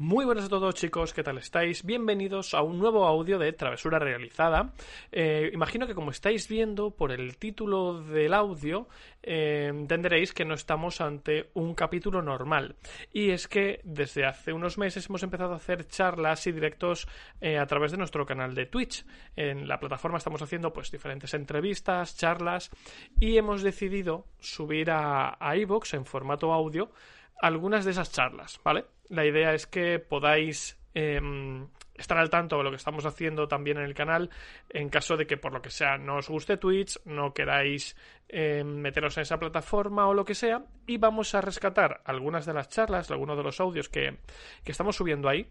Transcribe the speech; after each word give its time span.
muy 0.00 0.24
buenas 0.24 0.44
a 0.44 0.48
todos 0.48 0.76
chicos, 0.76 1.12
¿qué 1.12 1.24
tal 1.24 1.38
estáis? 1.38 1.84
Bienvenidos 1.84 2.54
a 2.54 2.62
un 2.62 2.78
nuevo 2.78 3.04
audio 3.04 3.36
de 3.36 3.52
Travesura 3.52 3.98
Realizada. 3.98 4.72
Eh, 5.10 5.50
imagino 5.52 5.88
que 5.88 5.94
como 5.96 6.12
estáis 6.12 6.48
viendo 6.48 6.92
por 6.92 7.10
el 7.10 7.36
título 7.36 8.00
del 8.00 8.32
audio, 8.32 8.88
eh, 9.24 9.66
entenderéis 9.68 10.32
que 10.32 10.44
no 10.44 10.54
estamos 10.54 11.00
ante 11.00 11.50
un 11.54 11.74
capítulo 11.74 12.22
normal. 12.22 12.76
Y 13.12 13.30
es 13.30 13.48
que 13.48 13.80
desde 13.82 14.24
hace 14.24 14.52
unos 14.52 14.78
meses 14.78 15.08
hemos 15.08 15.24
empezado 15.24 15.52
a 15.52 15.56
hacer 15.56 15.88
charlas 15.88 16.46
y 16.46 16.52
directos 16.52 17.08
eh, 17.40 17.58
a 17.58 17.66
través 17.66 17.90
de 17.90 17.98
nuestro 17.98 18.24
canal 18.24 18.54
de 18.54 18.66
Twitch. 18.66 19.04
En 19.34 19.66
la 19.66 19.80
plataforma 19.80 20.18
estamos 20.18 20.42
haciendo 20.42 20.72
pues 20.72 20.92
diferentes 20.92 21.34
entrevistas, 21.34 22.16
charlas 22.16 22.70
y 23.18 23.36
hemos 23.36 23.62
decidido 23.62 24.26
subir 24.38 24.92
a, 24.92 25.36
a 25.40 25.56
iVoox 25.56 25.94
en 25.94 26.04
formato 26.04 26.52
audio 26.52 26.92
algunas 27.40 27.84
de 27.84 27.92
esas 27.92 28.12
charlas, 28.12 28.60
¿vale? 28.64 28.84
La 29.08 29.24
idea 29.24 29.54
es 29.54 29.66
que 29.66 29.98
podáis 29.98 30.78
em, 30.94 31.66
estar 31.94 32.18
al 32.18 32.30
tanto 32.30 32.58
de 32.58 32.64
lo 32.64 32.70
que 32.70 32.76
estamos 32.76 33.04
haciendo 33.06 33.48
también 33.48 33.78
en 33.78 33.84
el 33.84 33.94
canal 33.94 34.30
en 34.70 34.88
caso 34.88 35.16
de 35.16 35.26
que 35.26 35.36
por 35.36 35.52
lo 35.52 35.62
que 35.62 35.70
sea 35.70 35.98
no 35.98 36.16
os 36.16 36.28
guste 36.28 36.56
Twitch, 36.56 36.98
no 37.04 37.32
queráis 37.32 37.96
em, 38.28 38.66
meteros 38.66 39.16
en 39.16 39.22
esa 39.22 39.38
plataforma 39.38 40.06
o 40.06 40.14
lo 40.14 40.24
que 40.24 40.34
sea 40.34 40.64
y 40.86 40.98
vamos 40.98 41.34
a 41.34 41.40
rescatar 41.40 42.02
algunas 42.04 42.46
de 42.46 42.54
las 42.54 42.68
charlas, 42.68 43.10
algunos 43.10 43.36
de 43.36 43.42
los 43.42 43.60
audios 43.60 43.88
que, 43.88 44.18
que 44.64 44.72
estamos 44.72 44.96
subiendo 44.96 45.28
ahí 45.28 45.50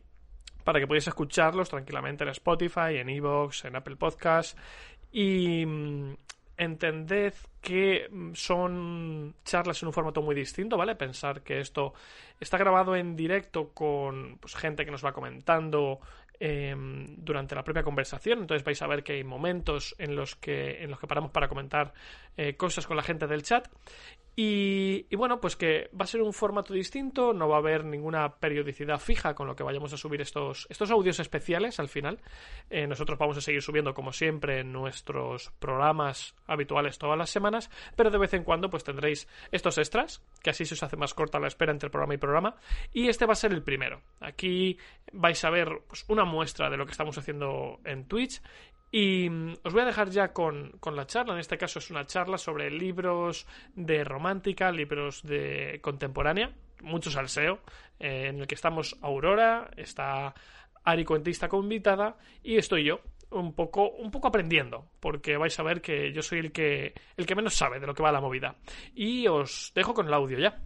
para 0.64 0.80
que 0.80 0.88
podáis 0.88 1.08
escucharlos 1.08 1.70
tranquilamente 1.70 2.26
en 2.26 2.30
Spotify, 2.32 2.98
en 2.98 3.10
Evox, 3.10 3.66
en 3.66 3.78
Apple 3.78 3.96
Podcasts 3.96 4.58
y, 5.12 5.66
entended 6.58 7.34
que 7.62 8.08
mm, 8.10 8.34
son 8.34 9.36
charlas 9.44 9.82
en 9.82 9.88
un 9.88 9.94
formato 9.94 10.22
muy 10.22 10.36
distinto, 10.36 10.78
¿vale? 10.78 10.96
Pensar 10.96 11.42
que 11.42 11.60
esto 11.60 11.94
está 12.40 12.58
grabado 12.58 12.96
en 12.96 13.16
directo 13.16 13.70
con 13.74 14.38
pues, 14.40 14.56
gente 14.56 14.86
que 14.86 14.92
nos 14.92 15.06
va 15.06 15.14
comentando 15.14 16.00
em, 16.40 17.06
durante 17.18 17.56
la 17.56 17.64
propia 17.64 17.84
conversación. 17.84 18.40
Entonces 18.40 18.64
vais 18.64 18.82
a 18.82 18.88
ver 18.88 19.04
que 19.04 19.14
hay 19.14 19.24
momentos 19.24 19.96
en 19.98 20.16
los 20.16 20.36
que, 20.36 20.84
en 20.84 20.90
los 20.90 21.00
que 21.00 21.08
paramos 21.08 21.32
para 21.32 21.48
comentar 21.48 21.94
eh, 22.36 22.56
cosas 22.56 22.86
con 22.88 22.98
la 22.98 23.04
gente 23.04 23.28
del 23.28 23.44
chat. 23.44 23.68
Y, 24.40 25.16
bueno, 25.16 25.42
pues 25.42 25.56
que 25.56 25.90
va 26.00 26.04
a 26.04 26.08
ser 26.08 26.22
un 26.22 26.32
formato 26.32 26.72
distinto, 26.72 27.34
no 27.34 27.50
va 27.50 27.56
a 27.56 27.60
haber 27.60 27.84
ninguna 27.84 28.36
periodicidad 28.36 29.00
fija 29.00 29.34
con 29.34 29.48
lo 29.48 29.56
que 29.56 29.64
vayamos 29.64 29.94
a 29.94 29.98
subir 29.98 30.22
estos, 30.22 30.68
estos 30.70 30.92
audios 30.92 31.20
especiales 31.20 31.80
al 31.80 31.90
final. 31.90 32.20
Eh, 32.70 32.86
nosotros 32.86 33.18
vamos 33.18 33.36
a 33.38 33.42
seguir 33.42 33.64
subiendo, 33.64 33.96
como 33.96 34.14
siempre, 34.14 34.64
nuestros 34.64 35.52
programas 35.58 36.36
habituales 36.46 37.00
todas 37.00 37.18
las 37.18 37.32
semanas, 37.32 37.72
pero 37.96 38.12
de 38.12 38.20
vez 38.20 38.32
en 38.36 38.44
cuando 38.44 38.70
pues 38.70 38.84
tendréis 38.84 39.28
estos 39.52 39.80
extras, 39.80 40.24
que 40.44 40.52
así 40.52 40.66
se 40.66 40.76
os 40.76 40.84
hace 40.84 40.98
más 40.98 41.16
corta 41.16 41.40
la 41.40 41.48
espera 41.48 41.72
entre 41.72 41.90
programa 41.90 42.14
y 42.14 42.18
programa. 42.18 42.56
Y 42.94 43.08
este 43.08 43.26
va 43.26 43.34
a 43.34 43.38
ser 43.38 43.54
el 43.54 43.64
primero. 43.64 44.04
Aquí 44.20 44.78
vais 45.14 45.44
a 45.44 45.50
ver 45.50 45.82
pues, 45.88 46.06
una 46.10 46.26
muestra 46.28 46.70
de 46.70 46.78
lo 46.78 46.86
que 46.86 46.92
estamos 46.92 47.18
haciendo 47.18 47.80
en 47.84 48.06
Twitch 48.06 48.42
y 48.92 49.30
mm, 49.30 49.56
os 49.64 49.74
voy 49.74 49.82
a 49.82 49.86
dejar 49.86 50.10
ya 50.10 50.34
con, 50.34 50.80
la 50.94 51.08
charla. 51.08 51.34
En 51.34 51.40
este 51.40 51.58
caso 51.58 51.80
es 51.80 51.90
una 51.92 52.06
charla 52.06 52.38
sobre 52.38 52.72
libros 52.72 53.48
de 53.76 54.04
romántica, 54.04 54.72
libros 54.72 55.24
de 55.24 55.80
contemporánea, 55.82 56.52
mucho 56.82 57.12
salseo, 57.12 57.60
eh, 58.00 58.28
en 58.30 58.40
el 58.40 58.48
que 58.48 58.56
estamos 58.56 58.98
Aurora, 59.02 59.70
está 59.76 60.34
Ari 60.84 61.04
Cuentista 61.06 61.50
y 62.44 62.58
estoy 62.58 62.86
yo, 62.86 63.02
un 63.32 63.54
poco, 63.54 63.90
un 63.90 64.10
poco 64.10 64.30
aprendiendo, 64.30 64.88
porque 65.00 65.36
vais 65.36 65.58
a 65.60 65.64
ver 65.64 65.82
que 65.82 66.14
yo 66.14 66.22
soy 66.22 66.40
el 66.40 66.52
que, 66.52 66.94
el 67.18 67.26
que 67.26 67.36
menos 67.36 67.56
sabe 67.56 67.80
de 67.80 67.88
lo 67.88 67.94
que 67.94 68.04
va 68.04 68.12
la 68.12 68.22
movida. 68.22 68.56
Y 68.96 69.28
os 69.28 69.72
dejo 69.76 69.94
con 69.94 70.08
el 70.08 70.14
audio 70.14 70.40
ya. 70.40 70.62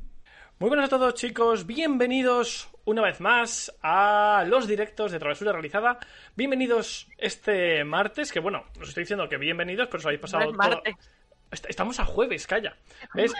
Muy 0.61 0.69
buenas 0.69 0.85
a 0.85 0.89
todos 0.89 1.15
chicos, 1.15 1.65
bienvenidos 1.65 2.69
una 2.85 3.01
vez 3.01 3.19
más 3.19 3.75
a 3.81 4.45
los 4.47 4.67
directos 4.67 5.11
de 5.11 5.17
Travesura 5.17 5.53
Realizada. 5.53 5.97
Bienvenidos 6.35 7.09
este 7.17 7.83
martes, 7.83 8.31
que 8.31 8.39
bueno, 8.39 8.65
os 8.79 8.89
estoy 8.89 9.05
diciendo 9.05 9.27
que 9.27 9.37
bienvenidos, 9.37 9.87
pero 9.87 9.97
os 9.97 10.05
habéis 10.05 10.21
pasado... 10.21 10.53
martes. 10.53 10.93
Estamos 11.67 11.99
a 11.99 12.05
jueves, 12.05 12.45
calla. 12.45 12.77
¿Ves? 13.15 13.33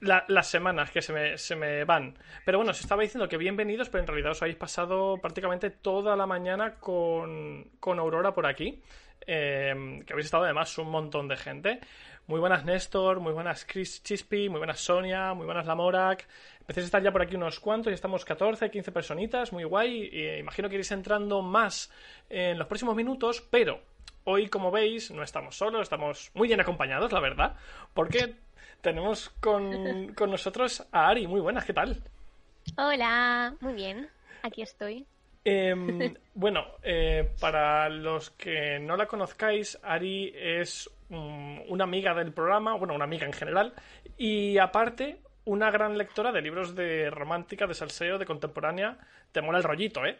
las 0.00 0.46
semanas 0.48 0.90
que 0.90 1.02
se 1.02 1.12
me, 1.12 1.36
se 1.36 1.54
me 1.54 1.84
van. 1.84 2.16
Pero 2.46 2.56
bueno, 2.56 2.70
os 2.70 2.80
estaba 2.80 3.02
diciendo 3.02 3.28
que 3.28 3.36
bienvenidos, 3.36 3.90
pero 3.90 4.00
en 4.00 4.08
realidad 4.08 4.32
os 4.32 4.40
habéis 4.40 4.56
pasado 4.56 5.18
prácticamente 5.18 5.68
toda 5.68 6.16
la 6.16 6.26
mañana 6.26 6.76
con, 6.76 7.72
con 7.78 7.98
Aurora 7.98 8.32
por 8.32 8.46
aquí. 8.46 8.82
Eh, 9.26 10.02
que 10.06 10.12
habéis 10.14 10.24
estado 10.24 10.44
además 10.44 10.78
un 10.78 10.90
montón 10.90 11.28
de 11.28 11.36
gente. 11.36 11.80
Muy 12.28 12.40
buenas 12.40 12.62
Néstor, 12.66 13.20
muy 13.20 13.32
buenas 13.32 13.64
Chris 13.64 14.02
Chispy, 14.02 14.50
muy 14.50 14.58
buenas 14.58 14.80
Sonia, 14.80 15.32
muy 15.32 15.46
buenas 15.46 15.64
Lamorak. 15.64 16.28
Empecéis 16.60 16.84
a 16.84 16.88
estar 16.88 17.02
ya 17.02 17.10
por 17.10 17.22
aquí 17.22 17.36
unos 17.36 17.58
cuantos, 17.58 17.90
y 17.90 17.94
estamos 17.94 18.26
14, 18.26 18.70
15 18.70 18.92
personitas, 18.92 19.50
muy 19.50 19.64
guay. 19.64 20.10
Y 20.12 20.38
imagino 20.38 20.68
que 20.68 20.74
iréis 20.74 20.92
entrando 20.92 21.40
más 21.40 21.90
en 22.28 22.58
los 22.58 22.66
próximos 22.66 22.94
minutos, 22.94 23.40
pero 23.50 23.80
hoy, 24.24 24.50
como 24.50 24.70
veis, 24.70 25.10
no 25.10 25.22
estamos 25.22 25.56
solos, 25.56 25.84
estamos 25.84 26.30
muy 26.34 26.48
bien 26.48 26.60
acompañados, 26.60 27.10
la 27.12 27.20
verdad, 27.20 27.56
porque 27.94 28.34
tenemos 28.82 29.30
con, 29.40 30.12
con 30.14 30.30
nosotros 30.30 30.86
a 30.92 31.08
Ari. 31.08 31.26
Muy 31.26 31.40
buenas, 31.40 31.64
¿qué 31.64 31.72
tal? 31.72 31.96
Hola, 32.76 33.54
muy 33.60 33.72
bien, 33.72 34.06
aquí 34.42 34.60
estoy. 34.60 35.06
Em, 35.46 36.14
bueno, 36.34 36.66
eh, 36.82 37.30
para 37.40 37.88
los 37.88 38.28
que 38.32 38.78
no 38.80 38.98
la 38.98 39.06
conozcáis, 39.06 39.78
Ari 39.82 40.34
es 40.36 40.90
una 41.10 41.84
amiga 41.84 42.14
del 42.14 42.32
programa, 42.32 42.74
bueno, 42.74 42.94
una 42.94 43.04
amiga 43.04 43.26
en 43.26 43.32
general, 43.32 43.72
y 44.16 44.58
aparte 44.58 45.20
una 45.44 45.70
gran 45.70 45.96
lectora 45.96 46.30
de 46.30 46.42
libros 46.42 46.74
de 46.74 47.10
romántica, 47.10 47.66
de 47.66 47.74
salseo, 47.74 48.18
de 48.18 48.26
contemporánea. 48.26 48.98
Te 49.32 49.40
mola 49.40 49.58
el 49.58 49.64
rollito, 49.64 50.04
¿eh? 50.04 50.18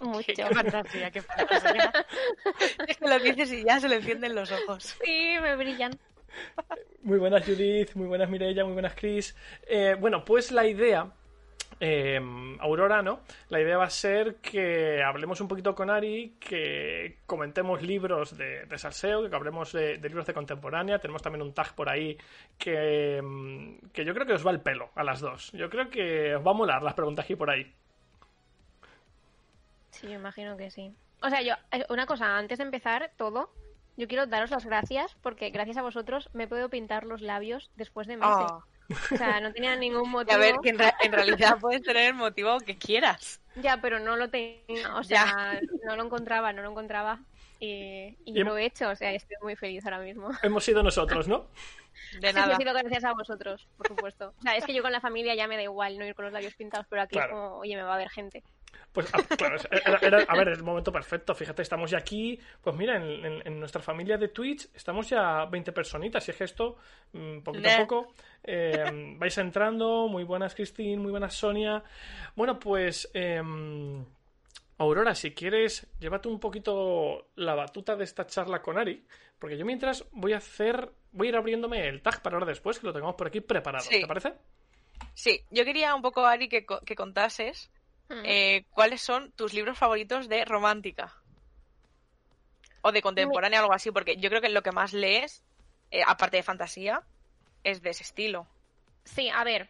Mucho. 0.00 0.32
Qué, 0.34 0.46
fantasía, 0.46 1.10
qué 1.10 1.20
fantasía. 1.20 1.92
es 2.88 2.96
que 2.98 3.08
lo 3.08 3.18
dices 3.18 3.52
y 3.52 3.64
ya 3.64 3.78
se 3.80 3.88
le 3.88 3.96
encienden 3.96 4.34
los 4.34 4.50
ojos. 4.50 4.96
Sí, 5.04 5.36
me 5.40 5.56
brillan. 5.56 5.92
Muy 7.02 7.18
buenas 7.18 7.44
Judith, 7.44 7.94
muy 7.94 8.06
buenas 8.06 8.28
Mireia, 8.28 8.64
muy 8.64 8.72
buenas 8.72 8.94
Chris. 8.94 9.36
Eh, 9.66 9.94
bueno, 10.00 10.24
pues 10.24 10.50
la 10.50 10.66
idea 10.66 11.12
Em, 11.80 12.58
Aurora, 12.60 13.02
¿no? 13.02 13.20
La 13.48 13.60
idea 13.60 13.76
va 13.76 13.84
a 13.84 13.90
ser 13.90 14.36
que 14.36 15.02
hablemos 15.02 15.40
un 15.40 15.48
poquito 15.48 15.74
con 15.74 15.90
Ari, 15.90 16.36
que 16.38 17.18
comentemos 17.26 17.82
libros 17.82 18.36
de, 18.36 18.66
salseo, 18.78 19.28
que 19.28 19.36
hablemos 19.36 19.72
de, 19.72 19.98
libros 19.98 20.26
de 20.26 20.34
contemporánea. 20.34 20.98
Tenemos 20.98 21.22
también 21.22 21.42
un 21.42 21.52
tag 21.52 21.74
por 21.74 21.88
ahí 21.88 22.16
que, 22.58 23.18
em, 23.18 23.78
que 23.92 24.04
yo 24.04 24.14
creo 24.14 24.26
que 24.26 24.34
os 24.34 24.46
va 24.46 24.50
el 24.50 24.60
pelo 24.60 24.90
a 24.94 25.04
las 25.04 25.20
dos. 25.20 25.52
Yo 25.52 25.68
creo 25.68 25.90
que 25.90 26.34
os 26.36 26.46
va 26.46 26.52
a 26.52 26.54
molar 26.54 26.82
las 26.82 26.94
preguntas 26.94 27.24
aquí 27.24 27.36
por 27.36 27.50
ahí. 27.50 27.72
Sí, 29.90 30.08
yo 30.08 30.14
imagino 30.14 30.56
que 30.56 30.70
sí. 30.70 30.92
O 31.22 31.30
sea, 31.30 31.42
yo, 31.42 31.54
eh, 31.72 31.84
una 31.88 32.06
cosa, 32.06 32.36
antes 32.36 32.58
de 32.58 32.64
empezar 32.64 33.12
todo, 33.16 33.50
yo 33.96 34.08
quiero 34.08 34.26
daros 34.26 34.50
las 34.50 34.66
gracias 34.66 35.14
porque 35.22 35.50
gracias 35.50 35.76
a 35.76 35.82
vosotros 35.82 36.28
me 36.32 36.48
puedo 36.48 36.68
pintar 36.68 37.04
los 37.04 37.22
labios 37.22 37.70
después 37.76 38.06
de 38.06 38.16
meses. 38.16 38.46
Oh. 38.50 38.62
O 39.12 39.16
sea, 39.16 39.40
no 39.40 39.52
tenía 39.52 39.76
ningún 39.76 40.10
motivo. 40.10 40.34
a 40.34 40.38
ver, 40.38 40.56
que 40.62 40.70
en, 40.70 41.12
realidad 41.12 41.58
puedes 41.60 41.82
tener 41.82 42.08
el 42.08 42.14
motivo 42.14 42.58
que 42.60 42.76
quieras. 42.76 43.40
Ya, 43.56 43.80
pero 43.80 43.98
no 44.00 44.16
lo 44.16 44.28
tenía, 44.28 44.94
o 44.96 45.04
sea, 45.04 45.60
no 45.84 45.96
lo 45.96 46.04
encontraba, 46.04 46.52
no 46.52 46.62
lo 46.62 46.70
encontraba. 46.70 47.20
Y, 47.60 48.14
lo 48.26 48.58
he 48.58 48.66
hecho, 48.66 48.90
o 48.90 48.96
sea, 48.96 49.12
estoy 49.12 49.36
muy 49.42 49.56
feliz 49.56 49.84
ahora 49.86 50.00
mismo. 50.00 50.30
Hemos 50.42 50.64
sido 50.64 50.82
nosotros, 50.82 51.28
¿no? 51.28 51.46
De 52.20 52.32
nada. 52.32 52.54
ha 52.54 52.56
sido 52.56 52.72
gracias 52.72 53.04
a 53.04 53.12
vosotros, 53.12 53.66
por 53.76 53.88
supuesto. 53.88 54.34
O 54.38 54.42
sea, 54.42 54.56
es 54.56 54.64
que 54.64 54.74
yo 54.74 54.82
con 54.82 54.92
la 54.92 55.00
familia 55.00 55.34
ya 55.34 55.46
me 55.48 55.56
da 55.56 55.62
igual 55.62 55.98
no 55.98 56.04
ir 56.04 56.14
con 56.14 56.24
los 56.24 56.32
labios 56.32 56.54
pintados, 56.54 56.86
pero 56.88 57.02
aquí 57.02 57.18
es 57.18 57.26
como, 57.26 57.58
oye, 57.58 57.76
me 57.76 57.82
va 57.82 57.94
a 57.94 57.98
ver 57.98 58.10
gente. 58.10 58.42
Pues 58.92 59.08
ah, 59.12 59.22
claro, 59.36 59.56
era, 60.02 60.18
a 60.22 60.36
ver, 60.36 60.48
el 60.48 60.62
momento 60.62 60.92
perfecto. 60.92 61.34
Fíjate, 61.34 61.62
estamos 61.62 61.90
ya 61.90 61.98
aquí. 61.98 62.38
Pues 62.62 62.76
mira, 62.76 62.96
en, 62.96 63.58
nuestra 63.58 63.82
familia 63.82 64.16
de 64.16 64.28
Twitch 64.28 64.68
estamos 64.72 65.08
ya 65.08 65.46
20 65.46 65.72
personitas. 65.72 66.26
Y 66.28 66.30
es 66.30 66.36
que 66.36 66.44
esto, 66.44 66.76
mm, 67.12 67.40
poquito 67.40 67.68
a 67.68 67.78
poco, 67.78 68.14
eh, 68.44 69.16
vais 69.18 69.36
entrando. 69.38 70.06
Muy 70.06 70.22
buenas, 70.22 70.54
Cristín. 70.54 71.00
Muy 71.00 71.10
buenas, 71.10 71.34
Sonia. 71.34 71.82
Bueno, 72.36 72.58
pues. 72.58 73.10
Em, 73.14 74.04
Aurora, 74.78 75.14
si 75.14 75.32
quieres, 75.32 75.86
llévate 76.00 76.28
un 76.28 76.40
poquito 76.40 77.28
la 77.36 77.54
batuta 77.54 77.94
de 77.94 78.04
esta 78.04 78.26
charla 78.26 78.60
con 78.60 78.76
Ari. 78.76 79.04
Porque 79.38 79.56
yo 79.58 79.64
mientras 79.64 80.04
voy 80.12 80.32
a 80.32 80.38
hacer. 80.38 80.90
Voy 81.12 81.28
a 81.28 81.30
ir 81.30 81.36
abriéndome 81.36 81.86
el 81.86 82.02
tag 82.02 82.22
para 82.22 82.34
ahora 82.36 82.46
después, 82.46 82.78
que 82.80 82.86
lo 82.88 82.92
tengamos 82.92 83.14
por 83.14 83.28
aquí 83.28 83.40
preparado. 83.40 83.84
¿Te 83.88 84.04
parece? 84.06 84.34
Sí, 85.14 85.44
yo 85.50 85.64
quería 85.64 85.94
un 85.94 86.02
poco, 86.02 86.26
Ari, 86.26 86.48
que, 86.48 86.66
co- 86.66 86.80
que 86.80 86.96
contases 86.96 87.70
Mm. 88.08 88.22
eh, 88.24 88.66
cuáles 88.70 89.00
son 89.00 89.30
tus 89.32 89.54
libros 89.54 89.78
favoritos 89.78 90.28
de 90.28 90.44
romántica. 90.44 91.14
O 92.82 92.92
de 92.92 93.00
contemporánea 93.00 93.60
o 93.60 93.62
algo 93.62 93.74
así, 93.74 93.90
porque 93.92 94.16
yo 94.16 94.28
creo 94.28 94.42
que 94.42 94.50
lo 94.50 94.62
que 94.62 94.72
más 94.72 94.92
lees, 94.92 95.42
eh, 95.90 96.02
aparte 96.06 96.36
de 96.36 96.42
fantasía, 96.42 97.02
es 97.62 97.80
de 97.80 97.90
ese 97.90 98.02
estilo. 98.02 98.46
Sí, 99.04 99.28
a 99.30 99.42
ver. 99.44 99.68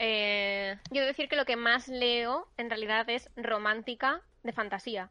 eh, 0.00 0.78
yo 0.90 0.94
debo 1.02 1.06
decir 1.06 1.28
que 1.28 1.36
lo 1.36 1.44
que 1.44 1.54
más 1.54 1.86
leo 1.86 2.48
en 2.56 2.68
realidad 2.70 3.08
es 3.10 3.30
romántica 3.36 4.22
de 4.42 4.52
fantasía. 4.52 5.10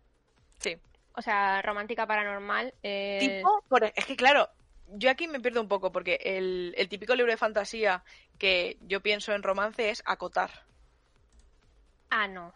Sí. 0.58 0.76
O 1.16 1.22
sea, 1.22 1.62
romántica 1.62 2.08
paranormal. 2.08 2.74
eh, 2.84 3.20
Tipo, 3.20 3.64
por- 3.70 3.84
es 3.96 4.06
que 4.06 4.16
claro, 4.16 4.50
yo 4.88 5.10
aquí 5.10 5.28
me 5.28 5.40
pierdo 5.40 5.62
un 5.62 5.68
poco, 5.68 5.92
porque 5.92 6.20
el, 6.24 6.74
el 6.78 6.90
típico 6.90 7.16
libro 7.16 7.32
de 7.32 7.38
fantasía 7.38 8.04
que 8.38 8.78
yo 8.82 9.02
pienso 9.02 9.34
en 9.34 9.44
romance 9.44 9.90
es 9.90 10.02
acotar. 10.06 10.52
Ah, 12.10 12.28
no. 12.28 12.54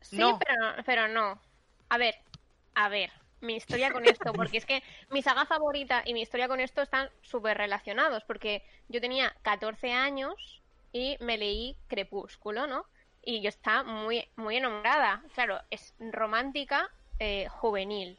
Sí, 0.00 0.16
No. 0.18 0.38
Pero, 0.38 0.82
pero 0.84 1.08
no. 1.08 1.40
A 1.88 1.98
ver, 1.98 2.14
a 2.74 2.88
ver. 2.88 3.10
Mi 3.40 3.56
historia 3.56 3.90
con 3.90 4.04
esto, 4.04 4.34
porque 4.34 4.58
es 4.58 4.66
que 4.66 4.82
mi 5.10 5.22
saga 5.22 5.46
favorita 5.46 6.02
y 6.04 6.12
mi 6.12 6.20
historia 6.20 6.46
con 6.48 6.60
esto 6.60 6.82
están 6.82 7.08
súper 7.22 7.56
relacionados, 7.56 8.22
porque 8.24 8.62
yo 8.88 9.00
tenía 9.00 9.34
14 9.42 9.92
años 9.92 10.62
y 10.92 11.16
me 11.20 11.38
leí 11.38 11.76
Crepúsculo, 11.88 12.66
¿no? 12.66 12.84
Y 13.22 13.40
yo 13.40 13.48
estaba 13.48 13.82
muy, 13.82 14.28
muy 14.36 14.56
enamorada. 14.58 15.22
Claro, 15.34 15.58
es 15.70 15.94
romántica, 15.98 16.90
eh, 17.20 17.46
juvenil. 17.48 18.18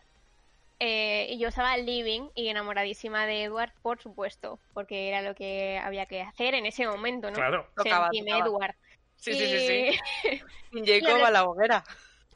Eh, 0.79 1.27
y 1.29 1.37
yo 1.37 1.49
estaba 1.49 1.77
living 1.77 2.29
y 2.33 2.47
enamoradísima 2.47 3.27
de 3.27 3.43
Edward, 3.43 3.71
por 3.83 4.01
supuesto, 4.01 4.57
porque 4.73 5.09
era 5.09 5.21
lo 5.21 5.35
que 5.35 5.77
había 5.77 6.07
que 6.07 6.21
hacer 6.21 6.55
en 6.55 6.65
ese 6.65 6.87
momento, 6.87 7.29
¿no? 7.29 7.35
Claro. 7.35 7.67
Tocaba, 7.75 8.09
tocaba. 8.09 8.39
Edward. 8.47 8.75
Sí, 9.15 9.33
sí, 9.35 9.45
sí, 9.45 9.59
sí. 9.67 10.39
Y- 10.71 10.85
Jacob 10.85 11.09
Claro. 11.09 11.25
a 11.27 11.31
la 11.31 11.43
hoguera. 11.45 11.83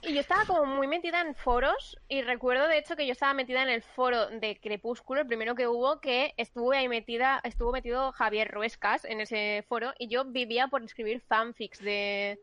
y 0.03 0.13
yo 0.13 0.19
estaba 0.19 0.45
como 0.45 0.65
muy 0.65 0.85
metida 0.85 1.21
en 1.21 1.33
foros 1.33 1.97
y 2.07 2.21
recuerdo 2.21 2.67
de 2.67 2.77
hecho 2.77 2.95
que 2.95 3.07
yo 3.07 3.13
estaba 3.13 3.33
metida 3.33 3.63
en 3.63 3.69
el 3.69 3.81
foro 3.81 4.27
de 4.27 4.59
Crepúsculo, 4.59 5.21
el 5.21 5.27
primero 5.27 5.55
que 5.55 5.67
hubo, 5.67 5.99
que 5.99 6.35
estuve 6.37 6.77
ahí 6.77 6.87
metida, 6.87 7.41
estuvo 7.43 7.71
metido 7.71 8.11
Javier 8.11 8.51
Ruescas 8.51 9.05
en 9.05 9.21
ese 9.21 9.65
foro 9.67 9.93
y 9.97 10.07
yo 10.07 10.23
vivía 10.25 10.67
por 10.67 10.83
escribir 10.83 11.21
fanfics 11.21 11.79
de, 11.79 12.39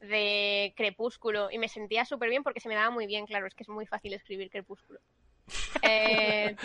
de 0.00 0.72
Crepúsculo 0.76 1.50
y 1.50 1.58
me 1.58 1.68
sentía 1.68 2.04
súper 2.04 2.30
bien 2.30 2.42
porque 2.42 2.60
se 2.60 2.68
me 2.68 2.74
daba 2.74 2.90
muy 2.90 3.06
bien, 3.06 3.26
claro, 3.26 3.46
es 3.46 3.54
que 3.54 3.62
es 3.62 3.68
muy 3.68 3.86
fácil 3.86 4.14
escribir 4.14 4.50
Crepúsculo. 4.50 5.00
Eh, 5.82 6.56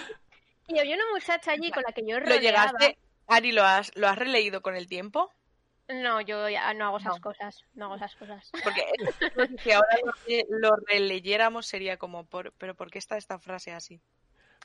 y 0.68 0.80
había 0.80 0.96
una 0.96 1.06
muchacha 1.14 1.52
allí 1.52 1.72
con 1.72 1.84
la 1.86 1.94
que 1.94 2.02
yo 2.06 2.20
¿Lo 2.20 2.26
rodeaba. 2.26 2.40
llegaste? 2.42 2.98
Ari, 3.28 3.52
¿lo 3.52 3.64
has, 3.64 3.96
¿lo 3.96 4.08
has 4.08 4.18
releído 4.18 4.62
con 4.62 4.76
el 4.76 4.88
tiempo? 4.88 5.32
No, 5.88 6.20
yo 6.22 6.50
ya 6.50 6.74
no 6.74 6.86
hago 6.86 6.98
esas 6.98 7.16
No. 7.16 7.22
cosas, 7.22 7.64
no 7.76 7.86
hago 7.86 7.96
esas 7.96 8.16
cosas. 8.16 8.52
Porque 8.64 8.82
si 9.64 9.72
ahora 9.72 9.98
lo, 10.04 10.12
re- 10.26 10.46
lo 10.50 10.76
releyéramos 10.88 11.68
sería 11.68 11.98
como, 11.98 12.26
por, 12.26 12.52
¿pero 12.54 12.76
por 12.76 12.90
qué 12.90 12.98
está 12.98 13.18
esta 13.18 13.40
frase 13.40 13.72
así? 13.72 14.02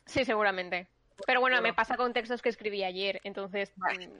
Sí, 0.06 0.24
seguramente. 0.24 0.88
Pero 1.26 1.40
bueno, 1.40 1.56
Bueno. 1.56 1.68
me 1.68 1.74
pasa 1.74 1.96
con 1.96 2.12
textos 2.12 2.40
que 2.40 2.48
escribí 2.48 2.82
ayer, 2.82 3.20
entonces... 3.24 3.72
Vale. 3.76 4.10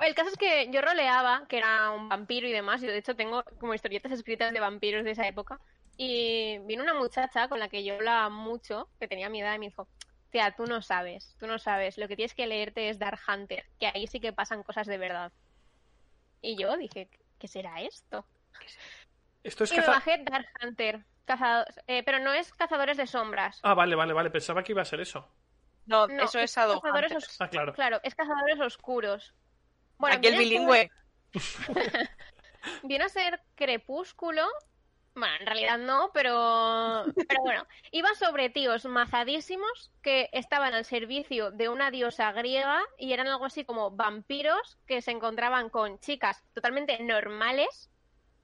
El 0.00 0.14
caso 0.14 0.30
es 0.30 0.36
que 0.36 0.70
yo 0.70 0.80
roleaba, 0.80 1.46
que 1.48 1.58
era 1.58 1.90
un 1.90 2.08
vampiro 2.08 2.46
y 2.48 2.52
demás, 2.52 2.82
y 2.82 2.86
de 2.86 2.96
hecho 2.98 3.14
tengo 3.16 3.44
como 3.58 3.74
historietas 3.74 4.12
escritas 4.12 4.52
de 4.52 4.60
vampiros 4.60 5.04
de 5.04 5.10
esa 5.12 5.26
época. 5.26 5.60
Y 5.96 6.58
vino 6.60 6.82
una 6.82 6.94
muchacha 6.94 7.48
con 7.48 7.58
la 7.58 7.68
que 7.68 7.84
yo 7.84 7.94
hablaba 7.94 8.28
mucho, 8.30 8.88
que 8.98 9.06
tenía 9.08 9.28
mi 9.28 9.40
edad, 9.42 9.54
y 9.54 9.58
me 9.58 9.66
dijo, 9.66 9.86
tía, 10.30 10.52
tú 10.56 10.64
no 10.64 10.80
sabes, 10.80 11.36
tú 11.38 11.46
no 11.46 11.58
sabes, 11.58 11.98
lo 11.98 12.08
que 12.08 12.16
tienes 12.16 12.34
que 12.34 12.46
leerte 12.46 12.88
es 12.88 12.98
Dark 12.98 13.20
Hunter, 13.28 13.64
que 13.78 13.86
ahí 13.88 14.06
sí 14.06 14.20
que 14.20 14.32
pasan 14.32 14.62
cosas 14.62 14.86
de 14.86 14.96
verdad. 14.96 15.32
Y 16.40 16.56
yo 16.56 16.76
dije, 16.78 17.10
¿qué 17.38 17.48
será 17.48 17.80
esto? 17.82 18.24
Esto 19.42 19.64
es 19.64 19.72
Y 19.72 19.74
me 19.74 19.80
caza... 19.80 19.92
bajé 19.92 20.24
Dark 20.24 20.46
Hunter, 20.62 21.04
cazado- 21.26 21.66
eh, 21.86 22.02
pero 22.04 22.18
no 22.20 22.32
es 22.32 22.52
cazadores 22.52 22.96
de 22.96 23.06
sombras. 23.06 23.60
Ah, 23.62 23.74
vale, 23.74 23.94
vale, 23.96 24.12
vale. 24.14 24.30
Pensaba 24.30 24.62
que 24.62 24.72
iba 24.72 24.82
a 24.82 24.86
ser 24.86 25.00
eso. 25.00 25.28
No, 25.86 26.06
No, 26.06 26.24
eso 26.24 26.38
es 26.38 26.50
es 26.50 26.54
cazadores 26.54 27.12
os- 27.12 27.40
Ah, 27.40 27.48
claro. 27.48 27.72
Claro, 27.74 28.00
es 28.02 28.14
cazadores 28.14 28.60
oscuros. 28.60 29.34
Bueno, 30.00 30.16
Aquí 30.16 30.28
el 30.28 30.38
bilingüe. 30.38 30.90
ser- 31.32 32.10
Viene 32.82 33.04
a 33.04 33.08
ser 33.08 33.40
crepúsculo. 33.54 34.46
Bueno, 35.14 35.34
en 35.40 35.46
realidad 35.46 35.78
no, 35.78 36.10
pero. 36.14 37.04
Pero 37.28 37.42
bueno, 37.42 37.66
iba 37.90 38.14
sobre 38.14 38.48
tíos 38.48 38.84
mazadísimos 38.86 39.90
que 40.02 40.28
estaban 40.32 40.72
al 40.72 40.84
servicio 40.84 41.50
de 41.50 41.68
una 41.68 41.90
diosa 41.90 42.32
griega 42.32 42.80
y 42.96 43.12
eran 43.12 43.26
algo 43.28 43.44
así 43.44 43.64
como 43.64 43.90
vampiros 43.90 44.78
que 44.86 45.02
se 45.02 45.10
encontraban 45.10 45.68
con 45.68 45.98
chicas 46.00 46.42
totalmente 46.54 46.98
normales 47.02 47.90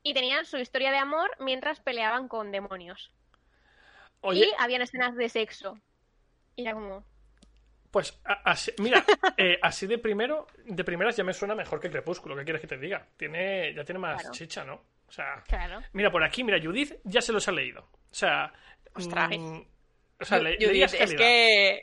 y 0.02 0.12
tenían 0.12 0.44
su 0.44 0.58
historia 0.58 0.90
de 0.90 0.98
amor 0.98 1.30
mientras 1.38 1.80
peleaban 1.80 2.28
con 2.28 2.52
demonios. 2.52 3.12
Oye, 4.20 4.46
Y 4.46 4.52
habían 4.58 4.82
escenas 4.82 5.14
de 5.16 5.28
sexo. 5.28 5.78
Y 6.56 6.62
era 6.62 6.74
como. 6.74 7.04
Pues 7.90 8.18
así- 8.44 8.72
mira, 8.78 9.04
eh, 9.36 9.58
así 9.62 9.86
de 9.86 9.98
primero, 9.98 10.46
de 10.64 10.84
primeras 10.84 11.16
ya 11.16 11.24
me 11.24 11.32
suena 11.32 11.54
mejor 11.54 11.80
que 11.80 11.90
Crepúsculo. 11.90 12.36
¿Qué 12.36 12.44
quieres 12.44 12.60
que 12.60 12.66
te 12.68 12.78
diga? 12.78 13.06
Tiene, 13.16 13.72
ya 13.74 13.84
tiene 13.84 13.98
más 13.98 14.20
Claro. 14.20 14.34
chicha, 14.34 14.64
¿no? 14.64 14.74
O 15.08 15.12
sea, 15.12 15.42
Claro. 15.46 15.80
mira 15.92 16.10
por 16.10 16.22
aquí, 16.24 16.42
mira, 16.44 16.58
Judith 16.62 16.94
ya 17.04 17.20
se 17.20 17.32
los 17.32 17.46
ha 17.48 17.52
leído. 17.52 17.82
O 17.82 18.14
sea, 18.14 18.52
Ostras. 18.94 19.30
mm, 19.38 19.60
o 20.20 20.24
sea, 20.24 20.38
le- 20.38 20.54
Judith, 20.56 20.68
leías 20.68 20.94
es 20.94 20.98
calidad. 21.00 21.18
que... 21.18 21.82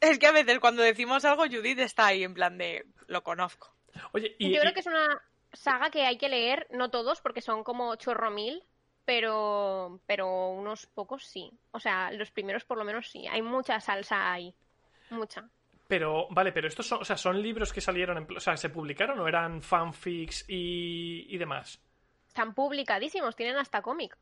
Es 0.00 0.18
que 0.18 0.26
a 0.26 0.32
veces 0.32 0.58
cuando 0.58 0.82
decimos 0.82 1.24
algo, 1.24 1.44
Judith 1.44 1.78
está 1.78 2.06
ahí 2.08 2.24
en 2.24 2.34
plan 2.34 2.58
de... 2.58 2.84
Lo 3.06 3.22
conozco. 3.22 3.74
Oye, 4.12 4.34
y, 4.38 4.50
Yo 4.50 4.56
y- 4.56 4.60
creo 4.60 4.74
que 4.74 4.80
es 4.80 4.86
una 4.86 5.22
saga 5.52 5.90
que 5.90 6.04
hay 6.04 6.18
que 6.18 6.28
leer, 6.28 6.66
no 6.70 6.90
todos, 6.90 7.20
porque 7.20 7.40
son 7.40 7.62
como 7.64 7.94
chorro 7.96 8.30
mil, 8.30 8.62
pero, 9.04 10.00
pero 10.06 10.48
unos 10.50 10.86
pocos 10.86 11.24
sí. 11.24 11.50
O 11.70 11.78
sea, 11.80 12.10
los 12.10 12.30
primeros 12.32 12.64
por 12.64 12.76
lo 12.76 12.84
menos 12.84 13.08
sí. 13.08 13.26
Hay 13.28 13.40
mucha 13.40 13.78
salsa 13.80 14.32
ahí. 14.32 14.54
Mucha. 15.10 15.48
pero 15.88 16.26
vale, 16.30 16.50
pero 16.52 16.66
estos 16.68 16.86
son, 16.86 17.02
o 17.02 17.04
sea, 17.04 17.16
son 17.16 17.40
libros 17.42 17.72
que 17.72 17.80
salieron, 17.80 18.18
en, 18.18 18.36
o 18.36 18.40
sea, 18.40 18.56
se 18.56 18.70
publicaron 18.70 19.18
o 19.20 19.28
eran 19.28 19.62
fanfics 19.62 20.44
y, 20.48 21.26
y 21.28 21.38
demás. 21.38 21.80
Están 22.28 22.54
publicadísimos, 22.54 23.36
tienen 23.36 23.56
hasta 23.56 23.82
cómic. 23.82 24.16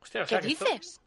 Hostia, 0.00 0.22
o 0.22 0.26
¿Qué 0.26 0.36
esto- 0.36 0.46
dices? 0.46 1.00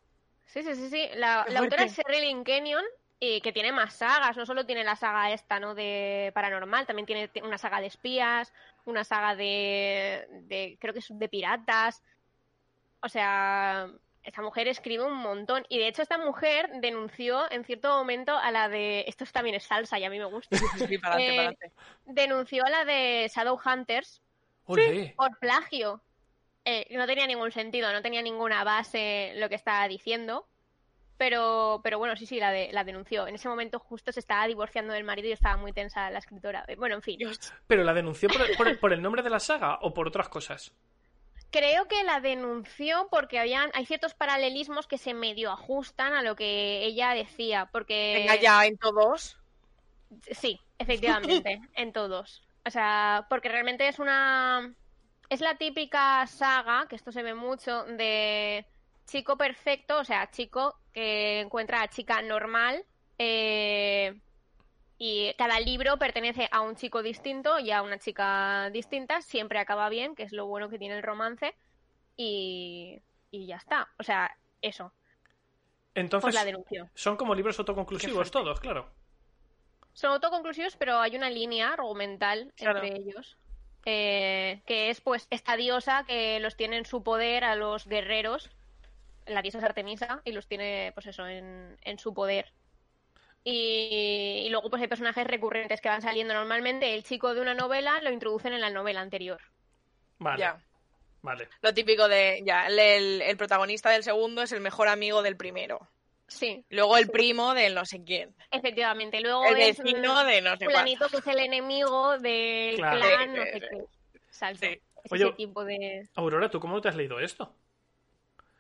Sí, 0.46 0.64
sí, 0.64 0.76
sí, 0.76 0.90
sí. 0.90 1.10
La, 1.16 1.46
la 1.50 1.60
autora 1.60 1.84
es. 1.84 1.96
Sherilyn 1.98 2.44
Kenyon, 2.44 2.84
y 3.20 3.42
que 3.42 3.52
tiene 3.52 3.72
más 3.72 3.96
sagas. 3.96 4.38
No 4.38 4.46
solo 4.46 4.66
tiene 4.66 4.84
la 4.84 4.96
saga 4.96 5.32
esta, 5.32 5.60
¿no? 5.60 5.74
De 5.74 6.32
paranormal, 6.36 6.86
también 6.86 7.06
tiene 7.06 7.30
una 7.44 7.58
saga 7.58 7.82
de 7.82 7.88
espías, 7.88 8.54
una 8.86 9.04
saga 9.04 9.36
de, 9.36 10.28
de 10.44 10.78
creo 10.80 10.94
que 10.94 11.00
es 11.00 11.08
de 11.10 11.28
piratas. 11.30 12.04
O 13.02 13.10
sea, 13.10 13.90
esta 14.28 14.42
mujer 14.42 14.68
escribe 14.68 15.04
un 15.04 15.16
montón. 15.16 15.66
Y 15.70 15.80
de 15.80 15.88
hecho, 15.88 16.02
esta 16.02 16.18
mujer 16.18 16.70
denunció 16.82 17.50
en 17.52 17.64
cierto 17.64 17.90
momento 17.90 18.38
a 18.38 18.52
la 18.52 18.70
de. 18.70 19.06
Esto 19.08 19.26
también 19.32 19.56
es 19.56 19.64
salsa 19.64 19.98
y 19.98 20.04
a 20.04 20.10
mí 20.10 20.20
me 20.20 20.26
gusta. 20.26 20.50
Sí, 20.92 20.98
para 20.98 21.16
adelante, 21.16 21.24
Eh, 21.24 21.36
para 21.36 21.48
adelante. 21.50 21.72
denunció 22.06 22.64
a 22.66 22.70
la 22.70 22.86
de 22.86 23.32
Shadowhunters 23.34 24.22
por 25.16 25.40
plagio. 25.40 26.02
Eh, 26.66 26.86
no 26.98 27.06
tenía 27.08 27.26
ningún 27.26 27.52
sentido, 27.52 27.92
no 27.94 28.02
tenía 28.02 28.22
ninguna 28.22 28.64
base 28.66 29.32
lo 29.38 29.48
que 29.50 29.56
estaba 29.56 29.88
diciendo. 29.88 30.48
Pero, 31.18 31.82
pero 31.84 31.98
bueno, 31.98 32.16
sí, 32.16 32.28
sí, 32.28 32.40
la, 32.40 32.52
de, 32.52 32.70
la 32.72 32.84
denunció. 32.84 33.26
En 33.28 33.34
ese 33.36 33.48
momento 33.50 33.80
justo 33.80 34.12
se 34.12 34.20
estaba 34.20 34.46
divorciando 34.46 34.94
del 34.94 35.04
marido 35.04 35.30
y 35.30 35.32
estaba 35.32 35.58
muy 35.58 35.74
tensa 35.74 36.12
la 36.12 36.20
escritora. 36.20 36.64
Bueno, 36.78 36.94
en 36.96 37.02
fin. 37.02 37.20
¿Pero 37.66 37.84
la 37.84 37.94
denunció 37.96 38.30
por, 38.30 38.56
por 38.56 38.68
el- 38.68 38.78
por 38.78 38.94
el 38.94 39.02
nombre 39.02 39.24
de 39.24 39.32
la 39.32 39.40
saga 39.40 39.80
o 39.82 39.94
por 39.96 40.08
otras 40.08 40.30
cosas? 40.30 40.74
Creo 41.52 41.88
que 41.88 42.04
la 42.04 42.20
denunció 42.20 43.08
porque 43.10 43.40
habían, 43.40 43.72
hay 43.74 43.86
ciertos 43.86 44.14
paralelismos 44.14 44.88
que 44.88 44.98
se 44.98 45.14
medio 45.14 45.52
ajustan 45.52 46.14
a 46.14 46.22
lo 46.22 46.36
que 46.36 46.84
ella 46.84 47.14
decía. 47.14 47.70
Porque 47.72 48.14
Venga 48.16 48.36
ya 48.36 48.66
en 48.66 48.78
todos. 48.78 49.38
Sí, 50.32 50.60
efectivamente, 50.78 51.62
en 51.74 51.94
todos. 51.94 52.44
O 52.66 52.70
sea, 52.70 53.26
porque 53.30 53.50
realmente 53.50 53.88
es 53.88 54.00
una. 54.00 54.74
Es 55.30 55.42
la 55.42 55.56
típica 55.56 56.26
saga, 56.28 56.86
que 56.90 56.96
esto 56.96 57.12
se 57.12 57.24
ve 57.24 57.34
mucho, 57.34 57.84
de 57.84 58.66
chico 59.06 59.38
perfecto, 59.38 60.00
o 60.00 60.04
sea, 60.04 60.30
chico 60.30 60.78
que 60.94 61.42
encuentra 61.42 61.82
a 61.82 61.90
chica 61.90 62.22
normal. 62.22 62.84
eh, 63.18 64.14
y 64.98 65.34
cada 65.38 65.60
libro 65.60 65.98
pertenece 65.98 66.48
a 66.52 66.62
un 66.62 66.76
chico 66.76 67.04
distinto 67.04 67.60
y 67.60 67.72
a 67.72 67.82
una 67.84 68.00
chica 68.00 68.70
distinta. 68.72 69.22
Siempre 69.22 69.60
acaba 69.60 69.90
bien, 69.90 70.16
que 70.16 70.24
es 70.24 70.32
lo 70.34 70.48
bueno 70.48 70.70
que 70.70 70.80
tiene 70.80 70.96
el 70.98 71.04
romance. 71.04 71.56
Y, 72.16 73.02
y 73.32 73.46
ya 73.46 73.58
está. 73.58 73.90
O 74.00 74.04
sea, 74.04 74.36
eso. 74.62 74.92
Entonces, 75.94 76.24
Pues 76.26 76.36
la 76.36 76.46
denunció. 76.46 76.90
son 76.96 77.16
como 77.18 77.36
libros 77.36 77.58
autoconclusivos 77.60 78.32
todos, 78.32 78.60
claro. 78.60 78.92
Son 79.94 80.12
autoconclusivos, 80.12 80.76
pero 80.78 81.00
hay 81.00 81.16
una 81.16 81.30
línea 81.30 81.74
argumental 81.74 82.54
Claro. 82.56 82.84
entre 82.84 83.00
ellos. 83.00 83.38
eh, 83.90 84.62
que 84.66 84.90
es 84.90 85.00
pues 85.02 85.28
esta 85.30 85.56
diosa 85.56 86.04
que 86.06 86.40
los 86.42 86.58
tiene 86.58 86.78
en 86.78 86.86
su 86.86 87.04
poder 87.04 87.44
a 87.46 87.56
los 87.56 87.88
guerreros. 87.88 88.50
La 89.26 89.42
diosa 89.42 89.60
es 89.60 89.64
Artemisa 89.64 90.22
y 90.26 90.34
los 90.34 90.48
tiene, 90.48 90.92
pues 90.94 91.06
eso, 91.08 91.26
en, 91.28 91.78
en 91.82 91.98
su 92.00 92.14
poder. 92.14 92.52
Y, 93.50 94.44
y 94.46 94.50
luego 94.50 94.70
pues 94.70 94.82
hay 94.82 94.90
personajes 94.90 95.26
recurrentes 95.26 95.80
que 95.80 95.88
van 95.88 96.02
saliendo 96.02 96.34
normalmente. 96.34 96.94
El 96.94 97.04
chico 97.04 97.34
de 97.34 97.40
una 97.40 97.54
novela 97.54 98.02
lo 98.02 98.12
introducen 98.12 98.52
en 98.52 98.60
la 98.60 98.70
novela 98.70 99.00
anterior. 99.00 99.40
Vale. 100.20 100.40
Ya. 100.40 100.58
Vale. 101.22 101.48
Lo 101.62 101.74
típico 101.74 102.10
de, 102.10 102.42
ya, 102.46 102.68
el, 102.68 102.78
el- 102.78 103.22
el 103.22 103.38
protagonista 103.38 103.90
del 103.90 104.04
segundo 104.04 104.42
es 104.42 104.52
el 104.52 104.60
mejor 104.60 104.90
amigo 104.90 105.22
del 105.22 105.38
primero. 105.38 105.80
Sí, 106.28 106.66
Luego 106.70 106.98
el 106.98 107.08
primo 107.10 107.54
del 107.54 107.74
no 107.74 107.86
sé 107.86 108.04
quién. 108.04 108.36
efectivamente. 108.52 109.22
Luego 109.22 109.46
El 109.46 109.62
es 109.62 109.78
vecino 109.78 110.26
de 110.26 110.42
no 110.42 110.58
sé 110.58 110.66
fulanito 110.66 111.08
que 111.08 111.18
es 111.18 111.28
el 111.28 111.40
enemigo 111.40 112.18
del 112.18 112.76
Claro. 112.76 113.00
clan, 113.00 113.34
no 113.34 113.44
sé 113.44 113.62
qué. 113.62 113.84
Sí. 114.56 114.82
Oye, 115.10 115.24
ese 115.24 115.34
tipo 115.38 115.64
de... 115.64 116.06
Aurora, 116.16 116.50
¿tú 116.50 116.60
cómo 116.60 116.82
te 116.82 116.90
has 116.90 116.98
leído 116.98 117.18
esto? 117.22 117.56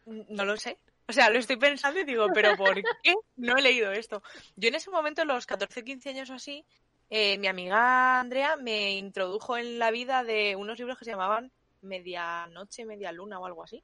No 0.05 0.45
lo 0.45 0.55
sé. 0.55 0.77
O 1.09 1.13
sea, 1.13 1.29
lo 1.29 1.39
estoy 1.39 1.55
pensando 1.57 1.99
y 1.99 2.03
digo, 2.03 2.27
¿pero 2.33 2.55
por 2.57 2.75
qué 3.03 3.13
no 3.37 3.55
he 3.57 3.61
leído 3.61 3.91
esto? 3.91 4.21
Yo 4.55 4.69
en 4.69 4.75
ese 4.75 4.89
momento, 4.91 5.23
los 5.25 5.45
14, 5.45 5.83
15 5.83 6.09
años 6.09 6.29
o 6.29 6.33
así, 6.33 6.65
eh, 7.09 7.37
mi 7.37 7.47
amiga 7.47 8.19
Andrea 8.19 8.57
me 8.57 8.91
introdujo 8.97 9.57
en 9.57 9.79
la 9.79 9.91
vida 9.91 10.23
de 10.23 10.55
unos 10.55 10.77
libros 10.79 10.97
que 10.97 11.05
se 11.05 11.11
llamaban 11.11 11.51
Medianoche, 11.81 12.85
Media 12.85 13.11
Luna 13.11 13.39
o 13.39 13.45
algo 13.45 13.63
así. 13.63 13.83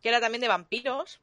Que 0.00 0.08
era 0.10 0.20
también 0.20 0.40
de 0.42 0.48
vampiros. 0.48 1.20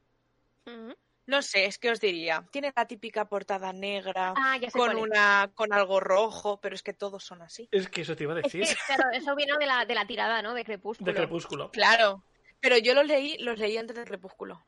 No 1.27 1.41
sé, 1.41 1.65
es 1.65 1.77
que 1.77 1.91
os 1.91 2.01
diría. 2.01 2.45
Tiene 2.51 2.73
la 2.75 2.85
típica 2.87 3.25
portada 3.29 3.71
negra 3.71 4.33
Ah, 4.35 4.57
con 4.73 4.91
es. 4.91 4.97
una 4.97 5.51
con 5.53 5.71
algo 5.71 5.99
rojo, 5.99 6.59
pero 6.59 6.75
es 6.75 6.83
que 6.83 6.93
todos 6.93 7.23
son 7.23 7.41
así. 7.41 7.69
Es 7.71 7.87
que 7.89 8.01
eso 8.01 8.15
te 8.15 8.23
iba 8.23 8.33
a 8.33 8.39
Es 8.39 8.43
decir. 8.51 8.65
que, 8.67 8.75
claro, 8.87 9.03
eso 9.13 9.35
vino 9.35 9.55
de 9.57 9.65
la, 9.67 9.85
de 9.85 9.95
la 9.95 10.05
tirada, 10.05 10.41
¿no? 10.41 10.53
De 10.53 10.65
Crepúsculo. 10.65 11.09
De 11.11 11.15
Crepúsculo. 11.17 11.71
Claro. 11.71 12.23
Pero 12.59 12.77
yo 12.77 12.93
los 12.93 13.05
leí, 13.05 13.37
los 13.37 13.57
leí 13.59 13.77
antes 13.77 13.95
del 13.95 14.05
Crepúsculo. 14.05 14.65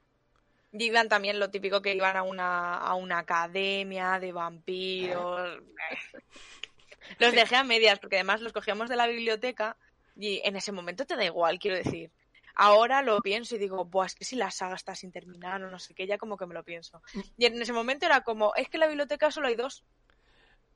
Y 0.74 0.86
iban 0.86 1.08
también 1.08 1.40
lo 1.40 1.52
típico 1.52 1.82
que 1.82 1.94
iban 1.94 2.18
a 2.18 2.24
una, 2.24 2.78
a 2.78 2.96
una 2.96 3.20
academia 3.20 4.20
de 4.20 4.32
vampiros. 4.32 5.62
Los 7.20 7.34
dejé 7.34 7.56
a 7.56 7.64
medias, 7.64 8.00
porque 8.00 8.16
además 8.16 8.42
los 8.42 8.54
cogíamos 8.54 8.90
de 8.90 8.96
la 8.96 9.08
biblioteca 9.08 9.78
y 10.16 10.42
en 10.46 10.56
ese 10.56 10.72
momento 10.72 11.06
te 11.06 11.16
da 11.16 11.26
igual, 11.26 11.60
quiero 11.60 11.78
decir. 11.78 12.12
Ahora 12.56 13.02
lo 13.02 13.20
pienso 13.22 13.56
y 13.56 13.60
digo, 13.60 13.86
Buah, 13.86 14.06
es 14.06 14.16
que 14.16 14.26
si 14.26 14.36
la 14.36 14.52
saga 14.52 14.76
está 14.76 14.94
sin 14.96 15.12
terminar 15.12 15.64
o 15.64 15.72
no 15.72 15.80
sé 15.80 15.96
qué, 15.96 16.06
ya 16.06 16.18
como 16.18 16.38
que 16.38 16.46
me 16.46 16.54
lo 16.54 16.64
pienso. 16.64 17.02
Y 17.38 17.46
en 17.46 17.60
ese 17.62 17.74
momento 17.74 18.06
era 18.06 18.22
como, 18.22 18.54
es 18.56 18.70
que 18.70 18.78
en 18.78 18.82
la 18.82 18.88
biblioteca 18.88 19.32
solo 19.32 19.48
hay 19.48 19.56
dos. 19.56 19.84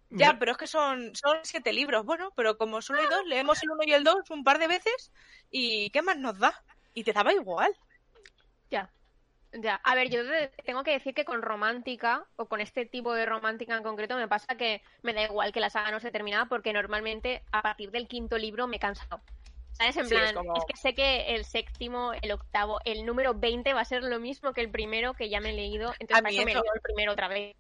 Ya, 0.10 0.28
Mira, 0.28 0.40
pero 0.40 0.52
es 0.54 0.58
que 0.58 0.68
son, 0.68 1.14
son 1.16 1.38
siete 1.44 1.74
libros. 1.74 2.06
Bueno, 2.06 2.32
pero 2.36 2.58
como 2.58 2.82
solo 2.82 3.02
hay 3.02 3.08
dos, 3.08 3.26
leemos 3.26 3.62
el 3.62 3.72
uno 3.72 3.84
y 3.86 3.94
el 3.94 4.04
dos 4.04 4.30
un 4.32 4.44
par 4.44 4.58
de 4.58 4.68
veces 4.68 5.12
y 5.52 5.90
¿qué 5.92 6.02
más 6.02 6.18
nos 6.18 6.40
da? 6.40 6.64
Y 6.94 7.04
te 7.04 7.14
daba 7.14 7.34
igual. 7.34 7.76
Ya. 8.72 8.92
Ya. 9.54 9.76
A 9.84 9.96
ver, 9.96 10.10
yo 10.10 10.22
tengo 10.66 10.84
que 10.84 10.92
decir 10.92 11.14
que 11.14 11.26
con 11.26 11.42
romántica, 11.42 12.28
o 12.36 12.48
con 12.48 12.60
este 12.62 12.86
tipo 12.86 13.14
de 13.14 13.26
romántica 13.26 13.76
en 13.78 13.84
concreto, 13.84 14.16
me 14.18 14.28
pasa 14.28 14.58
que 14.58 14.82
me 15.04 15.14
da 15.14 15.24
igual 15.24 15.52
que 15.54 15.60
la 15.60 15.70
saga 15.70 15.92
no 15.92 16.00
se 16.00 16.12
terminaba, 16.12 16.46
porque 16.50 16.74
normalmente 16.74 17.44
a 17.52 17.62
partir 17.62 17.92
del 17.92 18.08
quinto 18.08 18.38
libro 18.38 18.68
me 18.68 18.76
he 18.78 18.80
cansado. 18.80 19.24
¿Sabes? 19.72 19.96
En 19.98 20.06
Sí, 20.06 20.16
plan, 20.16 20.26
es, 20.26 20.34
como- 20.34 20.66
que 20.66 20.76
sé 20.76 20.96
que 20.96 21.36
el 21.36 21.46
séptimo, 21.46 22.12
el 22.22 22.32
octavo, 22.32 22.80
el 22.84 23.06
número 23.06 23.36
20 23.36 23.74
va 23.74 23.82
a 23.82 23.86
ser 23.86 24.04
lo 24.04 24.20
mismo 24.20 24.54
que 24.54 24.62
el 24.62 24.72
primero 24.72 25.14
que 25.14 25.30
ya 25.30 25.40
me 25.40 25.52
he 25.52 25.54
leído, 25.54 25.94
entonces 26.00 26.18
A 26.26 26.30
mí 26.30 26.36
eso 26.36 26.46
me 26.46 26.54
leo 26.54 26.64
el 26.74 26.82
primero 26.82 27.12
otra 27.14 27.28
vez. 27.28 27.56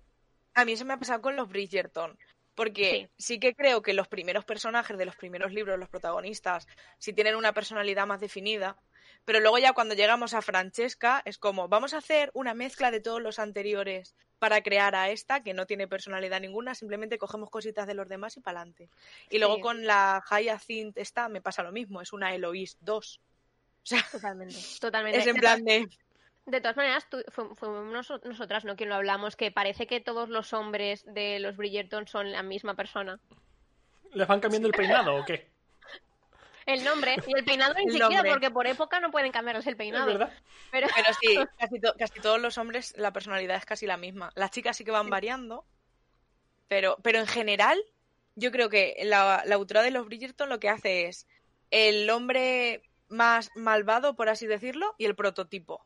A 0.56 0.66
mí 0.66 0.72
eso 0.74 0.84
me 0.86 0.94
ha 0.94 0.98
pasado 0.98 1.22
con 1.22 1.36
los 1.36 1.48
Bridgerton. 1.48 2.18
Porque 2.58 3.12
sí. 3.20 3.40
que 3.40 3.54
creo 3.54 3.84
que 3.84 3.94
los 3.94 4.08
primeros 4.08 4.44
personajes 4.44 4.98
de 4.98 5.06
los 5.06 5.16
primeros 5.16 5.54
libros, 5.54 5.78
los 5.78 5.90
protagonistas, 5.90 6.68
sí 6.98 7.14
tienen 7.14 7.36
una 7.36 7.54
personalidad 7.54 8.08
más 8.08 8.20
definida. 8.20 8.78
Pero 9.26 9.40
luego 9.42 9.60
ya 9.60 9.74
cuando 9.74 9.94
llegamos 9.94 10.34
a 10.34 10.42
Francesca 10.42 11.22
es 11.24 11.38
como, 11.38 11.68
vamos 11.68 11.94
a 11.94 12.00
hacer 12.00 12.32
una 12.34 12.56
mezcla 12.56 12.90
de 12.90 13.00
todos 13.00 13.22
los 13.22 13.38
anteriores 13.38 14.16
para 14.40 14.64
crear 14.64 14.96
a 14.96 15.12
esta 15.12 15.44
que 15.44 15.54
no 15.54 15.68
tiene 15.68 15.88
personalidad 15.88 16.42
ninguna, 16.42 16.74
simplemente 16.74 17.20
cogemos 17.20 17.52
cositas 17.52 17.86
de 17.86 17.94
los 17.94 18.10
demás 18.10 18.38
y 18.38 18.40
para 18.42 18.62
adelante. 18.62 18.90
Y 19.30 19.38
luego 19.38 19.62
con 19.62 19.86
la 19.86 20.24
Hyacinth 20.28 20.98
esta 20.98 21.30
me 21.30 21.42
pasa 21.42 21.62
lo 21.62 21.72
mismo, 21.72 22.02
es 22.02 22.12
una 22.12 22.34
Eloise 22.34 22.78
2. 22.82 23.22
O 23.88 23.90
sea, 23.90 24.06
Totalmente. 24.12 24.56
Totalmente. 24.82 25.20
es 25.20 25.28
en 25.28 25.36
plan 25.38 25.64
de... 25.64 25.88
De 26.48 26.62
todas 26.62 26.78
maneras, 26.78 27.08
tú- 27.10 27.24
fu- 27.28 27.54
fuimos 27.56 27.86
noso- 27.94 28.22
nosotras, 28.24 28.66
¿no? 28.66 28.76
Quien 28.76 28.90
lo 28.90 28.96
hablamos, 28.96 29.36
que 29.36 29.52
parece 29.52 29.86
que 29.86 30.00
todos 30.00 30.30
los 30.30 30.54
hombres 30.54 31.04
de 31.14 31.40
los 31.40 31.56
Bridgerton 31.58 32.08
son 32.08 32.32
la 32.32 32.42
misma 32.42 32.74
persona. 32.76 33.20
¿Les 34.14 34.28
van 34.28 34.40
cambiando 34.40 34.70
el 34.70 34.74
peinado 34.74 35.16
o 35.18 35.26
qué? 35.26 35.52
El 36.66 36.84
nombre 36.84 37.16
y 37.26 37.38
el 37.38 37.46
peinado 37.46 37.74
ni 37.76 37.84
El 37.86 37.92
siquiera, 37.92 38.10
nombre. 38.10 38.32
porque 38.32 38.52
por 38.52 38.68
época 38.68 39.00
no 39.00 39.10
pueden 39.10 39.32
cambiarles 39.32 39.66
el 39.68 39.74
¿Es 39.74 39.78
peinado. 39.78 40.06
verdad? 40.08 40.34
Pero 40.70 40.88
Pero 40.94 41.14
sí, 41.22 41.38
casi, 41.60 41.80
to- 41.80 41.94
casi 41.98 42.20
todos 42.20 42.42
los 42.42 42.58
hombres 42.58 42.94
la 42.98 43.14
personalidad 43.14 43.56
es 43.56 43.66
casi 43.66 43.86
la 43.86 43.96
misma. 43.96 44.32
Las 44.36 44.52
chicas 44.52 44.76
sí 44.76 44.84
que 44.84 44.92
van 44.92 45.10
variando, 45.10 45.64
pero, 46.68 46.98
pero 47.04 47.20
en 47.20 47.28
general 47.28 47.80
yo 48.36 48.52
creo 48.52 48.70
que 48.70 48.98
la, 49.04 49.44
la 49.46 49.56
autora 49.56 49.82
de 49.82 49.92
los 49.92 50.06
Bridgerton 50.08 50.50
lo 50.50 50.60
que 50.60 50.68
hace 50.70 51.08
es 51.08 51.26
el 51.72 52.10
hombre 52.10 52.82
más 53.08 53.50
malvado, 53.56 54.16
por 54.18 54.28
así 54.28 54.46
decirlo, 54.46 54.94
y 54.98 55.06
el 55.06 55.16
prototipo. 55.16 55.86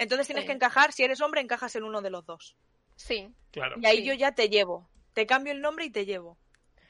Entonces 0.00 0.26
tienes 0.26 0.42
Sí. 0.44 0.46
que 0.48 0.54
encajar, 0.54 0.92
si 0.92 1.04
eres 1.04 1.20
hombre, 1.20 1.40
encajas 1.42 1.76
en 1.76 1.84
uno 1.84 2.00
de 2.02 2.10
los 2.10 2.24
dos. 2.26 2.56
sí, 2.96 3.32
Claro. 3.52 3.76
Y 3.80 3.86
ahí 3.86 3.98
Sí. 3.98 4.04
yo 4.04 4.14
ya 4.14 4.32
te 4.34 4.48
llevo. 4.48 4.88
Te 5.14 5.26
cambio 5.26 5.52
el 5.52 5.60
nombre 5.60 5.84
y 5.86 5.90
te 5.90 6.04
llevo. 6.06 6.36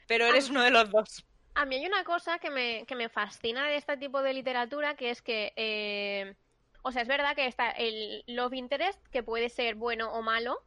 Pero 0.07 0.25
eres 0.25 0.49
uno 0.49 0.61
de 0.61 0.69
los 0.71 0.89
dos. 0.91 1.25
A 1.55 1.65
mí 1.65 1.75
hay 1.77 1.85
una 1.85 2.03
cosa 2.03 2.37
que 2.39 2.49
me, 2.49 2.85
que 2.85 2.95
me 2.95 3.07
fascina 3.09 3.67
de 3.67 3.77
este 3.77 3.95
tipo 3.97 4.21
de 4.21 4.33
literatura, 4.33 4.95
que 4.95 5.09
es 5.09 5.21
que, 5.21 5.53
eh, 5.55 6.35
o 6.83 6.91
sea, 6.91 7.01
es 7.01 7.07
verdad 7.07 7.35
que 7.35 7.45
está 7.47 7.71
el 7.71 8.23
love 8.27 8.53
interest, 8.53 9.01
que 9.07 9.23
puede 9.23 9.49
ser 9.49 9.75
bueno 9.75 10.11
o 10.13 10.21
malo, 10.21 10.61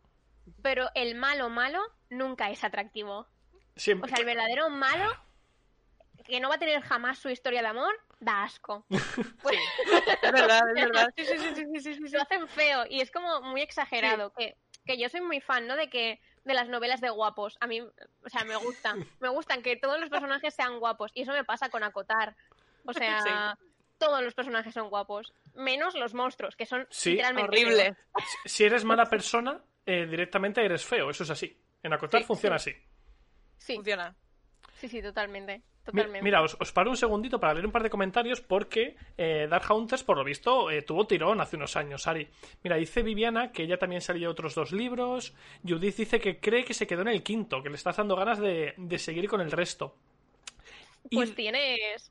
pero 0.62 0.88
el 0.94 1.14
malo 1.14 1.48
malo 1.50 1.80
nunca 2.10 2.50
es 2.50 2.64
atractivo. 2.64 3.26
Siempre. 3.76 4.06
O 4.06 4.08
sea, 4.08 4.18
el 4.20 4.26
verdadero 4.26 4.68
malo, 4.70 5.10
que 6.24 6.40
no 6.40 6.48
va 6.48 6.54
a 6.56 6.58
tener 6.58 6.80
jamás 6.82 7.18
su 7.18 7.28
historia 7.28 7.60
de 7.62 7.68
amor, 7.68 7.94
da 8.24 8.44
asco. 8.44 8.86
Pues, 9.42 9.58
Es 10.22 10.32
verdad, 10.32 10.62
es 10.68 10.74
verdad. 10.74 11.08
Sí, 11.16 11.24
sí, 11.24 11.38
sí, 11.38 11.54
sí, 11.54 11.64
sí, 11.80 11.94
sí, 11.94 12.08
sí. 12.08 12.16
lo 12.16 12.22
hacen 12.22 12.48
feo 12.48 12.84
y 12.88 13.00
es 13.00 13.10
como 13.10 13.42
muy 13.42 13.60
exagerado. 13.62 14.32
Que, 14.32 14.56
que 14.84 14.98
yo 14.98 15.08
soy 15.08 15.20
muy 15.20 15.40
fan, 15.40 15.66
¿no? 15.66 15.76
De 15.76 15.88
que 15.88 16.20
de 16.44 16.54
las 16.54 16.68
novelas 16.68 17.00
de 17.00 17.10
guapos. 17.10 17.56
A 17.60 17.66
mí, 17.66 17.80
o 17.80 18.28
sea, 18.28 18.44
me 18.44 18.56
gustan. 18.56 19.06
Me 19.20 19.28
gustan 19.28 19.62
que 19.62 19.76
todos 19.76 19.98
los 20.00 20.10
personajes 20.10 20.54
sean 20.54 20.78
guapos. 20.78 21.10
Y 21.14 21.22
eso 21.22 21.32
me 21.32 21.44
pasa 21.44 21.68
con 21.68 21.82
Acotar. 21.82 22.36
O 22.86 22.92
sea, 22.92 23.56
todos 23.98 24.22
los 24.22 24.34
personajes 24.34 24.74
son 24.74 24.88
guapos. 24.90 25.32
Menos 25.54 25.94
los 25.94 26.12
monstruos, 26.14 26.56
que 26.56 26.66
son 26.66 26.86
Sí, 26.90 27.12
literalmente 27.12 27.48
Horrible. 27.48 27.84
feos. 27.84 27.96
Si 28.44 28.64
eres 28.64 28.84
mala 28.84 29.06
persona, 29.06 29.62
eh, 29.86 30.06
directamente 30.06 30.64
eres 30.64 30.84
feo. 30.84 31.10
Eso 31.10 31.22
es 31.24 31.30
así. 31.30 31.58
En 31.82 31.92
acotar 31.92 32.20
Sí, 32.20 32.26
funciona 32.26 32.56
así. 32.56 32.74
Sí, 33.58 33.76
Funciona. 33.76 34.14
sí, 34.76 34.88
sí, 34.88 35.00
totalmente. 35.02 35.62
Mi-. 35.92 36.22
Mira, 36.22 36.40
os, 36.42 36.56
os 36.58 36.72
paro 36.72 36.90
un 36.90 36.96
segundito 36.96 37.38
para 37.38 37.52
leer 37.54 37.66
un 37.66 37.72
par 37.72 37.82
de 37.82 37.90
comentarios 37.90 38.40
porque 38.40 38.96
eh, 39.18 39.46
Dark 39.50 39.70
Hunters, 39.70 40.02
por 40.02 40.16
lo 40.16 40.24
visto, 40.24 40.70
eh, 40.70 40.82
tuvo 40.82 41.06
tirón 41.06 41.40
hace 41.40 41.56
unos 41.56 41.76
años, 41.76 42.06
Ari. 42.06 42.28
Mira, 42.62 42.76
dice 42.76 43.02
Viviana 43.02 43.52
que 43.52 43.64
ella 43.64 43.78
también 43.78 44.00
salió 44.00 44.30
otros 44.30 44.54
dos 44.54 44.72
libros. 44.72 45.34
Judith 45.62 45.96
dice 45.96 46.20
que 46.20 46.40
cree 46.40 46.64
que 46.64 46.72
se 46.74 46.86
quedó 46.86 47.02
en 47.02 47.08
el 47.08 47.22
quinto, 47.22 47.62
que 47.62 47.68
le 47.68 47.76
está 47.76 47.92
dando 47.92 48.16
ganas 48.16 48.38
de, 48.38 48.74
de 48.76 48.98
seguir 48.98 49.28
con 49.28 49.40
el 49.40 49.50
resto. 49.50 49.94
Y- 51.10 51.16
Pues 51.16 51.34
tienes. 51.34 52.10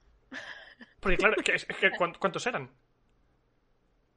Porque 0.99 1.17
claro, 1.17 1.35
que, 1.43 1.55
¿cuántos, 2.19 2.45
eran? 2.47 2.69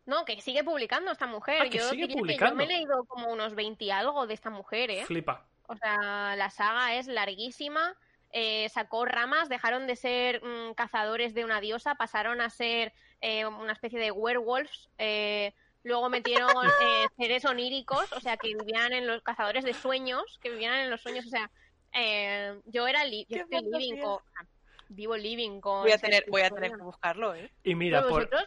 No, 0.04 0.24
que 0.24 0.40
sigue 0.40 0.62
publicando 0.62 1.10
esta 1.10 1.26
mujer. 1.26 1.62
Ah, 1.62 1.68
que 1.68 1.78
yo 1.78 1.88
sigue 1.88 2.08
publicando. 2.08 2.52
yo 2.52 2.56
me 2.56 2.64
he 2.64 2.68
leído 2.68 3.04
como 3.06 3.32
unos 3.32 3.54
20 3.54 3.84
y 3.84 3.90
algo 3.90 4.26
de 4.26 4.34
esta 4.34 4.50
mujer, 4.50 4.90
¿eh? 4.90 5.04
Flipa. 5.04 5.44
O 5.66 5.74
sea, 5.76 6.36
la 6.36 6.48
saga 6.50 6.94
es 6.94 7.08
larguísima. 7.08 7.96
Eh, 8.32 8.68
sacó 8.68 9.04
ramas, 9.04 9.48
dejaron 9.48 9.86
de 9.86 9.96
ser 9.96 10.42
mm, 10.44 10.74
cazadores 10.74 11.34
de 11.34 11.44
una 11.44 11.60
diosa, 11.60 11.94
pasaron 11.94 12.40
a 12.40 12.50
ser 12.50 12.92
eh, 13.20 13.46
una 13.46 13.72
especie 13.72 13.98
de 13.98 14.10
werewolves. 14.10 14.88
eh, 14.98 15.54
luego 15.82 16.08
metieron 16.10 16.50
eh, 16.82 17.06
seres 17.16 17.44
oníricos, 17.44 18.12
o 18.12 18.20
sea, 18.20 18.36
que 18.36 18.48
vivían 18.48 18.92
en 18.92 19.06
los 19.06 19.22
cazadores 19.22 19.64
de 19.64 19.72
sueños, 19.72 20.38
que 20.42 20.50
vivían 20.50 20.74
en 20.74 20.90
los 20.90 21.00
sueños. 21.00 21.26
O 21.26 21.30
sea, 21.30 21.50
eh, 21.92 22.60
yo 22.64 22.86
era 22.88 23.04
li- 23.04 23.26
yo 23.28 23.46
¡Qué 23.48 23.56
estoy 23.56 23.70
living 23.70 24.02
con. 24.02 24.18
Vivo 24.88 25.16
living 25.16 25.60
con. 25.60 25.82
Voy 25.82 25.92
a 25.92 25.98
tener, 25.98 26.24
voy 26.28 26.42
a 26.42 26.50
tener 26.50 26.72
que 26.72 26.82
buscarlo, 26.82 27.34
¿eh? 27.34 27.50
Y 27.64 27.74
mira, 27.74 28.02
por, 28.02 28.10
vosotros, 28.12 28.44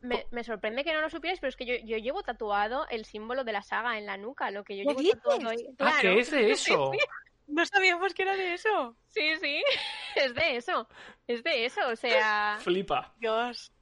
me, 0.00 0.26
me 0.30 0.42
sorprende 0.44 0.82
que 0.84 0.92
no 0.92 1.00
lo 1.00 1.10
supierais, 1.10 1.40
pero 1.40 1.48
es 1.50 1.56
que 1.56 1.66
yo, 1.66 1.74
yo 1.84 1.96
llevo 1.98 2.22
tatuado 2.22 2.86
el 2.88 3.04
símbolo 3.04 3.44
de 3.44 3.52
la 3.52 3.62
saga 3.62 3.98
en 3.98 4.06
la 4.06 4.16
nuca, 4.16 4.50
lo 4.50 4.64
que 4.64 4.76
yo 4.76 4.82
¿Qué 4.84 5.02
llevo 5.02 5.16
tatuado 5.16 5.50
ahí. 5.50 5.66
Ah, 5.78 5.98
que 6.00 6.18
es 6.18 6.30
de 6.30 6.50
eso. 6.50 6.92
No 7.50 7.66
sabíamos 7.66 8.14
que 8.14 8.22
era 8.22 8.36
de 8.36 8.54
eso. 8.54 8.96
Sí, 9.08 9.36
sí, 9.40 9.62
es 10.16 10.34
de 10.34 10.56
eso, 10.56 10.88
es 11.26 11.42
de 11.42 11.64
eso, 11.66 11.80
o 11.88 11.96
sea... 11.96 12.58
Flipa. 12.62 13.12
Dios. 13.18 13.72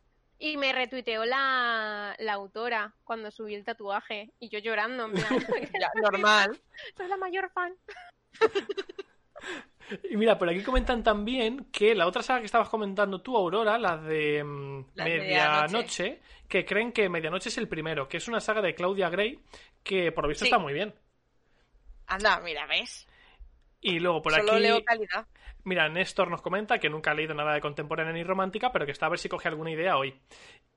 Y 0.41 0.57
me 0.57 0.73
retuiteó 0.73 1.25
la, 1.25 2.15
la 2.19 2.33
autora 2.35 2.95
cuando 3.05 3.31
subí 3.31 3.55
el 3.55 3.65
tatuaje, 3.65 4.31
y 4.39 4.49
yo 4.49 4.61
llorando, 4.61 5.07
en 5.07 5.13
plan, 5.13 5.29
Ya, 5.81 5.91
normal. 6.01 6.59
soy 6.97 7.09
la 7.09 7.17
mayor 7.17 7.51
fan. 7.51 7.75
Y 10.11 10.17
mira, 10.17 10.37
por 10.39 10.49
aquí 10.49 10.63
comentan 10.63 11.03
también 11.03 11.67
que 11.73 11.95
la 11.95 12.07
otra 12.07 12.23
saga 12.23 12.41
que 12.41 12.47
estabas 12.47 12.69
comentando 12.69 13.21
tú, 13.23 13.37
Aurora, 13.37 13.79
la 13.79 13.97
de 13.97 14.45
mm, 14.45 14.85
La 14.95 15.05
Medianoche, 15.05 16.21
que 16.47 16.65
creen 16.65 16.93
que 16.93 17.09
Medianoche 17.09 17.49
es 17.49 17.59
el 17.59 17.69
primero, 17.69 18.07
que 18.09 18.19
es 18.19 18.29
una 18.29 18.41
saga 18.41 18.61
de 18.61 18.75
Claudia 18.75 19.09
Gray 19.09 19.41
que 19.83 20.13
por 20.13 20.25
lo 20.25 20.29
visto 20.29 20.45
Sí. 20.45 20.51
está 20.51 20.59
muy 20.59 20.73
bien. 20.75 20.95
Anda, 22.07 22.39
mira, 22.41 22.67
¿ves? 22.67 23.08
Y 23.81 24.01
luego 24.01 24.23
por 24.23 24.33
Solo 24.33 24.53
aquí. 24.53 24.63
leo 24.63 24.83
calidad. 24.85 25.27
Mira, 25.65 25.89
Néstor 25.89 26.31
nos 26.31 26.43
comenta 26.43 26.79
que 26.79 26.89
nunca 26.91 27.11
ha 27.11 27.15
leído 27.15 27.35
nada 27.35 27.55
de 27.55 27.61
contemporánea 27.61 28.13
ni 28.13 28.25
romántica, 28.25 28.73
pero 28.73 28.87
que 28.87 28.93
está 28.93 29.07
a 29.07 29.11
ver 29.11 29.19
si 29.19 29.29
coge 29.29 29.49
alguna 29.49 29.71
idea 29.71 29.97
hoy. 29.97 30.19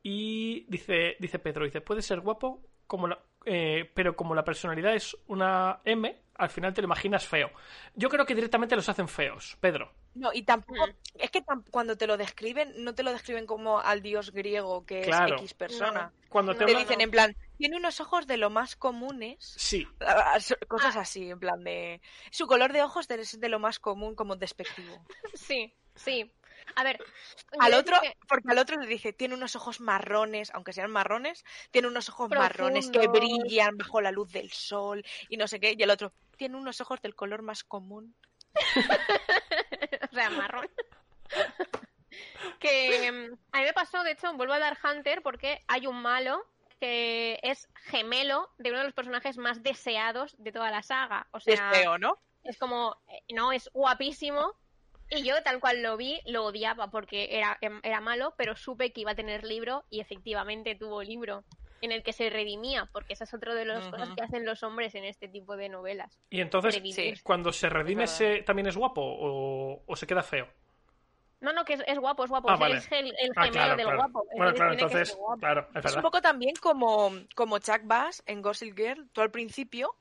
Y 0.04 0.66
dice, 0.68 1.16
dice 1.20 1.40
Pedro, 1.40 1.66
dice, 1.66 1.82
puede 1.82 2.02
ser 2.02 2.20
guapo, 2.20 2.62
como 2.88 3.08
la- 3.08 3.20
eh, 3.46 3.90
pero 3.94 4.16
como 4.16 4.36
la 4.36 4.44
personalidad 4.44 4.94
es 4.96 5.16
una 5.28 5.80
M, 5.86 6.16
al 6.36 6.50
final 6.50 6.74
te 6.74 6.82
lo 6.82 6.86
imaginas 6.88 7.26
feo. 7.26 7.50
Yo 7.96 8.10
creo 8.10 8.26
que 8.26 8.36
directamente 8.36 8.76
los 8.76 8.90
hacen 8.90 9.08
feos, 9.08 9.58
Pedro. 9.62 9.92
No, 10.14 10.32
y 10.34 10.44
tampoco. 10.44 10.86
Mm. 10.88 10.92
Es 11.16 11.32
que 11.32 11.42
tam- 11.44 11.64
cuando 11.72 11.98
te 11.98 12.06
lo 12.08 12.18
describen, 12.18 12.74
no 12.84 12.94
te 12.94 13.04
lo 13.04 13.12
describen 13.14 13.46
como 13.46 13.80
al 13.80 14.02
dios 14.02 14.32
griego, 14.32 14.86
que 14.86 15.02
Claro. 15.02 15.36
es 15.36 15.42
X 15.42 15.54
persona. 15.54 16.12
Cuando 16.30 16.54
te 16.54 16.60
No, 16.62 16.66
Te 16.66 16.72
hablan... 16.74 16.84
dicen 16.88 17.02
en 17.02 17.12
plan, 17.12 17.36
tiene 17.58 17.78
unos 17.78 18.00
ojos 18.02 18.28
de 18.28 18.38
lo 18.38 18.50
más 18.50 18.76
comunes. 18.76 19.38
Sí, 19.58 19.88
Ah, 20.02 20.38
Cosas 20.68 20.96
así, 20.98 21.30
en 21.30 21.40
plan 21.40 21.64
de. 21.64 22.02
Su 22.32 22.46
color 22.48 22.74
de 22.74 22.82
ojos 22.84 23.10
es 23.10 23.40
de 23.40 23.50
lo 23.50 23.60
más 23.60 23.80
común, 23.80 24.16
como 24.16 24.36
despectivo. 24.36 25.06
Sí, 25.34 25.74
sí. 25.96 26.32
A 26.76 26.84
ver. 26.84 27.04
Al 27.60 27.74
otro, 27.74 27.98
que- 28.02 28.16
porque 28.28 28.50
al 28.52 28.58
otro 28.60 28.78
le 28.80 28.88
dije, 28.88 29.14
tiene 29.14 29.34
unos 29.34 29.56
ojos 29.56 29.80
marrones, 29.82 30.52
aunque 30.54 30.74
sean 30.74 30.92
marrones, 30.92 31.44
tiene 31.72 31.88
unos 31.88 32.08
ojos 32.10 32.30
marrones 32.30 32.90
que 32.92 33.08
brillan 33.08 33.78
bajo 33.78 34.00
la 34.02 34.12
luz 34.12 34.32
del 34.32 34.52
sol 34.52 35.04
y 35.30 35.38
no 35.38 35.48
sé 35.48 35.60
qué. 35.60 35.74
Y 35.78 35.82
el 35.84 35.90
otro, 35.90 36.14
tiene 36.38 36.58
unos 36.58 36.80
ojos 36.82 37.02
del 37.02 37.16
color 37.16 37.42
más 37.42 37.64
común. 37.64 38.16
o 40.12 40.16
sea, 40.16 40.30
marrón. 40.30 40.68
que 42.60 43.12
mm, 43.12 43.34
a 43.52 43.58
mí 43.60 43.64
me 43.64 43.74
pasó, 43.74 44.04
de 44.04 44.12
hecho, 44.12 44.34
vuelvo 44.34 44.54
a 44.54 44.60
dar 44.60 44.78
Hunter 44.84 45.22
porque 45.22 45.64
hay 45.68 45.88
un 45.88 46.02
malo 46.02 46.44
que 46.80 47.40
es 47.44 47.70
gemelo 47.76 48.50
de 48.58 48.70
uno 48.72 48.80
de 48.80 48.86
los 48.86 48.94
personajes 48.94 49.38
más 49.38 49.62
deseados 49.62 50.36
de 50.40 50.52
toda 50.52 50.72
la 50.72 50.82
saga. 50.82 51.28
O 51.32 51.38
Es 51.46 51.60
sea, 51.60 51.72
feo, 51.72 51.98
¿no? 51.98 52.18
es 52.44 52.58
como, 52.58 52.98
eh, 53.08 53.22
no, 53.34 53.52
es 53.52 53.70
guapísimo. 53.74 54.54
Y 55.10 55.24
yo, 55.24 55.44
tal 55.44 55.60
cual 55.60 55.84
lo 55.84 55.98
vi, 55.98 56.22
lo 56.26 56.46
odiaba 56.46 56.90
porque 56.90 57.38
era, 57.38 57.58
em, 57.62 57.80
era 57.84 58.00
malo, 58.00 58.34
pero 58.38 58.56
supe 58.56 58.94
que 58.94 59.02
iba 59.02 59.12
a 59.12 59.16
tener 59.16 59.44
libro 59.44 59.86
y 59.90 60.00
efectivamente 60.00 60.76
tuvo 60.76 61.04
libro 61.04 61.44
en 61.82 61.92
el 61.92 62.04
que 62.04 62.14
se 62.14 62.30
redimía, 62.30 62.88
porque 62.94 63.14
esa 63.14 63.24
es 63.26 63.34
otra 63.34 63.54
de 63.56 63.66
las 63.66 63.88
cosas 63.88 64.10
que 64.16 64.22
hacen 64.22 64.46
los 64.46 64.64
hombres 64.64 64.94
en 64.96 65.04
este 65.04 65.28
tipo 65.28 65.58
de 65.58 65.68
novelas. 65.70 66.20
y 66.30 66.40
entonces, 66.42 66.76
sí. 66.94 67.14
cuando 67.24 67.52
se 67.52 67.70
redime, 67.70 68.08
se- 68.08 68.44
¿también 68.44 68.68
es 68.68 68.78
guapo 68.78 69.02
o, 69.02 69.84
o 69.86 69.96
se 69.96 70.06
queda 70.08 70.24
feo? 70.24 70.48
No, 71.40 71.52
no, 71.54 71.66
que 71.66 71.74
es, 71.74 71.84
es 71.88 71.98
guapo, 71.98 72.24
es 72.24 72.30
guapo. 72.30 72.50
Ah, 72.52 72.54
o 72.54 72.58
sea, 72.58 72.68
vale. 72.68 72.78
es 72.78 72.92
el, 72.92 73.08
el 73.08 73.32
Ah, 73.36 73.46
gemelo 73.46 73.52
claro, 73.52 73.76
del 73.78 73.86
claro. 73.88 73.98
guapo. 73.98 74.26
Bueno, 74.38 74.54
claro, 74.54 74.54
tiene 74.54 74.78
que 74.78 74.84
entonces, 74.84 75.08
ser 75.10 75.18
guapo. 75.18 75.40
claro, 75.40 75.68
es 75.74 75.86
Es 75.86 75.96
un 75.96 76.02
poco 76.04 76.22
también 76.22 76.54
como, 76.62 77.12
como 77.36 77.58
Chuck 77.58 77.82
Bass 77.84 78.22
en 78.28 78.44
Gossip 78.44 78.78
Girl. 78.78 79.10
Tú 79.12 79.22
al 79.22 79.32
principio, 79.32 79.96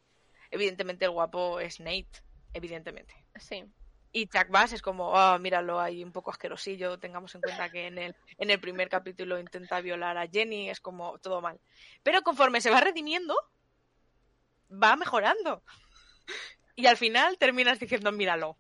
evidentemente 0.51 1.07
el 1.07 1.13
guapo 1.13 1.59
es 1.59 1.81
Nate, 1.81 2.11
evidentemente. 2.53 3.15
Sí. 3.37 3.65
Y 4.13 4.27
Chuck 4.27 4.49
Bass 4.49 4.73
es 4.73 4.83
como, 4.83 5.17
ah, 5.17 5.39
míralo 5.39 5.79
ahí 5.81 6.03
un 6.03 6.11
poco 6.13 6.31
asquerosillo. 6.31 6.99
Tengamos 6.99 7.35
en 7.37 7.43
cuenta 7.43 7.71
que 7.71 7.87
en 7.87 7.97
el, 7.99 8.17
en 8.39 8.51
el 8.51 8.61
primer 8.61 8.89
capítulo 8.89 9.39
intenta 9.39 9.81
violar 9.81 10.19
a 10.19 10.27
Jenny, 10.27 10.69
es 10.69 10.81
como 10.81 11.19
todo 11.21 11.41
mal. 11.41 11.61
Pero 12.03 12.23
conforme 12.23 12.61
se 12.61 12.71
va 12.71 12.81
redimiendo, 12.81 13.37
va 14.71 14.97
mejorando. 14.97 15.63
Y 16.75 16.87
al 16.87 16.97
final 16.97 17.39
terminas 17.39 17.79
diciendo, 17.79 18.11
míralo. 18.11 18.57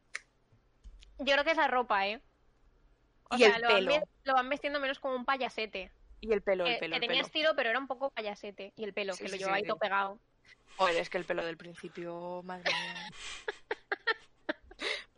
Yo 1.18 1.32
creo 1.32 1.44
que 1.44 1.50
es 1.50 1.56
la 1.56 1.68
ropa, 1.68 2.06
¿eh? 2.06 2.20
O 3.30 3.34
Y 3.36 3.38
sea, 3.40 3.56
el 3.56 3.62
lo, 3.62 3.68
van 3.68 3.76
pelo. 3.78 3.90
ve- 3.92 4.08
lo 4.24 4.34
van 4.34 4.48
vestiendo 4.48 4.80
menos 4.80 4.98
como 5.00 5.16
un 5.16 5.24
payasete. 5.24 5.90
Y 6.20 6.32
el 6.32 6.42
pelo, 6.42 6.64
el 6.66 6.74
que, 6.74 6.78
pelo, 6.80 6.94
que 6.94 7.00
tenía 7.00 7.22
estilo, 7.22 7.54
pero 7.56 7.70
era 7.70 7.78
un 7.78 7.86
poco 7.86 8.10
payasete. 8.10 8.72
Y 8.76 8.84
el 8.84 8.92
pelo, 8.92 9.14
Sí, 9.14 9.24
que 9.24 9.30
lo 9.30 9.36
llevaba 9.36 9.56
sí, 9.56 9.62
ahí 9.62 9.66
todo 9.68 9.78
pegado. 9.78 10.20
Joder, 10.76 10.96
es 10.96 11.10
que 11.10 11.18
el 11.18 11.24
pelo 11.24 11.44
del 11.44 11.56
principio, 11.56 12.42
madre 12.44 12.70
mía. 12.72 13.10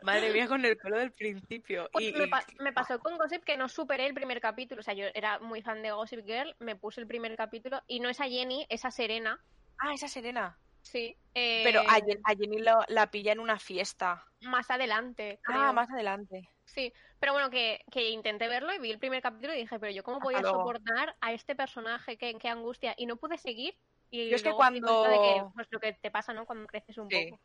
madre 0.04 0.32
mía 0.32 0.48
con 0.48 0.64
el 0.64 0.76
pelo 0.76 0.98
del 0.98 1.12
principio. 1.12 1.88
Pues 1.92 2.04
Y, 2.06 2.12
me, 2.12 2.24
y- 2.24 2.28
pa- 2.28 2.44
me 2.60 2.72
pasó 2.72 2.98
con 2.98 3.16
Gossip 3.16 3.44
que 3.44 3.56
no 3.56 3.68
superé 3.68 4.06
el 4.06 4.14
primer 4.14 4.40
capítulo. 4.40 4.80
O 4.80 4.82
sea, 4.82 4.94
yo 4.94 5.06
era 5.14 5.38
muy 5.38 5.62
fan 5.62 5.82
de 5.82 5.90
Gossip 5.92 6.24
Girl, 6.24 6.54
me 6.58 6.76
puse 6.76 7.00
el 7.00 7.06
primer 7.06 7.36
capítulo 7.36 7.82
y 7.86 8.00
no 8.00 8.08
es 8.08 8.20
a 8.20 8.24
Jenny, 8.28 8.66
es 8.68 8.84
a 8.84 8.90
Serena. 8.90 9.40
Ah, 9.78 9.92
esa 9.94 10.08
Serena. 10.08 10.58
Sí. 10.82 11.16
eh, 11.34 11.62
Pero 11.64 11.80
a, 11.82 11.98
Jen- 12.00 12.20
a 12.24 12.34
Jenny 12.34 12.58
lo- 12.58 12.84
la 12.88 13.10
pilla 13.10 13.32
en 13.32 13.38
una 13.40 13.58
fiesta. 13.58 14.24
Más 14.40 14.68
adelante. 14.70 15.38
Ah, 15.46 15.72
más 15.72 15.88
adelante. 15.90 16.48
Sí, 16.64 16.92
pero 17.20 17.32
bueno, 17.34 17.50
que, 17.50 17.84
que 17.90 18.10
intenté 18.10 18.48
verlo 18.48 18.72
y 18.74 18.78
vi 18.78 18.90
el 18.90 18.98
primer 18.98 19.22
capítulo 19.22 19.54
y 19.54 19.58
dije, 19.58 19.78
pero 19.78 19.92
yo 19.92 20.02
cómo 20.02 20.16
Hasta 20.16 20.24
podía 20.24 20.40
luego. 20.40 20.58
soportar 20.58 21.14
a 21.20 21.32
este 21.32 21.54
personaje, 21.54 22.16
qué, 22.16 22.34
qué 22.34 22.48
angustia, 22.48 22.94
y 22.96 23.06
no 23.06 23.16
pude 23.16 23.38
seguir. 23.38 23.76
Y 24.10 24.28
Yo 24.28 24.36
es 24.36 24.42
que 24.42 24.48
de 24.50 24.54
cuando- 24.56 25.04
que, 25.04 25.42
pues 25.54 25.68
lo 25.70 25.80
que 25.80 25.92
te 25.94 26.10
pasa, 26.10 26.32
¿no? 26.32 26.44
Cuando 26.46 26.66
creces 26.66 26.98
un 26.98 27.08
Sí. 27.08 27.26
poco. 27.30 27.40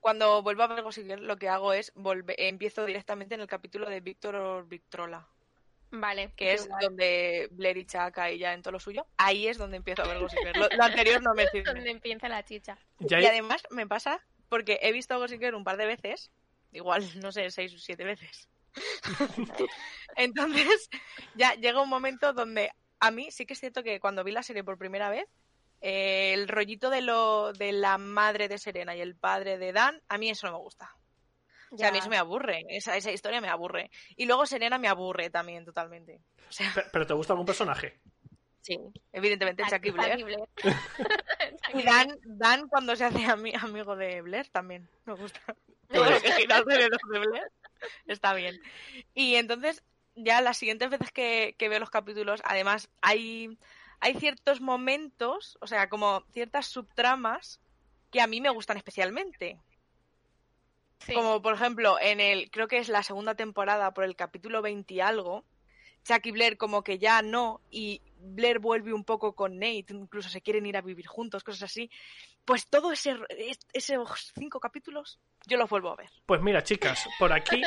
Cuando 0.00 0.42
vuelvo 0.42 0.62
a 0.62 0.66
ver 0.68 0.82
Gossip 0.82 1.06
lo 1.18 1.36
que 1.36 1.48
hago 1.48 1.72
es 1.72 1.92
volver, 1.94 2.36
empiezo 2.38 2.84
directamente 2.84 3.34
en 3.34 3.40
el 3.40 3.46
capítulo 3.46 3.88
de 3.90 4.00
Víctor 4.00 4.36
o 4.36 4.64
Victrola, 4.64 5.26
Vale. 5.90 6.32
que 6.36 6.52
es 6.52 6.66
igual. 6.66 6.80
donde 6.82 7.48
Blair 7.50 7.76
y 7.78 7.86
Chuck 7.86 8.18
ahí 8.18 8.38
ya 8.38 8.52
en 8.52 8.62
todo 8.62 8.72
lo 8.72 8.80
suyo. 8.80 9.06
Ahí 9.16 9.48
es 9.48 9.58
donde 9.58 9.78
empiezo 9.78 10.02
a 10.02 10.08
ver 10.08 10.20
Gossip 10.20 10.38
Girl. 10.38 10.60
Lo, 10.60 10.68
lo 10.68 10.82
anterior 10.84 11.22
no 11.22 11.34
me 11.34 11.46
sirve. 11.50 11.72
donde 11.72 11.90
empieza 11.90 12.28
la 12.28 12.44
chicha. 12.44 12.78
Y 13.00 13.14
además 13.14 13.62
me 13.70 13.86
pasa 13.86 14.24
porque 14.48 14.78
he 14.82 14.92
visto 14.92 15.18
Gossip 15.18 15.40
Girl 15.40 15.54
un 15.54 15.64
par 15.64 15.76
de 15.76 15.86
veces, 15.86 16.30
igual, 16.72 17.04
no 17.20 17.32
sé, 17.32 17.50
seis 17.50 17.74
o 17.74 17.78
siete 17.78 18.04
veces. 18.04 18.48
Entonces, 20.16 20.88
ya 21.34 21.54
llega 21.54 21.82
un 21.82 21.88
momento 21.88 22.32
donde 22.32 22.70
a 23.00 23.10
mí 23.10 23.30
sí 23.30 23.46
que 23.46 23.54
es 23.54 23.60
cierto 23.60 23.82
que 23.82 24.00
cuando 24.00 24.24
vi 24.24 24.32
la 24.32 24.42
serie 24.42 24.64
por 24.64 24.78
primera 24.78 25.10
vez, 25.10 25.26
eh, 25.80 26.32
el 26.34 26.48
rollito 26.48 26.90
de 26.90 27.02
lo 27.02 27.52
de 27.52 27.72
la 27.72 27.98
madre 27.98 28.48
de 28.48 28.58
Serena 28.58 28.94
y 28.96 29.00
el 29.00 29.14
padre 29.16 29.58
de 29.58 29.72
Dan, 29.72 30.00
a 30.08 30.18
mí 30.18 30.30
eso 30.30 30.46
no 30.46 30.54
me 30.54 30.58
gusta. 30.58 30.94
O 31.70 31.76
sea, 31.76 31.88
a 31.88 31.92
mí 31.92 31.98
eso 31.98 32.08
me 32.08 32.16
aburre, 32.16 32.64
esa, 32.68 32.96
esa 32.96 33.10
historia 33.10 33.40
me 33.40 33.48
aburre. 33.48 33.90
Y 34.16 34.26
luego 34.26 34.46
Serena 34.46 34.78
me 34.78 34.88
aburre 34.88 35.30
también 35.30 35.64
totalmente. 35.64 36.20
O 36.48 36.52
sea, 36.52 36.70
Pe- 36.74 36.84
¿Pero 36.92 37.06
te 37.06 37.14
gusta 37.14 37.32
algún 37.32 37.46
personaje? 37.46 37.98
sí, 38.60 38.78
evidentemente 39.12 39.62
Chucky 39.62 39.76
Chucky 39.76 39.90
Blair. 39.92 40.24
Blair. 40.24 40.48
Y 41.74 41.82
Dan, 41.82 42.16
Dan 42.24 42.68
cuando 42.68 42.94
se 42.96 43.04
hace 43.04 43.18
ami- 43.18 43.56
amigo 43.62 43.96
de 43.96 44.22
Blair 44.22 44.48
también 44.48 44.88
me 45.04 45.14
gusta. 45.14 45.40
Todo 45.88 46.08
lo 46.10 46.20
que 46.20 46.32
gira 46.32 46.56
alrededor 46.56 47.00
de 47.12 47.18
Blair 47.18 47.52
está 48.06 48.32
bien. 48.34 48.60
Y 49.14 49.34
entonces, 49.36 49.82
ya 50.14 50.40
las 50.40 50.56
siguientes 50.56 50.88
veces 50.90 51.10
que, 51.12 51.54
que 51.58 51.68
veo 51.68 51.78
los 51.80 51.90
capítulos, 51.90 52.40
además, 52.44 52.88
hay, 53.02 53.56
hay 54.00 54.14
ciertos 54.14 54.60
momentos, 54.60 55.58
o 55.60 55.66
sea, 55.66 55.88
como 55.88 56.22
ciertas 56.32 56.66
subtramas 56.66 57.60
que 58.10 58.20
a 58.20 58.26
mí 58.26 58.40
me 58.40 58.50
gustan 58.50 58.76
especialmente. 58.76 59.58
Sí. 61.00 61.12
Como 61.14 61.42
por 61.42 61.54
ejemplo, 61.54 61.98
en 62.00 62.20
el, 62.20 62.50
creo 62.50 62.68
que 62.68 62.78
es 62.78 62.88
la 62.88 63.02
segunda 63.02 63.34
temporada, 63.34 63.92
por 63.92 64.04
el 64.04 64.16
capítulo 64.16 64.62
20 64.62 64.94
y 64.94 65.00
algo, 65.00 65.44
Chuck 66.04 66.24
y 66.26 66.30
Blair 66.30 66.56
como 66.56 66.82
que 66.82 66.98
ya 66.98 67.20
no, 67.22 67.60
y 67.70 68.00
Blair 68.20 68.60
vuelve 68.60 68.92
un 68.92 69.04
poco 69.04 69.34
con 69.34 69.58
Nate, 69.58 69.86
incluso 69.90 70.28
se 70.28 70.40
quieren 70.40 70.64
ir 70.66 70.76
a 70.76 70.80
vivir 70.80 71.06
juntos, 71.06 71.44
cosas 71.44 71.64
así. 71.64 71.90
Pues 72.44 72.68
todo 72.68 72.92
ese, 72.92 73.16
es- 73.30 73.58
esos 73.72 74.32
cinco 74.38 74.60
capítulos, 74.60 75.18
yo 75.46 75.56
los 75.58 75.68
vuelvo 75.68 75.90
a 75.90 75.96
ver. 75.96 76.08
Pues 76.24 76.40
mira, 76.40 76.62
chicas, 76.62 77.06
por 77.18 77.32
aquí, 77.32 77.60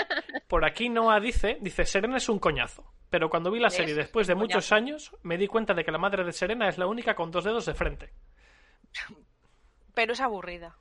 por 0.48 0.66
aquí 0.66 0.90
Noah 0.90 1.20
dice, 1.20 1.58
dice, 1.62 1.86
Serena 1.86 2.18
es 2.18 2.30
un 2.30 2.40
coñazo. 2.40 2.92
Pero 3.10 3.30
cuando 3.30 3.50
vi 3.52 3.60
la 3.60 3.70
serie 3.72 3.96
después 3.96 4.28
de 4.28 4.36
muchos 4.36 4.72
años, 4.72 5.12
me 5.24 5.38
di 5.38 5.48
cuenta 5.48 5.74
de 5.74 5.84
que 5.84 5.92
la 5.92 5.98
madre 5.98 6.24
de 6.24 6.32
Serena 6.32 6.70
es 6.70 6.78
la 6.78 6.86
única 6.88 7.16
con 7.16 7.32
dos 7.32 7.44
dedos 7.44 7.66
de 7.66 7.74
frente. 7.74 8.14
Pero 9.94 10.14
es 10.14 10.22
aburrida. 10.22 10.78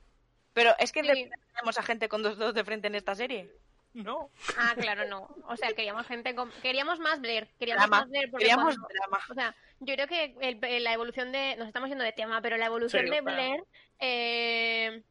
Pero 0.53 0.71
es 0.79 0.91
que 0.91 1.01
Sí. 1.03 1.29
tenemos 1.53 1.77
a 1.77 1.83
gente 1.83 2.09
con 2.09 2.23
dos 2.23 2.37
dedos 2.37 2.53
de 2.53 2.63
frente 2.63 2.87
en 2.87 2.95
esta 2.95 3.15
serie. 3.15 3.49
No. 3.93 4.29
Ah, 4.57 4.73
claro, 4.77 5.07
no. 5.07 5.27
O 5.47 5.55
sea, 5.57 5.69
queríamos 5.73 6.05
gente 6.05 6.35
con... 6.35 6.51
Queríamos 6.61 6.99
más 6.99 7.19
Blair. 7.19 7.47
Queríamos 7.57 7.83
Drama. 7.83 8.01
más 8.01 8.09
Blair 8.09 8.29
porque 8.29 8.45
Queríamos 8.45 8.75
cuando- 8.75 8.87
drama. 8.93 9.19
O 9.29 9.33
sea, 9.33 9.55
yo 9.79 9.95
creo 9.95 10.07
que 10.07 10.35
el- 10.41 10.83
la 10.83 10.93
evolución 10.93 11.31
de... 11.31 11.55
Nos 11.57 11.67
estamos 11.67 11.89
yendo 11.89 12.03
de 12.03 12.11
tema, 12.11 12.41
pero 12.41 12.57
la 12.57 12.67
evolución 12.67 13.03
Sí, 13.05 13.09
de 13.09 13.19
claro. 13.21 13.35
Blair... 13.35 13.63
eh, 13.99 15.01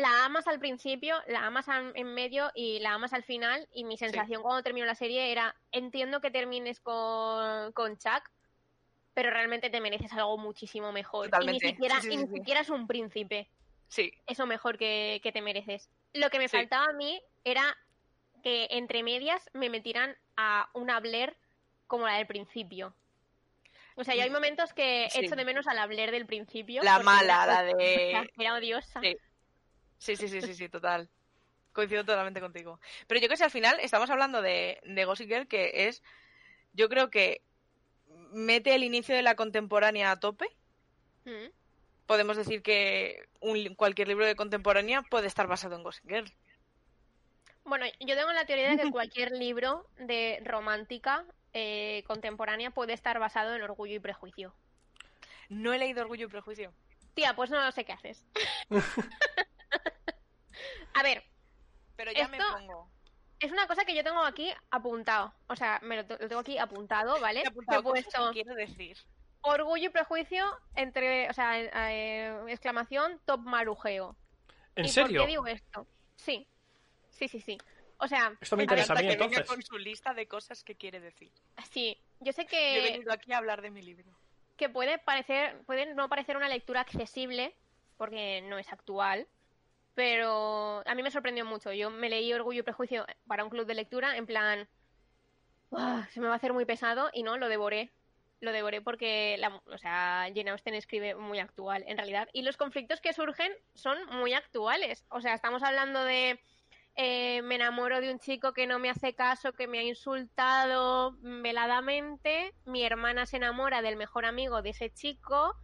la 0.00 0.24
amas 0.24 0.46
al 0.46 0.58
principio, 0.58 1.16
la 1.26 1.46
amas 1.46 1.66
en 1.68 2.14
medio 2.14 2.50
y 2.54 2.78
la 2.80 2.94
amas 2.94 3.12
al 3.12 3.22
final. 3.24 3.68
Y 3.72 3.84
mi 3.84 3.96
sensación 3.96 4.42
cuando 4.42 4.62
terminó 4.62 4.86
la 4.86 4.94
serie 4.94 5.30
era, 5.32 5.54
entiendo 5.72 6.20
que 6.20 6.30
termines 6.30 6.80
con, 6.80 7.72
con 7.72 7.96
Chuck, 7.98 8.30
pero 9.14 9.30
realmente 9.30 9.70
te 9.70 9.80
mereces 9.80 10.12
algo 10.12 10.38
muchísimo 10.38 10.92
mejor. 10.92 11.26
Totalmente. 11.26 11.66
Y 11.66 11.68
ni 11.70 11.74
siquiera, 11.74 12.00
Sí, 12.00 12.08
sí, 12.08 12.14
y 12.14 12.16
ni 12.18 12.28
siquiera 12.28 12.60
es 12.60 12.70
un 12.70 12.86
príncipe 12.86 13.48
Sí. 13.88 14.12
eso 14.26 14.46
mejor 14.46 14.78
que, 14.78 15.20
que 15.22 15.32
te 15.32 15.42
mereces. 15.42 15.88
Lo 16.12 16.30
que 16.30 16.38
me 16.38 16.48
faltaba 16.48 16.86
a 16.86 16.92
mí 16.92 17.20
era 17.44 17.76
que 18.42 18.68
entre 18.70 19.02
medias 19.02 19.48
me 19.54 19.70
metieran 19.70 20.16
a 20.36 20.68
una 20.74 21.00
Blair 21.00 21.36
como 21.86 22.06
la 22.06 22.14
del 22.16 22.26
principio. 22.26 22.94
O 23.96 24.04
sea, 24.04 24.14
yo 24.14 24.22
hay 24.22 24.30
momentos 24.30 24.72
que 24.74 25.08
Sí. 25.10 25.20
echo 25.24 25.34
de 25.34 25.44
menos 25.44 25.66
a 25.66 25.74
la 25.74 25.86
Blair 25.86 26.12
del 26.12 26.24
principio. 26.26 26.82
La 26.84 27.00
mala, 27.00 27.42
era- 27.44 27.46
la 27.46 27.62
de- 27.64 28.30
Era 28.38 28.54
odiosa. 28.54 29.00
Sí. 29.00 29.16
Sí, 29.98 30.16
sí, 30.16 30.28
sí, 30.28 30.40
sí, 30.40 30.54
sí, 30.54 30.68
total. 30.68 31.08
Coincido 31.72 32.04
totalmente 32.04 32.40
contigo. 32.40 32.80
Pero 33.06 33.20
yo 33.20 33.28
que 33.28 33.36
sé, 33.36 33.44
al 33.44 33.50
final 33.50 33.78
estamos 33.80 34.10
hablando 34.10 34.42
de, 34.42 34.80
de 34.84 35.04
Gossip 35.04 35.28
Girl, 35.28 35.46
que 35.46 35.88
es, 35.88 36.02
yo 36.72 36.88
creo 36.88 37.10
que 37.10 37.42
mete 38.32 38.74
el 38.74 38.84
inicio 38.84 39.14
de 39.14 39.22
la 39.22 39.36
contemporánea 39.36 40.10
a 40.10 40.20
tope, 40.20 40.48
Mm. 41.28 41.50
podemos 42.06 42.36
decir 42.38 42.62
que 42.62 43.28
un, 43.40 43.74
cualquier 43.74 44.08
libro 44.08 44.24
de 44.24 44.34
contemporánea 44.34 45.02
puede 45.02 45.26
estar 45.26 45.46
basado 45.46 45.76
en 45.76 45.82
Gossip 45.82 46.08
Girl. 46.08 46.32
Bueno, 47.64 47.84
yo 48.00 48.16
tengo 48.16 48.32
la 48.32 48.46
teoría 48.46 48.70
de 48.70 48.82
que 48.82 48.90
cualquier 48.92 49.32
libro 49.32 49.86
de 49.98 50.40
romántica 50.44 51.26
eh, 51.52 52.02
contemporánea 52.06 52.70
puede 52.70 52.94
estar 52.94 53.18
basado 53.18 53.54
en 53.54 53.62
Orgullo 53.62 53.94
y 53.94 54.00
Prejuicio. 54.00 54.54
No 55.50 55.74
he 55.74 55.78
leído 55.78 56.00
Orgullo 56.02 56.26
y 56.26 56.30
Prejuicio. 56.30 56.72
Tía, 57.14 57.34
pues 57.36 57.50
no 57.50 57.70
sé 57.72 57.84
qué 57.84 57.92
haces. 57.92 58.24
A 60.94 61.02
ver, 61.02 61.22
Pero 61.96 62.12
ya 62.12 62.28
me 62.28 62.36
Esto- 62.38 62.52
pongo. 62.54 62.90
es 63.40 63.50
una 63.52 63.66
cosa 63.66 63.84
que 63.84 63.94
yo 63.94 64.04
tengo 64.04 64.22
aquí 64.24 64.52
apuntado. 64.70 65.32
O 65.48 65.56
sea, 65.56 65.80
me 65.82 65.96
lo, 65.96 66.02
lo 66.02 66.28
tengo 66.28 66.38
aquí 66.40 66.58
apuntado, 66.58 67.20
¿vale? 67.20 67.42
Apuntado 67.46 67.80
he 67.80 67.82
puesto 67.82 68.30
que 68.32 68.42
quiero 68.42 68.54
decir. 68.54 68.96
Orgullo 69.40 69.86
y 69.86 69.88
Prejuicio 69.90 70.44
entre, 70.74 71.28
o 71.30 71.32
sea, 71.32 71.58
eh, 71.60 72.40
exclamación, 72.48 73.20
top 73.24 73.40
marujeo. 73.40 74.16
¿En 74.74 74.84
¿Y 74.84 74.88
serio? 74.88 75.20
por 75.20 75.26
qué 75.26 75.30
digo 75.30 75.46
esto? 75.46 75.86
Sí, 76.16 76.46
sí, 77.10 77.28
sí, 77.28 77.40
sí. 77.40 77.58
O 77.98 78.06
sea, 78.06 78.36
Esto 78.40 78.56
me 78.56 78.62
interesa 78.64 78.92
a 78.92 78.96
mí 78.96 79.02
que 79.02 79.08
venga 79.16 79.24
entonces. 79.24 79.46
con 79.48 79.62
su 79.62 79.76
lista 79.78 80.14
de 80.14 80.26
cosas 80.28 80.62
que 80.62 80.76
quiere 80.76 81.00
decir. 81.00 81.32
sí, 81.70 82.00
yo 82.20 82.32
sé 82.32 82.42
Yo 82.42 82.48
he 82.48 82.50
que, 82.50 82.92
venido 82.92 83.12
aquí 83.12 83.32
a 83.32 83.38
hablar 83.38 83.60
de 83.62 83.70
mi 83.70 83.82
libro. 83.82 84.12
que 84.56 84.68
puede 84.68 84.98
parecer, 84.98 85.62
puede 85.66 85.94
no 85.94 86.08
parecer 86.08 86.36
una 86.36 86.48
lectura 86.48 86.80
accesible, 86.82 87.54
porque 87.96 88.40
no 88.42 88.58
es 88.58 88.72
actual, 88.72 89.26
pero 89.98 90.80
a 90.86 90.94
mí 90.94 91.02
me 91.02 91.10
sorprendió 91.10 91.44
mucho. 91.44 91.72
Yo 91.72 91.90
me 91.90 92.08
leí 92.08 92.32
Orgullo 92.32 92.60
y 92.60 92.62
Prejuicio 92.62 93.04
para 93.26 93.42
un 93.42 93.50
club 93.50 93.66
de 93.66 93.74
lectura, 93.74 94.16
en 94.16 94.26
plan, 94.26 94.68
"Buah, 95.70 96.06
se 96.10 96.20
me 96.20 96.28
va 96.28 96.34
a 96.34 96.36
hacer 96.36 96.52
muy 96.52 96.64
pesado, 96.64 97.10
y 97.12 97.24
no, 97.24 97.36
lo 97.36 97.48
devoré. 97.48 97.90
Lo 98.38 98.52
devoré 98.52 98.80
porque, 98.80 99.34
la, 99.40 99.60
o 99.66 99.76
sea, 99.76 100.28
Jane 100.32 100.50
Austen 100.50 100.74
escribe 100.74 101.16
muy 101.16 101.40
actual, 101.40 101.82
en 101.88 101.96
realidad. 101.96 102.28
Y 102.32 102.42
los 102.42 102.56
conflictos 102.56 103.00
que 103.00 103.12
surgen 103.12 103.50
son 103.74 103.98
muy 104.20 104.34
actuales. 104.34 105.04
O 105.08 105.20
sea, 105.20 105.34
estamos 105.34 105.64
hablando 105.64 106.04
de 106.04 106.38
eh, 106.94 107.42
me 107.42 107.56
enamoro 107.56 108.00
de 108.00 108.12
un 108.12 108.20
chico 108.20 108.52
que 108.52 108.68
no 108.68 108.78
me 108.78 108.90
hace 108.90 109.14
caso, 109.14 109.52
que 109.52 109.66
me 109.66 109.80
ha 109.80 109.82
insultado 109.82 111.16
veladamente, 111.22 112.54
mi 112.66 112.84
hermana 112.84 113.26
se 113.26 113.38
enamora 113.38 113.82
del 113.82 113.96
mejor 113.96 114.26
amigo 114.26 114.62
de 114.62 114.70
ese 114.70 114.90
chico, 114.94 115.56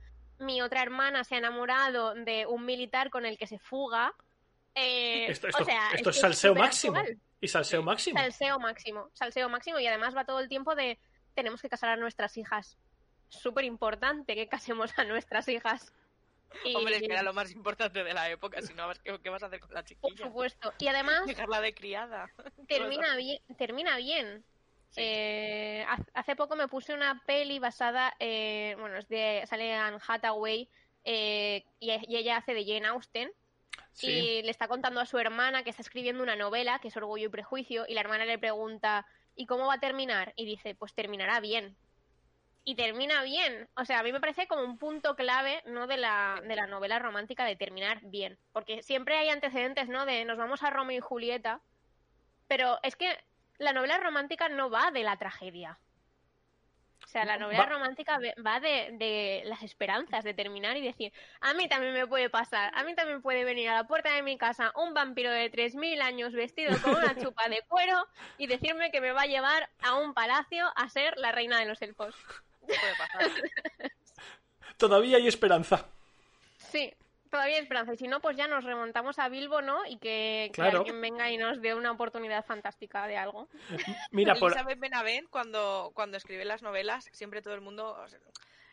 mi 0.45 0.61
otra 0.63 0.83
hermana 0.83 1.25
se 1.25 1.35
ha 1.35 1.39
enamorado 1.39 2.15
de 2.15 2.47
un 2.47 2.65
militar 2.65 3.11
con 3.11 3.27
el 3.27 3.37
que 3.39 3.47
se 3.47 3.59
fuga. 3.59 4.15
Eh, 4.75 5.27
Esto, 5.31 5.47
o 5.47 5.51
esto- 5.51 5.65
sea, 5.65 5.91
esto 5.93 6.11
es 6.11 6.21
salseo 6.21 6.55
máximo. 6.55 6.97
actual. 6.97 7.19
Y 7.41 7.49
salseo 7.49 7.83
máximo. 7.83 8.19
Salseo 8.19 8.59
máximo, 8.59 9.11
salseo 9.13 9.49
máximo 9.49 9.79
y 9.79 9.87
además 9.87 10.17
va 10.17 10.25
todo 10.25 10.41
el 10.41 10.49
tiempo 10.49 10.75
de 10.75 10.99
tenemos 11.35 11.61
que 11.61 11.69
casar 11.69 11.91
a 11.91 11.97
nuestras 11.97 12.37
hijas. 12.37 12.79
Súper 13.29 13.65
importante 13.65 14.35
que 14.35 14.49
casemos 14.49 14.97
a 14.99 15.05
nuestras 15.05 15.49
hijas. 15.49 15.93
Y- 16.65 16.75
Hombre, 16.77 16.97
es 16.97 17.03
que 17.03 17.13
era 17.13 17.23
lo 17.23 17.35
más 17.35 17.51
importante 17.51 18.05
de 18.05 18.15
la 18.15 18.31
época, 18.31 18.63
si 18.63 18.73
no, 18.75 18.89
¿qué, 19.03 19.29
vas 19.31 19.43
a 19.43 19.47
hacer 19.47 19.59
con 19.61 19.75
la 19.75 19.81
por 19.83 19.89
chiquilla? 19.89 20.25
supuesto. 20.27 20.73
Y 20.79 20.87
además 20.87 21.27
Dejarla 21.27 21.61
de 21.61 21.75
criada. 21.75 22.31
termina 22.69 23.17
bien, 23.17 23.41
termina 23.59 23.97
bien. 23.97 24.45
Sí. 24.95 25.01
Eh, 25.03 25.85
hace 26.15 26.37
poco 26.37 26.55
me 26.55 26.69
puse 26.69 26.95
una 26.95 27.21
peli 27.27 27.59
basada, 27.59 28.15
eh, 28.21 28.77
bueno, 28.79 28.97
es 28.97 29.09
de, 29.09 29.43
sale 29.49 29.75
Anne 29.75 29.99
Hathaway 30.07 30.69
eh, 31.05 31.65
y, 31.81 31.91
y 31.91 32.17
ella 32.17 32.37
hace 32.37 32.55
de 32.55 32.65
Jane 32.65 32.87
Austen 32.87 33.33
Sí. 33.93 34.09
y 34.09 34.43
le 34.43 34.51
está 34.51 34.69
contando 34.69 35.01
a 35.01 35.07
su 35.07 35.19
hermana 35.19 35.63
que 35.65 35.71
está 35.71 35.83
escribiendo 35.83 36.23
una 36.23 36.37
novela 36.37 36.79
que 36.81 36.89
es 36.89 36.97
Orgullo 36.97 37.27
y 37.27 37.31
Prejuicio 37.31 37.87
y 37.89 37.95
la 37.95 38.01
hermana 38.01 38.25
le 38.25 38.39
pregunta 38.39 39.05
¿y 39.35 39.47
cómo 39.47 39.67
va 39.67 39.75
a 39.75 39.81
terminar? 39.81 40.33
Y 40.37 40.45
dice 40.45 40.75
pues 40.75 40.95
terminará 40.95 41.41
bien. 41.41 41.77
Y 42.67 42.77
termina 42.77 43.23
bien. 43.23 43.69
O 43.77 43.85
sea, 43.85 43.99
a 43.99 44.03
mí 44.03 44.11
me 44.11 44.21
parece 44.21 44.47
como 44.47 44.63
un 44.63 44.79
punto 44.79 45.17
clave, 45.17 45.63
¿no? 45.67 45.87
De 45.87 45.99
la, 45.99 46.41
de 46.47 46.57
la 46.57 46.67
novela 46.67 46.99
romántica 46.99 47.45
de 47.45 47.57
terminar 47.57 48.01
bien. 48.05 48.39
Porque 48.53 48.83
siempre 48.83 49.17
hay 49.17 49.29
antecedentes, 49.29 49.89
¿no? 49.89 50.07
De 50.07 50.25
nos 50.25 50.39
vamos 50.39 50.63
a 50.63 50.71
Romeo 50.71 50.97
y 50.97 51.01
Julieta. 51.01 51.61
Pero 52.49 52.79
es 52.83 52.97
que 52.97 53.19
la 53.59 53.73
novela 53.73 53.99
romántica 53.99 54.49
no 54.49 54.71
va 54.71 54.90
de 54.90 55.03
la 55.03 55.17
tragedia. 55.17 55.79
O 57.05 57.07
sea, 57.07 57.25
la 57.27 57.37
novela 57.37 57.61
Va- 57.64 57.69
romántica 57.69 58.19
ve- 58.19 58.35
va 58.45 58.59
de, 58.61 58.88
de 58.99 59.43
las 59.45 59.62
esperanzas, 59.62 60.25
de 60.25 60.35
terminar 60.35 60.77
y 60.77 60.81
decir, 60.81 61.12
a 61.40 61.53
mí 61.55 61.69
también 61.69 61.93
me 61.93 62.07
puede 62.07 62.29
pasar, 62.31 62.73
a 62.75 62.83
mí 62.83 62.95
también 62.95 63.23
puede 63.23 63.45
venir 63.45 63.69
a 63.69 63.75
la 63.75 63.85
puerta 63.87 64.12
de 64.14 64.23
mi 64.23 64.37
casa 64.38 64.73
un 64.75 64.95
vampiro 64.95 65.31
de 65.31 65.51
3.000 65.53 66.01
años 66.03 66.33
vestido 66.33 66.77
con 66.83 66.97
una 66.97 67.14
chupa 67.17 67.49
de 67.49 67.62
cuero 67.69 68.05
y 68.38 68.47
decirme 68.49 68.90
que 68.90 69.01
me 69.01 69.12
va 69.12 69.23
a 69.23 69.27
llevar 69.27 69.69
a 69.83 69.95
un 69.97 70.14
palacio 70.14 70.67
a 70.77 70.88
ser 70.88 71.17
la 71.19 71.31
reina 71.31 71.59
de 71.59 71.67
los 71.67 71.81
elfos. 71.83 72.14
Puede 72.61 72.97
pasar. 72.99 73.31
Todavía 74.77 75.19
hay 75.19 75.29
esperanza. 75.29 75.87
Sí, 76.57 76.93
todavía 77.35 77.59
esperanza. 77.59 77.92
Y 77.92 77.97
si 77.97 78.07
no, 78.07 78.20
pues 78.20 78.37
ya 78.37 78.47
nos 78.47 78.62
remontamos 78.62 79.18
a 79.18 79.29
Bilbo, 79.29 79.61
¿no? 79.61 79.85
Y 79.87 79.99
que, 79.99 80.51
que 80.53 80.53
Claro. 80.55 80.79
alguien 80.79 81.01
venga 81.01 81.29
y 81.33 81.37
nos 81.37 81.61
dé 81.61 81.75
una 81.75 81.90
oportunidad 81.90 82.44
fantástica 82.44 83.09
de 83.09 83.16
algo. 83.16 83.49
Mira, 84.12 84.37
por... 84.37 84.53
Elizabeth 84.53 84.79
Benavent, 84.79 85.29
cuando, 85.31 85.90
cuando 85.94 86.16
escribe 86.16 86.44
las 86.44 86.62
novelas, 86.62 87.09
siempre 87.12 87.42
todo 87.42 87.55
el 87.55 87.61
mundo. 87.61 87.99
o 88.01 88.09
sea, 88.09 88.20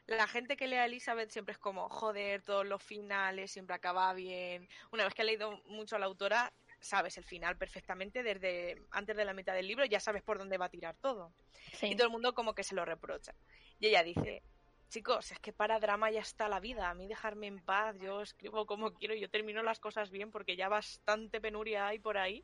la 0.06 0.28
gente 0.28 0.58
que 0.58 0.67
lee 0.67 0.76
a 0.76 0.86
Elizabeth 0.86 1.32
siempre 1.32 1.54
es 1.54 1.58
como, 1.58 1.89
joder, 1.89 2.43
todos 2.43 2.63
los 2.63 2.84
finales, 2.84 3.52
siempre 3.52 3.76
acaba 3.76 4.13
bien. 4.13 4.69
Una 4.91 5.06
vez 5.06 5.15
que 5.15 5.24
ha 5.24 5.26
leído 5.26 5.60
mucho 5.65 5.95
a 5.95 6.00
la 6.00 6.06
autora, 6.06 6.54
sabes 6.80 7.17
el 7.17 7.24
final 7.24 7.58
perfectamente 7.58 8.21
desde 8.21 8.76
antes 8.91 9.17
de 9.17 9.26
la 9.26 9.34
mitad 9.34 9.56
del 9.56 9.67
libro, 9.67 9.86
ya 9.86 10.00
sabes 10.00 10.21
por 10.21 10.38
dónde 10.38 10.60
va 10.60 10.65
a 10.65 10.69
tirar 10.69 10.95
todo. 11.02 11.34
Sí. 11.74 11.88
Y 11.88 11.95
todo 11.95 12.06
el 12.06 12.12
mundo 12.12 12.34
como 12.36 12.54
que 12.54 12.63
se 12.63 12.76
lo 12.76 12.86
reprocha. 12.86 13.34
Y 13.80 13.88
ella 13.88 14.04
dice, 14.04 14.43
chicos, 14.91 15.32
es 15.32 15.39
que 15.39 15.54
para 15.54 15.80
drama 15.80 16.12
ya 16.12 16.19
está 16.19 16.47
la 16.47 16.60
vida, 16.60 16.89
a 16.89 16.93
mí 16.93 17.08
dejarme 17.08 17.47
en 17.47 17.60
paz, 17.60 17.95
yo 17.99 18.21
escribo 18.21 18.67
como 18.67 18.93
quiero, 18.93 19.15
yo 19.15 19.30
termino 19.30 19.63
las 19.63 19.80
cosas 19.80 20.12
bien 20.12 20.30
porque 20.30 20.56
ya 20.56 20.69
bastante 20.69 21.41
penuria 21.41 21.88
hay 21.88 21.97
por 21.97 22.17
ahí, 22.17 22.43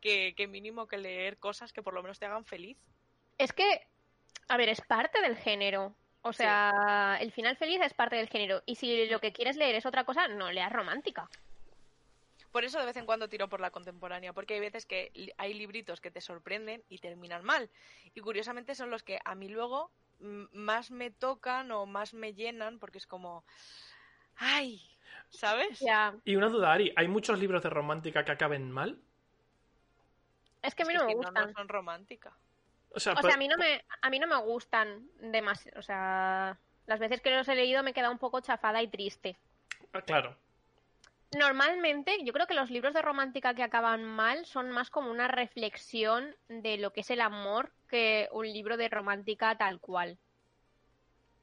que, 0.00 0.34
que 0.34 0.46
mínimo 0.46 0.86
que 0.86 0.96
leer 0.96 1.36
cosas 1.36 1.72
que 1.72 1.82
por 1.82 1.92
lo 1.92 2.02
menos 2.02 2.18
te 2.18 2.24
hagan 2.24 2.46
feliz. 2.46 2.78
Es 3.36 3.52
que, 3.52 3.86
a 4.48 4.56
ver, 4.56 4.70
es 4.70 4.80
parte 4.80 5.20
del 5.20 5.36
género. 5.36 5.94
O 6.22 6.32
sea, 6.32 7.18
el 7.20 7.32
final 7.32 7.56
feliz 7.56 7.80
es 7.82 7.94
parte 7.94 8.16
del 8.16 8.28
género. 8.28 8.62
Y 8.66 8.76
si 8.76 9.06
lo 9.06 9.20
que 9.20 9.32
quieres 9.32 9.56
leer 9.56 9.74
es 9.74 9.86
otra 9.86 10.04
cosa, 10.04 10.28
no 10.28 10.52
leas 10.52 10.72
romántica. 10.72 11.28
Por 12.52 12.64
eso 12.64 12.78
de 12.78 12.86
vez 12.86 12.96
en 12.96 13.06
cuando 13.06 13.28
tiro 13.28 13.48
por 13.48 13.60
la 13.60 13.70
contemporánea, 13.70 14.32
porque 14.32 14.54
hay 14.54 14.60
veces 14.60 14.84
que 14.84 15.32
hay 15.38 15.54
libritos 15.54 16.00
que 16.00 16.10
te 16.10 16.20
sorprenden 16.20 16.82
y 16.88 16.98
terminan 16.98 17.44
mal. 17.44 17.70
Y 18.14 18.20
curiosamente 18.20 18.74
son 18.74 18.90
los 18.90 19.02
que 19.02 19.18
a 19.24 19.34
mí 19.34 19.48
luego 19.48 19.90
más 20.20 20.90
me 20.90 21.10
tocan 21.10 21.70
o 21.72 21.86
más 21.86 22.14
me 22.14 22.34
llenan, 22.34 22.78
porque 22.78 22.98
es 22.98 23.06
como, 23.06 23.44
ay, 24.36 24.80
¿sabes? 25.30 25.78
Ya. 25.80 26.14
Y 26.24 26.36
una 26.36 26.48
duda, 26.48 26.72
Ari, 26.72 26.92
¿hay 26.96 27.08
muchos 27.08 27.38
libros 27.38 27.62
de 27.62 27.70
romántica 27.70 28.24
que 28.24 28.32
acaben 28.32 28.70
mal? 28.70 28.98
Es 30.62 30.74
que 30.74 30.82
a 30.82 30.86
mí 30.86 30.94
Es 30.94 31.00
no 31.00 31.06
me 31.06 31.12
si 31.12 31.16
gustan. 31.16 31.46
no 31.48 31.52
son 31.52 31.68
románticas. 31.68 32.34
O 32.92 33.00
sea, 33.00 33.12
O 33.12 33.16
pero- 33.16 33.28
sea, 33.28 33.34
a 33.36 33.38
mí 33.38 33.48
no 33.48 33.56
me, 33.56 33.84
a 34.02 34.10
mí 34.10 34.18
no 34.18 34.26
me 34.26 34.36
gustan 34.42 35.08
demasiado. 35.20 35.78
O 35.78 35.82
sea, 35.82 36.58
las 36.86 36.98
veces 36.98 37.20
que 37.22 37.30
los 37.34 37.48
he 37.48 37.54
leído 37.54 37.82
me 37.82 37.94
queda 37.94 38.10
un 38.10 38.18
poco 38.18 38.40
chafada 38.40 38.82
y 38.82 38.88
triste. 38.88 39.36
ah, 39.92 40.02
claro. 40.02 40.36
Normalmente, 41.36 42.18
yo 42.24 42.32
creo 42.32 42.46
que 42.48 42.54
los 42.54 42.70
libros 42.70 42.92
de 42.92 43.02
romántica 43.02 43.54
que 43.54 43.62
acaban 43.62 44.04
mal 44.04 44.44
son 44.46 44.70
más 44.72 44.90
como 44.90 45.10
una 45.10 45.28
reflexión 45.28 46.34
de 46.48 46.76
lo 46.76 46.92
que 46.92 47.00
es 47.02 47.10
el 47.10 47.20
amor 47.20 47.72
que 47.88 48.28
un 48.32 48.46
libro 48.52 48.76
de 48.76 48.88
romántica 48.88 49.56
tal 49.56 49.78
cual. 49.80 50.18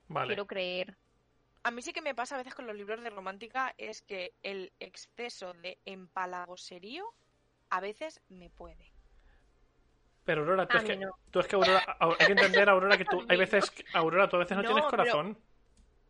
Vale. 0.10 0.28
Quiero 0.28 0.46
creer. 0.46 0.98
A 1.64 1.72
mí 1.72 1.82
sí 1.82 1.94
que 1.94 2.02
me 2.02 2.16
pasa 2.16 2.36
a 2.36 2.38
veces 2.40 2.54
con 2.54 2.68
los 2.68 2.76
libros 2.76 3.02
de 3.02 3.10
romántica 3.10 3.74
es 3.78 4.02
que 4.02 4.34
el 4.44 4.74
exceso 4.80 5.54
de 5.54 5.78
empalagoserío 5.86 7.06
a 7.70 7.80
veces 7.80 8.22
me 8.30 8.50
puede. 8.50 8.92
Pero 10.26 10.42
Aurora, 10.42 10.68
tú 10.68 10.78
A 10.78 10.82
es, 10.82 10.86
que, 10.86 10.98
no. 10.98 11.12
tú 11.32 11.40
es 11.40 11.48
que 11.48 11.56
Aurora, 11.56 11.84
a- 12.00 12.06
hay 12.20 12.26
que 12.26 12.32
entender, 12.34 12.70
Aurora, 12.70 12.98
que 12.98 13.06
tú, 13.06 13.22
hay 13.30 13.38
veces, 13.38 13.72
Aurora, 13.94 14.28
tú 14.28 14.36
a 14.36 14.40
veces 14.40 14.58
no, 14.58 14.64
No, 14.64 14.68
tienes 14.70 14.86
pero- 14.86 14.98
corazón. 15.04 15.38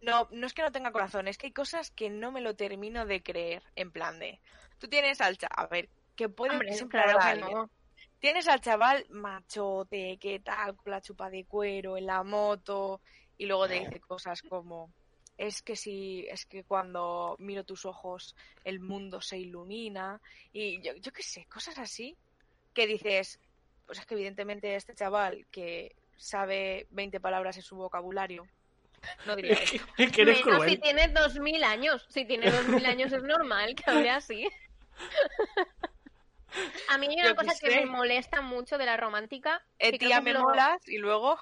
No, 0.02 0.28
no 0.32 0.48
es 0.48 0.54
que 0.54 0.62
no 0.62 0.72
tenga 0.72 0.92
corazón, 0.92 1.28
es 1.28 1.38
que 1.38 1.48
hay 1.48 1.54
cosas 1.54 1.92
que 1.92 2.10
no 2.10 2.32
me 2.32 2.42
lo 2.42 2.56
termino 2.56 3.06
de 3.06 3.24
creer. 3.24 3.64
En 3.76 3.92
plan 3.92 4.20
de, 4.20 4.40
tú 4.78 4.88
tienes 4.88 5.22
al 5.22 5.38
chaval, 5.38 5.56
a 5.58 5.68
ver, 5.68 5.90
que 6.16 6.30
puede 6.30 6.54
Hombre, 6.54 6.76
claro 6.90 7.40
no. 7.40 7.70
Tienes 8.20 8.48
al 8.48 8.62
chaval 8.62 9.06
machote, 9.10 10.18
que 10.18 10.40
tal, 10.40 10.76
con 10.76 10.92
la 10.92 11.02
chupa 11.02 11.30
de 11.30 11.46
cuero, 11.46 11.98
en 11.98 12.08
la 12.08 12.24
moto, 12.24 13.02
y 13.38 13.46
luego 13.46 13.68
te 13.68 13.80
dice 13.80 14.00
cosas 14.00 14.42
como, 14.42 14.92
es 15.38 15.62
que 15.62 15.76
si, 15.76 16.26
es 16.28 16.46
que 16.46 16.64
cuando 16.64 17.36
miro 17.38 17.64
tus 17.64 17.86
ojos 17.86 18.36
el 18.64 18.80
mundo 18.80 19.22
se 19.22 19.38
ilumina, 19.38 20.20
y 20.52 20.82
yo, 20.82 20.96
yo 20.96 21.12
qué 21.12 21.22
sé, 21.22 21.46
cosas 21.46 21.78
así, 21.78 22.18
que 22.74 22.88
dices, 22.88 23.40
pues 23.86 24.00
es 24.00 24.06
que 24.08 24.16
evidentemente 24.16 24.76
este 24.76 24.96
chaval 24.96 25.46
que 25.52 25.96
sabe 26.16 26.88
20 26.90 27.20
palabras 27.20 27.58
en 27.58 27.64
su 27.64 27.76
vocabulario, 27.76 28.48
no 29.26 29.36
diría 29.36 29.54
Es 29.54 29.72
que, 29.72 29.82
es 29.98 30.12
que 30.12 30.22
eres 30.22 30.38
Menos 30.46 30.60
cruel. 30.60 30.70
si 30.70 30.78
tiene 30.78 31.08
2000 31.10 31.64
años. 31.64 32.06
Si 32.10 32.26
tiene 32.26 32.52
2000 32.52 32.86
años 32.86 33.12
es 33.14 33.24
normal 33.24 33.76
que 33.76 33.90
hable 33.90 34.10
así. 34.10 34.48
A 36.90 36.98
mí 36.98 37.08
hay 37.08 37.16
una 37.16 37.30
Yo 37.30 37.36
cosa 37.36 37.54
que 37.60 37.70
me 37.70 37.86
molesta 37.86 38.42
mucho 38.42 38.78
de 38.78 38.86
la 38.86 38.98
romántica. 38.98 39.64
Eh, 39.80 39.98
tía, 39.98 40.22
me 40.22 40.32
ejemplo, 40.32 40.50
molas, 40.50 40.88
y 40.88 40.98
luego... 40.98 41.38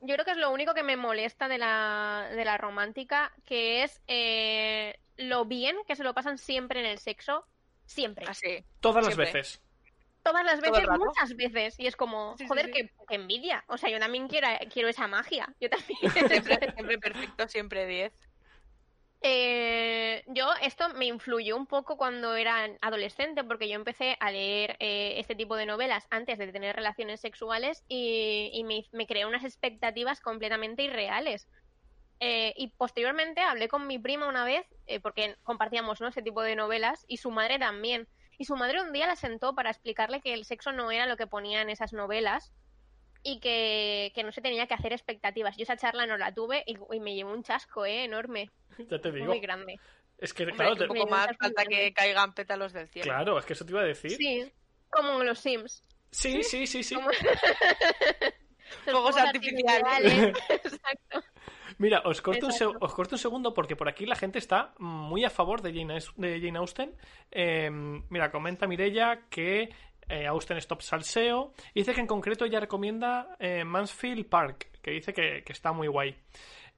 yo 0.00 0.14
creo 0.14 0.24
que 0.24 0.32
es 0.32 0.36
lo 0.36 0.50
único 0.50 0.74
que 0.74 0.82
me 0.82 0.96
molesta 0.96 1.48
de 1.48 1.58
la, 1.58 2.28
de 2.32 2.44
la 2.44 2.56
romántica, 2.56 3.32
que 3.44 3.82
es 3.82 4.00
eh, 4.08 4.98
lo 5.16 5.44
bien 5.44 5.76
que 5.86 5.96
se 5.96 6.02
lo 6.04 6.14
pasan 6.14 6.38
siempre 6.38 6.80
en 6.80 6.86
el 6.86 6.98
sexo. 6.98 7.46
Siempre. 7.84 8.26
Así. 8.28 8.64
Todas 8.80 9.04
las 9.04 9.16
veces. 9.16 9.62
Todas 10.30 10.44
las 10.44 10.60
veces, 10.60 10.88
muchas 10.88 11.36
veces. 11.36 11.78
Y 11.78 11.86
es 11.86 11.96
como, 11.96 12.36
Sí, 12.38 12.46
joder, 12.46 12.66
sí. 12.66 12.90
Que 13.08 13.14
envidia. 13.14 13.64
O 13.68 13.76
sea, 13.76 13.90
yo 13.90 13.98
también 13.98 14.28
quiero, 14.28 14.48
quiero 14.72 14.88
esa 14.88 15.06
magia. 15.06 15.54
Yo 15.60 15.68
también. 15.70 15.98
Siempre, 16.12 16.40
siempre 16.42 16.98
perfecto, 16.98 17.48
siempre 17.48 17.86
10. 17.86 18.12
Eh, 19.20 20.22
yo, 20.28 20.48
esto 20.62 20.90
me 20.90 21.06
influyó 21.06 21.56
un 21.56 21.66
poco 21.66 21.96
cuando 21.96 22.36
era 22.36 22.68
adolescente, 22.80 23.42
porque 23.42 23.68
yo 23.68 23.74
empecé 23.74 24.16
a 24.20 24.30
leer 24.30 24.76
eh, 24.78 25.14
este 25.18 25.34
tipo 25.34 25.56
de 25.56 25.66
novelas 25.66 26.06
antes 26.10 26.38
de 26.38 26.52
tener 26.52 26.76
relaciones 26.76 27.20
sexuales 27.20 27.84
y, 27.88 28.50
y 28.52 28.62
me, 28.62 28.84
me 28.92 29.06
creé 29.08 29.26
unas 29.26 29.44
expectativas 29.44 30.20
completamente 30.20 30.84
irreales. 30.84 31.48
Eh, 32.20 32.52
y 32.56 32.68
posteriormente 32.68 33.40
hablé 33.40 33.68
con 33.68 33.86
mi 33.86 33.98
prima 33.98 34.28
una 34.28 34.44
vez, 34.44 34.66
eh, 34.86 34.98
porque 34.98 35.36
compartíamos 35.44 36.00
¿no? 36.00 36.08
ese 36.08 36.22
tipo 36.22 36.42
de 36.42 36.56
novelas, 36.56 37.04
y 37.08 37.18
su 37.18 37.30
madre 37.30 37.58
también. 37.58 38.08
Y 38.38 38.44
su 38.44 38.54
madre 38.56 38.80
un 38.80 38.92
día 38.92 39.06
la 39.06 39.16
sentó 39.16 39.54
para 39.54 39.70
explicarle 39.70 40.20
que 40.20 40.32
el 40.32 40.44
sexo 40.44 40.72
no 40.72 40.90
era 40.90 41.06
lo 41.06 41.16
que 41.16 41.26
ponía 41.26 41.60
en 41.60 41.70
esas 41.70 41.92
novelas 41.92 42.52
y 43.24 43.40
que, 43.40 44.12
que 44.14 44.22
no 44.22 44.30
se 44.32 44.40
tenía 44.40 44.66
que 44.68 44.74
hacer 44.74 44.92
expectativas. 44.92 45.56
Yo 45.56 45.64
esa 45.64 45.76
charla 45.76 46.06
no 46.06 46.16
la 46.16 46.32
tuve 46.32 46.62
y, 46.66 46.76
y 46.92 47.00
me 47.00 47.14
llevó 47.16 47.32
un 47.32 47.42
chasco 47.42 47.84
¿eh? 47.84 48.04
enorme, 48.04 48.48
Ya 48.78 49.00
te 49.00 49.10
digo. 49.10 49.26
muy 49.26 49.40
grande. 49.40 49.78
Es 50.18 50.32
que, 50.32 50.44
Hombre, 50.44 50.56
claro, 50.56 50.72
un 50.72 50.78
te- 50.78 50.86
poco 50.86 51.04
me 51.04 51.10
más 51.10 51.36
falta 51.36 51.64
que 51.64 51.92
caigan 51.92 52.32
pétalos 52.32 52.72
del 52.72 52.88
cielo. 52.88 53.04
claro, 53.12 53.38
es 53.38 53.44
que 53.44 53.52
eso 53.54 53.64
te 53.64 53.72
iba 53.72 53.80
a 53.82 53.84
decir. 53.84 54.12
Sí, 54.12 54.52
como 54.88 55.20
en 55.20 55.26
los 55.26 55.38
Sims. 55.40 55.82
Sí, 56.10 56.42
sí, 56.44 56.66
sí, 56.66 56.82
sí. 56.82 56.94
Como- 56.94 57.10
Los 58.86 58.92
Fuegos 58.92 59.16
artificiales. 59.16 60.36
Exacto. 60.48 61.22
Mira, 61.78 62.02
os 62.04 62.20
corto, 62.20 62.46
un 62.46 62.76
os 62.80 62.92
corto 62.94 63.14
un 63.14 63.18
segundo 63.18 63.54
porque 63.54 63.76
por 63.76 63.88
aquí 63.88 64.04
la 64.04 64.16
gente 64.16 64.38
está 64.38 64.74
muy 64.78 65.24
a 65.24 65.30
favor 65.30 65.62
de 65.62 65.72
Jane, 65.72 65.94
Aus- 65.94 66.12
de 66.16 66.40
Jane 66.40 66.58
Austen. 66.58 66.92
Eh, 67.30 67.70
mira, 68.10 68.30
comenta 68.30 68.66
Mirella 68.66 69.28
que 69.30 69.68
eh, 70.08 70.26
Austen 70.26 70.56
es 70.56 70.66
top 70.66 70.82
salseo. 70.82 71.52
Y 71.74 71.80
dice 71.80 71.94
que 71.94 72.00
en 72.00 72.06
concreto 72.06 72.44
ella 72.44 72.58
recomienda 72.60 73.36
eh, 73.38 73.62
Mansfield 73.64 74.26
Park, 74.28 74.70
que 74.82 74.90
dice 74.90 75.12
que, 75.12 75.42
que 75.44 75.52
está 75.52 75.72
muy 75.72 75.86
guay. 75.86 76.16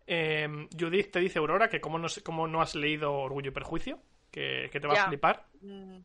Eh, 0.06 0.48
Judith 0.78 1.12
te 1.12 1.20
dice, 1.20 1.38
Aurora, 1.38 1.68
que 1.68 1.80
como 1.80 1.98
no, 1.98 2.08
sé- 2.08 2.22
cómo 2.22 2.46
no 2.46 2.60
has 2.60 2.74
leído 2.74 3.12
Orgullo 3.12 3.50
y 3.50 3.54
Perjuicio, 3.54 4.00
que, 4.30 4.68
que 4.70 4.80
te 4.80 4.86
vas 4.86 4.98
Ya. 4.98 5.04
a 5.04 5.08
flipar. 5.08 5.46
Mm, 5.62 5.98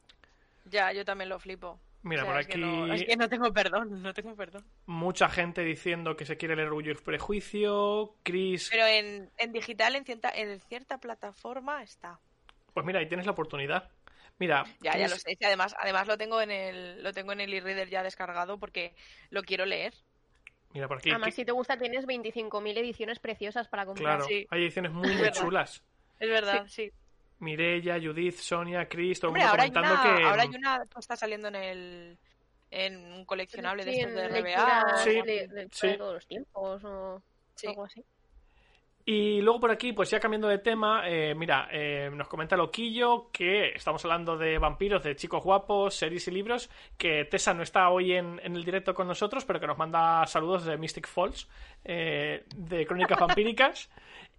Ya, 0.66 0.92
yo 0.94 1.04
también 1.04 1.30
lo 1.30 1.40
flipo. 1.40 1.80
Mira, 2.08 2.22
O 2.22 2.26
sea, 2.26 2.34
por 2.34 2.42
es 2.42 2.48
que 2.48 2.54
aquí 2.54 2.62
no- 2.62 2.94
es 2.94 3.04
que 3.04 3.18
no 3.18 3.28
tengo 3.28 3.52
perdón, 3.52 4.02
no 4.04 4.14
tengo 4.14 4.36
perdón. 4.36 4.64
mucha 4.86 5.28
gente 5.28 5.62
diciendo 5.64 6.16
que 6.16 6.26
se 6.26 6.38
quiere 6.38 6.56
leer 6.56 6.68
Orgullo 6.68 6.92
y 6.92 6.96
Prejuicio. 6.96 8.16
Chris, 8.24 8.70
Pero 8.72 8.86
en, 8.86 9.32
en 9.38 9.52
digital, 9.52 9.96
en 9.96 10.06
cierta, 10.06 10.30
en 10.30 10.60
cierta 10.62 11.00
plataforma 11.00 11.82
está. 11.82 12.20
pues 12.74 12.86
mira, 12.86 13.00
ahí 13.00 13.08
tienes 13.08 13.26
la 13.26 13.32
oportunidad. 13.32 13.90
Mira, 14.38 14.66
Ya, 14.82 14.98
ya 14.98 15.08
lo 15.08 15.16
sé. 15.16 15.36
Además, 15.46 15.76
además 15.80 16.08
lo 16.08 16.18
tengo 16.18 16.42
en 16.42 16.52
el, 16.52 17.02
lo 17.04 17.12
tengo 17.14 17.32
en 17.32 17.40
el 17.42 17.54
e-reader 17.54 17.90
ya 17.90 18.04
descargado 18.04 18.60
porque 18.60 18.94
lo 19.32 19.42
quiero 19.44 19.66
leer. 19.66 19.94
Mira, 20.74 20.88
por 20.88 20.98
aquí. 20.98 21.10
Además, 21.10 21.34
si 21.34 21.44
te 21.46 21.54
gusta, 21.54 21.78
tienes 21.78 22.06
25.000 22.06 22.78
ediciones 22.78 23.18
preciosas 23.20 23.68
para 23.70 23.86
comprar. 23.86 24.18
Claro, 24.18 24.26
Sí. 24.26 24.46
hay 24.52 24.62
ediciones 24.64 24.92
muy, 24.92 25.08
muy 25.16 25.32
chulas. 25.32 25.82
Es 26.20 26.30
verdad, 26.30 26.66
sí. 26.68 26.92
Mirella, 27.40 28.00
Judith, 28.02 28.36
Sonia, 28.38 28.88
Chris, 28.88 29.20
todo 29.20 29.32
el 29.32 29.38
mundo 29.38 29.50
ahora 29.50 29.64
hay, 29.64 29.72
comentando 29.72 30.02
una, 30.04 30.16
que. 30.18 30.24
ahora 30.24 30.42
hay 30.44 30.50
una 30.50 30.86
que 30.86 31.00
está 31.00 31.16
saliendo 31.16 31.48
en 31.50 31.56
el 31.56 32.18
en 32.72 33.14
un 33.14 33.26
coleccionable 33.26 33.84
Sí, 33.84 33.90
de 33.92 34.00
estos 34.00 34.16
de 34.16 34.28
RBA. 34.28 34.42
lectura 34.42 34.84
Sí, 35.04 35.10
de, 35.22 35.48
de- 35.48 35.68
sí. 35.72 35.88
de 35.88 35.98
todos 35.98 36.14
los 36.16 36.28
tiempos 36.28 36.84
o 36.84 37.22
Sí. 37.56 37.68
algo 37.68 37.86
así. 37.86 38.04
Y 39.08 39.40
luego 39.42 39.60
por 39.60 39.70
aquí, 39.70 39.94
pues 39.94 40.10
ya 40.10 40.20
cambiando 40.20 40.48
de 40.48 40.58
tema, 40.58 41.04
eh, 41.08 41.36
mira, 41.36 41.68
eh, 41.72 42.10
nos 42.12 42.28
comenta 42.28 42.58
Loquillo 42.58 43.30
que 43.32 43.68
estamos 43.70 44.04
hablando 44.04 44.36
de 44.36 44.58
vampiros, 44.58 45.04
de 45.04 45.16
chicos 45.16 45.44
guapos, 45.44 45.94
series 45.94 46.28
y 46.28 46.32
libros, 46.32 46.72
que 46.98 47.24
Tessa 47.26 47.54
no 47.54 47.62
está 47.62 47.90
hoy 47.90 48.14
en, 48.14 48.42
en 48.44 48.56
el 48.56 48.66
directo 48.66 48.96
con 48.96 49.08
nosotros, 49.08 49.46
pero 49.46 49.60
que 49.60 49.68
nos 49.68 49.78
manda 49.78 50.26
saludos 50.26 50.66
de 50.66 50.78
Mystic 50.78 51.06
Falls, 51.08 51.48
eh, 51.84 52.46
de 52.56 52.86
Crónicas 52.88 53.20
Vampíricas. 53.20 53.92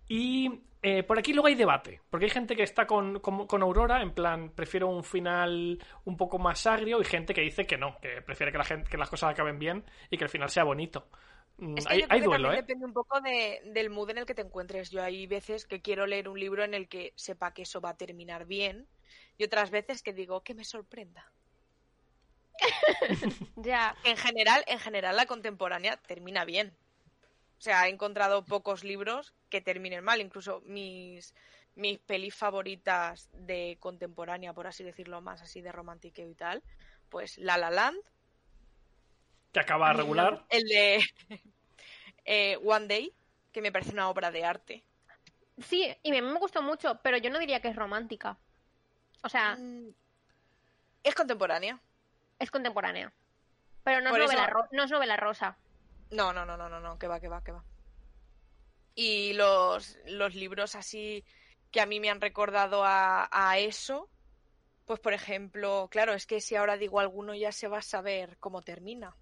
Y 0.08 0.50
eh, 0.88 1.02
por 1.02 1.18
aquí 1.18 1.32
luego 1.32 1.48
hay 1.48 1.54
debate, 1.54 2.00
porque 2.10 2.26
hay 2.26 2.30
gente 2.30 2.54
que 2.56 2.62
está 2.62 2.86
con, 2.86 3.20
con, 3.20 3.46
con 3.46 3.62
Aurora, 3.62 4.02
en 4.02 4.12
plan, 4.12 4.50
prefiero 4.54 4.88
un 4.88 5.04
final 5.04 5.78
un 6.04 6.16
poco 6.16 6.38
más 6.38 6.66
agrio, 6.66 7.00
y 7.00 7.04
gente 7.04 7.34
que 7.34 7.40
dice 7.42 7.66
que 7.66 7.76
no, 7.78 7.98
que 8.00 8.22
prefiere 8.22 8.52
que, 8.52 8.58
la 8.58 8.64
gente, 8.64 8.90
que 8.90 8.96
las 8.98 9.10
cosas 9.10 9.30
acaben 9.32 9.58
bien 9.58 9.84
y 10.10 10.16
que 10.18 10.24
el 10.24 10.30
final 10.30 10.50
sea 10.50 10.64
bonito. 10.64 11.08
Mm, 11.58 11.76
Es 11.76 11.86
que 11.86 11.94
hay 11.94 12.00
yo 12.00 12.08
creo 12.08 12.20
hay 12.20 12.22
duelo, 12.22 12.48
también 12.48 12.54
¿eh? 12.54 12.56
depende 12.62 12.84
un 12.86 12.92
poco 12.92 13.20
de- 13.20 13.60
del 13.64 13.90
mood 13.90 14.10
en 14.10 14.18
el 14.18 14.26
que 14.26 14.34
te 14.34 14.42
encuentres. 14.42 14.90
Yo 14.90 15.02
hay 15.02 15.26
veces 15.26 15.66
que 15.66 15.80
quiero 15.82 16.06
leer 16.06 16.28
un 16.28 16.38
libro 16.40 16.64
en 16.64 16.74
el 16.74 16.88
que 16.88 17.12
sepa 17.16 17.52
que 17.54 17.62
eso 17.62 17.80
va 17.80 17.90
a 17.90 17.96
terminar 17.96 18.46
bien 18.46 18.88
y 19.38 19.44
otras 19.44 19.70
veces 19.70 20.02
que 20.02 20.12
digo 20.12 20.42
que 20.42 20.54
me 20.54 20.64
sorprenda. 20.64 21.32
Ya, 23.56 23.96
En 24.04 24.16
general, 24.16 24.64
en 24.66 24.78
general 24.78 25.16
la 25.16 25.26
contemporánea 25.26 25.96
termina 25.96 26.44
bien. 26.44 26.76
O 27.58 27.60
sea, 27.60 27.86
he 27.86 27.90
encontrado 27.90 28.44
pocos 28.44 28.84
libros 28.84 29.34
que 29.48 29.60
terminen 29.60 30.04
mal. 30.04 30.20
Incluso 30.20 30.60
mis, 30.66 31.34
mis 31.74 31.98
pelis 31.98 32.34
favoritas 32.34 33.28
de 33.32 33.76
contemporánea, 33.80 34.52
por 34.52 34.66
así 34.66 34.84
decirlo, 34.84 35.20
más 35.20 35.40
así 35.42 35.60
de 35.62 35.72
romantiqueo 35.72 36.28
y 36.28 36.34
tal, 36.34 36.62
pues 37.08 37.38
La 37.38 37.56
La 37.56 37.70
Land, 37.70 37.98
Que 39.52 39.60
acaba 39.60 39.92
regular. 39.92 40.44
el 40.50 40.64
de 40.64 41.04
eh, 42.24 42.58
One 42.64 42.86
Day, 42.88 43.12
que 43.52 43.62
me 43.62 43.72
parece 43.72 43.92
una 43.92 44.08
obra 44.10 44.30
de 44.30 44.44
arte. 44.44 44.84
sí, 45.58 45.88
y 46.02 46.10
a 46.10 46.12
mí 46.12 46.20
me 46.22 46.38
gustó 46.38 46.60
mucho, 46.62 47.00
pero 47.02 47.16
yo 47.16 47.30
no 47.30 47.38
diría 47.38 47.60
que 47.60 47.68
es 47.68 47.76
romántica. 47.76 48.36
O 49.22 49.28
sea, 49.28 49.56
Mm, 49.56 49.88
Es 51.02 51.14
contemporánea. 51.14 51.80
es 52.38 52.50
contemporánea. 52.50 53.12
Pero 53.82 54.00
no 54.02 54.10
es, 54.10 54.16
eso- 54.16 54.24
novela, 54.26 54.46
ro- 54.48 54.68
no 54.72 54.84
es 54.84 54.90
novela 54.90 55.16
rosa. 55.16 55.56
No, 56.10 56.32
no, 56.32 56.44
no, 56.46 56.56
no, 56.56 56.68
no, 56.68 56.80
no, 56.80 56.98
que 56.98 57.08
va, 57.08 57.20
que 57.20 57.28
va, 57.28 57.42
que 57.42 57.52
va. 57.52 57.64
Y 58.94 59.32
los, 59.34 59.98
los 60.06 60.34
libros 60.34 60.74
así 60.74 61.24
que 61.70 61.80
a 61.80 61.86
mí 61.86 62.00
me 62.00 62.08
han 62.10 62.20
recordado 62.20 62.84
a, 62.84 63.28
a 63.30 63.58
eso, 63.58 64.08
pues 64.86 65.00
por 65.00 65.12
ejemplo, 65.12 65.88
claro, 65.90 66.14
es 66.14 66.26
que 66.26 66.40
si 66.40 66.56
ahora 66.56 66.76
digo 66.76 67.00
alguno 67.00 67.34
ya 67.34 67.52
se 67.52 67.68
va 67.68 67.78
a 67.78 67.82
saber 67.82 68.36
cómo 68.38 68.62
termina. 68.62 69.14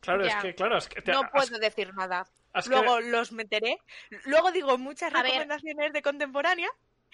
Claro, 0.00 0.24
es 0.24 0.34
que, 0.36 0.54
claro, 0.54 0.78
es 0.78 0.88
que 0.88 1.02
te- 1.02 1.10
No 1.12 1.22
has- 1.22 1.30
puedo 1.30 1.58
decir 1.58 1.92
nada. 1.94 2.24
que- 2.54 2.70
Luego 2.70 3.00
los 3.00 3.32
meteré, 3.32 3.78
luego 4.24 4.52
digo 4.52 4.78
muchas 4.78 5.12
A 5.12 5.22
ver. 5.22 5.32
recomendaciones 5.32 5.92
de 5.92 6.02
contemporánea 6.02 6.70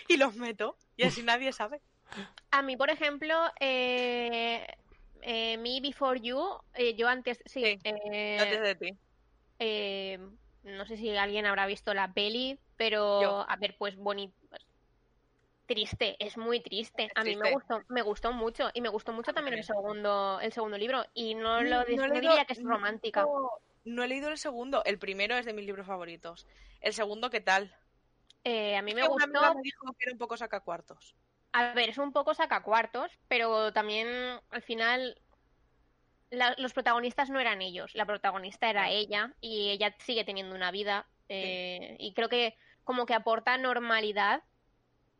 y 0.06 0.16
los 0.18 0.36
meto. 0.36 0.76
Y 0.96 1.04
así 1.04 1.22
nadie 1.22 1.52
sabe. 1.52 1.80
A 2.52 2.62
mí, 2.62 2.76
por 2.76 2.90
ejemplo, 2.90 3.34
eh, 3.58 4.64
eh, 5.22 5.56
Me 5.56 5.80
Before 5.80 6.20
You, 6.20 6.40
eh, 6.74 6.94
yo 6.94 7.08
antes, 7.08 7.38
sí, 7.46 7.62
Sí, 7.64 7.78
eh, 7.84 8.38
Antes 8.40 8.60
de 8.60 8.74
ti. 8.76 8.98
Eh, 9.58 10.18
no 10.62 10.86
sé 10.86 10.96
si 10.96 11.16
alguien 11.16 11.46
habrá 11.46 11.66
visto 11.66 11.94
la 11.94 12.12
peli, 12.12 12.58
pero 12.76 13.20
Yo. 13.22 13.46
a 13.48 13.56
ver, 13.56 13.76
pues 13.78 13.96
bonito. 13.96 14.34
Triste, 15.66 16.16
es 16.18 16.36
muy 16.36 16.60
triste. 16.60 17.04
Es 17.04 17.12
A 17.14 17.24
mí 17.24 17.36
me 17.36 17.52
gustó, 17.52 17.82
me 17.88 18.02
gustó 18.02 18.32
mucho 18.32 18.68
y 18.74 18.82
me 18.82 18.90
gustó 18.90 19.12
mucho 19.14 19.32
también 19.32 19.56
el 19.56 19.64
segundo, 19.64 20.38
el 20.40 20.52
segundo 20.52 20.76
libro 20.76 21.04
y 21.14 21.34
no 21.34 21.62
lo 21.62 21.84
no 21.84 21.84
no 21.84 22.06
leído- 22.08 22.20
diría 22.20 22.44
que 22.44 22.52
es 22.52 22.62
romántica. 22.62 23.22
No, 23.22 23.48
no 23.84 24.02
he 24.02 24.08
leído 24.08 24.28
el 24.28 24.36
segundo. 24.36 24.84
El 24.84 24.98
primero 24.98 25.36
es 25.36 25.46
de 25.46 25.54
mis 25.54 25.64
libros 25.64 25.86
favoritos. 25.86 26.46
El 26.82 26.92
segundo, 26.92 27.30
¿qué 27.30 27.40
tal? 27.40 27.74
Eh, 28.44 28.76
a 28.76 28.82
mí 28.82 28.90
Es 28.90 28.96
me 28.96 29.00
que 29.02 29.08
una 29.08 29.24
gustó. 29.24 29.38
amiga 29.38 29.54
me 29.54 29.62
dijo 29.62 29.86
que 29.98 30.04
era 30.04 30.12
un 30.12 30.18
poco 30.18 30.36
sacacuartos. 30.36 31.16
A 31.52 31.72
ver, 31.72 31.88
es 31.88 31.98
un 31.98 32.12
poco 32.12 32.34
sacacuartos, 32.34 33.10
pero 33.28 33.72
también 33.72 34.08
al 34.50 34.62
final 34.62 35.22
la- 36.34 36.54
los 36.58 36.72
protagonistas 36.72 37.30
no 37.30 37.40
eran 37.40 37.62
ellos, 37.62 37.94
la 37.94 38.04
protagonista 38.06 38.68
era 38.68 38.84
No. 38.84 38.90
ella 38.92 39.32
y 39.40 39.70
ella 39.70 39.94
sigue 39.98 40.24
teniendo 40.24 40.54
una 40.54 40.70
vida 40.70 41.06
eh, 41.28 41.96
y 41.98 42.12
creo 42.12 42.28
que 42.28 42.56
como 42.84 43.06
que 43.06 43.14
aporta 43.14 43.56
normalidad 43.56 44.42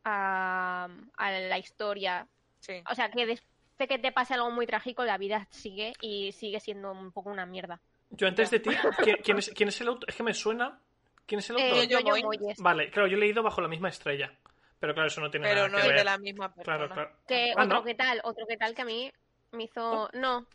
a, 0.05 0.89
a 1.17 1.31
la 1.31 1.59
historia. 1.59 2.27
Sí. 2.61 2.83
O 2.91 2.95
sea, 2.95 3.11
que 3.11 3.27
después 3.27 3.51
de 3.79 3.89
que 3.89 3.99
te 3.99 4.13
pase 4.13 4.35
algo 4.35 4.51
muy 4.51 4.67
trágico, 4.67 5.05
la 5.05 5.19
vida 5.19 5.47
sigue 5.51 5.93
y 6.01 6.33
sigue 6.33 6.61
siendo 6.61 6.93
un 6.93 7.11
poco 7.13 7.31
una 7.31 7.47
mierda. 7.47 7.81
Yo 8.11 8.29
antes 8.29 8.51
de 8.51 8.61
ti, 8.61 8.71
¿quién, 9.03 9.17
quién 9.25 9.39
es, 9.39 9.51
quién 9.55 9.69
es 9.69 9.81
el 9.81 9.89
autor? 9.89 10.09
Es 10.09 10.17
que 10.17 10.23
me 10.23 10.35
suena. 10.35 10.79
¿Quién 11.27 11.39
es 11.41 11.51
el 11.51 11.57
autor? 11.57 11.79
Eh, 11.85 11.89
Yo 11.89 12.01
Moyes. 12.03 12.25
Moyes, 12.25 12.59
Vale, 12.61 12.91
claro, 12.91 13.09
yo 13.09 13.17
he 13.17 13.21
leído 13.21 13.43
bajo 13.43 13.61
la 13.61 13.69
misma 13.69 13.89
estrella. 13.89 14.33
Pero 14.79 14.93
claro, 14.93 15.09
eso 15.09 15.21
no 15.23 15.31
tiene 15.31 15.49
Pero 15.49 15.63
nada 15.63 15.69
no 15.69 15.77
que 15.77 15.83
es 15.83 15.89
ver. 15.89 15.97
de 15.99 16.05
la 16.05 16.19
misma 16.19 16.55
persona. 16.55 16.77
Claro, 16.77 16.93
claro. 16.95 17.17
que 17.27 17.53
Ah, 17.57 17.65
otro 17.65 17.79
¿no? 17.79 17.85
que 17.85 17.95
tal, 17.95 18.21
otro 18.25 18.47
que 18.47 18.57
tal 18.59 18.75
que 18.75 18.83
a 18.83 18.85
mí 18.85 19.11
me 19.53 19.65
hizo... 19.65 20.11
No, 20.13 20.47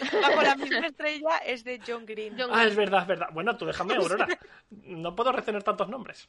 Bajo 0.22 0.42
la 0.42 0.56
misma 0.56 0.86
estrella 0.86 1.38
es 1.44 1.64
de 1.64 1.80
John 1.86 2.04
Green. 2.06 2.36
John 2.38 2.50
Ah, 2.52 2.64
es 2.64 2.76
verdad, 2.76 3.02
es 3.02 3.06
verdad. 3.08 3.28
Bueno, 3.32 3.56
tú 3.56 3.66
déjame, 3.66 3.94
Aurora. 3.96 4.26
No 4.70 5.14
puedo 5.14 5.32
retener 5.32 5.62
tantos 5.62 5.88
nombres. 5.88 6.28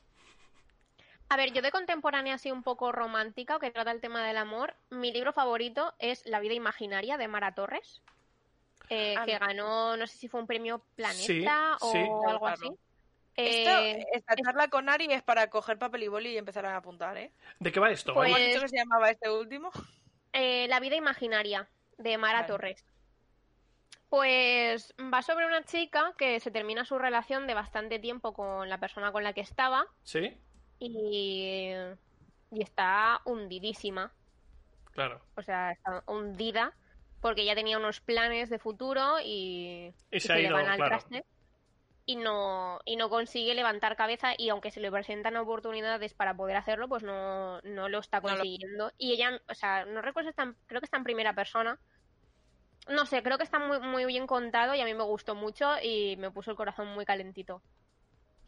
A 1.31 1.37
ver, 1.37 1.53
yo 1.53 1.61
de 1.61 1.71
contemporánea 1.71 2.33
así 2.35 2.51
un 2.51 2.63
poco 2.63 2.91
romántica 2.91 3.55
o 3.55 3.59
que 3.59 3.69
trata 3.71 3.91
el 3.91 4.01
tema 4.01 4.25
del 4.25 4.37
amor, 4.37 4.75
mi 4.89 5.11
libro 5.11 5.31
favorito 5.31 5.93
es 5.99 6.25
La 6.25 6.39
vida 6.39 6.55
imaginaria 6.55 7.17
de 7.17 7.27
Mara 7.27 7.53
Torres, 7.53 8.01
eh, 8.89 9.13
Ah, 9.15 9.25
que 9.25 9.37
ganó, 9.37 9.95
no 9.95 10.07
sé 10.07 10.17
si 10.17 10.27
fue 10.27 10.39
un 10.41 10.47
premio 10.47 10.83
Planeta 10.95 11.77
Sí, 11.79 11.85
o 11.85 11.91
sí. 11.91 11.97
algo 11.99 12.39
Claro. 12.45 12.45
así. 12.47 12.69
Esto, 13.35 13.69
Eh, 13.69 14.05
esta 14.13 14.35
charla 14.35 14.67
con 14.69 14.89
Ari 14.89 15.05
es 15.13 15.21
para 15.21 15.49
coger 15.51 15.77
papel 15.77 16.03
y 16.03 16.07
boli 16.07 16.31
y 16.31 16.37
empezar 16.37 16.65
a 16.65 16.75
apuntar, 16.75 17.15
¿eh? 17.17 17.31
¿De 17.59 17.71
qué 17.71 17.79
va 17.79 17.91
esto? 17.91 18.13
Pues- 18.15 18.25
¿Cómo 18.25 18.35
has 18.35 18.41
Vale. 18.41 18.47
dicho 18.51 18.61
que 18.61 18.67
se 18.69 18.77
llamaba 18.77 19.09
este 19.11 19.29
último? 19.29 19.69
eh, 20.33 20.67
La 20.67 20.79
vida 20.79 20.95
imaginaria, 20.95 21.69
de 21.99 22.17
Mara 22.17 22.39
Vale. 22.39 22.47
Torres. 22.47 22.85
Pues 24.09 24.93
va 25.13 25.21
sobre 25.21 25.45
una 25.45 25.63
chica 25.63 26.13
que 26.17 26.39
se 26.39 26.49
termina 26.51 26.83
su 26.85 26.97
relación 26.97 27.45
de 27.47 27.53
bastante 27.53 27.99
tiempo 27.99 28.33
con 28.33 28.67
la 28.67 28.79
persona 28.79 29.11
con 29.11 29.23
la 29.23 29.33
que 29.33 29.41
estaba 29.41 29.85
¿Sí? 30.03 30.35
y, 30.79 31.71
y 32.51 32.61
está 32.63 33.21
hundidísima. 33.25 34.11
Claro. 34.91 35.21
O 35.35 35.41
sea, 35.43 35.71
está 35.71 36.03
hundida 36.07 36.73
porque 37.21 37.45
ya 37.45 37.53
tenía 37.53 37.77
unos 37.77 37.99
planes 38.01 38.49
de 38.49 38.59
futuro 38.59 39.19
y, 39.23 39.93
Y 40.11 40.19
se 40.19 40.33
ha 40.33 40.37
le 40.37 40.51
van 40.51 40.67
al 40.67 40.77
claro. 40.77 40.89
traste 40.97 41.25
y 42.05 42.15
no, 42.15 42.79
y 42.85 42.95
no 42.95 43.09
consigue 43.09 43.53
levantar 43.53 43.95
cabeza 43.95 44.33
y 44.35 44.49
aunque 44.49 44.71
se 44.71 44.79
le 44.79 44.89
presentan 44.91 45.37
oportunidades 45.37 46.15
para 46.15 46.35
poder 46.35 46.55
hacerlo, 46.57 46.87
pues 46.87 47.03
no, 47.03 47.61
no 47.61 47.87
lo 47.89 47.99
está 47.99 48.19
No 48.21 48.29
lo- 48.29 48.35
consiguiendo. 48.37 48.91
Y 48.97 49.13
ella, 49.13 49.39
o 49.47 49.53
sea, 49.53 49.85
no 49.85 50.01
recuerdo 50.01 50.31
está 50.31 50.43
en- 50.43 50.55
creo 50.65 50.81
que 50.81 50.85
está 50.85 50.97
en 50.97 51.03
primera 51.03 51.33
persona. 51.35 51.77
No 52.89 53.05
sé, 53.05 53.21
creo 53.23 53.37
que 53.37 53.43
está 53.43 53.59
muy, 53.59 53.79
muy 53.79 54.05
bien 54.05 54.27
contado 54.27 54.73
y 54.75 54.81
a 54.81 54.85
mí 54.85 54.93
me 54.93 55.03
gustó 55.03 55.35
mucho 55.35 55.75
y 55.81 56.15
me 56.17 56.31
puso 56.31 56.51
el 56.51 56.57
corazón 56.57 56.87
muy 56.87 57.05
calentito. 57.05 57.61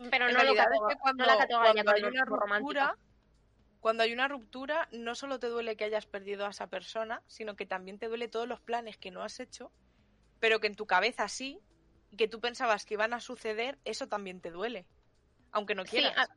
Pero 0.09 0.27
En 0.27 0.33
no, 0.33 0.43
lo 0.43 0.53
es 0.53 0.59
que 0.87 0.95
cuando, 0.99 1.25
no 1.25 1.25
la 1.25 1.47
cuando 1.47 1.91
hay 1.91 2.03
una 2.03 2.25
ruptura, 2.25 2.95
cuando 3.79 4.03
hay 4.03 4.13
una 4.13 4.27
ruptura, 4.27 4.87
no 4.91 5.15
solo 5.15 5.39
te 5.39 5.47
duele 5.47 5.75
que 5.77 5.85
hayas 5.85 6.05
perdido 6.07 6.45
a 6.45 6.49
esa 6.49 6.67
persona, 6.67 7.21
sino 7.27 7.55
que 7.55 7.65
también 7.65 7.99
te 7.99 8.07
duele 8.07 8.27
todos 8.27 8.47
los 8.47 8.61
planes 8.61 8.97
que 8.97 9.11
no 9.11 9.23
has 9.23 9.39
hecho, 9.39 9.71
pero 10.39 10.59
que 10.59 10.67
en 10.67 10.75
tu 10.75 10.85
cabeza 10.87 11.27
sí, 11.27 11.59
y 12.09 12.17
que 12.17 12.27
tú 12.27 12.39
pensabas 12.41 12.85
que 12.85 12.95
iban 12.95 13.13
a 13.13 13.19
suceder, 13.19 13.79
eso 13.85 14.07
también 14.07 14.41
te 14.41 14.51
duele. 14.51 14.87
Aunque 15.51 15.75
no 15.75 15.85
Sí, 15.85 16.01
quieras. 16.01 16.15
a- 16.17 16.27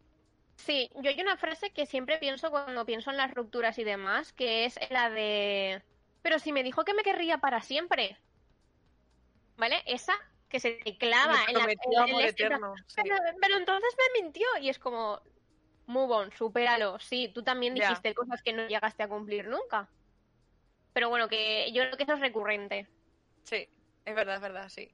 sí, 0.56 0.90
yo 1.02 1.10
hay 1.10 1.20
una 1.20 1.36
frase 1.36 1.72
que 1.72 1.86
siempre 1.86 2.18
pienso 2.18 2.50
cuando 2.50 2.86
pienso 2.86 3.10
en 3.10 3.16
las 3.18 3.32
rupturas 3.34 3.78
y 3.78 3.84
demás, 3.84 4.32
que 4.32 4.64
es 4.66 4.78
la 4.90 5.10
de... 5.10 5.84
Pero 6.24 6.38
si 6.38 6.52
me 6.52 6.62
dijo 6.62 6.84
que 6.86 6.94
me 6.94 7.02
querría 7.02 7.36
para 7.36 7.60
siempre. 7.60 8.16
¿Vale? 9.58 9.82
Esa 9.84 10.14
que 10.48 10.58
se 10.58 10.72
te 10.72 10.96
clava 10.96 11.44
Me 11.44 11.52
en 11.52 11.58
la... 11.58 11.64
en- 11.64 12.20
eterno. 12.28 12.72
sí. 12.86 13.02
pero, 13.02 13.16
pero 13.42 13.56
entonces 13.58 13.94
me 13.98 14.22
mintió 14.22 14.46
y 14.62 14.70
es 14.70 14.78
como... 14.78 15.20
Move 15.86 16.14
on, 16.14 16.32
supéralo. 16.32 16.98
Sí, 16.98 17.30
tú 17.34 17.42
también 17.44 17.74
Ya. 17.76 17.88
dijiste 17.88 18.14
cosas 18.14 18.42
que 18.42 18.54
no 18.54 18.66
llegaste 18.66 19.02
a 19.02 19.08
cumplir 19.08 19.48
nunca. 19.48 19.92
Pero 20.94 21.10
bueno, 21.10 21.28
que 21.28 21.70
yo 21.74 21.82
creo 21.82 21.96
que 21.98 22.04
eso 22.04 22.14
es 22.14 22.20
recurrente. 22.20 22.88
Sí, 23.44 23.68
es 24.06 24.14
verdad, 24.14 24.36
es 24.36 24.40
verdad, 24.40 24.68
sí. 24.70 24.90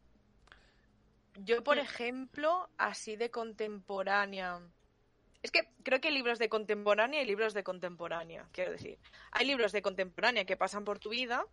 Yo, 1.45 1.63
por 1.63 1.77
Mm. 1.77 1.81
ejemplo, 1.81 2.69
así 2.77 3.15
de 3.15 3.31
contemporánea. 3.31 4.61
Es 5.43 5.51
que 5.51 5.61
creo 5.83 6.01
que 6.01 6.09
hay 6.09 6.15
libros 6.15 6.39
de 6.39 6.49
contemporánea 6.49 7.23
y 7.23 7.27
libros 7.27 7.55
de 7.55 7.63
contemporánea, 7.65 8.47
quiero 8.53 8.73
decir. 8.73 8.99
Hay 9.33 9.47
libros 9.47 9.73
de 9.73 9.81
contemporánea 9.83 10.45
que 10.45 10.57
pasan 10.57 10.85
por 10.85 10.99
tu 10.99 11.11
vida 11.11 11.45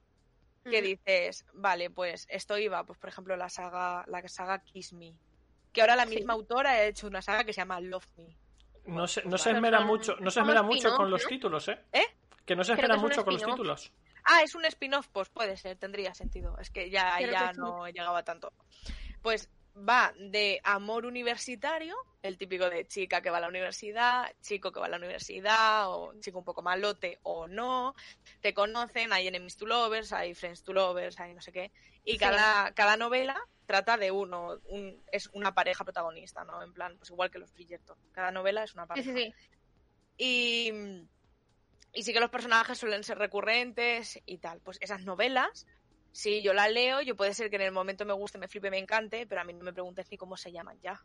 que 0.63 0.81
dices, 0.81 1.45
vale, 1.53 1.89
pues 1.89 2.25
esto 2.29 2.57
iba, 2.57 2.83
pues 2.85 2.99
por 2.99 3.07
ejemplo 3.09 3.37
la 3.37 3.47
saga, 3.47 4.03
la 4.07 4.27
saga 4.27 4.59
Kiss 4.59 4.91
Me. 4.91 5.13
Que 5.71 5.79
ahora 5.79 5.95
la 5.95 6.05
Sí. 6.05 6.15
misma 6.15 6.33
autora 6.33 6.71
ha 6.71 6.83
hecho 6.83 7.07
una 7.07 7.21
saga 7.21 7.45
que 7.45 7.53
se 7.53 7.61
llama 7.61 7.79
Love 7.79 8.05
Me. 8.17 8.37
No 8.85 9.07
se, 9.07 9.23
no 9.23 9.37
se 9.37 9.51
esmera 9.51 9.79
mucho, 9.81 10.17
no 10.19 10.29
se 10.29 10.39
como 10.41 10.51
esmera 10.51 10.63
mucho 10.63 10.93
con 10.95 11.09
los 11.09 11.23
¿no? 11.23 11.29
títulos, 11.29 11.67
¿eh? 11.69 11.79
¿Eh? 11.93 12.05
Que 12.45 12.55
no 12.55 12.65
se 12.65 12.73
espera 12.73 12.95
es 12.95 13.01
mucho 13.01 13.23
con 13.23 13.33
los 13.35 13.43
títulos. 13.43 13.93
Ah, 14.25 14.41
es 14.43 14.55
un 14.55 14.65
spin-off, 14.65 15.07
pues 15.13 15.29
puede 15.29 15.55
ser, 15.55 15.77
tendría 15.77 16.13
sentido. 16.13 16.57
Es 16.59 16.69
que 16.69 16.89
ya, 16.89 17.15
Creo 17.17 17.31
ya 17.31 17.47
que 17.47 17.53
sí. 17.53 17.59
no 17.61 17.87
llegaba 17.87 18.23
tanto. 18.23 18.51
Pues 19.21 19.49
va 19.77 20.13
de 20.17 20.59
amor 20.63 21.05
universitario, 21.05 21.95
el 22.21 22.37
típico 22.37 22.69
de 22.69 22.87
chica 22.87 23.21
que 23.21 23.29
va 23.29 23.37
a 23.37 23.41
la 23.41 23.47
universidad, 23.47 24.31
chico 24.41 24.71
que 24.71 24.79
va 24.79 24.87
a 24.87 24.89
la 24.89 24.97
universidad, 24.97 25.89
o 25.89 26.13
chico 26.19 26.39
un 26.39 26.45
poco 26.45 26.61
malote 26.61 27.19
o 27.23 27.47
no. 27.47 27.93
Te 28.41 28.53
conocen, 28.53 29.13
hay 29.13 29.27
enemies 29.27 29.57
to 29.57 29.65
lovers, 29.65 30.11
hay 30.13 30.33
friends 30.33 30.63
to 30.63 30.73
lovers, 30.73 31.19
hay 31.19 31.33
no 31.33 31.41
sé 31.41 31.51
qué. 31.51 31.71
Y 32.03 32.13
Sí. 32.13 32.17
cada, 32.17 32.73
cada 32.73 32.97
novela 32.97 33.37
trata 33.65 33.97
de 33.97 34.11
uno, 34.11 34.59
un- 34.69 35.03
es 35.11 35.29
una 35.33 35.53
pareja 35.53 35.83
protagonista, 35.83 36.43
¿no? 36.43 36.63
En 36.63 36.73
plan, 36.73 36.97
pues 36.97 37.09
igual 37.09 37.29
que 37.29 37.39
los 37.39 37.53
Bridgerton. 37.53 37.97
Cada 38.11 38.31
novela 38.31 38.63
es 38.63 38.73
una 38.73 38.87
pareja. 38.87 39.11
sí, 39.13 39.15
sí. 39.15 39.33
Y, 40.17 40.71
y 41.93 42.03
sí 42.03 42.13
que 42.13 42.19
los 42.19 42.29
personajes 42.29 42.77
suelen 42.77 43.03
ser 43.03 43.17
recurrentes 43.17 44.19
y 44.25 44.37
tal. 44.39 44.61
Pues 44.61 44.77
esas 44.81 45.01
novelas, 45.03 45.65
si 46.17 46.41
yo 46.41 46.51
las 46.51 46.71
leo, 46.71 47.01
yo 47.01 47.15
puede 47.15 47.35
ser 47.35 47.51
que 47.51 47.57
en 47.57 47.61
el 47.61 47.71
momento 47.71 48.03
me 48.03 48.13
guste, 48.13 48.39
me 48.39 48.47
flipe, 48.47 48.71
me 48.71 48.79
encante, 48.79 49.27
pero 49.27 49.41
a 49.41 49.43
mí 49.43 49.53
no 49.53 49.63
me 49.63 49.71
preguntes 49.71 50.07
ni 50.09 50.17
cómo 50.17 50.35
se 50.35 50.51
llaman 50.51 50.79
ya. 50.81 50.99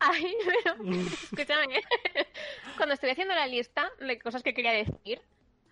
Ay, 0.00 0.34
pero 0.44 0.76
escúchame. 1.22 1.80
Cuando 2.76 2.94
estoy 2.94 3.08
haciendo 3.08 3.34
la 3.34 3.46
lista 3.46 3.90
de 4.00 4.18
cosas 4.18 4.42
que 4.42 4.52
quería 4.52 4.72
decir, 4.72 5.22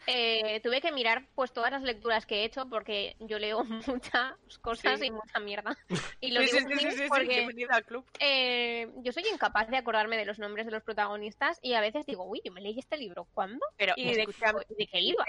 eh, 0.07 0.61
tuve 0.63 0.81
que 0.81 0.91
mirar 0.91 1.29
pues 1.35 1.53
todas 1.53 1.71
las 1.71 1.83
lecturas 1.83 2.25
que 2.25 2.37
he 2.37 2.45
hecho 2.45 2.67
porque 2.71 3.15
yo 3.21 3.39
leo 3.39 3.63
muchas 3.87 4.33
cosas 4.63 5.01
Sí. 5.01 5.07
y 5.07 5.11
mucha 5.11 5.39
mierda. 5.39 5.77
Y 6.23 6.31
lo 6.31 6.41
Sí, 6.41 6.47
digo 6.47 6.59
sí, 6.71 6.79
sí, 6.79 6.79
sí, 6.79 6.91
sí, 6.93 6.97
sí, 7.03 7.09
porque 7.09 7.67
al 7.69 7.85
club. 7.85 8.07
eh, 8.21 8.89
yo 9.03 9.13
soy 9.13 9.25
incapaz 9.31 9.69
de 9.69 9.77
acordarme 9.77 10.17
de 10.17 10.25
los 10.25 10.39
nombres 10.39 10.65
de 10.65 10.73
los 10.73 10.83
protagonistas 10.83 11.59
y 11.63 11.75
a 11.75 11.83
veces 11.83 12.07
digo, 12.07 12.25
uy, 12.25 12.41
yo 12.43 12.53
me 12.53 12.63
leí 12.63 12.79
este 12.79 12.97
libro, 12.97 13.29
¿cuándo? 13.35 13.61
Pero 13.77 13.93
¿Y 13.97 14.15
de, 14.15 14.27
de 14.27 14.87
qué 14.87 15.01
iba? 15.01 15.27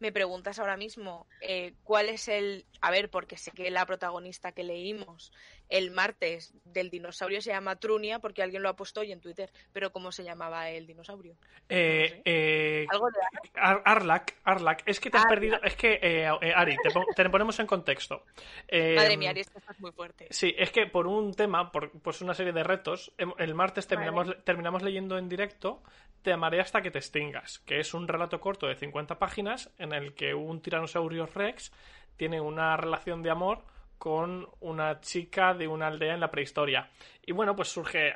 Me 0.00 0.12
preguntas 0.12 0.58
ahora 0.58 0.76
mismo 0.76 1.28
eh, 1.40 1.74
cuál 1.84 2.08
es 2.08 2.26
el... 2.28 2.66
A 2.80 2.90
ver, 2.90 3.10
porque 3.10 3.36
sé 3.36 3.52
que 3.52 3.70
la 3.70 3.86
protagonista 3.86 4.52
que 4.52 4.64
leímos 4.64 5.32
el 5.70 5.90
martes 5.92 6.52
del 6.64 6.90
dinosaurio 6.90 7.40
se 7.40 7.50
llama 7.50 7.76
Trunia 7.76 8.18
porque 8.18 8.42
alguien 8.42 8.62
lo 8.62 8.68
ha 8.68 8.76
puesto 8.76 9.00
hoy 9.00 9.12
en 9.12 9.20
Twitter, 9.20 9.50
pero 9.72 9.90
¿cómo 9.92 10.12
se 10.12 10.24
llamaba 10.24 10.68
el 10.68 10.86
dinosaurio? 10.86 11.36
Eh, 11.68 12.08
No 12.10 12.16
sé. 12.16 12.22
eh, 12.26 12.86
Algo 12.90 13.06
de... 13.10 13.18
Ar- 13.54 13.82
Arlac, 13.84 14.34
Arlac, 14.44 14.82
es 14.86 15.00
que 15.00 15.10
te 15.10 15.16
has 15.16 15.24
Arlac. 15.24 15.34
perdido. 15.40 15.58
Es 15.62 15.76
que, 15.76 15.92
eh, 16.02 16.28
eh, 16.42 16.52
Ari, 16.54 16.76
te, 16.82 16.90
pon- 16.90 17.06
te 17.16 17.30
ponemos 17.30 17.58
en 17.60 17.66
contexto. 17.66 18.24
Eh, 18.72 18.94
Madre 18.96 19.16
mía, 19.16 19.30
Ari, 19.30 19.40
esto 19.40 19.58
es 19.58 19.80
muy 19.80 19.90
fuerte. 19.92 20.26
Sí, 20.30 20.54
es 20.56 20.70
que 20.70 20.86
por 20.86 21.06
un 21.06 21.34
tema, 21.34 21.72
por 21.72 21.90
pues 22.02 22.20
una 22.20 22.34
serie 22.34 22.52
de 22.52 22.62
retos, 22.62 23.12
el 23.38 23.54
martes 23.54 23.86
terminamos, 23.86 24.36
terminamos 24.44 24.82
leyendo 24.82 25.18
en 25.18 25.28
directo 25.28 25.82
Te 26.22 26.32
amaré 26.32 26.60
hasta 26.60 26.82
que 26.82 26.90
te 26.90 26.98
extingas, 26.98 27.60
que 27.60 27.80
es 27.80 27.94
un 27.94 28.06
relato 28.06 28.38
corto 28.40 28.66
de 28.66 28.76
50 28.76 29.18
páginas 29.18 29.70
en 29.78 29.92
el 29.92 30.14
que 30.14 30.34
un 30.34 30.60
tiranosaurio 30.60 31.26
rex 31.26 31.72
tiene 32.16 32.40
una 32.40 32.76
relación 32.76 33.22
de 33.22 33.30
amor 33.30 33.64
con 34.00 34.48
una 34.60 34.98
chica 35.02 35.52
de 35.52 35.68
una 35.68 35.88
aldea 35.88 36.14
en 36.14 36.20
la 36.20 36.30
prehistoria. 36.30 36.88
Y 37.24 37.32
bueno, 37.32 37.54
pues 37.54 37.68
surge... 37.68 38.08
eh, 38.08 38.14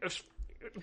es- 0.00 0.24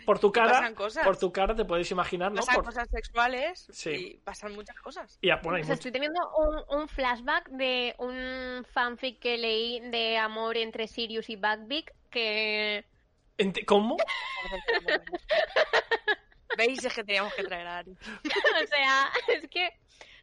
por 0.05 0.17
tu 0.19 0.31
cara, 0.31 0.51
pasan 0.53 0.75
cosas. 0.75 1.03
por 1.05 1.17
tu 1.19 1.31
cara 1.31 1.55
te 1.55 1.63
puedes 1.65 1.89
imaginar, 1.91 2.31
¿no? 2.31 2.37
Pasan 2.41 2.55
Por- 2.55 2.65
cosas 2.65 2.87
sexuales 2.89 3.67
Sí. 3.71 3.89
y 3.91 4.17
pasan 4.17 4.53
muchas 4.53 4.75
cosas. 4.79 5.17
y, 5.21 5.29
ah, 5.31 5.35
bueno, 5.43 5.57
Pues 5.57 5.67
mucho- 5.67 5.73
estoy 5.73 5.91
teniendo 5.91 6.19
un, 6.37 6.79
un 6.79 6.87
flashback 6.87 7.47
de 7.49 7.93
un 7.99 8.63
fanfic 8.73 9.19
que 9.19 9.37
leí 9.37 9.79
de 9.89 10.17
amor 10.17 10.55
entre 10.57 10.87
Sirius 10.87 11.29
y 11.29 11.35
Buckbeak 11.35 11.93
que... 12.09 12.85
¿Cómo? 13.67 13.97
¿Veis? 16.57 16.83
Es 16.83 16.93
que 16.93 17.03
teníamos 17.03 17.33
que 17.35 17.43
traer 17.43 17.67
a 17.67 17.77
Ari. 17.79 17.91
o 18.63 18.67
sea, 18.67 19.09
es 19.27 19.47
que 19.49 19.69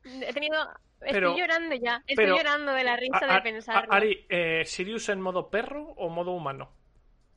he 0.05 0.33
tenido... 0.33 0.57
Estoy 1.07 1.39
llorando 1.41 1.75
ya. 1.77 1.97
Estoy 2.07 2.25
pero- 2.25 2.37
llorando 2.37 2.73
de 2.73 2.85
la 2.85 2.97
risa 2.97 3.19
A- 3.23 3.41
de 3.41 3.63
a- 3.67 3.87
Ari, 3.97 4.27
eh, 4.29 4.63
¿Sirius 4.65 5.09
en 5.09 5.21
modo 5.21 5.51
perro 5.51 5.83
o 5.97 6.09
modo 6.09 6.33
humano? 6.33 6.71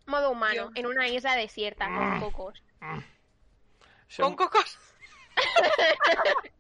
Modo 0.06 0.32
humano, 0.32 0.70
en 0.76 0.86
una 0.86 1.08
isla 1.08 1.36
desierta 1.36 1.88
con 1.88 2.20
cocos. 2.22 2.64
Se- 4.08 4.22
Con 4.22 4.36
cocos. 4.36 4.78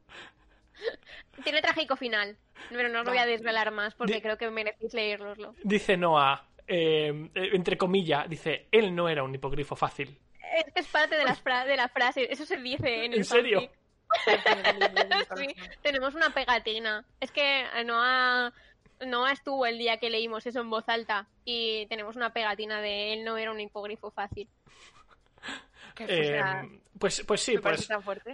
Tiene 1.43 1.61
trágico 1.61 1.95
final, 1.95 2.35
pero 2.69 2.89
no 2.89 2.99
os 2.99 3.05
lo 3.05 3.11
voy 3.11 3.19
a 3.19 3.25
desvelar 3.25 3.71
más 3.71 3.93
porque 3.95 4.21
creo 4.21 4.37
que 4.37 4.49
merecéis 4.49 4.93
leerloslo. 4.93 5.53
Dice 5.63 5.95
Noah, 5.97 6.45
eh, 6.67 7.29
eh, 7.35 7.49
entre 7.53 7.77
comillas, 7.77 8.27
dice, 8.27 8.67
él 8.71 8.93
no 8.95 9.07
era 9.07 9.23
un 9.23 9.33
hipogrifo 9.33 9.75
fácil. 9.75 10.17
Es 10.57 10.73
que 10.73 10.79
es 10.81 10.87
parte 10.87 11.15
de, 11.17 11.23
las 11.23 11.39
fra- 11.41 11.65
de 11.65 11.77
la 11.77 11.87
frase, 11.89 12.27
eso 12.31 12.45
se 12.45 12.57
dice 12.57 13.05
en 13.05 13.13
el 13.13 13.19
¿En 13.19 13.25
serio? 13.25 13.69
Sí, 15.37 15.47
tenemos 15.81 16.15
una 16.15 16.29
pegatina. 16.29 17.03
Es 17.19 17.31
que 17.31 17.65
Noah, 17.85 18.53
Noah 19.05 19.31
estuvo 19.31 19.65
el 19.65 19.77
día 19.77 19.97
que 19.97 20.09
leímos 20.09 20.45
eso 20.45 20.61
en 20.61 20.69
voz 20.69 20.87
alta 20.87 21.27
y 21.45 21.85
tenemos 21.87 22.15
una 22.15 22.31
pegatina 22.33 22.81
de 22.81 23.13
él 23.13 23.25
no 23.25 23.37
era 23.37 23.51
un 23.51 23.59
hipogrifo 23.59 24.11
fácil. 24.11 24.47
Eh, 25.99 26.41
pues, 26.99 27.23
pues 27.25 27.41
sí, 27.41 27.55
Me 27.55 27.61
pues 27.61 27.89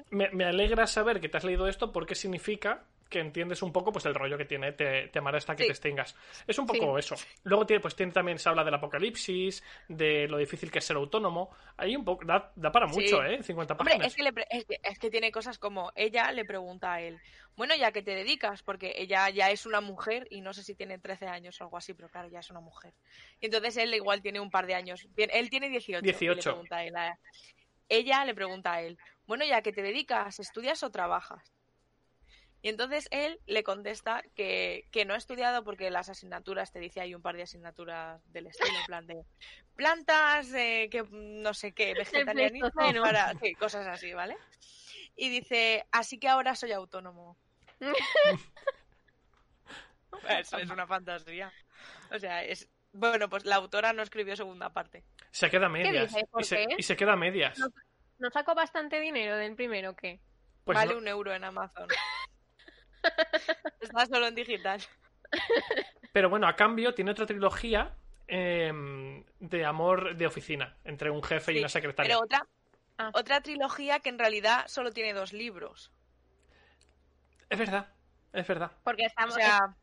me, 0.10 0.30
me 0.30 0.46
alegra 0.46 0.86
saber 0.88 1.22
que 1.22 1.30
te 1.30 1.38
has 1.38 1.44
leído 1.44 1.68
esto 1.68 1.92
porque 1.92 2.16
significa 2.16 2.84
que 3.14 3.20
entiendes 3.20 3.62
un 3.62 3.72
poco 3.72 3.92
pues 3.94 4.06
el 4.06 4.16
rollo 4.16 4.38
que 4.38 4.46
tiene 4.46 4.72
te, 4.74 5.08
te 5.10 5.20
hasta 5.20 5.56
que 5.56 5.64
Sí. 5.64 5.68
te 5.68 5.72
extingas. 5.74 6.16
Es 6.48 6.58
un 6.60 6.66
poco 6.68 6.98
eso. 6.98 7.16
Luego 7.44 7.66
tiene, 7.66 7.80
pues 7.80 7.96
tiene 7.96 8.12
también, 8.12 8.40
se 8.40 8.50
habla 8.50 8.64
del 8.64 8.74
apocalipsis, 8.74 9.64
de 9.88 10.28
lo 10.28 10.38
difícil 10.38 10.70
que 10.72 10.80
es 10.80 10.86
ser 10.86 10.98
autónomo. 10.98 11.56
Hay 11.78 11.96
un 11.96 12.04
poco, 12.04 12.26
da, 12.26 12.52
da 12.56 12.72
para 12.72 12.88
mucho, 12.88 13.22
Sí. 13.22 13.34
¿eh? 13.36 13.44
50 13.44 13.74
Hombre, 13.76 13.92
páginas. 13.94 14.08
es 14.08 14.16
que, 14.16 14.24
le 14.24 14.34
pre- 14.34 14.48
es, 14.50 14.66
que, 14.66 14.80
es 14.84 15.00
que 15.00 15.10
tiene 15.12 15.32
cosas 15.32 15.60
como 15.60 15.92
ella 15.96 16.32
le 16.32 16.44
pregunta 16.44 16.94
a 16.94 17.02
él, 17.02 17.20
bueno, 17.56 17.76
¿ya 17.76 17.92
que 17.92 18.02
te 18.02 18.16
dedicas? 18.16 18.64
Porque 18.64 18.94
ella 18.98 19.30
ya 19.30 19.52
es 19.52 19.66
una 19.68 19.80
mujer 19.80 20.28
y 20.32 20.42
no 20.42 20.54
sé 20.54 20.64
si 20.64 20.74
tiene 20.74 20.98
13 20.98 21.28
años 21.28 21.62
o 21.62 21.66
algo 21.66 21.78
así, 21.78 21.94
pero 21.94 22.10
claro, 22.10 22.28
ya 22.28 22.40
es 22.40 22.50
una 22.50 22.62
mujer. 22.62 22.94
Y 23.40 23.46
entonces 23.46 23.78
él 23.78 23.94
igual 23.94 24.22
tiene 24.24 24.40
un 24.40 24.50
par 24.50 24.66
de 24.66 24.74
años. 24.74 25.08
Bien, 25.16 25.30
él 25.32 25.50
tiene 25.52 25.70
18. 25.70 26.00
y 26.00 26.08
le 26.08 26.14
18. 26.18 26.50
pregunta 26.50 26.78
a 26.78 26.84
él 26.84 26.96
a- 26.96 27.20
ella 27.90 28.26
le 28.26 28.34
pregunta 28.34 28.74
a 28.74 28.82
él, 28.82 28.98
bueno, 29.28 29.46
¿ya 29.46 29.62
que 29.62 29.72
te 29.72 29.84
dedicas? 29.84 30.40
¿Estudias 30.40 30.82
o 30.84 30.90
trabajas? 30.90 31.44
Y 32.64 32.70
entonces 32.70 33.08
él 33.12 33.40
le 33.46 33.62
contesta 33.62 34.24
que, 34.36 34.88
que 34.90 35.04
no 35.06 35.14
ha 35.14 35.18
estudiado 35.18 35.64
porque 35.66 35.92
las 35.92 36.08
asignaturas, 36.08 36.72
te 36.72 36.80
dice, 36.80 37.02
hay 37.02 37.14
un 37.14 37.22
par 37.22 37.36
de 37.36 37.44
asignaturas 37.44 38.22
del 38.32 38.48
estilo, 38.48 38.80
en 38.80 38.86
plan 38.86 39.06
de 39.06 39.26
plantas, 39.76 40.52
eh, 40.54 40.88
que 40.90 41.04
no 41.12 41.54
sé 41.54 41.74
qué, 41.74 41.94
vegetarianismo, 41.94 42.72
para, 42.72 43.34
sí, 43.42 43.54
cosas 43.56 43.86
así, 43.88 44.14
¿vale? 44.14 44.38
Y 45.18 45.28
dice, 45.30 45.86
así 45.92 46.18
que 46.18 46.30
ahora 46.30 46.56
soy 46.56 46.72
autónomo. 46.72 47.38
Eso 50.30 50.58
es 50.58 50.70
una 50.70 50.88
fantasía. 50.88 51.52
O 52.12 52.20
sea, 52.20 52.44
es... 52.44 52.70
Bueno, 52.94 53.28
pues 53.28 53.44
la 53.46 53.56
autora 53.56 53.92
no 53.92 54.04
escribió 54.04 54.36
segunda 54.36 54.70
parte. 54.72 55.04
Se 55.32 55.50
queda 55.50 55.66
a 55.66 55.70
medias. 55.70 56.16
y, 56.38 56.44
se, 56.44 56.56
qué? 56.68 56.76
y 56.78 56.84
se 56.84 56.96
queda 56.96 57.14
a 57.14 57.18
medias. 57.18 57.58
No. 57.58 57.68
¿No 58.20 58.30
sacó 58.30 58.54
bastante 58.56 59.00
dinero 59.00 59.36
del 59.36 59.56
primero 59.56 59.96
que 59.96 60.20
Pues 60.64 60.76
vale 60.78 60.94
no- 60.94 61.00
un 61.00 61.08
euro 61.08 61.34
en 61.34 61.44
Amazon. 61.44 61.88
Está 63.82 64.06
solo 64.06 64.28
en 64.28 64.36
digital. 64.36 64.82
Pero 66.12 66.30
bueno, 66.30 66.48
a 66.48 66.56
cambio 66.56 66.94
tiene 66.94 67.12
otra 67.12 67.26
trilogía 67.26 67.96
em, 68.28 69.24
de 69.40 69.66
amor 69.66 70.16
de 70.16 70.28
oficina 70.28 70.78
entre 70.84 71.10
un 71.10 71.24
jefe 71.24 71.54
y 71.54 71.60
una 71.60 71.70
secretaria. 71.70 72.10
Pero 72.10 72.24
otra, 72.24 72.48
Ah. 72.98 73.12
otra 73.14 73.42
trilogía 73.42 74.00
que 74.00 74.10
en 74.10 74.20
realidad 74.20 74.68
solo 74.68 74.92
tiene 74.92 75.14
dos 75.14 75.34
libros. 75.34 75.92
Es 77.50 77.58
verdad, 77.58 77.88
es 78.32 78.48
verdad. 78.48 78.72
porque 78.84 79.04
O 79.04 79.08
estamos 79.08 79.36
sea... 79.36 79.76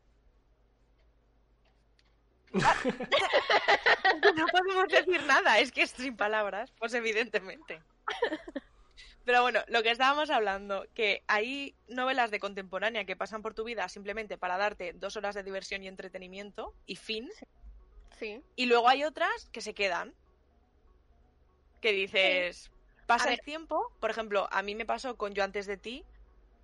no 2.53 4.45
podemos 4.47 4.87
decir 4.89 5.23
nada, 5.23 5.59
es 5.59 5.71
que 5.71 5.83
es 5.83 5.91
sin 5.91 6.17
palabras, 6.17 6.71
pues 6.77 6.93
evidentemente. 6.93 7.81
Pero 9.25 9.41
bueno, 9.43 9.61
lo 9.67 9.83
que 9.83 9.91
estábamos 9.91 10.29
hablando, 10.31 10.85
que 10.95 11.23
hay 11.27 11.75
novelas 11.87 12.31
de 12.31 12.39
contemporánea 12.39 13.05
que 13.05 13.15
pasan 13.15 13.41
por 13.41 13.53
tu 13.53 13.63
vida 13.63 13.87
simplemente 13.87 14.37
para 14.37 14.57
darte 14.57 14.93
dos 14.93 15.15
horas 15.15 15.35
de 15.35 15.43
diversión 15.43 15.83
y 15.83 15.87
entretenimiento 15.87 16.73
y 16.87 16.95
fin, 16.95 17.29
sí. 18.17 18.41
y 18.55 18.65
luego 18.65 18.89
hay 18.89 19.03
otras 19.03 19.47
que 19.51 19.61
se 19.61 19.73
quedan. 19.73 20.13
Que 21.81 21.91
dices, 21.93 22.71
pasa 23.07 23.25
A 23.25 23.31
el 23.31 23.37
ver. 23.37 23.45
tiempo, 23.45 23.91
por 23.99 24.09
ejemplo, 24.11 24.47
a 24.51 24.61
mí 24.63 24.75
me 24.75 24.85
pasó 24.85 25.17
con 25.17 25.33
Yo 25.33 25.43
antes 25.43 25.65
de 25.65 25.77
ti, 25.77 26.03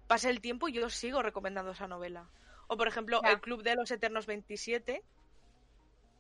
pasa 0.07 0.29
el 0.29 0.41
tiempo 0.41 0.67
y 0.67 0.73
yo 0.73 0.89
sigo 0.89 1.21
recomendando 1.21 1.71
esa 1.71 1.87
novela. 1.87 2.29
O 2.67 2.77
por 2.77 2.87
ejemplo, 2.87 3.21
Ya. 3.23 3.31
El 3.31 3.39
Club 3.41 3.63
de 3.63 3.75
los 3.75 3.89
Eternos 3.91 4.25
27, 4.25 5.01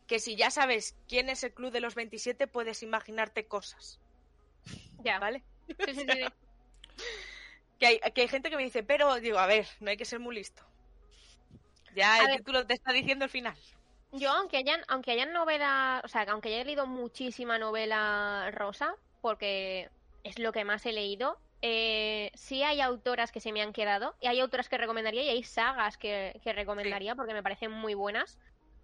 que 0.07 0.19
si 0.19 0.35
ya 0.35 0.49
sabes 0.51 0.95
quién 1.07 1.29
es 1.29 1.43
el 1.43 1.53
Club 1.53 1.71
de 1.71 1.81
los 1.81 1.93
27, 1.95 2.47
puedes 2.47 2.81
imaginarte 2.83 3.45
cosas, 3.47 3.99
Ya. 5.03 5.19
¿vale? 5.19 5.43
Sí, 5.67 5.75
sí, 5.85 5.95
sí, 5.95 6.07
sí. 6.09 6.33
Que 7.79 7.85
hay, 7.87 7.99
que 8.13 8.21
hay 8.21 8.27
gente 8.27 8.49
que 8.49 8.57
me 8.57 8.63
dice, 8.63 8.83
pero 8.83 9.15
digo, 9.19 9.37
a 9.39 9.45
ver, 9.47 9.67
no 9.79 9.89
hay 9.89 9.97
que 9.97 10.05
ser 10.05 10.19
muy 10.19 10.35
listo. 10.35 10.63
Ya 11.89 12.19
A 12.19 12.25
el 12.25 12.29
ver. 12.29 12.37
título 12.37 12.65
te 12.65 12.73
está 12.75 12.93
diciendo 12.93 13.25
el 13.25 13.31
final. 13.31 13.57
Yo, 14.11 14.31
aunque 14.31 14.57
hayan, 14.57 14.81
aunque 14.87 15.11
hayan 15.11 15.33
novela, 15.33 16.01
o 16.03 16.07
sea, 16.07 16.25
que 16.25 16.31
aunque 16.31 16.49
haya 16.49 16.63
leído 16.63 16.87
muchísima 16.87 17.59
novela 17.59 18.49
rosa, 18.53 18.95
porque 19.21 19.91
es 20.23 20.39
lo 20.39 20.51
que 20.53 20.63
más 20.63 20.85
he 20.85 20.93
leído, 20.93 21.41
eh, 21.61 22.31
sí 22.33 22.63
hay 22.63 22.79
autoras 22.81 23.31
que 23.31 23.41
se 23.41 23.51
me 23.51 23.61
han 23.61 23.73
quedado, 23.73 24.15
y 24.21 24.27
hay 24.27 24.39
autoras 24.39 24.69
que 24.69 24.77
recomendaría, 24.77 25.23
y 25.23 25.29
hay 25.29 25.43
sagas 25.43 25.97
que, 25.97 26.39
que 26.43 26.53
recomendaría, 26.53 27.15
porque 27.15 27.33
me 27.33 27.43
parecen 27.43 27.71
muy 27.71 27.95
buenas. 27.95 28.39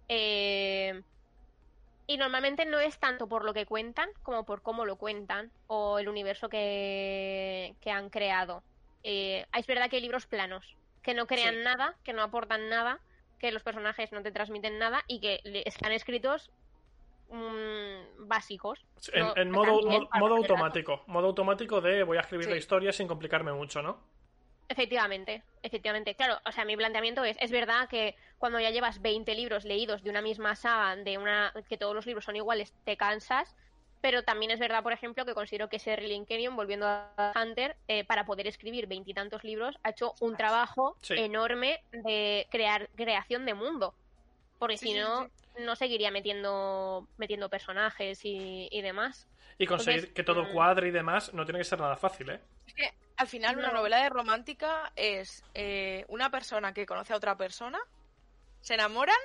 Eh, 0.08 1.02
y 2.06 2.16
normalmente 2.18 2.64
no 2.66 2.80
es 2.80 2.98
tanto 2.98 3.26
por 3.28 3.44
lo 3.44 3.54
que 3.54 3.66
cuentan, 3.66 4.08
como 4.22 4.44
por 4.44 4.62
cómo 4.62 4.84
lo 4.84 4.96
cuentan, 4.96 5.50
o 5.66 5.98
el 5.98 6.08
universo 6.08 6.48
que, 6.48 7.74
que 7.80 7.90
han 7.90 8.10
creado. 8.10 8.62
Eh, 9.02 9.44
es 9.56 9.66
verdad 9.66 9.88
que 9.88 9.96
hay 9.96 10.02
libros 10.02 10.26
planos, 10.26 10.64
que 11.02 11.14
no 11.14 11.26
crean 11.26 11.54
Sí. 11.54 11.60
nada, 11.62 11.96
que 12.04 12.12
no 12.12 12.22
aportan 12.22 12.68
nada, 12.68 13.00
que 13.38 13.52
los 13.52 13.62
personajes 13.62 14.12
no 14.12 14.22
te 14.22 14.32
transmiten 14.32 14.78
nada 14.78 15.02
y 15.06 15.20
que 15.20 15.40
le- 15.44 15.62
están 15.66 15.92
escritos 15.92 16.50
mm, 17.28 18.28
básicos. 18.28 18.78
En, 19.12 19.26
No, 19.26 19.36
en 19.36 19.50
modo, 19.50 19.80
modo 20.14 20.34
automático. 20.36 21.02
Modo 21.06 21.26
automático 21.28 21.80
de 21.80 22.02
voy 22.02 22.16
a 22.16 22.20
escribir 22.20 22.48
la 22.48 22.56
historia 22.56 22.92
sin 22.92 23.08
complicarme 23.08 23.52
mucho, 23.52 23.82
¿no? 23.82 24.13
Efectivamente, 24.68 25.42
efectivamente. 25.62 26.14
Claro, 26.14 26.38
o 26.46 26.52
sea, 26.52 26.64
mi 26.64 26.76
planteamiento 26.76 27.22
es, 27.24 27.36
es 27.40 27.50
verdad 27.50 27.88
que 27.88 28.16
cuando 28.38 28.58
ya 28.60 28.70
llevas 28.70 29.02
20 29.02 29.34
libros 29.34 29.64
leídos 29.64 30.02
de 30.02 30.10
una 30.10 30.22
misma 30.22 30.56
saga, 30.56 30.96
de 30.96 31.18
una 31.18 31.52
que 31.68 31.76
todos 31.76 31.94
los 31.94 32.06
libros 32.06 32.24
son 32.24 32.36
iguales, 32.36 32.72
te 32.84 32.96
cansas, 32.96 33.54
pero 34.00 34.22
también 34.22 34.50
es 34.50 34.60
verdad, 34.60 34.82
por 34.82 34.92
ejemplo, 34.92 35.24
que 35.24 35.32
considero 35.32 35.68
que 35.68 35.78
Sherry 35.78 36.08
Lynn 36.08 36.26
Kenyon, 36.26 36.56
volviendo 36.56 36.86
a 36.86 37.32
Hunter, 37.34 37.76
eh, 37.88 38.04
para 38.04 38.26
poder 38.26 38.46
escribir 38.46 38.86
veintitantos 38.86 39.44
libros, 39.44 39.78
ha 39.82 39.90
hecho 39.90 40.12
un 40.20 40.36
trabajo 40.36 40.96
Sí. 41.00 41.14
enorme 41.16 41.82
de 41.92 42.46
crear 42.50 42.90
creación 42.96 43.46
de 43.46 43.54
mundo. 43.54 43.94
Porque 44.58 44.76
Sí, 44.76 44.88
si 44.88 44.92
sí, 44.94 44.98
no, 44.98 45.30
no 45.58 45.76
seguiría 45.76 46.10
metiendo, 46.10 47.06
metiendo 47.16 47.48
personajes 47.48 48.24
y, 48.24 48.68
y 48.70 48.82
demás. 48.82 49.26
Y 49.58 49.66
conseguir 49.66 50.00
Entonces, 50.00 50.14
que 50.14 50.22
todo 50.22 50.44
mm. 50.44 50.52
cuadre 50.52 50.88
y 50.88 50.90
demás 50.90 51.32
no 51.32 51.44
tiene 51.44 51.60
que 51.60 51.64
ser 51.64 51.80
nada 51.80 51.96
fácil, 51.96 52.30
¿eh? 52.30 52.40
Es 52.66 52.74
que 52.74 52.92
al 53.16 53.28
final 53.28 53.56
una 53.58 53.68
No. 53.68 53.74
novela 53.74 54.02
de 54.02 54.08
romántica 54.10 54.92
es 54.96 55.44
eh, 55.54 56.04
una 56.08 56.30
persona 56.30 56.72
que 56.74 56.86
conoce 56.86 57.12
a 57.12 57.16
otra 57.16 57.36
persona, 57.36 57.78
se 58.60 58.74
enamoran, 58.74 59.16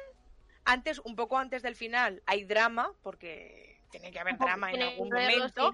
antes, 0.65 0.99
un 0.99 1.15
poco 1.15 1.37
antes 1.37 1.61
del 1.63 1.75
final, 1.75 2.21
hay 2.25 2.43
drama, 2.43 2.93
porque 3.01 3.79
tiene 3.91 4.11
que 4.11 4.19
haber 4.19 4.37
drama 4.37 4.71
en 4.71 4.81
algún 4.83 5.09
momento. 5.09 5.73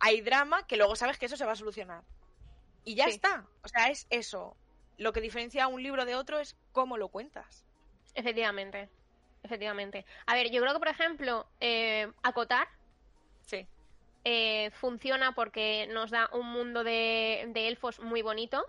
Hay 0.00 0.20
drama 0.22 0.66
que 0.66 0.76
luego 0.76 0.96
sabes 0.96 1.18
que 1.18 1.26
eso 1.26 1.36
se 1.36 1.44
va 1.46 1.52
a 1.52 1.56
solucionar. 1.56 2.02
Y 2.84 2.96
ya 2.96 3.04
Sí. 3.04 3.10
está. 3.12 3.46
O 3.62 3.68
sea, 3.68 3.88
es 3.88 4.06
eso. 4.10 4.56
Lo 4.98 5.12
que 5.12 5.20
diferencia 5.20 5.68
un 5.68 5.82
libro 5.82 6.04
de 6.04 6.16
otro 6.16 6.40
es 6.40 6.56
cómo 6.72 6.96
lo 6.96 7.08
cuentas. 7.08 7.64
Efectivamente, 8.14 8.88
efectivamente. 9.44 10.04
A 10.26 10.34
ver, 10.34 10.50
yo 10.50 10.60
creo 10.60 10.72
que, 10.72 10.78
por 10.80 10.88
ejemplo, 10.88 11.46
eh, 11.60 12.10
acotar 12.22 12.68
Sí. 13.46 13.66
Eh, 14.24 14.70
funciona 14.72 15.32
porque 15.32 15.86
nos 15.90 16.10
da 16.10 16.28
un 16.32 16.46
mundo 16.48 16.84
de, 16.84 17.46
de 17.48 17.68
elfos 17.68 18.00
muy 18.00 18.22
bonito. 18.22 18.64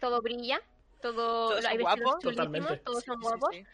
Todo 0.00 0.20
brilla, 0.22 0.60
todo 1.00 1.50
Todos 1.50 1.64
hay 1.64 1.76
son 1.78 1.84
vestidos 1.86 2.10
guapos. 2.10 2.22
chulísimos, 2.22 2.84
todos 2.84 3.04
son 3.04 3.16
sí, 3.18 3.22
guapos. 3.22 3.50
sí. 3.52 3.64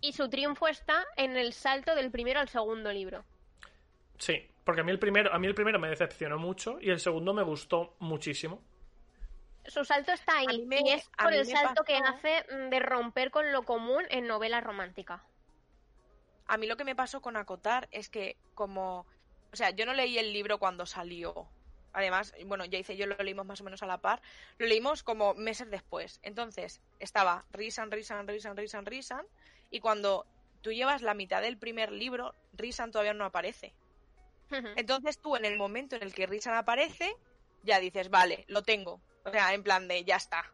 Y 0.00 0.12
su 0.12 0.28
triunfo 0.28 0.68
está 0.68 1.04
en 1.16 1.36
el 1.36 1.52
salto 1.52 1.94
del 1.94 2.10
primero 2.10 2.40
al 2.40 2.48
segundo 2.48 2.92
libro. 2.92 3.24
Sí, 4.18 4.46
porque 4.64 4.80
a 4.80 4.84
mí 4.84 4.90
el 4.92 4.98
primero, 4.98 5.32
a 5.32 5.38
mí 5.38 5.46
el 5.46 5.54
primero 5.54 5.78
me 5.78 5.88
decepcionó 5.88 6.38
mucho 6.38 6.78
y 6.80 6.90
el 6.90 7.00
segundo 7.00 7.34
me 7.34 7.42
gustó 7.42 7.94
muchísimo. 7.98 8.62
Su 9.66 9.84
salto 9.84 10.12
está 10.12 10.38
ahí 10.38 10.64
me- 10.66 10.80
y 10.84 10.90
es 10.92 11.10
por 11.22 11.32
el 11.32 11.40
me 11.46 11.52
salto 11.52 11.84
que 11.84 11.96
hace 11.96 12.44
mm, 12.50 12.70
de 12.70 12.78
romper 12.80 13.30
con 13.30 13.52
lo 13.52 13.64
común 13.64 14.04
en 14.08 14.26
novela 14.26 14.60
romántica. 14.60 15.22
A 16.46 16.56
mí 16.56 16.66
lo 16.66 16.76
que 16.76 16.84
me 16.84 16.96
pasó 16.96 17.20
con 17.20 17.36
Acotar 17.36 17.88
es 17.90 18.08
que 18.08 18.36
como... 18.54 19.04
O 19.52 19.56
sea, 19.56 19.70
yo 19.70 19.86
no 19.86 19.94
leí 19.94 20.18
el 20.18 20.32
libro 20.32 20.58
cuando 20.58 20.86
salió. 20.86 21.48
Además, 21.92 22.34
bueno, 22.46 22.64
ya 22.64 22.78
hice 22.78 22.96
yo 22.96 23.06
lo 23.06 23.16
leímos 23.16 23.46
más 23.46 23.60
o 23.60 23.64
menos 23.64 23.82
a 23.82 23.86
la 23.86 23.98
par. 23.98 24.20
Lo 24.58 24.66
leímos 24.66 25.02
como 25.02 25.34
meses 25.34 25.70
después. 25.70 26.20
Entonces, 26.22 26.80
estaba 26.98 27.44
Risan, 27.52 27.90
Risan, 27.90 28.28
Risan, 28.28 28.56
Risan, 28.56 28.86
Risan. 28.86 29.26
Y 29.70 29.80
cuando 29.80 30.26
tú 30.60 30.72
llevas 30.72 31.02
la 31.02 31.14
mitad 31.14 31.42
del 31.42 31.58
primer 31.58 31.90
libro, 31.92 32.34
Risan 32.52 32.90
todavía 32.90 33.14
no 33.14 33.24
aparece. 33.24 33.74
Entonces 34.76 35.20
tú 35.20 35.36
en 35.36 35.44
el 35.44 35.58
momento 35.58 35.96
en 35.96 36.02
el 36.02 36.14
que 36.14 36.26
Risan 36.26 36.54
aparece, 36.54 37.14
ya 37.64 37.80
dices, 37.80 38.08
vale, 38.08 38.44
lo 38.48 38.62
tengo. 38.62 39.00
O 39.24 39.30
sea, 39.30 39.52
en 39.52 39.62
plan 39.62 39.88
de, 39.88 40.04
ya 40.04 40.16
está. 40.16 40.50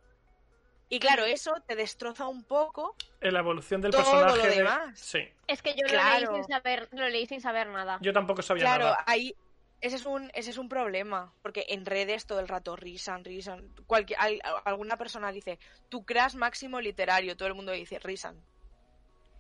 Y 0.94 1.00
claro, 1.00 1.24
eso 1.24 1.52
te 1.66 1.74
destroza 1.74 2.28
un 2.28 2.44
poco. 2.44 2.94
En 3.20 3.34
la 3.34 3.40
evolución 3.40 3.80
del 3.80 3.90
Todo 3.90 4.02
personaje. 4.02 4.36
lo 4.36 4.42
de- 4.44 4.56
demás. 4.56 4.98
Sí, 5.00 5.18
es 5.48 5.60
que 5.60 5.70
yo 5.74 5.82
lo 5.82 5.88
Claro. 5.88 6.30
leí 6.32 6.42
sin 6.42 6.52
saber, 6.52 6.88
lo 6.92 7.08
leí 7.08 7.26
sin 7.26 7.40
saber 7.40 7.66
nada. 7.66 7.98
yo 8.00 8.12
tampoco 8.12 8.42
sabía 8.42 8.62
Claro, 8.64 8.84
nada. 8.84 9.04
ahí 9.06 9.34
ese 9.80 9.96
es 9.96 10.06
un 10.06 10.30
ese 10.34 10.50
es 10.50 10.56
un 10.58 10.68
problema, 10.68 11.32
porque 11.42 11.66
en 11.68 11.84
redes 11.84 12.26
todo 12.26 12.38
el 12.40 12.46
rato 12.48 12.76
risan, 12.76 13.24
risan. 13.24 13.68
Cualquier, 13.86 14.20
al- 14.20 14.40
alguna 14.64 14.96
persona 14.96 15.32
dice, 15.32 15.58
tu 15.88 16.04
crash 16.04 16.34
máximo 16.36 16.80
literario, 16.80 17.36
todo 17.36 17.48
el 17.48 17.54
mundo 17.54 17.72
dice 17.72 17.98
risan. 17.98 18.40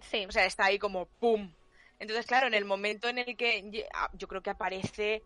Sí. 0.00 0.26
O 0.26 0.32
sea, 0.32 0.44
está 0.46 0.64
ahí 0.66 0.78
como 0.80 1.06
pum. 1.06 1.52
Entonces, 2.00 2.26
claro, 2.26 2.48
en 2.48 2.54
el 2.54 2.64
momento 2.64 3.08
en 3.08 3.18
el 3.18 3.36
que 3.36 3.62
ye- 3.70 3.88
ah, 3.94 4.10
yo 4.12 4.26
creo 4.26 4.42
que 4.42 4.50
aparece 4.50 5.22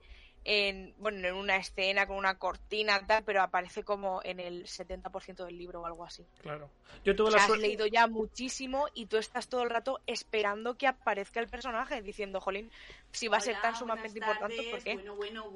en, 0.51 0.95
bueno, 0.97 1.29
en 1.29 1.35
una 1.35 1.57
escena 1.57 2.07
con 2.07 2.17
una 2.17 2.39
cortina, 2.39 3.07
tal, 3.07 3.23
pero 3.23 3.43
aparece 3.43 3.85
como 3.85 4.23
en 4.25 4.41
el 4.41 4.65
70% 4.65 5.45
del 5.45 5.59
libro 5.59 5.83
o 5.83 5.87
algo 5.87 6.07
así. 6.07 6.25
Claro. 6.41 6.71
Yo 7.05 7.15
tuve 7.15 7.29
O 7.29 7.31
la 7.33 7.37
sea, 7.37 7.43
has 7.43 7.47
suerte. 7.49 7.67
leído 7.67 7.87
ya 7.87 8.07
muchísimo 8.07 8.87
y 8.95 9.05
tú 9.07 9.19
estás 9.19 9.49
todo 9.49 9.63
el 9.63 9.69
rato 9.69 10.01
esperando 10.07 10.75
que 10.79 10.87
aparezca 10.87 11.41
el 11.41 11.49
personaje, 11.49 12.01
diciendo, 12.01 12.41
jolín, 12.41 12.71
si 13.13 13.29
va 13.29 13.37
a 13.37 13.41
ser 13.41 13.57
Hola, 13.57 13.63
tan 13.63 13.77
sumamente 13.77 14.21
buenas 14.21 14.37
importante, 14.37 14.57
¿por 14.71 14.81
tardes. 14.81 14.85
qué? 14.85 14.95
Bueno, 14.95 15.17
bueno, 15.17 15.55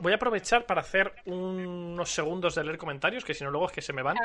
Voy 0.00 0.12
a 0.12 0.16
aprovechar 0.16 0.66
para 0.66 0.80
hacer 0.80 1.14
unos 1.26 2.10
segundos 2.10 2.56
de 2.56 2.64
leer 2.64 2.76
comentarios, 2.78 3.24
que 3.24 3.34
si 3.34 3.44
no 3.44 3.50
luego 3.52 3.66
es 3.66 3.72
que 3.72 3.82
se 3.82 3.92
me 3.92 4.02
van. 4.02 4.16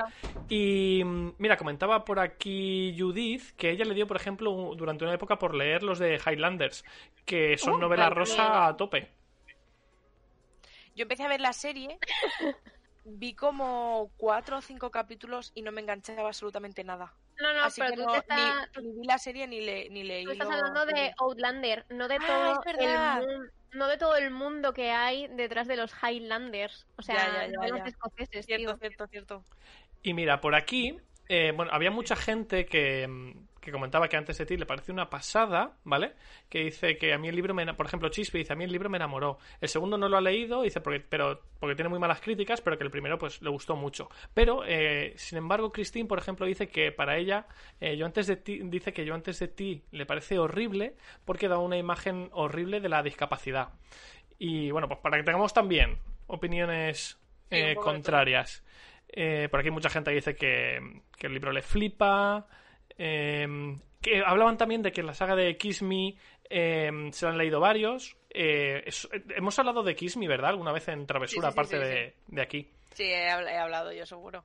Y 0.49 1.03
mm, 1.05 1.33
mira, 1.37 1.55
comentaba 1.57 2.03
por 2.03 2.19
aquí 2.19 2.95
Judith 2.97 3.51
que 3.55 3.69
ella 3.69 3.85
le 3.85 3.93
dio, 3.93 4.07
por 4.07 4.17
ejemplo, 4.17 4.73
durante 4.75 5.03
una 5.05 5.13
época 5.13 5.37
por 5.37 5.53
leer 5.53 5.83
los 5.83 5.99
de 5.99 6.19
Highlanders, 6.25 6.83
que 7.25 7.57
son 7.59 7.75
Uh, 7.75 7.79
novela 7.79 8.09
rosa 8.09 8.67
a 8.67 8.75
tope. 8.75 9.09
Yo 10.95 11.03
empecé 11.03 11.23
a 11.23 11.27
ver 11.27 11.41
la 11.41 11.53
serie, 11.53 11.99
vi 13.03 13.35
como 13.35 14.11
cuatro 14.17 14.57
o 14.57 14.61
cinco 14.61 14.91
capítulos 14.91 15.51
y 15.55 15.61
no 15.61 15.71
me 15.71 15.81
enganchaba 15.81 16.27
absolutamente 16.27 16.83
nada. 16.83 17.13
No, 17.39 17.53
no, 17.53 17.59
Así 17.65 17.81
pero 17.81 17.91
que 17.91 17.97
tú, 17.97 18.03
no, 18.03 18.21
te 18.23 18.35
ni, 18.35 18.51
ni 18.81 19.01
vi 19.01 19.07
la 19.07 19.17
serie 19.17 19.47
ni, 19.47 19.59
le, 19.61 19.89
ni 19.89 20.03
leí 20.03 20.25
tú 20.25 20.31
estás 20.31 20.47
lo- 20.47 20.53
hablando 20.55 20.85
de 20.85 21.11
Outlander, 21.17 21.85
no 21.89 22.07
de 22.07 22.15
Ah, 22.17 22.27
todo 22.27 22.51
es 22.51 22.59
verdad. 22.77 23.17
el 23.17 23.27
mundo. 23.27 23.51
No 23.75 23.87
de 23.87 23.97
todo 23.97 24.15
el 24.15 24.31
mundo 24.31 24.73
que 24.73 24.91
hay 24.91 25.27
detrás 25.27 25.67
de 25.67 25.75
los 25.75 25.91
Highlanders. 26.01 26.87
O 26.97 27.01
sea, 27.01 27.15
Ya, 27.15 27.25
ya, 27.47 27.51
ya, 27.53 27.59
de 27.61 27.69
los 27.69 27.79
ya. 27.79 27.85
escoceses, 27.85 28.45
Cierto, 28.45 28.71
tío. 28.71 28.77
cierto, 28.77 29.07
cierto. 29.07 29.45
Y 30.01 30.13
mira, 30.13 30.39
por 30.39 30.55
aquí, 30.55 30.97
eh, 31.27 31.51
bueno, 31.55 31.71
había 31.73 31.91
mucha 31.91 32.15
gente 32.15 32.65
que, 32.65 33.07
mm, 33.07 33.31
que 33.65 33.71
comentaba 33.71 34.07
que 34.07 34.15
antes 34.15 34.37
de 34.37 34.45
ti 34.45 34.55
le 34.55 34.65
pareció 34.65 34.93
una 34.93 35.09
pasada, 35.09 35.73
¿vale? 35.83 36.13
Que 36.47 36.65
dice 36.65 36.97
que 36.97 37.13
a 37.13 37.17
mí 37.17 37.27
el 37.27 37.35
libro, 37.35 37.53
me, 37.53 37.73
por 37.73 37.87
ejemplo, 37.87 38.09
Chispe 38.09 38.37
dice, 38.37 38.53
a 38.53 38.55
mí 38.55 38.63
el 38.63 38.71
libro 38.71 38.89
me 38.89 38.97
enamoró. 38.97 39.39
El 39.59 39.67
segundo 39.67 39.97
no 39.97 40.07
lo 40.07 40.17
ha 40.17 40.21
leído, 40.21 40.61
dice, 40.61 40.81
porque, 40.81 40.99
pero, 40.99 41.41
porque 41.59 41.75
tiene 41.75 41.89
muy 41.89 41.97
malas 41.97 42.21
críticas, 42.21 42.61
pero 42.61 42.77
que 42.77 42.83
el 42.83 42.91
primero, 42.91 43.17
pues, 43.17 43.41
le 43.41 43.49
gustó 43.49 43.75
mucho. 43.75 44.09
Pero, 44.33 44.63
eh, 44.65 45.13
sin 45.17 45.39
embargo, 45.39 45.71
Christine, 45.71 46.07
por 46.07 46.19
ejemplo, 46.19 46.45
dice 46.45 46.69
que 46.69 46.91
para 46.91 47.17
ella, 47.17 47.47
eh, 47.81 47.97
yo 47.97 48.05
antes 48.05 48.27
de 48.27 48.37
ti, 48.37 48.59
dice 48.63 48.93
que 48.93 49.03
yo 49.03 49.15
antes 49.15 49.39
de 49.39 49.47
ti 49.47 49.83
le 49.91 50.05
parece 50.05 50.37
horrible 50.37 50.95
porque 51.25 51.47
da 51.47 51.57
una 51.57 51.77
imagen 51.77 52.29
horrible 52.33 52.79
de 52.79 52.89
la 52.89 53.01
discapacidad. 53.01 53.69
Y 54.37 54.69
bueno, 54.69 54.87
pues 54.87 54.99
para 54.99 55.17
que 55.17 55.23
tengamos 55.23 55.53
también 55.53 55.97
opiniones 56.27 57.17
eh, 57.49 57.75
contrarias. 57.75 58.63
Eh, 59.07 59.47
por 59.49 59.59
aquí 59.59 59.71
mucha 59.71 59.89
gente 59.89 60.11
dice 60.11 60.35
que, 60.35 61.01
que 61.17 61.27
el 61.27 61.33
libro 61.33 61.51
le 61.51 61.61
flipa. 61.61 62.47
Eh, 62.97 63.47
que 64.01 64.21
hablaban 64.25 64.57
también 64.57 64.81
de 64.81 64.91
que 64.91 65.03
la 65.03 65.13
saga 65.13 65.35
de 65.35 65.57
Kiss 65.57 65.81
Me 65.81 66.15
eh, 66.49 67.09
se 67.11 67.25
lo 67.25 67.31
han 67.31 67.37
leído 67.37 67.59
varios. 67.59 68.15
Eh, 68.29 68.83
es- 68.85 69.07
hemos 69.35 69.57
hablado 69.59 69.81
de 69.83 69.95
Kiss 69.95 70.17
Me, 70.17 70.27
¿verdad? 70.27 70.51
Alguna 70.51 70.71
vez 70.71 70.87
en 70.89 71.05
Travesura, 71.07 71.51
Sí, 71.51 71.53
sí, 71.57 71.67
sí, 71.67 71.75
aparte 71.75 71.77
sí, 71.85 71.93
de, 71.93 72.13
de 72.35 72.41
aquí. 72.41 72.69
Sí, 72.93 73.03
he, 73.03 73.29
habl- 73.29 73.49
he 73.49 73.57
hablado 73.57 73.91
yo 73.91 74.05
seguro. 74.05 74.43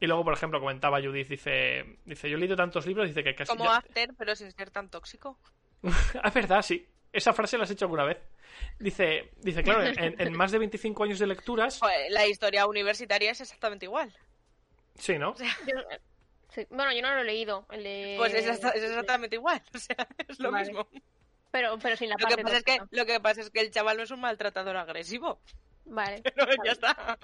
Y 0.00 0.06
luego, 0.06 0.24
por 0.24 0.34
ejemplo, 0.34 0.60
comentaba 0.60 1.00
Judith, 1.00 1.28
dice, 1.28 1.98
dice 2.04 2.28
yo 2.28 2.36
he 2.36 2.40
leído 2.40 2.56
tantos 2.56 2.86
libros, 2.86 3.06
dice 3.08 3.22
que 3.22 3.34
casi... 3.34 3.50
Como 3.50 3.64
ya- 3.64 3.76
After, 3.76 4.10
pero 4.18 4.34
sin 4.34 4.50
ser 4.52 4.70
tan 4.70 4.88
tóxico. 4.90 5.38
Ah, 6.22 6.28
es 6.28 6.34
verdad, 6.34 6.62
sí. 6.62 6.86
Esa 7.12 7.32
frase 7.32 7.56
la 7.58 7.64
has 7.64 7.70
hecho 7.70 7.84
alguna 7.84 8.04
vez. 8.04 8.18
Dice, 8.78 9.30
dice 9.42 9.62
claro, 9.62 9.82
en, 9.84 10.20
en 10.20 10.32
más 10.36 10.50
de 10.50 10.58
25 10.58 11.04
años 11.04 11.18
de 11.18 11.26
lecturas... 11.26 11.80
La 12.10 12.26
historia 12.26 12.66
universitaria 12.66 13.30
es 13.30 13.40
exactamente 13.40 13.86
igual. 13.86 14.12
Sí, 14.98 15.18
¿no? 15.18 15.34
Yo- 15.36 15.44
sí. 16.54 16.66
Bueno, 16.70 16.92
yo 16.92 17.02
no 17.02 17.14
lo 17.14 17.20
he 17.20 17.24
leído. 17.24 17.66
El 17.70 17.84
de... 17.84 18.14
Pues 18.18 18.32
es, 18.34 18.46
exacta- 18.46 18.70
es 18.70 18.82
exactamente 18.82 19.36
igual. 19.36 19.62
O 19.74 19.78
sea, 19.78 19.96
es 20.28 20.38
lo 20.38 20.50
Vale. 20.50 20.66
mismo. 20.66 20.88
Pero, 21.50 21.78
pero 21.78 21.96
sin 21.96 22.08
la 22.08 22.16
Lo 22.18 22.26
que, 22.26 22.34
parte 22.36 22.42
pasa 22.42 22.56
es 22.56 22.64
que, 22.64 22.78
lo 22.90 23.06
que 23.06 23.20
pasa 23.20 23.40
es 23.42 23.50
que 23.50 23.60
el 23.60 23.70
chaval 23.70 23.96
no 23.96 24.02
es 24.02 24.10
un 24.10 24.20
maltratador 24.20 24.76
agresivo. 24.76 25.40
Vale, 25.84 26.22
Pero 26.34 26.52
ya 26.64 26.72
está. 26.72 27.18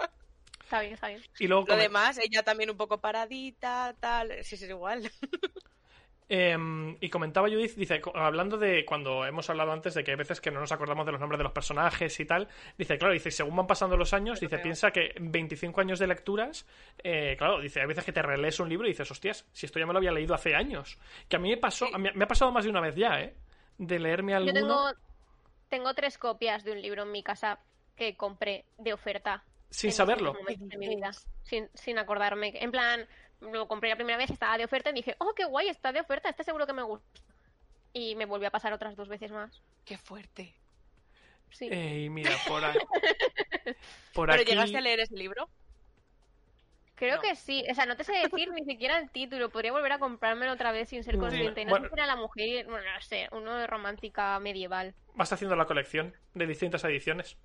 está 0.62 0.80
bien, 0.80 0.94
está 0.94 1.08
bien. 1.08 1.22
Y 1.38 1.48
luego 1.48 1.66
Lo 1.66 1.76
demás, 1.76 2.18
ella 2.18 2.42
también 2.42 2.70
un 2.70 2.76
poco 2.76 3.00
paradita, 3.00 3.96
tal. 3.98 4.32
Sí, 4.44 4.56
sí, 4.56 4.64
es 4.66 4.70
igual. 4.70 5.10
Em, 6.32 6.96
y 7.00 7.10
comentaba 7.10 7.48
Judith, 7.48 7.74
dice, 7.74 8.00
hablando 8.14 8.56
de 8.56 8.84
cuando 8.84 9.26
hemos 9.26 9.50
hablado 9.50 9.72
antes 9.72 9.94
de 9.94 10.04
que 10.04 10.12
hay 10.12 10.16
veces 10.16 10.40
que 10.40 10.52
no 10.52 10.60
nos 10.60 10.70
acordamos 10.70 11.04
de 11.04 11.10
los 11.10 11.20
nombres 11.20 11.38
de 11.38 11.42
los 11.42 11.52
personajes 11.52 12.20
y 12.20 12.24
tal, 12.24 12.46
dice, 12.78 12.96
claro, 12.98 13.12
dice, 13.12 13.32
según 13.32 13.56
van 13.56 13.66
pasando 13.66 13.96
los 13.96 14.14
años, 14.14 14.38
dice, 14.38 14.58
piensa 14.60 14.92
que 14.92 15.12
25 15.20 15.80
años 15.80 15.98
de 15.98 16.06
lecturas, 16.06 16.68
eh, 17.02 17.34
claro, 17.36 17.60
dice, 17.60 17.80
hay 17.80 17.88
veces 17.88 18.04
que 18.04 18.12
te 18.12 18.22
relees 18.22 18.60
un 18.60 18.68
libro 18.68 18.86
y 18.86 18.90
dices, 18.90 19.10
hostias, 19.10 19.44
si 19.52 19.66
esto 19.66 19.80
ya 19.80 19.86
me 19.86 19.92
lo 19.92 19.98
había 19.98 20.12
leído 20.12 20.32
hace 20.32 20.54
años. 20.54 20.98
Que 21.28 21.34
a 21.34 21.38
mí 21.40 21.50
me 21.50 21.56
pasó, 21.56 21.86
Sí. 21.86 21.92
a 21.94 21.98
mí- 21.98 22.10
me 22.14 22.22
ha 22.24 22.28
pasado 22.28 22.52
más 22.52 22.62
de 22.62 22.70
una 22.70 22.80
vez 22.80 22.94
ya, 22.94 23.20
¿eh? 23.20 23.34
De 23.78 23.98
leerme 23.98 24.30
Yo 24.30 24.36
alguno. 24.38 24.54
tengo, 24.54 24.90
tengo 25.68 25.94
tres 25.94 26.16
copias 26.16 26.62
de 26.62 26.70
un 26.70 26.80
libro 26.80 27.02
en 27.02 27.10
mi 27.10 27.24
casa 27.24 27.58
que 27.96 28.14
compré 28.16 28.66
de 28.78 28.92
oferta. 28.92 29.42
Sin 29.68 29.90
saberlo. 29.90 30.30
distintos 30.32 30.58
momentos 30.60 30.68
de 30.68 30.78
mi 30.78 30.94
vida, 30.94 31.10
sin, 31.42 31.68
sin 31.74 31.98
acordarme. 31.98 32.52
En 32.54 32.70
plan, 32.70 33.04
lo 33.40 33.66
compré 33.68 33.88
la 33.90 33.96
primera 33.96 34.18
vez, 34.18 34.30
estaba 34.30 34.58
de 34.58 34.64
oferta 34.64 34.90
y 34.90 34.94
dije, 34.94 35.16
oh, 35.18 35.32
qué 35.34 35.44
guay, 35.44 35.68
está 35.68 35.92
de 35.92 36.00
oferta, 36.00 36.28
este 36.28 36.44
seguro 36.44 36.66
que 36.66 36.72
me 36.72 36.82
gusta. 36.82 37.20
Y 37.92 38.14
me 38.14 38.24
volvió 38.26 38.48
a 38.48 38.52
pasar 38.52 38.72
otras 38.72 38.96
dos 38.96 39.08
veces 39.08 39.32
más. 39.32 39.60
Qué 39.84 39.98
fuerte. 39.98 40.54
Sí. 41.50 41.68
Eh, 41.70 42.04
y 42.04 42.10
mira, 42.10 42.30
por, 42.46 42.64
a- 42.64 42.72
por 44.14 44.28
¿Pero 44.28 44.42
aquí... 44.42 44.50
llegaste 44.50 44.76
a 44.76 44.80
leer 44.80 45.00
ese 45.00 45.16
libro? 45.16 45.48
Creo 46.94 47.16
no. 47.16 47.22
que 47.22 47.34
sí. 47.34 47.64
O 47.70 47.74
sea, 47.74 47.86
no 47.86 47.96
te 47.96 48.04
sé 48.04 48.12
decir 48.12 48.52
ni 48.52 48.62
siquiera 48.64 48.98
el 48.98 49.10
título. 49.10 49.48
Podría 49.48 49.72
volver 49.72 49.92
a 49.92 49.98
comprármelo 49.98 50.52
otra 50.52 50.70
vez 50.70 50.90
sin 50.90 51.02
ser 51.02 51.16
consciente. 51.16 51.64
No 51.64 51.70
bueno. 51.70 51.86
sé 51.86 51.94
si 51.94 51.98
era 51.98 52.06
la 52.06 52.16
mujer, 52.16 52.66
bueno, 52.66 52.84
no 52.94 53.00
sé, 53.00 53.26
uno 53.32 53.56
de 53.56 53.66
romántica 53.66 54.38
medieval. 54.38 54.94
Vas 55.14 55.32
haciendo 55.32 55.56
la 55.56 55.64
colección 55.64 56.14
de 56.34 56.46
distintas 56.46 56.84
ediciones. 56.84 57.38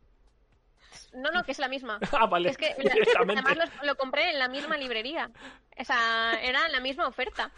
No, 1.13 1.31
no, 1.31 1.43
que 1.43 1.51
es 1.51 1.59
la 1.59 1.67
misma. 1.67 1.99
Ah, 2.11 2.25
vale, 2.27 2.49
Es 2.49 2.57
que 2.57 2.75
además 3.17 3.57
lo, 3.81 3.85
lo 3.87 3.95
compré 3.95 4.29
en 4.31 4.39
la 4.39 4.47
misma 4.47 4.77
librería. 4.77 5.29
O 5.77 5.83
sea, 5.83 6.39
era 6.41 6.67
la 6.69 6.79
misma 6.79 7.07
oferta. 7.07 7.51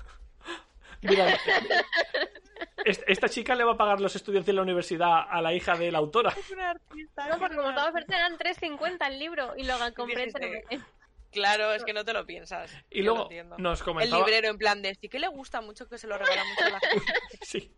Mira, 1.01 1.27
est- 2.85 3.03
esta 3.07 3.29
chica 3.29 3.55
le 3.55 3.63
va 3.63 3.73
a 3.73 3.77
pagar 3.77 3.99
los 4.01 4.15
estudios 4.15 4.45
de 4.45 4.53
la 4.53 4.61
universidad 4.61 5.25
a 5.29 5.41
la 5.41 5.53
hija 5.53 5.75
de 5.77 5.91
la 5.91 5.99
autora. 5.99 6.33
Es 6.37 6.49
una 6.51 6.71
artista. 6.71 7.27
No, 7.27 7.37
porque 7.39 7.55
como 7.55 7.69
estaba 7.69 7.89
oferta 7.89 8.15
eran 8.15 8.37
3.50 8.37 9.07
el 9.07 9.19
libro 9.19 9.53
y 9.57 9.63
lo 9.63 9.75
compré 9.95 10.23
en 10.69 10.83
Claro, 11.31 11.73
es 11.73 11.83
que 11.83 11.93
no 11.93 12.03
te 12.05 12.13
lo 12.13 12.25
piensas. 12.25 12.71
Y 12.89 13.03
luego 13.03 13.29
nos 13.57 13.79
El 13.81 13.85
comentaba... 13.85 14.25
librero 14.25 14.47
en 14.49 14.57
plan 14.57 14.81
de 14.81 14.95
sí 14.95 15.09
que 15.09 15.19
le 15.19 15.27
gusta 15.27 15.61
mucho 15.61 15.87
que 15.87 15.97
se 15.97 16.07
lo 16.07 16.17
regala 16.17 16.43
mucho 16.45 16.65
a 16.65 16.69
la 16.69 16.79
gente. 16.79 17.13
Sí. 17.41 17.71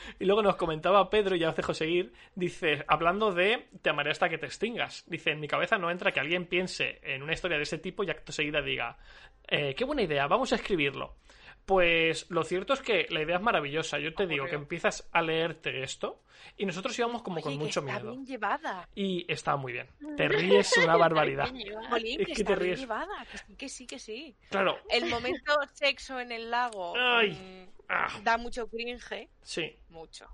Y 0.18 0.24
luego 0.24 0.42
nos 0.42 0.56
comentaba 0.56 1.08
Pedro, 1.10 1.36
y 1.36 1.40
ya 1.40 1.50
os 1.50 1.56
dejo 1.56 1.74
seguir, 1.74 2.12
dice, 2.34 2.84
hablando 2.88 3.32
de 3.32 3.68
te 3.82 3.90
amaré 3.90 4.10
hasta 4.10 4.28
que 4.28 4.38
te 4.38 4.46
extingas. 4.46 5.04
Dice, 5.06 5.30
en 5.32 5.40
mi 5.40 5.48
cabeza 5.48 5.78
no 5.78 5.90
entra 5.90 6.12
que 6.12 6.20
alguien 6.20 6.46
piense 6.46 7.00
en 7.02 7.22
una 7.22 7.32
historia 7.32 7.56
de 7.56 7.64
ese 7.64 7.78
tipo 7.78 8.04
y 8.04 8.10
acto 8.10 8.32
seguida 8.32 8.62
diga, 8.62 8.96
"Eh, 9.48 9.74
qué 9.74 9.84
buena 9.84 10.02
idea, 10.02 10.26
vamos 10.26 10.52
a 10.52 10.56
escribirlo. 10.56 11.16
Pues 11.64 12.30
lo 12.30 12.44
cierto 12.44 12.74
es 12.74 12.80
que 12.80 13.06
la 13.10 13.22
idea 13.22 13.36
es 13.38 13.42
maravillosa. 13.42 13.98
Yo 13.98 14.14
te 14.14 14.28
digo 14.28 14.46
que 14.46 14.54
empiezas 14.54 15.08
a 15.12 15.20
leerte 15.20 15.82
esto 15.82 16.22
y 16.56 16.64
nosotros 16.64 16.96
íbamos 16.96 17.22
como 17.22 17.40
con 17.40 17.54
que 17.54 17.58
mucho 17.58 17.80
está 17.80 17.92
miedo. 17.92 18.12
bien 18.12 18.24
llevada. 18.24 18.88
Y 18.94 19.24
está 19.26 19.56
muy 19.56 19.72
bien. 19.72 19.88
Te 20.16 20.28
ríes 20.28 20.72
una 20.76 20.96
barbaridad. 20.96 21.48
Jolín, 21.90 22.20
Es 22.20 22.26
que 22.28 22.32
que 22.34 22.42
está 22.42 22.44
te 22.44 22.50
bien 22.54 22.58
ríes. 22.60 22.80
llevada. 22.80 23.26
Que 23.32 23.36
sí, 23.38 23.56
que 23.56 23.68
sí, 23.68 23.86
que 23.88 23.98
sí. 23.98 24.36
Claro. 24.48 24.78
El 24.88 25.06
momento 25.10 25.54
sexo 25.72 26.20
en 26.20 26.30
el 26.30 26.52
lago 26.52 26.94
Ay. 26.96 27.66
Ah, 27.88 28.20
da 28.22 28.36
mucho 28.38 28.68
cringe. 28.68 29.28
sí. 29.42 29.76
Mucho. 29.88 30.26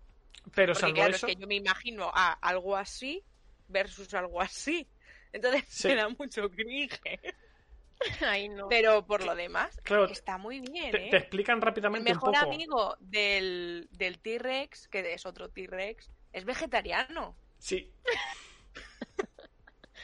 Pero 0.55 0.72
Porque 0.72 0.80
salvo 0.80 0.94
claro, 0.96 1.14
eso... 1.14 1.26
es 1.26 1.34
que 1.34 1.40
yo 1.40 1.46
me 1.46 1.55
imagino 1.55 2.11
a 2.12 2.32
algo 2.32 2.76
así 2.76 3.22
versus 3.68 4.12
algo 4.14 4.40
así. 4.40 4.88
Entonces 5.32 5.64
Sí. 5.68 5.88
me 5.88 5.94
da 5.96 6.09
mucho 6.09 6.50
cringe. 6.50 7.00
Ay, 8.20 8.48
no. 8.48 8.68
Pero 8.68 9.07
por 9.07 9.22
lo 9.24 9.34
demás, 9.36 9.78
Claro, 9.84 10.07
está 10.07 10.36
muy 10.38 10.59
bien, 10.61 10.90
Te, 10.90 11.07
¿eh? 11.07 11.11
te 11.11 11.16
explican 11.18 11.57
El 11.59 11.62
rápidamente 11.62 12.11
un 12.11 12.16
mejor 12.16 12.34
poco. 12.34 12.44
amigo 12.44 12.96
del, 12.98 13.88
del 13.92 14.18
T-Rex, 14.18 14.88
que 14.88 15.12
es 15.14 15.24
otro 15.24 15.48
T-Rex, 15.50 16.11
es 16.32 16.44
vegetariano. 16.44 17.36
Sí. 17.59 17.92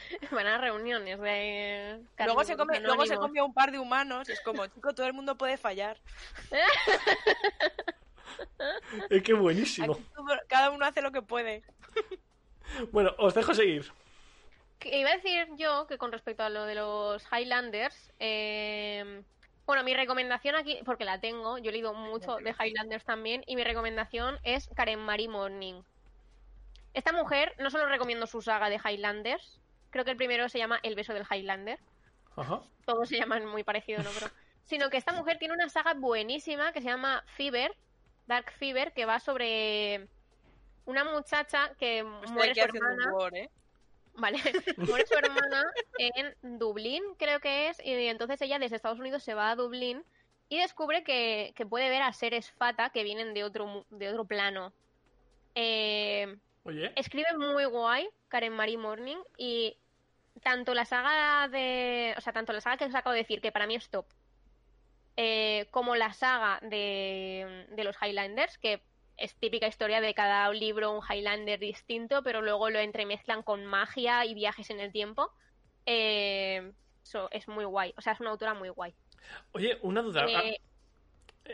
Van 0.31 0.47
a 0.47 0.57
reuniones 0.57 1.19
de... 1.19 1.99
Luego 2.25 2.43
se, 2.43 2.57
come, 2.57 2.79
luego 2.79 3.05
se 3.05 3.15
come 3.15 3.39
a 3.39 3.43
un 3.43 3.53
par 3.53 3.71
de 3.71 3.79
humanos 3.79 4.27
y 4.29 4.31
es 4.31 4.41
como, 4.41 4.65
chico, 4.67 4.93
todo 4.93 5.05
el 5.05 5.13
mundo 5.13 5.35
puede 5.37 5.57
fallar. 5.57 5.97
Es 9.09 9.23
que 9.23 9.33
buenísimo. 9.33 9.93
Aquí 9.93 10.05
todo- 10.15 10.39
cada 10.47 10.71
uno 10.71 10.85
hace 10.85 11.01
lo 11.01 11.11
que 11.11 11.21
puede. 11.21 11.63
Bueno, 12.91 13.15
os 13.17 13.33
dejo 13.33 13.55
seguir. 13.55 13.91
Que 14.77 14.99
iba 14.99 15.09
a 15.09 15.15
decir 15.15 15.47
yo 15.57 15.87
que 15.87 15.97
con 15.97 16.11
respecto 16.11 16.43
a 16.43 16.49
lo 16.49 16.65
de 16.65 16.75
los 16.75 17.25
Highlanders, 17.31 18.11
eh, 18.19 19.23
bueno, 19.65 19.83
mi 19.83 19.95
recomendación 19.95 20.55
aquí, 20.55 20.79
porque 20.85 21.03
la 21.03 21.19
tengo, 21.19 21.57
yo 21.57 21.69
he 21.69 21.73
leído 21.73 21.95
mucho 21.95 22.37
de 22.37 22.51
Highlanders 22.57 23.03
también, 23.05 23.43
y 23.47 23.55
mi 23.55 23.63
recomendación 23.63 24.37
es 24.43 24.69
Karen 24.75 24.99
Marie 24.99 25.27
Morning. 25.27 25.81
Esta 26.93 27.11
mujer, 27.11 27.55
no 27.57 27.71
solo 27.71 27.87
recomiendo 27.87 28.27
su 28.27 28.39
saga 28.41 28.69
de 28.69 28.77
Highlanders, 28.77 29.58
creo 29.89 30.05
que 30.05 30.11
el 30.11 30.17
primero 30.17 30.49
se 30.49 30.57
llama 30.57 30.79
El 30.83 30.95
beso 30.95 31.13
del 31.13 31.25
Highlander, 31.29 31.79
Ajá. 32.35 32.61
todos 32.85 33.09
se 33.09 33.17
llaman 33.17 33.45
muy 33.45 33.63
parecido, 33.63 34.01
¿no? 34.03 34.09
Pero, 34.13 34.27
sino 34.63 34.89
que 34.89 34.97
esta 34.97 35.13
mujer 35.13 35.37
tiene 35.39 35.53
una 35.53 35.69
saga 35.69 35.93
buenísima 35.93 36.71
que 36.71 36.81
se 36.81 36.87
llama 36.87 37.23
Fever, 37.35 37.75
Dark 38.27 38.51
Fever, 38.51 38.93
que 38.93 39.05
va 39.05 39.19
sobre 39.19 40.07
una 40.85 41.03
muchacha 41.03 41.71
que 41.79 42.03
muere 42.03 42.53
su 42.55 42.61
hermana. 42.61 43.11
Word, 43.13 43.35
¿eh? 43.35 43.49
Vale, 44.15 44.37
muere 44.77 45.05
su 45.07 45.13
hermana 45.15 45.63
en 45.97 46.35
Dublín, 46.59 47.03
creo 47.17 47.39
que 47.39 47.69
es, 47.69 47.79
y 47.83 47.93
entonces 48.07 48.41
ella 48.41 48.59
desde 48.59 48.75
Estados 48.75 48.99
Unidos 48.99 49.23
se 49.23 49.33
va 49.33 49.49
a 49.51 49.55
Dublín 49.55 50.03
y 50.49 50.57
descubre 50.57 51.03
que, 51.03 51.53
que 51.55 51.65
puede 51.65 51.89
ver 51.89 52.01
a 52.01 52.11
seres 52.11 52.51
fata 52.51 52.89
que 52.89 53.03
vienen 53.03 53.33
de 53.33 53.43
otro, 53.43 53.65
mu- 53.67 53.85
de 53.91 54.09
otro 54.09 54.25
plano. 54.25 54.73
Eh, 55.55 56.37
Oye, 56.63 56.91
escribe 56.95 57.37
muy 57.37 57.65
guay 57.65 58.07
Karen 58.27 58.53
Marie 58.53 58.77
Morning 58.77 59.17
y 59.37 59.77
tanto 60.43 60.73
la 60.73 60.85
saga 60.85 61.47
de. 61.47 62.13
O 62.17 62.21
sea, 62.21 62.33
tanto 62.33 62.53
la 62.53 62.61
saga 62.61 62.77
que 62.77 62.85
os 62.85 62.95
acabo 62.95 63.13
de 63.13 63.21
decir, 63.21 63.41
que 63.41 63.51
para 63.51 63.67
mí 63.67 63.75
es 63.75 63.89
top, 63.89 64.05
eh, 65.17 65.67
como 65.71 65.95
la 65.95 66.13
saga 66.13 66.59
de, 66.61 67.65
de 67.69 67.83
los 67.83 67.95
Highlanders, 68.01 68.57
que 68.57 68.81
es 69.17 69.35
típica 69.35 69.67
historia 69.67 69.99
de 69.99 70.13
cada 70.13 70.49
libro 70.53 70.91
un 70.97 71.01
Highlander 71.03 71.59
distinto, 71.59 72.23
pero 72.23 72.41
luego 72.41 72.69
lo 72.69 72.79
entremezclan 72.79 73.43
con 73.43 73.65
magia 73.65 74.25
y 74.25 74.33
viajes 74.33 74.69
en 74.69 74.79
el 74.79 74.91
tiempo. 74.91 75.31
Eh, 75.85 76.71
eso 77.03 77.29
es 77.31 77.47
muy 77.47 77.65
guay. 77.65 77.93
O 77.97 78.01
sea, 78.01 78.13
es 78.13 78.19
una 78.19 78.29
autora 78.29 78.53
muy 78.53 78.69
guay. 78.69 78.93
oye, 79.51 79.77
una 79.81 80.01
duda. 80.01 80.25
Eh, 80.29 80.61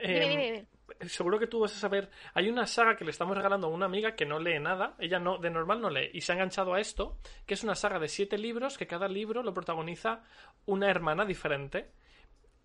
Ah, 0.04 0.08
dime, 0.08 0.24
em, 0.26 0.30
dime, 0.30 0.46
dime. 0.46 0.68
Seguro 1.08 1.40
que 1.40 1.48
tú 1.48 1.60
vas 1.60 1.76
a 1.76 1.80
saber. 1.80 2.10
Hay 2.34 2.50
una 2.50 2.66
saga 2.68 2.96
que 2.96 3.06
le 3.06 3.12
estamos 3.12 3.36
regalando 3.36 3.68
a 3.68 3.70
una 3.70 3.86
amiga 3.86 4.16
que 4.16 4.26
no 4.26 4.40
lee 4.40 4.60
nada. 4.60 4.96
Ella 5.00 5.20
no, 5.20 5.38
de 5.38 5.50
normal 5.50 5.82
no 5.82 5.90
lee. 5.90 6.10
Y 6.14 6.22
se 6.22 6.32
ha 6.32 6.36
enganchado 6.36 6.74
a 6.74 6.80
esto, 6.80 7.18
que 7.46 7.54
es 7.54 7.64
una 7.64 7.76
saga 7.76 8.00
de 8.00 8.08
siete 8.08 8.38
libros, 8.38 8.78
que 8.78 8.88
cada 8.88 9.08
libro 9.08 9.44
lo 9.44 9.54
protagoniza 9.54 10.24
una 10.66 10.90
hermana 10.90 11.26
diferente. 11.26 11.92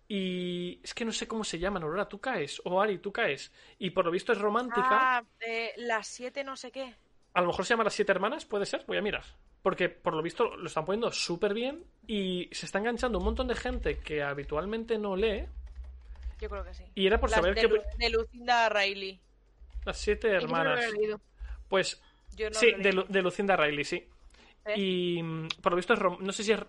Y 0.07 0.81
es 0.83 0.93
que 0.93 1.05
no 1.05 1.11
sé 1.11 1.27
cómo 1.27 1.43
se 1.43 1.57
llaman, 1.57 1.83
Aurora, 1.83 2.09
tú 2.09 2.19
caes. 2.19 2.61
O 2.65 2.81
Ari, 2.81 2.97
tú 2.97 3.11
caes. 3.11 3.51
Y 3.79 3.91
por 3.91 4.05
lo 4.05 4.11
visto 4.11 4.33
es 4.33 4.39
romántica. 4.39 4.89
Ah, 5.17 5.23
eh, 5.39 5.71
las 5.77 6.07
siete 6.07 6.43
no 6.43 6.57
sé 6.57 6.71
qué. 6.71 6.95
A 7.33 7.41
lo 7.41 7.47
mejor 7.47 7.65
se 7.65 7.73
llama 7.73 7.85
Las 7.85 7.93
Siete 7.93 8.11
Hermanas, 8.11 8.45
puede 8.45 8.65
ser, 8.65 8.83
voy 8.85 8.97
a 8.97 9.01
mirar. 9.01 9.23
Porque 9.61 9.87
por 9.89 10.13
lo 10.13 10.21
visto 10.21 10.55
lo 10.57 10.67
están 10.67 10.85
poniendo 10.85 11.11
súper 11.11 11.53
bien 11.53 11.85
y 12.07 12.49
se 12.51 12.65
está 12.65 12.79
enganchando 12.79 13.19
un 13.19 13.25
montón 13.25 13.47
de 13.47 13.55
gente 13.55 13.99
que 13.99 14.21
habitualmente 14.21 14.97
no 14.97 15.15
lee. 15.15 15.45
Yo 16.41 16.49
creo 16.49 16.63
que 16.65 16.73
sí. 16.73 16.83
Y 16.95 17.07
era 17.07 17.19
por 17.19 17.29
Las 17.29 17.39
saber 17.39 17.55
de, 17.55 17.61
que. 17.61 17.67
Lu- 17.67 17.81
de 17.97 18.09
Lucinda 18.09 18.67
Riley. 18.69 19.21
Las 19.85 19.97
Siete 19.97 20.27
Yo 20.27 20.33
no 20.33 20.39
lo 20.39 20.45
Hermanas. 20.45 20.85
he 20.85 20.91
leído. 20.91 21.21
Pues 21.69 22.01
Yo 22.35 22.49
no 22.49 22.59
sí, 22.59 22.71
lo 22.71 22.77
de, 22.79 22.83
leí. 22.83 22.91
Lu- 22.93 23.05
de 23.07 23.21
Lucinda 23.21 23.55
Riley, 23.55 23.85
sí. 23.85 24.07
¿Eh? 24.65 24.73
Y 24.79 25.23
mm, 25.23 25.47
por 25.61 25.71
lo 25.71 25.75
visto 25.77 25.93
es. 25.93 25.99
rom- 25.99 26.19
No 26.19 26.31
sé 26.33 26.43
si 26.43 26.51
es 26.51 26.59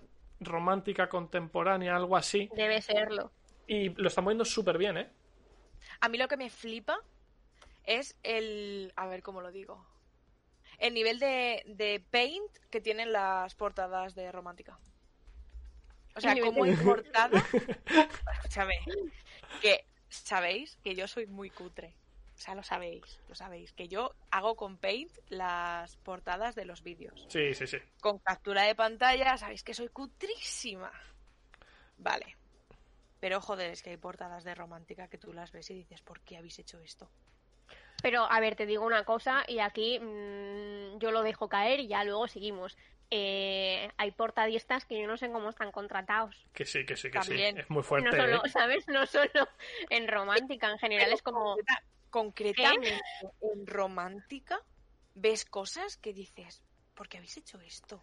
romántica, 0.41 1.09
contemporánea, 1.09 1.97
algo 1.97 2.17
así. 2.17 2.49
Debe 2.55 2.81
serlo. 2.83 3.33
Y 3.67 3.89
lo 3.91 4.09
están 4.09 4.25
poniendo 4.25 4.45
súper 4.45 4.77
bien, 4.79 4.99
¿eh? 4.99 5.11
A 6.01 6.09
mí 6.09 6.19
lo 6.19 6.29
que 6.29 6.37
me 6.37 6.51
flipa 6.51 6.99
es 7.85 8.17
el. 8.23 8.93
A 8.97 9.07
ver 9.07 9.23
cómo 9.23 9.41
lo 9.41 9.51
digo. 9.51 9.85
El 10.79 10.95
nivel 10.95 11.19
de, 11.19 11.63
de 11.67 12.03
paint 12.11 12.51
que 12.71 12.81
tienen 12.81 13.13
las 13.13 13.55
portadas 13.55 14.15
de 14.15 14.31
Romántica. 14.33 14.79
O 16.15 16.21
sea, 16.21 16.35
como 16.39 16.65
de- 16.65 16.73
en 16.73 16.79
portada. 16.85 17.43
Escúchame. 18.35 18.75
Que 19.61 19.85
sabéis 20.09 20.77
que 20.83 20.95
yo 20.95 21.07
soy 21.09 21.27
muy 21.27 21.51
cutre. 21.51 21.95
O 22.35 22.39
sea, 22.39 22.55
lo 22.55 22.63
sabéis, 22.63 23.21
lo 23.29 23.35
sabéis. 23.35 23.73
Que 23.73 23.89
yo 23.89 24.15
hago 24.31 24.57
con 24.57 24.79
paint 24.79 25.13
las 25.29 25.97
portadas 25.99 26.55
de 26.55 26.65
los 26.65 26.83
vídeos. 26.83 27.25
Sí, 27.29 27.55
sí, 27.55 27.67
sí. 27.67 27.79
Con 28.01 28.19
captura 28.19 28.63
de 28.63 28.75
pantalla, 28.75 29.37
sabéis 29.37 29.63
que 29.63 29.75
soy 29.75 29.89
cutrísima. 29.89 30.91
Vale. 31.99 32.37
Pero 33.21 33.41
joder, 33.41 33.71
es 33.71 33.83
que 33.83 33.91
hay 33.91 33.97
portadas 33.97 34.43
de 34.43 34.55
romántica 34.55 35.07
que 35.07 35.19
tú 35.19 35.33
las 35.33 35.53
ves 35.53 35.71
y 35.71 35.75
dices, 35.75 36.03
¿por 36.03 36.21
qué 36.23 36.37
habéis 36.37 36.59
hecho 36.59 36.81
esto? 36.81 37.09
Pero, 38.03 38.25
a 38.29 38.41
ver, 38.41 38.57
te 38.57 38.67
digo 38.67 38.85
una 38.85 39.05
cosa 39.05 39.45
y 39.47 39.61
aquí 39.61 40.01
mm, 40.01 40.99
yo 40.99 41.13
lo 41.13 41.23
dejo 41.23 41.49
caer 41.49 41.79
y 41.79 41.87
ya 41.87 42.03
luego 42.03 42.27
seguimos. 42.27 42.77
Eh, 43.15 43.91
hay 43.99 44.11
portadistas 44.13 44.87
que 44.87 44.99
yo 44.99 45.07
no 45.07 45.19
sé 45.19 45.31
cómo 45.31 45.51
están 45.51 45.71
contratados. 45.71 46.35
Que 46.55 46.65
sí, 46.65 46.87
que 46.87 46.97
sí, 46.97 47.11
que 47.11 47.19
También. 47.19 47.57
sí. 47.57 47.61
Es 47.61 47.69
muy 47.69 47.83
fuerte, 47.83 48.09
no 48.17 48.25
solo, 48.25 48.45
¿eh? 48.47 48.49
¿sabes? 48.49 48.89
No 48.89 49.05
solo 49.07 49.49
en 49.91 50.09
romántica, 50.09 50.71
en 50.71 50.79
general 50.79 51.05
Pero 51.05 51.17
es 51.17 51.23
como... 51.23 51.57
concreta- 52.09 52.71
concretamente 52.71 53.01
en 53.43 53.67
romántica 53.67 54.61
ves 55.15 55.45
cosas 55.45 55.99
que 55.99 56.15
dices, 56.15 56.63
¿por 56.95 57.07
qué 57.09 57.19
habéis 57.19 57.37
hecho 57.37 57.61
esto? 57.61 58.03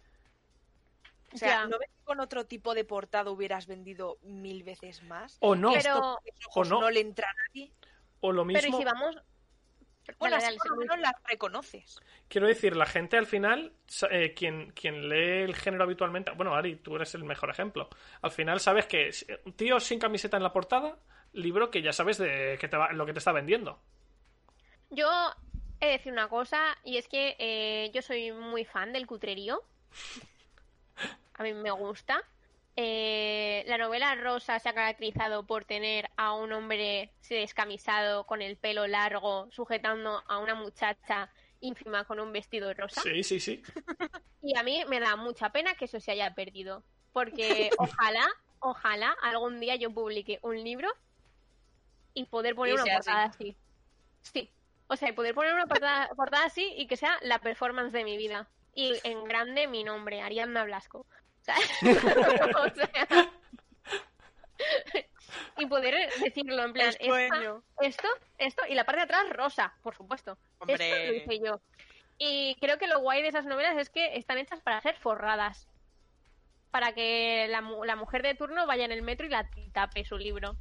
O 1.32 1.36
sea, 1.36 1.48
Ya. 1.62 1.66
¿no 1.66 1.78
ves 1.80 1.88
que 1.90 2.04
con 2.04 2.20
otro 2.20 2.46
tipo 2.46 2.72
de 2.74 2.84
portada 2.84 3.30
hubieras 3.32 3.66
vendido 3.66 4.18
mil 4.22 4.62
veces 4.62 5.02
más? 5.02 5.38
O 5.40 5.56
no, 5.56 5.72
Pero- 5.72 6.18
o 6.54 6.64
no. 6.64 6.80
no. 6.82 6.90
le 6.90 7.00
entra 7.00 7.28
a 7.28 7.34
nadie. 7.48 7.72
o 8.20 8.30
lo 8.30 8.44
mismo. 8.44 8.60
Pero 8.62 8.74
y 8.76 8.78
si 8.78 8.84
vamos... 8.84 9.16
Bueno, 10.18 10.36
Dale, 10.36 10.36
así 10.36 10.44
dale, 10.46 10.58
por 10.58 10.70
lo 10.70 10.76
menos 10.76 10.98
las 10.98 11.12
reconoces. 11.28 12.00
Quiero 12.28 12.46
decir, 12.46 12.76
la 12.76 12.86
gente 12.86 13.16
al 13.16 13.26
final, 13.26 13.72
eh, 14.10 14.34
quien, 14.34 14.70
quien 14.72 15.08
lee 15.08 15.42
el 15.44 15.54
género 15.54 15.84
habitualmente, 15.84 16.30
bueno, 16.32 16.54
Ari, 16.54 16.76
tú 16.76 16.96
eres 16.96 17.14
el 17.14 17.24
mejor 17.24 17.50
ejemplo. 17.50 17.88
Al 18.22 18.30
final 18.30 18.60
sabes 18.60 18.86
que 18.86 19.10
tío 19.56 19.80
sin 19.80 19.98
camiseta 19.98 20.36
en 20.36 20.42
la 20.42 20.52
portada, 20.52 20.98
libro 21.32 21.70
que 21.70 21.82
ya 21.82 21.92
sabes 21.92 22.18
de 22.18 22.56
que 22.60 22.68
te 22.68 22.76
va- 22.76 22.92
lo 22.92 23.06
que 23.06 23.12
te 23.12 23.18
está 23.20 23.32
vendiendo. 23.32 23.80
Yo 24.90 25.08
he 25.80 25.86
de 25.86 25.92
decir 25.92 26.12
una 26.12 26.28
cosa 26.28 26.76
y 26.84 26.96
es 26.98 27.06
que 27.08 27.36
eh, 27.38 27.90
yo 27.94 28.02
soy 28.02 28.32
muy 28.32 28.64
fan 28.64 28.92
del 28.92 29.06
cutrerío. 29.06 29.62
A 31.34 31.42
mí 31.42 31.54
me 31.54 31.70
gusta. 31.70 32.22
Eh, 32.76 33.64
la 33.66 33.78
novela 33.78 34.14
Rosa 34.14 34.58
se 34.58 34.68
ha 34.68 34.72
caracterizado 34.74 35.46
por 35.46 35.64
tener 35.64 36.08
a 36.16 36.34
un 36.34 36.52
hombre 36.52 37.12
descamisado 37.28 38.24
con 38.26 38.42
el 38.42 38.56
pelo 38.56 38.86
largo 38.86 39.48
sujetando 39.50 40.22
a 40.26 40.38
una 40.38 40.54
muchacha 40.54 41.30
ínfima 41.60 42.04
con 42.04 42.20
un 42.20 42.32
vestido 42.32 42.72
rosa. 42.74 43.02
Sí, 43.02 43.22
sí, 43.22 43.40
sí. 43.40 43.62
Y 44.42 44.56
a 44.56 44.62
mí 44.62 44.82
me 44.88 45.00
da 45.00 45.16
mucha 45.16 45.50
pena 45.50 45.74
que 45.74 45.84
eso 45.84 46.00
se 46.00 46.12
haya 46.12 46.34
perdido. 46.34 46.82
Porque 47.12 47.68
ojalá, 47.78 48.26
ojalá 48.60 49.14
algún 49.22 49.60
día 49.60 49.76
yo 49.76 49.92
publique 49.92 50.38
un 50.42 50.56
libro 50.64 50.88
y 52.14 52.24
poder 52.24 52.54
poner 52.54 52.72
Y 52.72 52.76
una 52.76 52.84
sea 52.84 52.96
así. 52.96 53.04
portada 53.04 53.24
así. 53.24 53.56
Sí. 54.22 54.50
O 54.86 54.96
sea, 54.96 55.10
y 55.10 55.12
poder 55.12 55.34
poner 55.34 55.54
una 55.54 55.66
portada, 55.66 56.08
portada 56.16 56.46
así 56.46 56.72
y 56.76 56.86
que 56.86 56.96
sea 56.96 57.18
la 57.22 57.38
performance 57.40 57.92
de 57.92 58.04
mi 58.04 58.16
vida. 58.16 58.48
Y 58.74 58.94
en 59.04 59.24
grande 59.24 59.66
mi 59.66 59.84
nombre, 59.84 60.22
Ariadna 60.22 60.64
Blasco. 60.64 61.06
O 62.56 62.68
sea, 62.74 63.30
y 65.58 65.66
poder 65.66 66.10
decirlo 66.22 66.62
en 66.64 66.72
plan, 66.72 66.88
esta- 66.88 67.60
esto, 67.80 68.08
esto, 68.38 68.62
y 68.68 68.74
la 68.74 68.84
parte 68.84 68.98
de 69.00 69.04
atrás 69.04 69.28
rosa, 69.30 69.72
por 69.82 69.94
supuesto. 69.94 70.32
Esto 70.32 70.66
lo 70.66 70.72
Hombre, 70.72 71.16
hice 71.16 71.40
yo. 71.44 71.60
Y 72.18 72.56
creo 72.60 72.76
que 72.78 72.86
lo 72.86 73.00
guay 73.00 73.22
de 73.22 73.28
esas 73.28 73.46
novelas 73.46 73.76
es 73.78 73.88
que 73.88 74.16
están 74.16 74.38
hechas 74.38 74.60
para 74.60 74.80
ser 74.82 74.96
forradas. 74.96 75.66
Para 76.70 76.92
que 76.92 77.46
la, 77.48 77.62
mu- 77.62 77.84
la 77.84 77.96
mujer 77.96 78.22
de 78.22 78.34
turno 78.34 78.66
vaya 78.66 78.84
en 78.84 78.92
el 78.92 79.02
metro 79.02 79.26
y 79.26 79.30
la 79.30 79.48
tape 79.72 80.04
su 80.04 80.18
libro. 80.18 80.56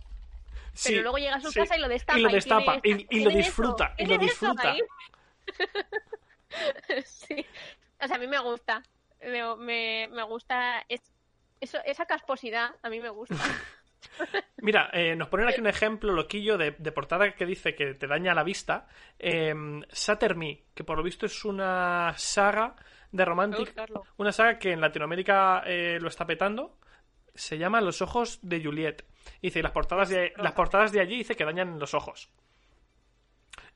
Sí, 0.73 0.89
Pero 0.91 1.01
luego 1.03 1.17
llega 1.17 1.35
a 1.35 1.41
su 1.41 1.51
sí. 1.51 1.59
casa 1.59 1.75
y 1.75 1.79
lo 1.79 1.87
destapa. 1.89 2.19
Y 2.19 2.21
lo 2.23 2.29
destapa, 2.29 2.79
tiene- 2.81 3.01
y- 3.09 3.17
y 3.17 3.23
lo 3.23 3.29
tiene 3.29 3.43
disfruta, 3.43 3.93
y 3.97 4.05
lo 4.05 4.17
disfruta. 4.17 4.75
sí. 7.05 7.45
O 8.01 8.07
sea, 8.07 8.15
a 8.15 8.19
mí 8.19 8.27
me 8.27 8.39
gusta. 8.39 8.81
Me, 9.21 9.55
me, 9.57 10.09
me 10.11 10.23
gusta. 10.23 10.83
Es, 10.87 11.01
eso, 11.59 11.77
esa 11.85 12.05
casposidad 12.05 12.75
a 12.81 12.89
mí 12.89 12.99
me 12.99 13.09
gusta. 13.09 13.35
Mira, 14.57 14.89
eh, 14.93 15.15
nos 15.15 15.27
ponen 15.29 15.47
aquí 15.47 15.61
un 15.61 15.67
ejemplo 15.67 16.13
loquillo 16.13 16.57
de, 16.57 16.71
de 16.71 16.91
portada 16.91 17.33
que 17.33 17.45
dice 17.45 17.75
que 17.75 17.93
te 17.93 18.07
daña 18.07 18.33
la 18.33 18.43
vista. 18.43 18.87
Eh, 19.17 19.53
Me, 19.91 20.63
que 20.73 20.83
por 20.83 20.97
lo 20.97 21.03
visto 21.03 21.25
es 21.25 21.45
una 21.45 22.13
saga 22.17 22.75
de 23.11 23.25
romántica. 23.25 23.63
buscarlo. 23.63 24.03
Una 24.17 24.31
saga 24.31 24.59
que 24.59 24.71
en 24.71 24.81
Latinoamérica 24.81 25.63
eh, 25.65 25.97
lo 25.99 26.07
está 26.07 26.25
petando. 26.25 26.77
Se 27.33 27.57
llama 27.57 27.81
Los 27.81 28.01
ojos 28.01 28.39
de 28.41 28.63
Juliet. 28.63 29.05
Dice, 29.41 29.59
y 29.59 29.61
las 29.61 29.71
portadas 29.71 30.09
de, 30.09 30.33
las 30.37 30.53
portadas 30.53 30.91
de 30.91 31.01
allí 31.01 31.17
dice 31.17 31.35
que 31.35 31.45
dañan 31.45 31.79
los 31.79 31.93
ojos. 31.93 32.29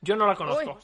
Yo 0.00 0.16
no 0.16 0.26
la 0.26 0.34
conozco. 0.34 0.78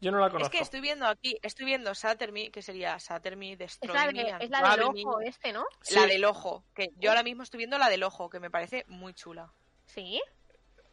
Yo 0.00 0.10
no 0.12 0.18
la 0.18 0.26
Es 0.26 0.32
conozco. 0.32 0.50
que 0.52 0.58
estoy 0.62 0.80
viendo 0.80 1.06
aquí, 1.06 1.38
estoy 1.42 1.64
viendo 1.66 1.94
Satter 1.94 2.30
Me, 2.32 2.50
que 2.50 2.60
sería 2.62 2.98
Satter 2.98 3.36
Me, 3.36 3.52
Es 3.52 3.58
Destroy 3.58 3.94
la, 3.94 4.06
Me, 4.12 4.24
de, 4.24 4.36
es 4.44 4.50
la 4.50 4.70
del 4.76 4.82
ojo 4.84 5.20
este, 5.22 5.52
¿no? 5.52 5.64
Sí. 5.80 5.94
La 5.94 6.06
del 6.06 6.24
ojo, 6.24 6.64
que 6.74 6.90
yo 6.96 7.10
ahora 7.10 7.22
mismo 7.22 7.42
estoy 7.42 7.58
viendo 7.58 7.78
la 7.78 7.88
del 7.88 8.02
ojo, 8.02 8.28
que 8.28 8.38
me 8.40 8.50
parece 8.50 8.84
muy 8.88 9.14
chula. 9.14 9.50
Sí. 9.86 10.20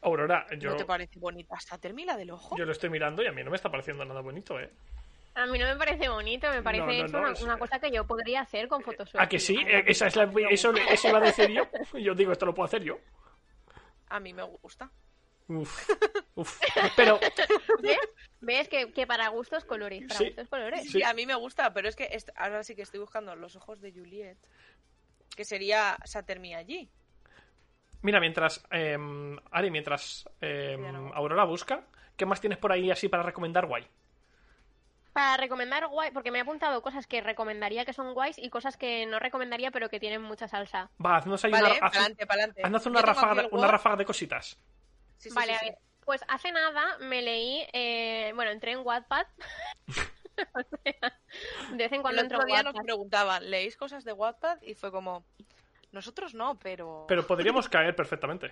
Aurora, 0.01 0.45
yo, 0.57 0.71
¿No 0.71 0.75
te 0.77 0.85
parece 0.85 1.19
bonita 1.19 1.59
Satter 1.59 1.93
Me, 1.93 2.05
la 2.05 2.15
del 2.17 2.31
ojo? 2.31 2.55
yo 2.57 2.65
lo 2.65 2.71
estoy 2.71 2.89
mirando 2.89 3.21
y 3.23 3.27
a 3.27 3.31
mí 3.31 3.43
no 3.43 3.49
me 3.51 3.55
está 3.57 3.69
pareciendo 3.69 4.03
nada 4.05 4.21
bonito, 4.21 4.59
¿eh? 4.59 4.69
A 5.35 5.45
mí 5.47 5.57
no 5.57 5.65
me 5.65 5.75
parece 5.75 6.07
bonito, 6.09 6.47
me 6.51 6.61
parece 6.61 6.85
no, 6.85 6.91
eso 7.05 7.07
no, 7.17 7.19
una, 7.23 7.31
es- 7.33 7.41
una 7.41 7.57
cosa 7.57 7.79
que 7.79 7.89
yo 7.91 8.05
podría 8.05 8.41
hacer 8.41 8.67
con 8.67 8.83
Photoshop. 8.83 9.19
¿A 9.19 9.27
que 9.27 9.39
sí? 9.39 9.57
Eh, 9.67 9.83
Esa 9.87 10.07
es 10.07 10.15
la, 10.15 10.31
eso, 10.49 10.71
eso 10.73 11.07
iba 11.09 11.17
a 11.17 11.21
decir 11.21 11.49
yo. 11.49 11.63
Yo 11.99 12.13
digo, 12.13 12.31
esto 12.31 12.45
lo 12.45 12.53
puedo 12.53 12.65
hacer 12.67 12.83
yo. 12.83 12.99
A 14.09 14.19
mí 14.19 14.31
me 14.33 14.43
gusta. 14.43 14.91
Uf, 15.55 15.89
uf. 16.35 16.59
Pero, 16.95 17.19
¿Ves? 17.81 17.97
¿Ves 18.41 18.67
que, 18.69 18.91
que 18.93 19.05
para 19.07 19.27
gustos 19.29 19.63
colores? 19.65 20.03
Para 20.07 20.17
Sí. 20.17 20.25
gustos 20.27 20.47
colores. 20.49 20.89
Sí. 20.91 21.03
a 21.03 21.13
mí 21.13 21.25
me 21.25 21.35
gusta, 21.35 21.73
pero 21.73 21.87
es 21.87 21.95
que 21.95 22.09
ahora 22.35 22.63
sí 22.63 22.75
que 22.75 22.81
estoy 22.81 22.99
buscando 22.99 23.35
los 23.35 23.55
ojos 23.55 23.79
de 23.81 23.91
Juliet, 23.91 24.37
que 25.35 25.45
sería 25.45 25.97
Satter 26.05 26.39
Me 26.39 26.55
allí. 26.55 26.89
mira, 28.01 28.19
mientras. 28.19 28.63
eh, 28.71 28.97
Ari, 29.51 29.71
mientras 29.71 30.25
eh, 30.41 30.77
no. 30.79 31.13
Aurora 31.13 31.43
busca, 31.45 31.85
¿qué 32.17 32.25
más 32.25 32.41
tienes 32.41 32.57
por 32.59 32.71
ahí 32.71 32.91
así 32.91 33.07
para 33.09 33.23
recomendar 33.23 33.65
guay? 33.65 33.87
Para 35.13 35.37
recomendar 35.37 35.87
guay, 35.89 36.09
porque 36.09 36.31
me 36.31 36.39
he 36.39 36.41
apuntado 36.41 36.81
cosas 36.81 37.05
que 37.05 37.21
recomendaría 37.21 37.85
que 37.85 37.93
son 37.93 38.15
guays 38.15 38.39
y 38.39 38.49
cosas 38.49 38.77
que 38.77 39.05
no 39.05 39.19
recomendaría 39.19 39.69
pero 39.69 39.87
que 39.87 39.99
tienen 39.99 40.23
mucha 40.23 40.47
salsa. 40.47 40.89
Va, 41.03 41.17
haznos 41.17 41.45
ahí 41.45 41.51
Vale, 41.51 41.65
una, 41.77 41.87
haz- 41.87 41.91
pa'lante, 41.93 42.25
pa'lante. 42.25 42.61
haznos 42.63 42.85
una, 42.87 43.01
ráfaga, 43.03 43.47
una 43.51 43.67
ráfaga 43.67 43.95
de 43.97 44.05
cositas. 44.05 44.57
Sí, 45.17 45.29
sí, 45.29 45.35
vale, 45.35 45.53
sí, 45.53 45.59
a 45.59 45.69
ver. 45.69 45.77
Pues 46.05 46.21
hace 46.27 46.51
nada 46.51 46.97
me 46.99 47.21
leí, 47.21 47.65
eh, 47.71 48.31
bueno, 48.35 48.51
entré 48.51 48.71
en 48.73 48.79
Wattpad. 48.85 49.25
O 50.35 50.61
sea, 50.83 51.19
de 51.71 51.77
vez 51.77 51.91
en 51.91 52.01
cuando 52.01 52.19
El 52.19 52.25
entro 52.25 52.39
otro 52.39 52.47
en 52.49 52.53
día 52.55 52.63
nos 52.63 52.73
Wattpad. 52.73 52.83
preguntaban, 52.85 53.51
¿leéis 53.51 53.77
cosas 53.77 54.03
de 54.03 54.13
Wattpad? 54.13 54.63
Y 54.63 54.73
fue 54.73 54.91
como, 54.91 55.23
nosotros 55.91 56.33
no, 56.33 56.57
pero... 56.57 57.05
Pero 57.07 57.27
podríamos 57.27 57.69
caer 57.69 57.95
perfectamente. 57.95 58.51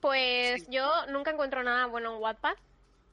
Pues 0.00 0.62
Sí. 0.62 0.68
yo 0.70 1.06
nunca 1.08 1.32
encuentro 1.32 1.64
nada 1.64 1.86
bueno 1.86 2.14
en 2.14 2.22
Wattpad. 2.22 2.54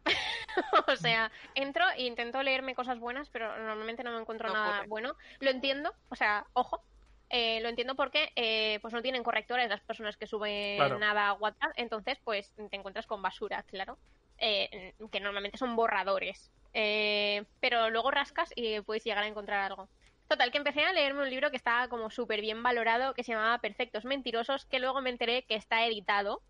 o 0.88 0.95
sea, 0.95 1.32
entro 1.55 1.84
e 1.95 2.03
intento 2.03 2.43
leerme 2.43 2.76
cosas 2.76 2.99
buenas, 2.99 3.30
pero 3.30 3.47
normalmente 3.57 4.03
no 4.03 4.12
me 4.12 4.20
encuentro 4.22 4.47
No 4.49 4.53
nada 4.53 4.70
ocurre. 4.76 4.88
bueno. 4.88 5.16
Lo 5.39 5.49
entiendo, 5.49 5.91
o 6.09 6.16
sea, 6.16 6.45
ojo, 6.53 6.84
eh, 7.32 7.59
lo 7.61 7.69
entiendo 7.69 7.95
porque 7.95 8.32
eh, 8.36 8.79
pues 8.82 8.93
no 8.93 9.01
tienen 9.01 9.23
correctores 9.23 9.69
las 9.69 9.82
personas 9.82 10.17
que 10.17 10.27
suben 10.27 10.77
Claro. 10.77 10.99
nada 10.99 11.29
a 11.29 11.34
Wattpad, 11.34 11.71
entonces 11.77 12.17
pues 12.23 12.51
te 12.69 12.75
encuentras 12.75 13.07
con 13.07 13.21
basura, 13.21 13.63
claro, 13.63 13.97
eh, 14.38 14.93
que 15.11 15.19
normalmente 15.19 15.57
son 15.57 15.75
borradores. 15.75 16.51
Pero 16.73 17.89
luego 17.89 18.11
rascas 18.11 18.51
y 18.55 18.79
puedes 18.82 19.03
llegar 19.03 19.23
a 19.23 19.27
encontrar 19.27 19.59
algo. 19.61 19.89
Total, 20.27 20.51
que 20.51 20.57
empecé 20.57 20.84
a 20.84 20.93
leerme 20.93 21.23
un 21.23 21.29
libro 21.29 21.51
que 21.51 21.57
estaba 21.57 21.89
como 21.89 22.09
súper 22.09 22.39
bien 22.39 22.63
valorado, 22.63 23.13
que 23.13 23.23
se 23.23 23.34
llamaba 23.34 23.57
Perfectos 23.59 24.05
Mentirosos, 24.05 24.65
que 24.65 24.79
luego 24.79 25.01
me 25.01 25.09
enteré 25.09 25.43
que 25.43 25.55
está 25.55 25.86
editado. 25.86 26.41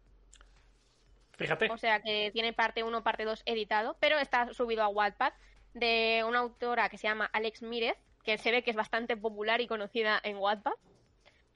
Fíjate. 1.38 1.72
O 1.72 1.78
sea 1.78 2.00
que 2.02 2.30
tiene 2.32 2.54
parte 2.54 2.84
1, 2.84 3.04
parte 3.04 3.26
2 3.26 3.42
editado, 3.46 3.98
pero 4.00 4.20
está 4.20 4.54
subido 4.54 4.84
a 4.84 4.88
Wattpad 4.88 5.34
de 5.74 6.24
una 6.28 6.40
autora 6.40 6.90
que 6.90 7.00
se 7.00 7.08
llama 7.08 7.30
Alex 7.34 7.64
Mírez, 7.64 7.98
que 8.24 8.38
se 8.38 8.52
ve 8.52 8.64
que 8.64 8.72
es 8.72 8.76
bastante 8.78 9.18
popular 9.18 9.62
y 9.62 9.68
conocida 9.68 10.20
en 10.24 10.38
Wattpad. 10.38 10.74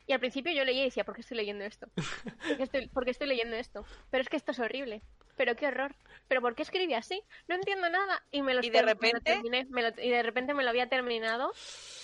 Y 0.07 0.13
al 0.13 0.19
principio 0.19 0.53
yo 0.53 0.63
leía 0.63 0.81
y 0.83 0.85
decía, 0.85 1.03
¿por 1.03 1.15
qué 1.15 1.21
estoy 1.21 1.37
leyendo 1.37 1.63
esto? 1.65 1.87
¿Por 1.95 2.57
qué 2.57 2.63
estoy, 2.63 2.87
por 2.89 3.05
qué 3.05 3.11
estoy 3.11 3.27
leyendo 3.27 3.55
esto? 3.55 3.85
Pero 4.11 4.21
es 4.21 4.29
que 4.29 4.37
esto 4.37 4.51
es 4.51 4.59
horrible. 4.59 5.01
Pero 5.35 5.55
qué 5.55 5.67
horror. 5.67 5.95
¿Pero 6.27 6.41
por 6.41 6.53
qué 6.55 6.61
escribí 6.61 6.93
así? 6.93 7.21
No 7.47 7.55
entiendo 7.55 7.89
nada. 7.89 8.23
Y 8.31 8.41
me 8.43 8.53
lo 8.53 8.61
Y 8.61 8.69
de 8.69 8.71
ter- 8.71 8.85
me 8.85 8.91
lo 8.93 8.93
repente- 8.99 9.21
terminé, 9.33 9.65
me 9.69 9.81
lo- 9.81 10.01
y 10.01 10.09
de 10.09 10.23
repente 10.23 10.53
me 10.53 10.63
lo 10.63 10.69
había 10.69 10.87
terminado. 10.87 11.51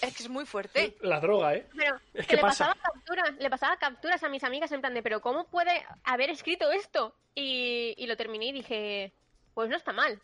Es 0.02 0.18
que 0.18 0.24
es 0.24 0.30
muy 0.30 0.46
fuerte. 0.46 0.98
La 1.02 1.20
droga, 1.20 1.54
¿eh? 1.56 1.68
Pero 1.78 1.96
Es 2.14 2.22
que 2.26 2.32
que 2.32 2.36
le 2.38 2.42
pasa. 2.42 2.70
pasaba 2.74 2.82
capturas, 2.94 3.36
le 3.38 3.50
pasaba 3.50 3.78
capturas 3.78 4.24
a 4.24 4.30
mis 4.30 4.44
amigas 4.44 4.72
en 4.72 4.82
plan 4.82 4.94
de, 4.96 5.04
pero 5.04 5.22
¿cómo 5.22 5.46
puede 5.48 5.86
haber 6.04 6.30
escrito 6.32 6.72
esto? 6.72 7.16
Y, 7.36 7.94
y 7.98 8.08
lo 8.08 8.18
terminé 8.18 8.48
y 8.48 8.52
dije, 8.52 9.14
pues 9.54 9.70
no 9.70 9.78
está 9.78 9.94
mal. 9.94 10.20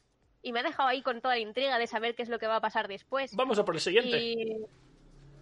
Y 0.48 0.54
me 0.54 0.62
ha 0.62 0.64
dejado 0.64 0.88
ahí 0.88 1.02
con 1.02 1.20
toda 1.20 1.36
la 1.36 1.42
intriga 1.42 1.78
de 1.78 1.88
saber 1.88 2.16
qué 2.16 2.24
es 2.24 2.30
lo 2.30 2.40
que 2.40 2.48
va 2.48 2.56
a 2.56 2.62
pasar 2.62 2.88
después. 2.88 3.36
Vamos 3.36 3.60
a 3.60 3.66
por 3.66 3.76
el 3.76 3.82
siguiente. 3.82 4.18
Y, 4.18 4.66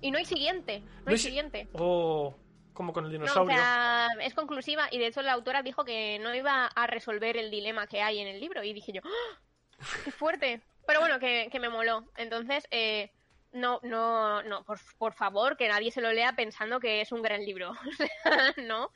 y 0.01 0.09
no 0.11 0.17
hay 0.17 0.25
siguiente, 0.25 0.79
no, 0.79 0.85
No 0.87 1.01
hay 1.07 1.11
hay 1.13 1.17
si- 1.17 1.23
siguiente. 1.25 1.67
Oh, 1.73 2.35
como 2.73 2.91
con 2.91 3.05
el 3.05 3.11
No, 3.11 3.17
o 3.17 3.19
dinosaurio. 3.21 3.55
sea, 3.55 4.07
es 4.21 4.33
conclusiva 4.33 4.87
y 4.91 4.97
de 4.97 5.07
hecho 5.07 5.21
la 5.21 5.33
autora 5.33 5.61
dijo 5.61 5.85
que 5.85 6.17
no 6.19 6.33
iba 6.33 6.65
a 6.65 6.87
resolver 6.87 7.37
el 7.37 7.51
dilema 7.51 7.85
que 7.87 8.01
hay 8.01 8.19
en 8.19 8.27
el 8.27 8.39
libro 8.39 8.63
y 8.63 8.73
dije 8.73 8.91
yo, 8.93 9.01
¡Ah! 9.05 9.39
¡qué 10.03 10.11
fuerte! 10.11 10.61
Pero 10.87 10.99
bueno, 11.01 11.19
que, 11.19 11.49
que 11.51 11.59
me 11.59 11.69
moló. 11.69 12.05
Entonces, 12.17 12.67
eh, 12.71 13.11
no, 13.53 13.79
no, 13.83 14.41
no, 14.43 14.63
por, 14.63 14.79
por 14.97 15.13
favor, 15.13 15.55
que 15.55 15.67
nadie 15.67 15.91
se 15.91 16.01
lo 16.01 16.11
lea 16.13 16.33
pensando 16.35 16.79
que 16.79 17.01
es 17.01 17.11
un 17.11 17.21
gran 17.21 17.45
libro. 17.45 17.71
O 17.85 17.91
sea, 17.93 18.53
no. 18.57 18.89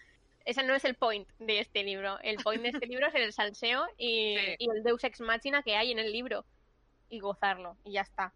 Ese 0.45 0.63
no 0.63 0.73
es 0.75 0.85
el 0.85 0.95
point 0.95 1.27
de 1.39 1.59
este 1.59 1.83
libro. 1.83 2.19
El 2.21 2.37
point 2.37 2.61
de 2.63 2.69
este 2.69 2.87
libro 2.87 3.07
es 3.07 3.15
el 3.15 3.31
salseo 3.33 3.85
y, 3.97 4.37
Sí. 4.37 4.55
y 4.59 4.69
el 4.75 4.83
Deus 4.83 5.03
Ex 5.03 5.19
Machina 5.21 5.61
que 5.63 5.75
hay 5.75 5.91
en 5.91 5.99
el 5.99 6.11
libro. 6.11 6.45
Y 7.09 7.19
gozarlo. 7.19 7.77
Y 7.83 7.93
ya 7.93 8.01
está. 8.01 8.33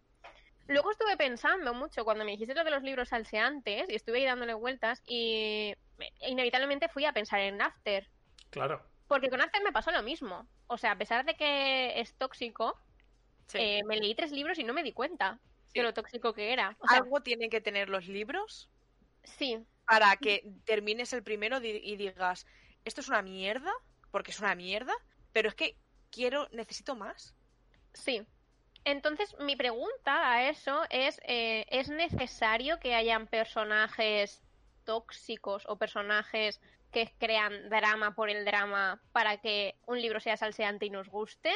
Luego 0.67 0.91
estuve 0.91 1.17
pensando 1.17 1.73
mucho 1.73 2.05
cuando 2.05 2.23
me 2.25 2.31
dijiste 2.31 2.55
lo 2.55 2.63
de 2.63 2.71
los 2.71 2.83
libros 2.83 3.09
salseantes 3.09 3.85
y 3.89 3.95
estuve 3.95 4.19
ahí 4.19 4.25
dándole 4.25 4.53
vueltas 4.53 5.01
y 5.05 5.73
me- 5.97 6.11
inevitablemente 6.27 6.87
fui 6.89 7.05
a 7.05 7.13
pensar 7.13 7.39
en 7.41 7.61
After. 7.61 8.07
Claro. 8.49 8.81
Porque 9.07 9.29
con 9.29 9.41
After 9.41 9.61
me 9.63 9.71
pasó 9.73 9.91
lo 9.91 10.01
mismo. 10.03 10.47
O 10.67 10.77
sea, 10.77 10.91
a 10.91 10.97
pesar 10.97 11.25
de 11.25 11.35
que 11.35 11.99
es 11.99 12.15
tóxico, 12.15 12.79
Sí. 13.47 13.57
eh, 13.59 13.81
me 13.85 13.97
leí 13.97 14.15
tres 14.15 14.31
libros 14.31 14.57
y 14.57 14.63
no 14.63 14.73
me 14.73 14.83
di 14.83 14.93
cuenta 14.93 15.39
Sí. 15.67 15.79
de 15.79 15.83
lo 15.83 15.93
tóxico 15.93 16.33
que 16.33 16.53
era. 16.53 16.77
O 16.79 16.87
sea, 16.87 16.99
Algo 16.99 17.21
tienen 17.21 17.49
que 17.49 17.59
tener 17.61 17.89
los 17.89 18.07
libros 18.07 18.69
sí, 19.23 19.59
para 19.93 20.17
que 20.17 20.43
termines 20.65 21.13
el 21.13 21.21
primero 21.21 21.59
y 21.61 21.95
digas, 21.95 22.47
esto 22.83 23.01
es 23.01 23.09
una 23.09 23.21
mierda, 23.21 23.71
porque 24.09 24.31
es 24.31 24.39
una 24.39 24.55
mierda, 24.55 24.93
pero 25.31 25.49
es 25.49 25.55
que 25.55 25.77
quiero, 26.09 26.47
necesito 26.51 26.95
más. 26.95 27.35
sí. 27.93 28.25
Entonces, 28.85 29.33
mi 29.39 29.55
pregunta 29.55 30.29
a 30.29 30.49
eso 30.49 30.81
es, 30.89 31.17
eh, 31.23 31.65
¿es 31.69 31.87
necesario 31.87 32.81
que 32.81 32.95
hayan 32.95 33.27
personajes 33.27 34.41
tóxicos 34.83 35.63
o 35.69 35.77
personajes 35.77 36.59
que 36.91 37.09
crean 37.17 37.69
drama 37.69 38.13
por 38.13 38.29
el 38.29 38.43
drama 38.43 39.01
para 39.13 39.37
que 39.37 39.75
un 39.85 40.01
libro 40.01 40.19
sea 40.19 40.35
salseante 40.35 40.85
y 40.85 40.89
nos 40.89 41.07
guste? 41.07 41.53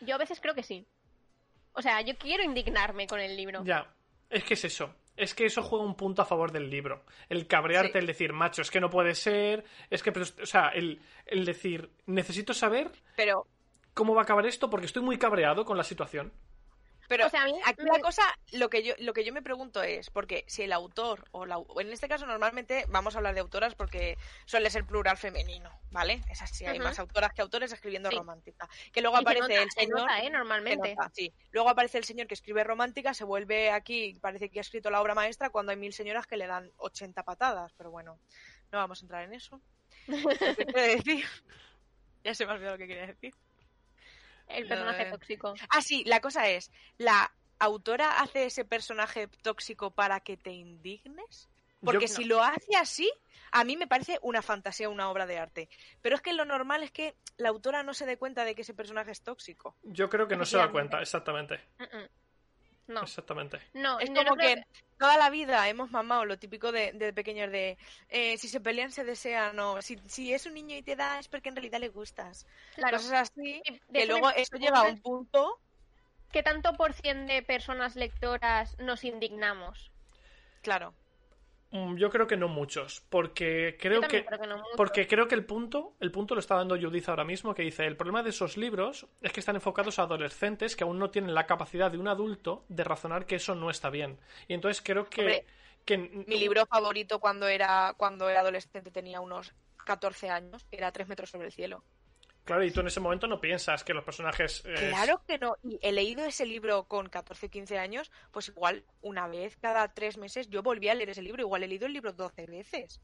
Yo 0.00 0.14
a 0.14 0.18
veces 0.18 0.40
creo 0.40 0.54
que 0.54 0.62
sí. 0.62 0.86
O 1.72 1.82
sea, 1.82 2.00
yo 2.02 2.16
quiero 2.16 2.44
indignarme 2.44 3.08
con 3.08 3.18
el 3.18 3.36
libro. 3.36 3.64
Ya. 3.64 3.92
Es 4.30 4.44
que 4.44 4.54
es 4.54 4.64
eso. 4.64 4.94
Es 5.16 5.34
que 5.34 5.44
eso 5.44 5.62
juega 5.62 5.84
un 5.84 5.94
punto 5.94 6.22
a 6.22 6.24
favor 6.24 6.52
del 6.52 6.70
libro. 6.70 7.04
El 7.28 7.46
cabrearte, 7.46 7.92
Sí. 7.92 7.98
el 7.98 8.06
decir, 8.06 8.32
macho, 8.32 8.62
es 8.62 8.70
que 8.70 8.80
no 8.80 8.88
puede 8.90 9.14
ser. 9.14 9.64
Es 9.90 10.02
que, 10.02 10.10
pero, 10.12 10.24
o 10.42 10.46
sea, 10.46 10.68
el, 10.68 11.00
el 11.26 11.44
decir, 11.44 11.90
necesito 12.06 12.54
saber 12.54 12.90
Pero, 13.16 13.46
cómo 13.94 14.14
va 14.14 14.22
a 14.22 14.24
acabar 14.24 14.46
esto 14.46 14.70
porque 14.70 14.86
estoy 14.86 15.02
muy 15.02 15.18
cabreado 15.18 15.64
con 15.64 15.76
la 15.76 15.84
situación. 15.84 16.32
Pero 17.12 17.26
O 17.26 17.30
sea, 17.30 17.42
a 17.42 17.46
mí 17.46 17.52
aquí 17.66 17.82
la 17.84 18.00
cosa, 18.00 18.22
lo 18.52 18.70
que 18.70 18.82
yo, 18.82 18.94
lo 18.98 19.12
que 19.12 19.22
yo 19.22 19.34
me 19.34 19.42
pregunto 19.42 19.82
es, 19.82 20.08
porque 20.08 20.44
si 20.48 20.62
el 20.62 20.72
autor, 20.72 21.28
o 21.30 21.44
la, 21.44 21.62
en 21.78 21.92
este 21.92 22.08
caso 22.08 22.24
normalmente 22.24 22.86
vamos 22.88 23.14
a 23.14 23.18
hablar 23.18 23.34
de 23.34 23.40
autoras 23.40 23.74
porque 23.74 24.16
suele 24.46 24.70
ser 24.70 24.86
plural 24.86 25.18
femenino, 25.18 25.70
¿vale? 25.90 26.22
Es 26.30 26.40
así, 26.40 26.64
hay 26.64 26.78
más 26.78 26.98
autoras 26.98 27.34
que 27.34 27.42
autores 27.42 27.70
escribiendo 27.70 28.08
Sí. 28.08 28.16
romántica. 28.16 28.66
Que 28.94 29.02
luego 29.02 29.16
Y 29.16 29.18
se 29.18 29.22
aparece 29.22 29.40
nota, 29.48 29.62
el 29.62 29.70
se 29.70 29.80
señor. 29.80 29.98
nota, 30.00 30.18
¿eh? 30.20 30.22
Se 30.24 30.30
Normalmente. 30.30 30.94
nota, 30.96 31.10
sí. 31.14 31.34
Luego 31.50 31.68
aparece 31.68 31.98
el 31.98 32.04
señor 32.04 32.26
que 32.28 32.34
escribe 32.34 32.64
romántica, 32.64 33.12
se 33.12 33.24
vuelve 33.24 33.70
aquí, 33.70 34.18
parece 34.22 34.48
que 34.50 34.58
ha 34.60 34.62
escrito 34.62 34.90
la 34.90 35.02
obra 35.02 35.14
maestra 35.14 35.50
cuando 35.50 35.72
hay 35.72 35.76
mil 35.78 35.92
señoras 35.92 36.26
que 36.26 36.38
le 36.38 36.46
dan 36.46 36.72
80 36.78 37.22
patadas, 37.24 37.74
pero 37.76 37.90
bueno, 37.90 38.18
no 38.70 38.78
vamos 38.78 39.02
a 39.02 39.04
entrar 39.04 39.24
en 39.24 39.34
eso. 39.34 39.60
¿Qué 40.74 40.80
decir? 40.96 41.24
Ya 42.24 42.34
se 42.34 42.46
me 42.46 42.52
ha 42.52 42.54
olvidado 42.54 42.76
lo 42.76 42.78
que 42.78 42.86
quería 42.86 43.06
decir. 43.08 43.34
El 44.48 44.66
personaje 44.68 45.06
tóxico. 45.06 45.54
Ah, 45.70 45.80
sí, 45.82 46.04
la 46.06 46.20
cosa 46.20 46.48
es, 46.48 46.70
¿la 46.98 47.32
autora 47.58 48.20
hace 48.20 48.46
ese 48.46 48.64
personaje 48.64 49.28
tóxico 49.42 49.92
para 49.92 50.20
que 50.20 50.36
te 50.36 50.50
indignes? 50.52 51.48
Porque 51.84 52.06
Yo- 52.06 52.14
si 52.14 52.24
lo 52.24 52.42
hace 52.42 52.76
así, 52.76 53.10
a 53.50 53.64
mí 53.64 53.76
me 53.76 53.88
parece 53.88 54.18
una 54.22 54.40
fantasía, 54.40 54.88
una 54.88 55.10
obra 55.10 55.26
de 55.26 55.38
arte. 55.38 55.68
Pero 56.00 56.14
es 56.14 56.22
que 56.22 56.32
lo 56.32 56.44
normal 56.44 56.82
es 56.84 56.92
que 56.92 57.16
la 57.38 57.48
autora 57.48 57.82
no 57.82 57.92
se 57.92 58.06
dé 58.06 58.16
cuenta 58.18 58.44
de 58.44 58.54
que 58.54 58.62
ese 58.62 58.72
personaje 58.74 59.10
es 59.10 59.22
tóxico. 59.22 59.76
Yo 59.82 60.08
creo 60.08 60.28
que 60.28 60.36
no 60.36 60.44
se 60.44 60.58
da 60.58 60.70
cuenta, 60.70 61.00
exactamente. 61.00 61.60
No, 62.88 63.02
Exactamente. 63.02 63.58
no, 63.74 64.00
Es 64.00 64.10
como 64.10 64.22
no 64.22 64.34
creo 64.34 64.56
que 64.56 64.64
toda 64.98 65.16
la 65.16 65.30
vida 65.30 65.68
hemos 65.68 65.90
mamado 65.90 66.24
lo 66.24 66.38
típico 66.38 66.72
de, 66.72 66.92
de 66.92 67.12
pequeños 67.12 67.50
de 67.50 67.78
eh, 68.08 68.36
si 68.38 68.48
se 68.48 68.60
pelean 68.60 68.90
se 68.90 69.04
desean 69.04 69.58
o 69.58 69.80
si, 69.82 69.98
si 70.06 70.34
es 70.34 70.46
un 70.46 70.54
niño 70.54 70.76
y 70.76 70.82
te 70.82 70.96
da 70.96 71.18
es 71.18 71.28
porque 71.28 71.48
en 71.48 71.56
realidad 71.56 71.80
le 71.80 71.88
gustas. 71.88 72.46
Claro. 72.74 72.98
Cosas 72.98 73.30
así, 73.30 73.62
Sí, 73.64 73.80
de 73.88 74.00
que 74.00 74.06
luego 74.06 74.30
eso 74.30 74.56
llega 74.56 74.80
a 74.80 74.82
un 74.84 75.00
punto... 75.00 75.58
¿Qué 76.32 76.42
tanto 76.42 76.72
por 76.72 76.94
cien 76.94 77.26
de 77.26 77.42
personas 77.42 77.94
lectoras 77.94 78.78
nos 78.78 79.04
indignamos? 79.04 79.90
Claro, 80.62 80.94
Yo 81.72 82.10
creo 82.10 82.26
que 82.26 82.36
no 82.36 82.48
muchos, 82.48 83.02
porque 83.08 83.78
creo 83.80 84.02
que 84.02 84.26
creo 84.26 84.38
que 84.38 84.46
no 84.46 84.62
porque 84.76 85.06
creo 85.06 85.26
que 85.26 85.34
el 85.34 85.46
punto, 85.46 85.94
el 86.00 86.10
punto 86.10 86.34
lo 86.34 86.40
está 86.40 86.56
dando 86.56 86.78
Judith 86.78 87.08
ahora 87.08 87.24
mismo, 87.24 87.54
que 87.54 87.62
dice, 87.62 87.86
el 87.86 87.96
problema 87.96 88.22
de 88.22 88.28
esos 88.28 88.58
libros 88.58 89.06
es 89.22 89.32
que 89.32 89.40
están 89.40 89.56
enfocados 89.56 89.98
a 89.98 90.02
adolescentes 90.02 90.76
que 90.76 90.84
aún 90.84 90.98
no 90.98 91.10
tienen 91.10 91.34
la 91.34 91.46
capacidad 91.46 91.90
de 91.90 91.96
un 91.96 92.08
adulto 92.08 92.66
de 92.68 92.84
razonar 92.84 93.24
que 93.24 93.36
eso 93.36 93.54
no 93.54 93.70
está 93.70 93.88
bien. 93.88 94.18
Y 94.48 94.54
entonces 94.54 94.82
creo 94.84 95.08
que, 95.08 95.22
Hombre, 95.22 95.46
que 95.86 95.96
mi 95.96 96.38
libro 96.38 96.66
favorito 96.66 97.20
cuando 97.20 97.48
era, 97.48 97.94
cuando 97.96 98.28
era 98.28 98.40
adolescente 98.40 98.90
tenía 98.90 99.22
unos 99.22 99.54
14 99.86 100.28
años, 100.28 100.66
era 100.70 100.92
Tres 100.92 101.08
metros 101.08 101.30
sobre 101.30 101.46
el 101.46 101.52
cielo. 101.52 101.82
Claro, 102.44 102.64
y 102.64 102.72
tú 102.72 102.80
en 102.80 102.88
ese 102.88 102.98
momento 102.98 103.28
no 103.28 103.40
piensas 103.40 103.84
que 103.84 103.94
los 103.94 104.02
personajes... 104.04 104.64
eh, 104.66 104.74
Claro 104.90 105.22
que 105.26 105.38
no. 105.38 105.56
Y 105.62 105.78
he 105.80 105.92
leído 105.92 106.24
ese 106.24 106.44
libro 106.44 106.84
con 106.88 107.08
14 107.08 107.46
o 107.46 107.50
15 107.50 107.78
años, 107.78 108.10
pues 108.32 108.48
igual 108.48 108.84
una 109.00 109.28
vez 109.28 109.56
cada 109.58 109.94
tres 109.94 110.16
meses 110.18 110.48
yo 110.50 110.62
volví 110.62 110.88
a 110.88 110.94
leer 110.94 111.10
ese 111.10 111.22
libro. 111.22 111.42
Igual 111.42 111.62
he 111.62 111.68
leído 111.68 111.86
el 111.86 111.92
libro 111.92 112.12
12 112.12 112.46
veces. 112.46 113.00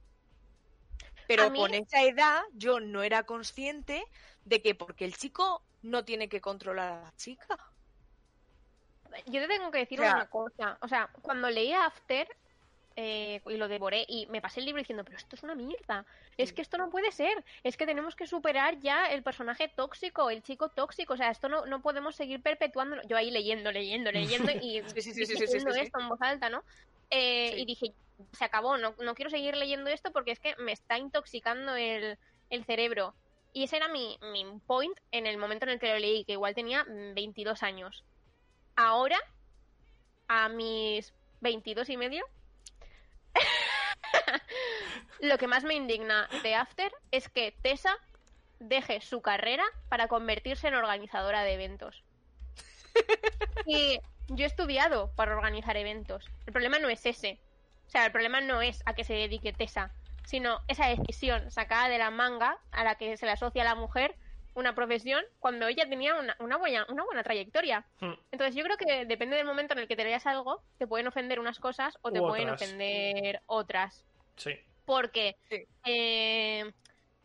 Pero 1.28 1.50
mí- 1.50 1.58
con 1.60 1.72
esa 1.74 2.02
edad 2.02 2.42
yo 2.54 2.80
no 2.80 3.02
era 3.04 3.22
consciente 3.24 4.02
de 4.44 4.60
que 4.60 4.74
porque 4.74 5.04
el 5.04 5.16
chico 5.16 5.62
no 5.82 6.04
tiene 6.04 6.28
que 6.28 6.40
controlar 6.40 6.92
a 6.94 7.02
la 7.02 7.12
chica. 7.16 7.56
Yo 9.26 9.40
te 9.40 9.46
tengo 9.48 9.70
que 9.70 9.78
decir 9.78 10.00
O 10.00 10.02
sea- 10.02 10.14
una 10.16 10.26
cosa. 10.28 10.78
O 10.82 10.88
sea, 10.88 11.10
cuando 11.22 11.48
leí 11.48 11.72
After, 11.72 12.28
eh, 13.00 13.40
y 13.46 13.56
lo 13.56 13.68
devoré 13.68 14.04
y 14.08 14.26
me 14.26 14.40
pasé 14.40 14.58
el 14.58 14.66
libro 14.66 14.80
diciendo, 14.80 15.04
pero 15.04 15.16
esto 15.16 15.36
es 15.36 15.44
una 15.44 15.54
mierda, 15.54 16.04
es 16.36 16.52
que 16.52 16.62
esto 16.62 16.78
no 16.78 16.90
puede 16.90 17.12
ser, 17.12 17.44
es 17.62 17.76
que 17.76 17.86
tenemos 17.86 18.16
que 18.16 18.26
superar 18.26 18.80
ya 18.80 19.06
el 19.06 19.22
personaje 19.22 19.68
tóxico, 19.68 20.30
el 20.30 20.42
chico 20.42 20.68
tóxico, 20.70 21.14
o 21.14 21.16
sea, 21.16 21.30
esto 21.30 21.48
no, 21.48 21.64
no 21.64 21.80
podemos 21.80 22.16
seguir 22.16 22.42
perpetuando. 22.42 23.00
Yo 23.02 23.16
ahí 23.16 23.30
leyendo, 23.30 23.70
leyendo, 23.70 24.10
leyendo 24.10 24.50
y 24.50 24.82
Sí, 25.00 25.12
esto 25.22 26.00
en 26.00 26.08
voz 26.08 26.20
alta, 26.20 26.50
¿no? 26.50 26.64
Eh. 27.10 27.54
Y 27.56 27.66
dije, 27.66 27.92
se 28.32 28.44
acabó, 28.44 28.76
no, 28.78 28.96
no 29.00 29.14
quiero 29.14 29.30
seguir 29.30 29.56
leyendo 29.56 29.90
esto 29.90 30.10
porque 30.10 30.32
es 30.32 30.40
que 30.40 30.56
me 30.56 30.72
está 30.72 30.98
intoxicando 30.98 31.76
el, 31.76 32.18
el 32.50 32.64
cerebro. 32.64 33.14
Y 33.52 33.62
ese 33.62 33.76
era 33.76 33.86
mi, 33.86 34.18
mi 34.32 34.44
point 34.66 34.98
en 35.12 35.28
el 35.28 35.38
momento 35.38 35.66
en 35.66 35.70
el 35.70 35.78
que 35.78 35.92
lo 35.92 36.00
leí, 36.00 36.24
que 36.24 36.32
igual 36.32 36.56
tenía 36.56 36.82
mm, 36.82 37.14
22 37.14 37.62
años. 37.62 38.02
Ahora, 38.74 39.20
a 40.26 40.48
mis 40.48 41.14
22 41.42 41.88
y 41.90 41.96
medio, 41.96 42.24
lo 45.20 45.38
que 45.38 45.46
más 45.46 45.64
me 45.64 45.74
indigna 45.74 46.28
de 46.42 46.54
After 46.54 46.92
es 47.10 47.28
que 47.28 47.52
Tessa 47.62 47.96
deje 48.60 49.00
su 49.00 49.22
carrera 49.22 49.64
para 49.88 50.08
convertirse 50.08 50.68
en 50.68 50.74
organizadora 50.74 51.42
de 51.42 51.54
eventos. 51.54 52.02
Y 53.66 54.00
yo 54.28 54.44
he 54.44 54.48
estudiado 54.48 55.12
para 55.14 55.36
organizar 55.36 55.76
eventos. 55.76 56.24
El 56.46 56.54
problema 56.54 56.78
no 56.78 56.88
es 56.88 57.04
ese. 57.04 57.38
O 57.86 57.90
sea, 57.90 58.06
el 58.06 58.12
problema 58.12 58.40
no 58.40 58.62
es 58.62 58.82
a 58.86 58.94
que 58.94 59.04
se 59.04 59.12
dedique 59.12 59.52
Tessa, 59.52 59.92
sino 60.24 60.60
esa 60.68 60.86
decisión 60.86 61.50
sacada 61.50 61.88
de 61.88 61.98
la 61.98 62.10
manga 62.10 62.58
a 62.70 62.84
la 62.84 62.94
que 62.94 63.16
se 63.18 63.26
le 63.26 63.32
asocia 63.32 63.62
a 63.62 63.66
la 63.66 63.74
mujer 63.74 64.14
una 64.58 64.74
profesión 64.74 65.24
cuando 65.38 65.66
ella 65.68 65.88
tenía 65.88 66.14
una, 66.16 66.36
una 66.40 66.56
buena, 66.56 66.84
una 66.88 67.04
buena 67.04 67.22
trayectoria. 67.22 67.86
Hmm. 68.00 68.12
Entonces 68.32 68.54
yo 68.56 68.64
creo 68.64 68.76
que 68.76 69.04
depende 69.06 69.36
del 69.36 69.46
momento 69.46 69.72
en 69.74 69.80
el 69.80 69.88
que 69.88 69.96
te 69.96 70.04
leas 70.04 70.26
algo, 70.26 70.62
te 70.78 70.86
pueden 70.86 71.06
ofender 71.06 71.38
unas 71.40 71.58
cosas 71.58 71.96
o 72.02 72.10
te 72.12 72.20
U 72.20 72.26
pueden 72.28 72.50
otras. 72.50 72.62
ofender 72.62 73.40
otras. 73.46 74.04
Sí. 74.36 74.52
Porque 74.84 75.36
Sí. 75.48 75.64
eh, 75.84 76.72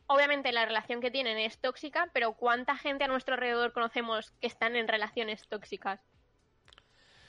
obviamente 0.08 0.52
la 0.52 0.66
relación 0.66 1.02
que 1.02 1.12
tienen 1.12 1.38
es 1.38 1.58
tóxica, 1.60 2.10
pero 2.14 2.34
¿cuánta 2.34 2.78
gente 2.78 3.04
a 3.04 3.08
nuestro 3.08 3.34
alrededor 3.36 3.74
conocemos 3.74 4.32
que 4.40 4.48
están 4.48 4.76
en 4.76 4.88
relaciones 4.88 5.48
tóxicas? 5.48 6.00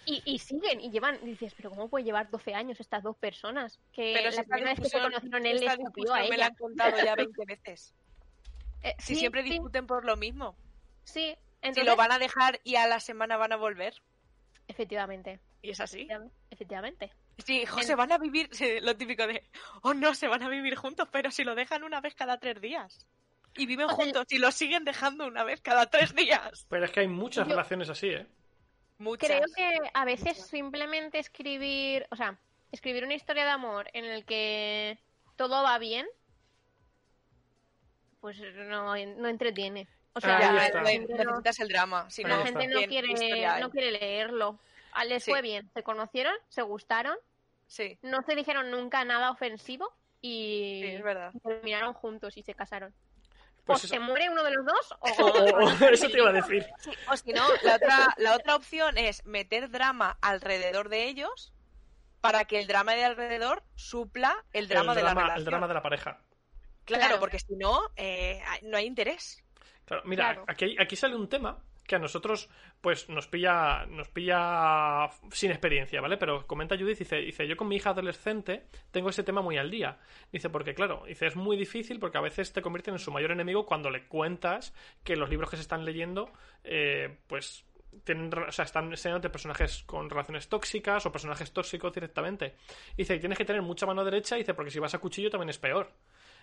Y, 0.07 0.20
y 0.26 0.38
siguen, 0.38 0.82
y 0.82 0.90
llevan, 0.90 1.18
y 1.22 1.28
dices, 1.28 1.55
pero 1.57 1.70
¿cómo 1.70 1.88
puede 1.88 2.05
llevar 2.05 2.28
12 2.30 2.52
años 2.55 2.78
estas 2.78 3.02
dos 3.02 3.16
personas? 3.16 3.80
Que 3.90 4.12
Pero 4.14 4.30
la 4.36 4.42
primera 4.42 4.70
vez 4.72 4.80
que 4.80 4.88
se 4.90 5.00
conocieron 5.00 5.46
él 5.46 5.61
le 5.61 5.66
esta 5.66 5.72
escupió 5.82 6.05
discusión 6.05 6.18
a 6.18 6.22
me 6.22 6.28
la 6.28 6.34
ella. 6.34 6.46
han 6.48 6.55
contado 6.57 6.96
ya 7.02 7.14
20 7.14 7.44
veces. 7.46 7.94
Eh, 8.85 8.95
Si 8.99 9.14
sí, 9.14 9.20
siempre 9.20 9.43
sí, 9.43 9.51
discuten 9.51 9.87
por 9.87 10.05
lo 10.05 10.16
mismo. 10.16 10.57
Sí, 11.05 11.35
Si 11.35 11.37
entonces, 11.62 11.85
lo 11.87 11.97
van 11.97 12.12
a 12.12 12.18
dejar 12.18 12.61
y 12.64 12.76
a 12.76 12.87
la 12.87 13.01
semana 13.01 13.37
van 13.37 13.53
a 13.53 13.57
volver. 13.57 13.95
efectivamente, 14.68 15.41
Y 15.62 15.70
es 15.70 15.80
así. 15.80 16.07
efectivamente. 16.51 17.12
Sí, 17.45 17.62
hijo, 17.62 17.80
En- 17.80 17.87
se 17.87 17.95
van 17.97 18.12
a 18.12 18.18
vivir, 18.18 18.49
sí, 18.53 18.80
lo 18.80 18.97
típico 18.97 19.26
de, 19.26 19.43
oh 19.82 19.93
no, 19.95 20.14
se 20.14 20.28
van 20.28 20.43
a 20.43 20.49
vivir 20.49 20.76
juntos, 20.76 21.09
pero 21.11 21.30
si 21.30 21.43
lo 21.45 21.55
dejan 21.55 21.82
una 21.85 22.01
vez 22.01 22.14
cada 22.14 22.39
tres 22.39 22.61
días. 22.61 23.07
Y 23.57 23.66
viven 23.66 23.87
O 23.87 23.95
juntos 23.95 24.26
y 24.30 24.39
lo 24.39 24.51
siguen 24.53 24.85
dejando 24.85 25.26
una 25.26 25.45
vez 25.45 25.61
cada 25.61 25.87
tres 25.87 26.14
días. 26.14 26.66
Pero 26.68 26.85
es 26.85 26.91
que 26.91 27.01
hay 27.01 27.09
muchas 27.09 27.47
Yo- 27.47 27.51
relaciones 27.55 27.89
así, 27.89 28.09
¿eh? 28.09 28.26
Muchas. 28.99 29.28
Creo 29.28 29.43
que 29.57 29.91
a 29.93 30.05
veces 30.05 30.39
simplemente 30.47 31.18
escribir, 31.18 32.07
o 32.11 32.16
sea, 32.16 32.39
escribir 32.72 33.05
una 33.05 33.14
historia 33.14 33.45
de 33.45 33.51
amor 33.51 33.89
en 33.93 34.05
el 34.05 34.24
que 34.24 34.99
todo 35.37 35.62
va 35.62 35.78
bien, 35.78 36.07
pues 38.24 38.38
no, 38.40 38.94
no 38.96 39.28
entretiene. 39.28 39.86
O 40.14 40.20
sea, 40.20 40.38
Ahí 40.38 40.42
Ya, 40.44 40.80
la 40.80 40.82
necesitas 40.82 41.60
el 41.60 41.68
drama. 41.68 42.08
Si 42.08 42.22
la 42.22 42.38
no, 42.38 42.42
gente 42.44 42.66
no 42.68 42.76
¿qué- 42.78 42.84
qué 42.84 42.88
quiere, 42.88 43.12
historia 43.12 43.58
no 43.58 43.70
quiere 43.70 43.90
leerlo. 43.92 44.58
Ah, 44.92 45.04
Les 45.04 45.22
Sí. 45.22 45.30
fue 45.30 45.42
bien, 45.42 45.68
se 45.74 45.82
conocieron, 45.82 46.32
se 46.48 46.62
gustaron, 46.62 47.18
Sí, 47.66 47.98
no 48.00 48.22
se 48.22 48.34
dijeron 48.34 48.70
nunca 48.70 49.04
nada 49.04 49.30
ofensivo 49.30 49.92
y 50.22 50.80
sí, 50.84 50.88
es 50.94 51.02
verdad. 51.02 51.32
terminaron 51.42 51.92
juntos 51.92 52.34
y 52.38 52.42
se 52.42 52.54
casaron. 52.54 52.94
Pues 53.66 53.82
o 53.82 53.86
eso- 53.86 53.88
se 53.94 54.00
muere 54.00 54.30
uno 54.30 54.42
de 54.42 54.52
los 54.52 54.64
dos 54.64 54.92
o, 55.00 55.02
O- 55.18 55.26
o- 55.26 55.64
o- 55.66 55.68
eso 55.92 56.08
te 56.08 56.16
iba 56.16 56.30
a 56.30 56.32
decir. 56.32 56.64
O 57.10 57.16
si 57.18 57.34
no, 57.34 57.42
la 57.62 57.76
otra, 57.76 58.14
la 58.16 58.36
otra 58.36 58.56
opción 58.56 58.96
es 58.96 59.22
meter 59.26 59.68
drama 59.68 60.16
alrededor 60.22 60.88
de 60.88 61.08
ellos 61.08 61.52
para 62.22 62.46
que 62.46 62.58
el 62.58 62.66
drama 62.68 62.94
de 62.94 63.04
alrededor 63.04 63.62
supla 63.74 64.34
el 64.54 64.66
drama 64.68 64.92
el, 64.92 64.96
de 64.96 65.02
la 65.02 65.08
drama, 65.10 65.20
relación. 65.22 65.38
el 65.40 65.44
drama 65.44 65.68
de 65.68 65.74
la 65.74 65.82
pareja. 65.82 66.20
Claro, 66.85 67.05
Claro. 67.05 67.20
porque 67.20 67.39
si 67.39 67.57
no, 67.57 67.80
eh, 67.97 68.41
no 68.62 68.76
hay 68.76 68.87
interés. 68.87 69.43
Claro, 69.85 70.03
mira, 70.07 70.24
Claro. 70.35 70.45
Aquí, 70.49 70.76
aquí 70.78 70.97
sale 70.97 71.16
un 71.16 71.28
tema 71.28 71.62
que 71.87 71.97
a 71.97 71.99
nosotros 71.99 72.49
pues 72.80 73.11
nos 73.11 73.26
pilla 73.28 73.85
nos 73.87 74.09
pilla 74.09 75.11
sin 75.30 75.51
experiencia, 75.51 76.01
¿vale? 76.01 76.16
Pero 76.16 76.47
comenta 76.47 76.78
Judith, 76.78 76.99
dice, 76.99 77.16
dice, 77.16 77.47
yo 77.47 77.57
con 77.59 77.68
mi 77.68 77.76
hija 77.76 77.91
adolescente 77.91 78.66
tengo 78.91 79.11
ese 79.11 79.22
tema 79.22 79.43
muy 79.43 79.59
al 79.59 79.70
día. 79.70 79.99
Dice, 80.32 80.49
porque 80.49 80.74
claro, 80.74 81.05
dice, 81.07 81.26
es 81.26 81.37
muy 81.37 81.57
difícil 81.59 81.99
porque 82.01 82.16
a 82.16 82.22
veces 82.22 82.53
te 82.55 82.62
convierten 82.62 82.95
en 82.95 83.01
su 83.01 83.11
mayor 83.12 83.32
enemigo 83.32 83.66
cuando 83.66 83.91
le 83.91 84.07
cuentas 84.07 84.72
que 85.03 85.14
los 85.16 85.28
libros 85.28 85.51
que 85.51 85.57
se 85.57 85.62
están 85.62 85.85
leyendo, 85.85 86.32
eh, 86.64 87.18
pues 87.26 87.66
tienen, 88.05 88.32
o 88.37 88.51
sea, 88.51 88.64
están 88.64 88.91
enseñándote 88.91 89.28
personajes 89.30 89.82
con 89.85 90.09
relaciones 90.11 90.49
tóxicas 90.49 91.05
o 91.07 91.12
personajes 91.12 91.53
tóxicos 91.53 91.93
directamente. 91.93 92.55
Dice, 92.97 93.14
y 93.14 93.20
tienes 93.20 93.37
que 93.39 93.45
tener 93.45 93.62
mucha 93.62 93.85
mano 93.87 94.03
derecha, 94.05 94.37
dice, 94.37 94.55
porque 94.55 94.70
si 94.70 94.78
vas 94.78 94.95
a 94.95 94.99
cuchillo 94.99 95.30
también 95.30 95.51
es 95.51 95.59
peor. 95.59 95.93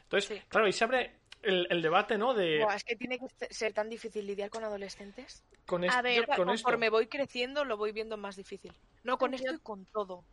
Entonces, 0.03 0.37
Sí. 0.39 0.43
claro, 0.49 0.65
ahí 0.67 0.73
se 0.73 0.83
abre 0.83 1.15
el, 1.41 1.67
el 1.69 1.81
debate, 1.81 2.17
¿no? 2.17 2.33
De 2.33 2.59
Buah, 2.63 2.75
es 2.75 2.83
que 2.83 2.95
tiene 2.95 3.17
que 3.19 3.27
se- 3.29 3.53
ser 3.53 3.73
tan 3.73 3.89
difícil 3.89 4.25
lidiar 4.27 4.49
con 4.49 4.63
adolescentes. 4.63 5.43
con, 5.65 5.89
A 5.89 6.01
ver, 6.01 6.15
Yo 6.21 6.25
con 6.25 6.49
esto. 6.49 6.63
conforme 6.65 6.89
voy 6.89 7.07
creciendo 7.07 7.63
lo 7.65 7.77
voy 7.77 7.91
viendo 7.91 8.17
más 8.17 8.35
difícil. 8.35 8.73
No 9.03 9.17
con 9.17 9.31
Yo- 9.31 9.37
esto 9.37 9.53
y 9.53 9.59
con 9.59 9.85
todo. 9.85 10.23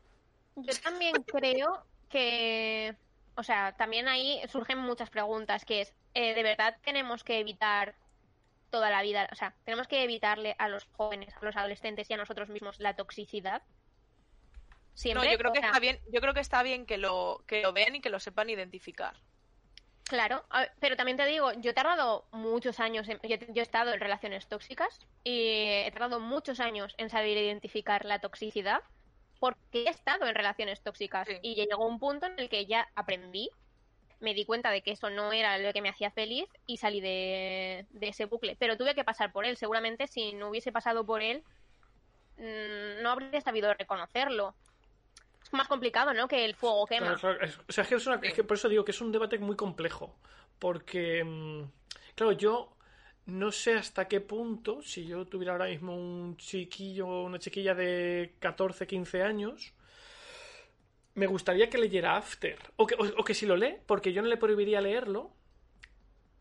Yo 0.57 0.75
también 0.83 1.15
creo 1.25 1.85
que, 2.09 2.97
o 3.37 3.43
sea, 3.43 3.73
también 3.77 4.09
ahí 4.09 4.41
surgen 4.49 4.79
muchas 4.79 5.11
preguntas, 5.11 5.65
que 5.65 5.83
es, 5.83 5.95
eh, 6.15 6.35
¿de 6.35 6.43
verdad 6.43 6.77
tenemos 6.83 7.23
que 7.23 7.39
evitar 7.39 7.95
toda 8.71 8.91
la 8.91 9.01
vida, 9.03 9.29
o 9.33 9.35
sea, 9.37 9.55
tenemos 9.65 9.87
que 9.87 10.03
evitarle 10.03 10.55
a 10.59 10.69
los 10.69 10.85
jóvenes, 10.93 11.33
a 11.41 11.45
los 11.45 11.57
adolescentes 11.57 12.11
y 12.11 12.15
a 12.15 12.17
nosotros 12.17 12.49
mismos 12.51 12.81
la 12.81 12.97
toxicidad? 12.97 13.63
Siempre, 14.95 15.25
No, 15.27 15.33
yo 15.33 15.39
creo 15.39 15.53
que 15.53 15.61
sea, 15.61 15.69
está 15.69 15.79
bien, 15.81 16.01
yo 16.13 16.21
creo 16.21 16.35
que 16.35 16.41
está 16.41 16.63
bien 16.65 16.85
que 16.85 16.99
lo, 16.99 17.45
que 17.47 17.63
lo 17.63 17.73
vean 17.73 17.95
y 17.95 18.01
que 18.01 18.11
lo 18.11 18.19
sepan 18.19 18.51
identificar. 18.51 19.15
Claro, 20.09 20.43
pero 20.81 20.97
también 20.97 21.19
te 21.19 21.27
digo, 21.27 21.53
yo 21.53 21.71
he 21.71 21.75
tardado 21.75 22.25
muchos 22.33 22.81
años, 22.81 23.07
en- 23.09 23.21
yo, 23.23 23.37
yo 23.37 23.61
he 23.61 23.63
estado 23.63 23.93
en 23.93 24.01
relaciones 24.01 24.49
tóxicas 24.49 24.99
y 25.23 25.65
he 25.85 25.91
tardado 25.93 26.19
muchos 26.19 26.61
años 26.61 26.95
en 26.97 27.11
saber 27.11 27.37
identificar 27.37 28.07
la 28.07 28.19
toxicidad 28.19 28.81
porque 29.39 29.85
he 29.85 29.89
estado 29.91 30.27
en 30.27 30.35
relaciones 30.35 30.83
tóxicas 30.83 31.29
Sí. 31.29 31.39
y 31.43 31.55
llegó 31.57 31.87
un 31.87 31.99
punto 31.99 32.27
en 32.27 32.39
el 32.39 32.49
que 32.49 32.65
ya 32.65 32.89
aprendí, 32.95 33.51
me 34.21 34.33
di 34.35 34.47
cuenta 34.47 34.71
de 34.71 34.83
que 34.83 34.93
eso 34.93 35.11
no 35.11 35.31
era 35.33 35.59
lo 35.59 35.73
que 35.75 35.83
me 35.83 35.91
hacía 35.91 36.11
feliz 36.11 36.47
y 36.67 36.79
salí 36.79 37.01
de, 37.03 37.87
de 37.91 38.09
ese 38.09 38.25
bucle. 38.25 38.57
Pero 38.59 38.79
tuve 38.79 38.95
que 38.95 39.05
pasar 39.05 39.31
por 39.31 39.45
él, 39.45 39.59
seguramente 39.59 40.07
si 40.07 40.33
no 40.33 40.49
hubiese 40.49 40.73
pasado 40.73 41.05
por 41.05 41.23
él 41.23 41.45
mm, 42.39 43.03
no 43.03 43.11
habría 43.11 43.41
sabido 43.43 43.75
reconocerlo. 43.75 44.57
Más 45.53 45.69
complicado, 45.69 46.13
¿no? 46.15 46.29
Que 46.29 46.45
el 46.45 46.55
fuego 46.55 46.87
quema. 46.87 47.07
Claro, 47.07 47.21
claro, 47.21 47.41
es- 47.43 47.59
o 47.59 47.73
sea, 47.73 47.83
es 47.83 47.89
que 47.89 47.95
es 47.95 48.07
una- 48.07 48.21
es 48.23 48.35
que 48.35 48.45
por 48.45 48.57
eso 48.57 48.69
digo 48.69 48.85
que 48.85 48.91
es 48.93 49.01
un 49.01 49.13
debate 49.13 49.39
muy 49.39 49.57
complejo. 49.57 50.15
Porque, 50.59 51.23
mm, 51.25 51.63
claro, 52.15 52.33
yo 52.33 52.75
no 53.27 53.53
sé 53.53 53.75
hasta 53.75 54.09
qué 54.09 54.21
punto, 54.21 54.83
si 54.83 55.07
yo 55.07 55.27
tuviera 55.27 55.53
ahora 55.53 55.67
mismo 55.67 55.95
un 55.95 56.37
chiquillo 56.37 57.07
o 57.07 57.25
una 57.25 57.39
chiquilla 57.39 57.75
de 57.75 58.35
14, 58.41 58.87
15 58.87 59.23
años, 59.23 59.73
me 61.15 61.27
gustaría 61.27 61.69
que 61.69 61.79
leyera 61.79 62.17
After. 62.17 62.59
O 62.77 62.87
que, 62.87 62.95
o- 62.95 63.21
o 63.21 63.25
que 63.25 63.35
si 63.35 63.47
lo 63.47 63.57
lee, 63.57 63.77
porque 63.87 64.13
yo 64.13 64.23
no 64.23 64.29
le 64.29 64.37
prohibiría 64.37 64.81
leerlo. 64.81 65.31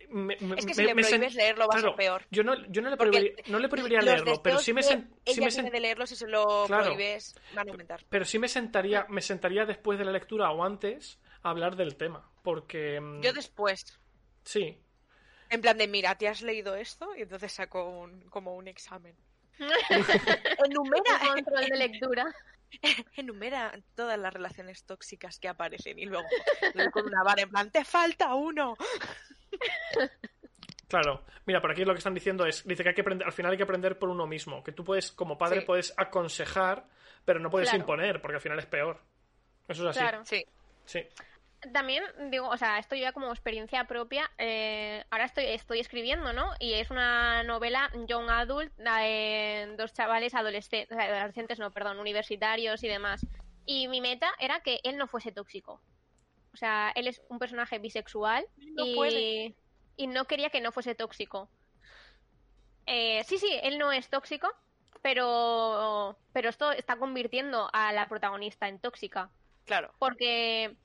Me- 0.10 0.38
me- 0.40 0.56
Es 0.56 0.66
que 0.66 0.68
me- 0.68 0.74
si 0.74 0.84
le 0.84 0.96
me 0.96 1.04
prohíbes 1.04 1.36
leerlo 1.36 1.68
va 1.68 1.76
a 1.76 1.78
claro, 1.78 1.88
ser 1.90 1.96
peor. 1.98 2.26
Yo 2.32 2.44
no, 2.44 2.56
yo 2.68 2.82
no 2.82 2.90
le 2.90 2.98
prohibiría, 2.98 3.32
no 3.48 3.60
le 3.60 3.70
prohibiría 3.70 4.02
leerlo, 4.02 4.42
pero 4.42 4.60
sí 4.60 4.74
me, 4.74 4.82
sen- 4.82 5.10
sí 5.26 5.40
me 5.42 5.48
sen- 5.48 5.72
de 5.72 5.80
leerlo 5.80 6.06
si 6.08 6.16
se 6.16 6.28
lo 6.28 6.66
Claro. 6.68 6.84
prohíbes 6.86 7.36
van 7.54 7.68
a 7.68 7.72
aumentar. 7.72 8.06
pero 8.10 8.26
sí 8.26 8.40
me 8.40 8.48
sentaría, 8.48 9.06
me 9.10 9.22
sentaría 9.22 9.66
después 9.66 9.98
de 10.00 10.06
la 10.06 10.12
lectura 10.12 10.50
o 10.52 10.64
antes 10.64 11.20
a 11.44 11.50
hablar 11.50 11.76
del 11.76 11.96
tema. 11.98 12.30
Porque. 12.44 13.00
mm, 13.02 13.22
Yo 13.22 13.34
después, 13.34 14.00
Sí. 14.44 14.82
en 15.50 15.62
plan 15.62 15.78
de, 15.78 15.88
mira, 15.88 16.16
¿te 16.18 16.28
has 16.28 16.42
leído 16.42 16.76
esto? 16.76 17.16
Y 17.16 17.22
entonces 17.24 17.52
saco 17.52 17.88
un, 17.90 18.22
como 18.30 18.56
un 18.56 18.68
examen. 18.68 19.16
enumera, 20.66 21.20
control 21.34 21.66
de 21.66 21.78
lectura. 21.78 22.26
enumera 23.16 23.74
todas 23.96 24.20
las 24.20 24.34
relaciones 24.34 24.84
tóxicas 24.84 25.40
que 25.40 25.48
aparecen 25.48 25.98
y 26.00 26.06
luego 26.06 26.28
luego 26.74 26.92
con 26.92 27.06
una 27.06 27.24
vara 27.24 27.42
en 27.44 27.50
plan, 27.50 27.72
te 27.72 27.84
falta 27.86 28.34
uno. 28.36 28.76
Claro, 30.88 31.24
mira, 31.46 31.60
por 31.60 31.72
aquí 31.72 31.84
lo 31.84 31.94
que 31.94 31.98
están 31.98 32.14
diciendo 32.14 32.46
es, 32.46 32.66
dice 32.66 32.82
que 32.82 32.90
hay 32.90 32.96
que 32.96 33.02
aprender, 33.02 33.26
al 33.28 33.34
final 33.34 33.52
hay 33.52 33.58
que 33.58 33.64
aprender 33.64 34.00
por 34.00 34.08
uno 34.10 34.26
mismo, 34.26 34.64
que 34.64 34.72
tú 34.72 34.86
puedes, 34.86 35.12
como 35.12 35.38
padre, 35.38 35.60
Sí. 35.62 35.66
puedes 35.66 35.94
aconsejar, 35.98 36.86
pero 37.26 37.40
no 37.42 37.50
puedes 37.50 37.68
Claro. 37.70 37.82
imponer, 37.82 38.22
porque 38.22 38.36
al 38.36 38.42
final 38.42 38.58
es 38.60 38.68
peor. 38.68 39.02
Eso 39.68 39.84
es 39.84 39.90
así. 39.90 40.00
Claro. 40.00 40.24
Sí, 40.26 40.46
Sí. 40.86 41.02
También 41.74 42.04
digo, 42.30 42.48
o 42.48 42.56
sea, 42.56 42.78
esto 42.78 42.96
ya 42.96 43.12
como 43.12 43.30
experiencia 43.32 43.84
propia. 43.86 44.30
eh, 44.38 45.04
ahora 45.10 45.26
estoy, 45.26 45.46
estoy 45.48 45.80
escribiendo, 45.80 46.32
¿no? 46.32 46.52
Y 46.60 46.74
es 46.74 46.90
una 46.92 47.44
novela 47.44 47.92
young 48.08 48.30
adult 48.30 48.72
de 48.78 49.74
dos 49.76 49.92
chavales 49.92 50.36
adolescentes, 50.36 50.96
adolescentes, 50.98 51.58
no, 51.60 51.72
perdón, 51.72 52.00
universitarios 52.00 52.82
y 52.84 52.88
demás. 52.88 53.26
Y 53.66 53.88
mi 53.90 54.00
meta 54.00 54.32
era 54.40 54.62
que 54.62 54.80
él 54.84 54.98
no 54.98 55.08
fuese 55.08 55.32
tóxico. 55.34 55.82
O 56.58 56.60
sea, 56.60 56.92
él 56.96 57.06
es 57.08 57.22
un 57.30 57.38
personaje 57.38 57.78
bisexual 57.78 58.44
No 58.74 58.84
y, 58.84 58.96
puede. 58.96 59.56
y 59.96 60.08
no 60.08 60.26
quería 60.26 60.50
que 60.50 60.60
no 60.60 60.72
fuese 60.72 60.96
tóxico. 60.96 61.52
Eh, 62.88 63.24
sí, 63.26 63.38
sí, 63.38 63.48
él 63.62 63.78
no 63.78 63.92
es 63.92 64.10
tóxico, 64.10 64.50
pero, 65.04 66.18
pero 66.34 66.50
esto 66.50 66.72
está 66.72 66.96
convirtiendo 66.96 67.70
a 67.74 67.94
la 67.94 68.08
protagonista 68.10 68.68
en 68.68 68.80
tóxica. 68.80 69.30
Claro. 69.66 69.94
Porque 70.00 70.76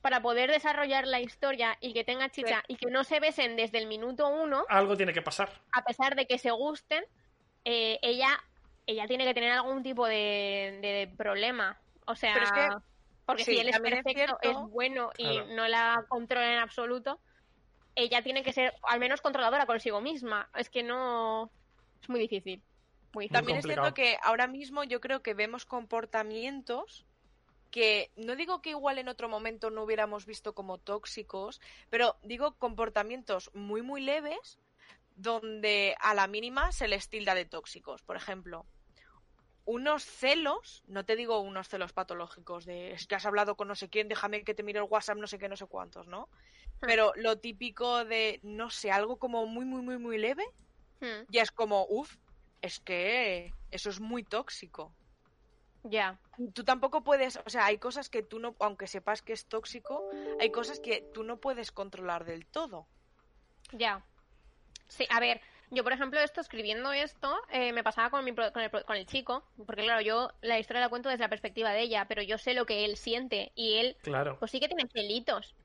para 0.00 0.22
poder 0.22 0.50
desarrollar 0.50 1.06
la 1.06 1.20
historia 1.20 1.76
y 1.82 1.92
que 1.92 2.02
tenga 2.04 2.30
chicha 2.30 2.62
y 2.66 2.76
que 2.76 2.90
no 2.90 3.04
se 3.04 3.20
besen 3.20 3.56
desde 3.56 3.76
el 3.76 3.86
minuto 3.86 4.26
uno, 4.28 4.64
Algo 4.70 4.96
tiene 4.96 5.12
que 5.12 5.20
pasar. 5.20 5.50
a 5.72 5.84
pesar 5.84 6.16
de 6.16 6.26
que 6.26 6.38
se 6.38 6.50
gusten, 6.50 7.04
eh, 7.66 7.98
ella, 8.00 8.42
ella 8.86 9.06
tiene 9.06 9.26
que 9.26 9.34
tener 9.34 9.52
algún 9.52 9.82
tipo 9.82 10.06
de, 10.06 10.78
de 10.80 11.14
problema. 11.14 11.78
O 12.06 12.16
sea, 12.16 12.32
Pero 12.32 12.46
es 12.46 12.52
que- 12.52 12.93
porque 13.26 13.44
sí, 13.44 13.52
si 13.52 13.60
él 13.60 13.68
es 13.68 13.78
perfecto, 13.80 14.38
es, 14.42 14.56
bueno 14.70 15.10
y 15.16 15.24
Claro. 15.24 15.54
no 15.54 15.68
la 15.68 16.04
controla 16.08 16.52
en 16.52 16.58
absoluto, 16.58 17.20
ella 17.94 18.22
tiene 18.22 18.42
que 18.42 18.52
ser 18.52 18.74
al 18.82 19.00
menos 19.00 19.20
controladora 19.20 19.66
consigo 19.66 20.00
misma. 20.00 20.50
Es 20.54 20.68
que 20.68 20.82
no. 20.82 21.50
Es 22.02 22.08
muy 22.08 22.20
difícil. 22.20 22.62
Muy 23.12 23.24
difícil. 23.24 23.32
También 23.32 23.58
es 23.58 23.64
cierto 23.64 23.94
que 23.94 24.18
ahora 24.22 24.46
mismo 24.46 24.84
yo 24.84 25.00
creo 25.00 25.22
que 25.22 25.34
vemos 25.34 25.64
comportamientos 25.64 27.06
que 27.70 28.12
no 28.14 28.36
digo 28.36 28.62
que 28.62 28.70
igual 28.70 28.98
en 28.98 29.08
otro 29.08 29.28
momento 29.28 29.68
no 29.68 29.82
hubiéramos 29.82 30.26
visto 30.26 30.54
como 30.54 30.78
tóxicos, 30.78 31.60
pero 31.90 32.16
digo 32.22 32.54
comportamientos 32.56 33.50
muy 33.52 33.82
muy 33.82 34.00
leves 34.00 34.60
donde 35.16 35.96
a 35.98 36.14
la 36.14 36.28
mínima 36.28 36.70
se 36.70 36.86
les 36.86 37.08
tilda 37.08 37.34
de 37.34 37.44
tóxicos. 37.44 38.02
Por 38.02 38.16
ejemplo, 38.16 38.64
unos 39.64 40.04
celos, 40.04 40.82
no 40.86 41.04
te 41.04 41.16
digo 41.16 41.40
unos 41.40 41.68
celos 41.68 41.92
patológicos 41.92 42.64
de 42.64 42.92
es 42.92 43.06
que 43.06 43.14
has 43.14 43.26
hablado 43.26 43.56
con 43.56 43.68
no 43.68 43.74
sé 43.74 43.88
quién, 43.88 44.08
déjame 44.08 44.44
que 44.44 44.54
te 44.54 44.62
mire 44.62 44.78
el 44.78 44.86
WhatsApp, 44.88 45.18
no 45.18 45.26
sé 45.26 45.38
qué, 45.38 45.48
no 45.48 45.56
sé 45.56 45.66
cuántos, 45.66 46.06
¿no? 46.06 46.28
Pero 46.80 47.12
lo 47.16 47.38
típico 47.38 48.04
de, 48.04 48.40
no 48.42 48.70
sé, 48.70 48.90
algo 48.90 49.18
como 49.18 49.46
muy, 49.46 49.64
muy, 49.64 49.82
muy, 49.82 49.98
muy 49.98 50.18
leve, 50.18 50.44
Hmm, 51.00 51.24
ya 51.28 51.42
es 51.42 51.50
como, 51.50 51.86
uff, 51.88 52.16
es 52.62 52.80
que 52.80 53.52
eso 53.70 53.90
es 53.90 54.00
muy 54.00 54.24
tóxico. 54.24 54.94
Ya. 55.82 56.18
Tú 56.54 56.64
tampoco 56.64 57.04
puedes, 57.04 57.36
o 57.36 57.50
sea, 57.50 57.66
hay 57.66 57.78
cosas 57.78 58.08
que 58.08 58.22
tú 58.22 58.38
no, 58.38 58.56
aunque 58.60 58.86
sepas 58.86 59.20
que 59.20 59.34
es 59.34 59.46
tóxico, 59.46 60.02
hay 60.38 60.50
cosas 60.50 60.80
que 60.80 61.02
tú 61.12 61.24
no 61.24 61.40
puedes 61.40 61.72
controlar 61.72 62.24
del 62.24 62.46
todo. 62.46 62.86
Ya. 63.72 64.02
Sí, 64.88 65.06
a 65.10 65.20
ver, 65.20 65.40
yo 65.74 65.82
por 65.84 65.92
ejemplo 65.92 66.20
esto, 66.20 66.40
escribiendo 66.40 66.92
esto, 66.92 67.36
eh, 67.50 67.72
me 67.72 67.84
pasaba 67.84 68.10
con, 68.10 68.24
mi 68.24 68.32
pro- 68.32 68.52
con, 68.52 68.62
el, 68.62 68.70
pro- 68.70 68.84
con 68.84 68.96
el 68.96 69.06
chico, 69.06 69.52
porque 69.66 69.82
claro, 69.84 70.00
yo 70.00 70.30
la 70.42 70.58
historia 70.58 70.80
la 70.82 70.88
cuento 70.88 71.08
desde 71.08 71.22
la 71.24 71.28
perspectiva 71.30 71.70
de 71.72 71.82
ella, 71.82 72.06
pero 72.08 72.22
yo 72.22 72.38
sé 72.38 72.54
lo 72.54 72.66
que 72.66 72.84
él 72.84 72.96
siente 72.96 73.52
y 73.54 73.74
él 73.78 73.96
Claro. 74.02 74.38
pues 74.38 74.50
sí 74.50 74.60
que 74.60 74.68
tiene 74.68 74.88
celitos. 74.92 75.56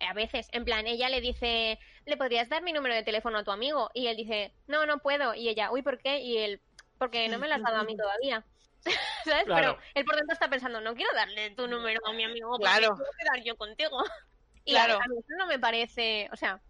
eh, 0.00 0.06
A 0.06 0.12
veces, 0.14 0.48
en 0.52 0.64
plan, 0.64 0.86
ella 0.86 1.08
le 1.08 1.20
dice, 1.20 1.78
¿le 2.04 2.16
podrías 2.16 2.48
dar 2.48 2.62
mi 2.62 2.72
número 2.72 2.94
de 2.94 3.02
teléfono 3.02 3.38
a 3.38 3.44
tu 3.44 3.50
amigo? 3.50 3.90
Y 3.94 4.06
él 4.08 4.16
dice, 4.16 4.54
no, 4.66 4.86
no 4.86 4.98
puedo. 5.00 5.34
Y 5.34 5.48
ella, 5.48 5.70
uy, 5.72 5.82
¿por 5.82 5.98
qué? 5.98 6.20
Y 6.20 6.38
él, 6.38 6.62
porque 6.98 7.28
no 7.28 7.38
me 7.38 7.48
lo 7.48 7.54
has 7.54 7.62
dado 7.62 7.78
a 7.78 7.84
mí 7.84 7.96
todavía. 7.96 8.44
¿Sabes? 9.24 9.44
Claro. 9.44 9.76
Pero 9.76 9.78
él 9.94 10.04
por 10.04 10.16
dentro 10.16 10.32
está 10.34 10.48
pensando, 10.48 10.80
no 10.80 10.94
quiero 10.94 11.10
darle 11.14 11.50
tu 11.50 11.66
número 11.68 12.00
a 12.06 12.12
mi 12.12 12.24
amigo 12.24 12.48
porque 12.50 12.62
Claro. 12.64 12.94
quiero 12.96 13.10
quedar 13.18 13.44
yo 13.44 13.56
contigo. 13.56 13.98
Y 14.64 14.72
Claro. 14.72 14.94
a, 14.94 14.96
a 15.04 15.08
mí 15.08 15.16
eso 15.18 15.34
no 15.38 15.46
me 15.46 15.58
parece, 15.58 16.28
o 16.30 16.36
sea, 16.36 16.62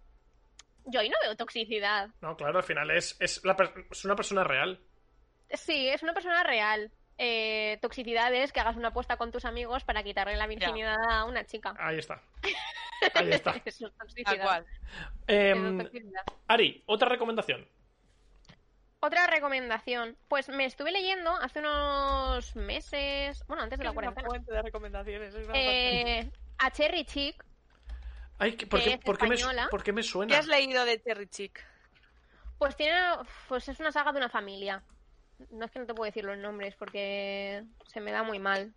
yo 0.91 1.01
ahí 1.01 1.09
no 1.09 1.16
veo 1.22 1.36
toxicidad. 1.36 2.11
No, 2.20 2.36
claro, 2.36 2.59
al 2.59 2.64
final 2.64 2.91
es, 2.91 3.16
es, 3.20 3.45
la 3.45 3.57
es 3.91 4.05
una 4.05 4.16
persona 4.16 4.45
real. 4.45 4.80
Sí, 5.51 5.89
es 5.89 6.03
una 6.03 6.12
persona 6.12 6.43
real. 6.43 6.91
Eh, 7.20 7.78
toxicidad 7.82 8.32
es 8.32 8.53
que 8.53 8.61
hagas 8.61 8.76
una 8.76 8.89
apuesta 8.89 9.16
con 9.16 9.32
tus 9.32 9.45
amigos 9.45 9.82
para 9.84 10.05
quitarle 10.05 10.36
la 10.36 10.47
virginidad 10.47 10.97
a 11.11 11.24
una 11.24 11.45
chica. 11.45 11.74
Ahí 11.78 11.99
está. 11.99 12.22
Ahí 13.14 13.30
está. 13.30 13.61
Eso 13.64 13.89
es 13.89 13.97
toxicidad. 13.97 14.36
Tal 14.36 14.41
cual. 14.41 14.66
Em, 15.26 15.59
Eso 15.59 15.68
es 15.68 15.84
toxicidad. 15.84 16.22
Ari, 16.47 16.82
otra 16.86 17.09
recomendación. 17.09 17.66
Otra 19.01 19.26
recomendación. 19.26 20.16
Pues 20.28 20.49
me 20.49 20.64
estuve 20.64 20.93
leyendo 20.93 21.30
hace 21.30 21.61
unos 21.61 22.55
meses, 22.57 23.45
bueno, 23.47 23.62
antes 23.62 23.78
de 23.78 23.84
la 23.84 23.91
Es 23.91 23.97
una 23.97 24.03
cuarentena, 24.12 24.28
fuente 24.28 24.53
de 24.53 24.62
recomendaciones. 24.62 25.34
es 25.34 25.47
una 25.47 25.57
eh, 25.57 26.30
a 26.59 26.70
Cherry 26.70 27.05
Chick. 27.05 27.45
Ay, 28.39 28.53
¿por, 28.53 28.78
Que 28.80 28.84
qué, 28.84 28.93
es 28.95 29.01
por 29.05 29.18
qué 29.18 29.26
me, 29.26 29.34
española. 29.34 29.68
por 29.70 29.82
qué 29.82 29.93
me 29.93 30.03
¿Qué 30.03 30.09
suena? 30.09 30.39
has 30.39 30.47
leído 30.47 30.84
de 30.84 31.01
Cherry 31.03 31.26
Chick? 31.28 31.64
Pues 32.59 32.76
tiene, 32.76 32.99
pues 33.49 33.68
es 33.68 33.78
una 33.80 33.93
saga 33.93 34.12
de 34.12 34.18
una 34.18 34.28
familia. 34.28 34.82
No 35.51 35.64
es 35.64 35.70
que 35.70 35.78
no 35.78 35.86
te 35.86 35.95
puedo 35.95 36.07
decir 36.07 36.24
los 36.24 36.39
nombres 36.39 36.74
porque 36.76 37.64
se 37.86 38.01
me 38.01 38.11
da 38.12 38.22
muy 38.22 38.39
mal. 38.39 38.72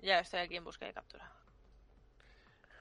Ya 0.00 0.18
estoy 0.20 0.40
aquí 0.40 0.56
en 0.56 0.64
busca 0.64 0.86
de 0.86 0.92
captura. 0.92 1.30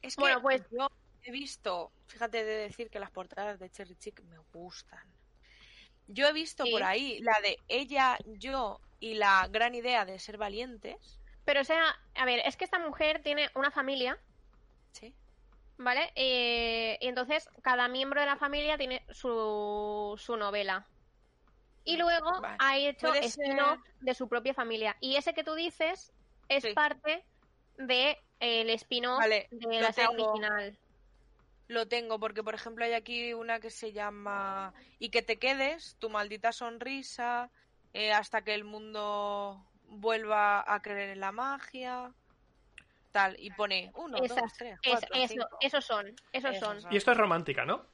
Es 0.01 0.15
que 0.15 0.21
Bueno, 0.21 0.41
pues- 0.41 0.63
yo 0.71 0.87
he 1.23 1.31
visto, 1.31 1.91
fíjate 2.07 2.43
de 2.43 2.55
decir 2.57 2.89
que 2.89 2.99
las 2.99 3.11
portadas 3.11 3.59
de 3.59 3.69
Cherry 3.69 3.95
Chick 3.95 4.21
me 4.23 4.37
gustan. 4.53 5.03
Yo 6.07 6.27
he 6.27 6.33
visto 6.33 6.65
Sí. 6.65 6.71
por 6.71 6.83
ahí 6.83 7.19
la 7.19 7.39
de 7.41 7.57
ella, 7.67 8.17
yo 8.25 8.79
y 8.99 9.13
la 9.15 9.47
gran 9.51 9.75
idea 9.75 10.03
de 10.05 10.17
ser 10.19 10.37
valientes. 10.37 11.19
Pero 11.45 11.61
o 11.61 11.63
sea, 11.63 11.95
a 12.15 12.25
ver, 12.25 12.41
es 12.45 12.57
que 12.57 12.65
esta 12.65 12.79
mujer 12.79 13.21
tiene 13.23 13.49
una 13.55 13.71
familia, 13.71 14.19
Sí. 14.91 15.13
¿vale? 15.77 16.11
Eh, 16.15 16.97
y 17.01 17.07
entonces 17.07 17.49
cada 17.63 17.87
miembro 17.87 18.19
de 18.19 18.27
la 18.27 18.37
familia 18.37 18.77
tiene 18.77 19.03
su, 19.09 20.15
su 20.17 20.37
novela. 20.37 20.85
Y 21.83 21.97
luego 21.97 22.39
Vale. 22.41 22.57
ha 22.59 22.77
hecho 22.77 23.13
spin-off 23.15 23.79
de 23.99 24.13
su 24.13 24.27
propia 24.29 24.53
familia. 24.53 24.95
Y 24.99 25.15
ese 25.15 25.33
que 25.33 25.43
tú 25.43 25.55
dices 25.55 26.13
es 26.47 26.63
Sí. 26.63 26.73
parte 26.73 27.25
del 27.77 28.17
el 28.39 28.69
spin-off 28.71 29.19
Vale, 29.19 29.47
de 29.49 29.81
la 29.81 29.91
tengo. 29.91 30.11
original. 30.11 30.77
Lo 31.67 31.87
tengo 31.87 32.19
porque, 32.19 32.43
por 32.43 32.53
ejemplo, 32.53 32.85
hay 32.85 32.93
aquí 32.93 33.33
una 33.33 33.59
que 33.59 33.69
se 33.71 33.93
llama 33.93 34.73
Y 34.99 35.09
que 35.09 35.21
te 35.23 35.39
quedes, 35.39 35.95
tu 35.99 36.09
maldita 36.09 36.51
sonrisa, 36.51 37.49
eh, 37.93 38.11
hasta 38.11 38.43
que 38.43 38.53
el 38.53 38.63
mundo 38.65 39.65
vuelva 39.87 40.63
a 40.67 40.81
creer 40.81 41.09
en 41.09 41.19
la 41.21 41.31
magia, 41.31 42.13
tal, 43.11 43.35
y 43.39 43.51
pone 43.51 43.91
uno, 43.95 44.17
dos, 44.17 44.31
Esas, 44.31 44.61
es- 44.61 44.79
eso, 44.83 45.27
cinco. 45.27 45.47
esos 45.61 45.85
son, 45.85 46.07
esos 46.31 46.51
Esos 46.55 46.59
son. 46.67 46.81
son. 46.81 46.93
Y 46.93 46.97
esto 46.97 47.11
es 47.11 47.17
romántica, 47.17 47.65
¿no? 47.65 47.85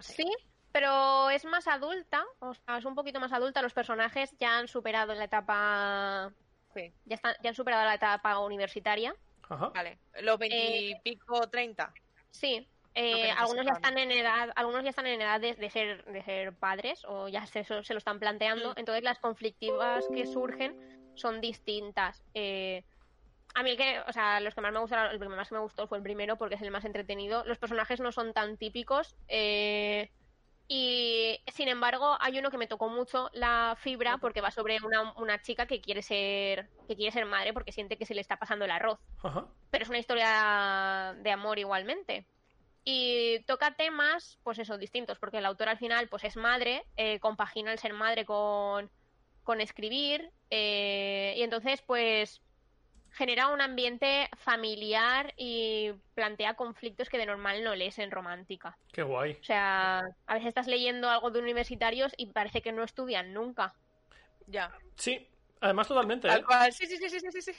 Sí. 0.00 0.26
Pero 0.72 1.28
es 1.30 1.44
más 1.44 1.68
adulta, 1.68 2.24
o 2.38 2.54
sea, 2.54 2.78
es 2.78 2.84
un 2.86 2.94
poquito 2.94 3.20
más 3.20 3.32
adulta. 3.32 3.60
Los 3.60 3.74
personajes 3.74 4.34
ya 4.38 4.58
han 4.58 4.68
superado 4.68 5.14
la 5.14 5.24
etapa, 5.24 6.32
Sí. 6.72 6.90
ya 7.04 7.14
están, 7.16 7.34
ya 7.42 7.50
han 7.50 7.54
superado 7.54 7.84
la 7.84 7.94
etapa 7.94 8.38
universitaria. 8.38 9.14
Ajá. 9.50 9.68
Vale, 9.68 9.98
los 10.22 10.38
veintipico, 10.38 11.46
treinta. 11.50 11.92
Sí, 12.30 12.66
eh, 12.94 13.30
algunos 13.32 13.66
ya 13.66 13.72
están 13.72 13.98
en 13.98 14.10
edad, 14.12 14.50
algunos 14.56 14.82
ya 14.82 14.90
están 14.90 15.06
en 15.06 15.20
edad 15.20 15.40
de, 15.40 15.54
de 15.54 15.68
ser, 15.68 16.04
de 16.06 16.22
ser 16.22 16.54
padres 16.54 17.04
o 17.06 17.28
ya 17.28 17.44
se, 17.46 17.64
se 17.64 17.92
lo 17.92 17.98
están 17.98 18.18
planteando. 18.18 18.70
Mm. 18.70 18.78
Entonces 18.78 19.04
las 19.04 19.18
conflictivas 19.18 20.06
que 20.14 20.26
surgen 20.26 21.12
son 21.14 21.42
distintas. 21.42 22.22
Eh, 22.32 22.82
a 23.54 23.62
mí 23.62 23.70
el 23.70 23.76
que, 23.76 24.00
o 24.06 24.12
sea, 24.12 24.40
los 24.40 24.54
que 24.54 24.60
más 24.60 24.72
me 24.72 24.80
gustaron, 24.80 25.12
el 25.12 25.20
que 25.20 25.28
más 25.28 25.52
me 25.52 25.58
gustó 25.58 25.86
fue 25.86 25.98
el 25.98 26.04
primero 26.04 26.36
porque 26.36 26.54
es 26.56 26.62
el 26.62 26.70
más 26.70 26.84
entretenido. 26.84 27.44
Los 27.44 27.58
personajes 27.58 28.00
no 28.00 28.12
son 28.12 28.32
tan 28.32 28.56
típicos. 28.56 29.16
eh, 29.28 30.10
y 30.68 31.38
sin 31.52 31.68
embargo, 31.68 32.16
hay 32.20 32.38
uno 32.38 32.50
que 32.50 32.56
me 32.56 32.66
tocó 32.66 32.88
mucho 32.88 33.28
la 33.34 33.76
fibra 33.80 34.16
porque 34.18 34.40
va 34.40 34.50
sobre 34.50 34.78
una, 34.82 35.12
una 35.18 35.42
chica 35.42 35.66
que 35.66 35.82
quiere 35.82 36.00
ser, 36.02 36.70
que 36.88 36.96
quiere 36.96 37.12
ser 37.12 37.26
madre 37.26 37.52
porque 37.52 37.72
siente 37.72 37.98
que 37.98 38.06
se 38.06 38.14
le 38.14 38.22
está 38.22 38.38
pasando 38.38 38.64
el 38.64 38.70
arroz 38.70 38.98
Ajá. 39.22 39.46
pero 39.70 39.82
es 39.82 39.90
una 39.90 39.98
historia 39.98 41.14
de 41.18 41.30
amor 41.30 41.58
igualmente. 41.58 42.26
Y 42.84 43.40
toca 43.44 43.74
temas, 43.76 44.38
pues 44.42 44.58
eso, 44.58 44.78
distintos, 44.78 45.18
porque 45.18 45.38
el 45.38 45.46
autor 45.46 45.68
al 45.68 45.78
final, 45.78 46.08
pues 46.08 46.24
es 46.24 46.36
madre, 46.36 46.84
eh, 46.96 47.20
compagina 47.20 47.70
el 47.72 47.78
ser 47.78 47.92
madre 47.92 48.24
con, 48.24 48.90
con 49.44 49.60
escribir, 49.60 50.32
eh, 50.50 51.34
y 51.36 51.42
entonces, 51.42 51.82
pues 51.82 52.40
genera 53.12 53.48
un 53.48 53.60
ambiente 53.60 54.28
familiar 54.38 55.34
y 55.36 55.92
plantea 56.14 56.54
conflictos 56.54 57.08
que 57.08 57.18
de 57.18 57.26
normal 57.26 57.62
no 57.62 57.74
lees 57.74 57.98
en 57.98 58.10
romántica. 58.10 58.76
Qué 58.92 59.02
guay. 59.02 59.32
O 59.40 59.44
sea, 59.44 60.02
a 60.26 60.34
veces 60.34 60.48
estás 60.48 60.66
leyendo 60.66 61.08
algo 61.10 61.30
de 61.30 61.38
universitarios 61.40 62.12
y 62.16 62.26
parece 62.32 62.62
que 62.62 62.72
no 62.72 62.82
estudian 62.84 63.32
nunca. 63.32 63.74
Ya. 64.46 64.72
Sí, 64.96 65.28
además 65.60 65.88
totalmente, 65.88 66.28
¿eh? 66.28 66.42
Sí, 66.72 66.86
sí, 66.86 66.96
sí, 66.96 67.08
sí, 67.08 67.20
sí, 67.20 67.30
sí, 67.30 67.42
sí. 67.42 67.52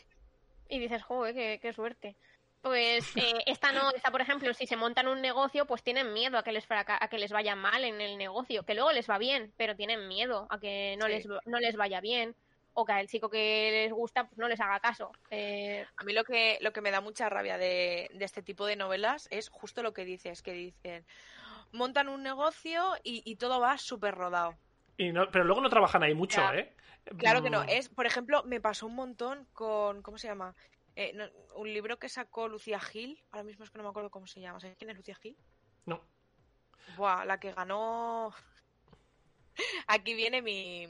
Y 0.70 0.80
dices, 0.80 1.04
joder, 1.04 1.36
qué, 1.36 1.60
qué 1.62 1.74
suerte. 1.74 2.16
Pues 2.62 3.16
eh, 3.18 3.34
esta 3.46 3.72
no, 3.72 3.92
esta 3.92 4.10
por 4.10 4.22
ejemplo, 4.22 4.54
si 4.54 4.66
se 4.66 4.78
montan 4.78 5.08
un 5.08 5.22
negocio, 5.22 5.66
pues 5.66 5.84
tienen 5.84 6.14
miedo 6.14 6.38
a 6.38 6.44
que 6.44 6.52
les 6.52 6.66
fraca- 6.66 6.98
a 7.00 7.08
que 7.10 7.18
les 7.20 7.32
vaya 7.32 7.56
mal 7.56 7.84
en 7.84 8.02
el 8.02 8.18
negocio, 8.18 8.64
que 8.64 8.74
luego 8.74 8.92
les 8.92 9.10
va 9.10 9.18
bien, 9.18 9.54
pero 9.58 9.76
tienen 9.76 10.08
miedo 10.08 10.48
a 10.50 10.60
que 10.60 10.96
no 10.98 11.06
Sí. 11.08 11.12
les 11.12 11.28
no 11.46 11.60
les 11.60 11.76
vaya 11.76 12.00
bien 12.02 12.36
o 12.74 12.86
que 12.86 12.92
al 12.94 13.08
chico 13.08 13.30
que 13.30 13.70
les 13.72 13.92
gusta 13.94 14.28
pues 14.28 14.38
no 14.38 14.48
les 14.48 14.60
haga 14.60 14.80
caso. 14.80 15.12
Eh, 15.30 15.86
A 15.98 16.04
mí 16.04 16.14
lo 16.14 16.24
que, 16.24 16.58
lo 16.62 16.74
que 16.74 16.82
me 16.82 16.92
da 16.92 17.02
mucha 17.02 17.30
rabia 17.30 17.58
de, 17.58 18.10
de 18.14 18.26
este 18.26 18.42
tipo 18.42 18.66
de 18.66 18.76
novelas 18.76 19.28
es 19.32 19.50
justo 19.50 19.84
lo 19.84 19.94
que 19.94 20.06
dices, 20.06 20.42
que 20.42 20.54
dicen, 20.54 21.06
montan 21.72 22.10
un 22.10 22.24
negocio 22.24 22.84
y, 23.04 23.22
y 23.26 23.36
todo 23.36 23.60
va 23.60 23.78
súper 23.78 24.16
rodado. 24.16 24.56
Y 24.98 25.12
no- 25.12 25.30
pero 25.32 25.44
luego 25.46 25.62
no 25.62 25.70
trabajan 25.70 26.04
ahí 26.04 26.14
mucho. 26.14 26.42
¿eh? 26.54 26.74
Claro 27.18 27.42
que 27.44 27.50
no. 27.50 27.64
Mm, 27.64 27.70
Es, 27.70 27.90
por 27.90 28.06
ejemplo, 28.06 28.44
me 28.44 28.62
pasó 28.62 28.86
un 28.88 28.96
montón 28.96 29.46
con. 29.54 30.02
¿Cómo 30.04 30.18
se 30.18 30.28
llama? 30.28 30.56
Eh, 30.96 31.12
no, 31.16 31.26
un 31.56 31.74
libro 31.74 31.98
que 31.98 32.08
sacó 32.10 32.48
Lucía 32.48 32.80
Gil. 32.80 33.20
Ahora 33.32 33.44
mismo 33.44 33.64
es 33.66 33.72
que 33.72 33.78
no 33.80 33.84
me 33.84 33.90
acuerdo 33.90 34.10
cómo 34.12 34.28
se 34.28 34.40
llama. 34.40 34.60
¿Sabes 34.60 34.78
quién 34.78 34.90
es 34.92 34.96
Lucía 34.98 35.16
Gil? 35.16 35.36
No. 35.86 36.02
Buah, 36.96 37.26
la 37.26 37.40
que 37.40 37.52
ganó. 37.52 38.34
Aquí 39.88 40.14
viene 40.14 40.42
mi. 40.42 40.88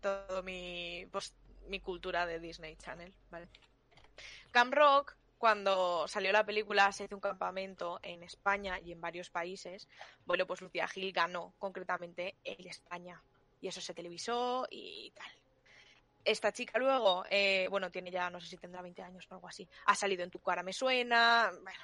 Todo 0.00 0.42
mi. 0.42 1.06
Pues, 1.10 1.34
mi 1.68 1.80
cultura 1.80 2.26
de 2.26 2.40
Disney 2.40 2.76
Channel, 2.76 3.14
¿vale? 3.30 3.48
Camp 4.50 4.74
Rock, 4.74 5.16
cuando 5.38 6.06
salió 6.08 6.32
la 6.32 6.44
película, 6.44 6.92
se 6.92 7.04
hizo 7.04 7.14
un 7.14 7.20
campamento 7.20 7.98
en 8.02 8.22
España 8.22 8.78
y 8.78 8.92
en 8.92 9.00
varios 9.00 9.30
países. 9.30 9.88
Bueno, 10.26 10.46
pues 10.46 10.60
Lucía 10.60 10.86
Gil 10.88 11.12
ganó 11.12 11.54
concretamente 11.58 12.36
en 12.44 12.66
España. 12.66 13.22
Y 13.60 13.68
eso 13.68 13.80
se 13.80 13.94
televisó 13.94 14.66
y 14.70 15.10
tal. 15.12 15.30
Esta 16.24 16.52
chica 16.52 16.78
luego, 16.78 17.24
eh, 17.30 17.68
bueno, 17.70 17.90
tiene 17.90 18.10
ya, 18.10 18.28
no 18.28 18.40
sé 18.40 18.48
si 18.48 18.58
tendrá 18.58 18.82
20 18.82 19.02
años 19.02 19.26
o 19.30 19.34
algo 19.34 19.48
así. 19.48 19.66
Ha 19.86 19.94
salido 19.94 20.24
en 20.24 20.30
Tu 20.30 20.40
cara 20.40 20.62
me 20.62 20.72
suena. 20.72 21.50
Bueno, 21.62 21.80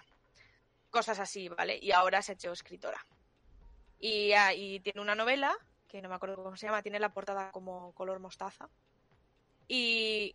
cosas 0.90 1.18
así, 1.18 1.48
¿vale? 1.48 1.78
Y 1.80 1.92
ahora 1.92 2.20
se 2.20 2.32
ha 2.32 2.34
hecho 2.34 2.52
escritora. 2.52 3.06
Y, 3.98 4.32
ah, 4.32 4.52
y 4.52 4.80
tiene 4.80 5.00
una 5.00 5.14
novela, 5.14 5.56
que 5.96 6.02
no 6.02 6.08
me 6.08 6.14
acuerdo 6.14 6.36
cómo 6.42 6.56
se 6.56 6.66
llama, 6.66 6.82
tiene 6.82 6.98
la 7.00 7.08
portada 7.12 7.50
como 7.50 7.92
color 7.92 8.18
mostaza. 8.20 8.68
Y 9.68 10.34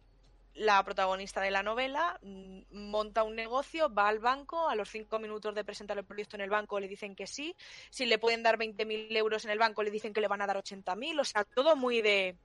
la 0.54 0.84
protagonista 0.84 1.40
de 1.40 1.50
la 1.52 1.64
novela 1.64 2.20
mm, 2.22 2.62
monta 2.72 3.24
un 3.24 3.36
negocio, 3.36 3.94
va 3.94 4.10
al 4.10 4.20
banco, 4.20 4.68
a 4.68 4.76
los 4.76 4.90
cinco 4.90 5.18
minutos 5.20 5.56
de 5.56 5.64
presentar 5.64 5.98
el 5.98 6.04
proyecto 6.04 6.36
en 6.36 6.42
el 6.42 6.50
banco 6.50 6.80
le 6.80 6.90
dicen 6.90 7.16
que 7.16 7.26
sí, 7.28 7.56
si 7.90 8.06
le 8.06 8.18
pueden 8.20 8.44
dar 8.44 8.58
20.000 8.58 9.16
euros 9.16 9.46
en 9.46 9.52
el 9.52 9.60
banco 9.60 9.82
le 9.84 9.92
dicen 9.92 10.12
que 10.14 10.20
le 10.20 10.28
van 10.28 10.42
a 10.42 10.48
dar 10.48 10.58
80.000, 10.58 11.20
o 11.22 11.24
sea, 11.24 11.46
todo 11.46 11.76
muy 11.78 12.02
de... 12.02 12.36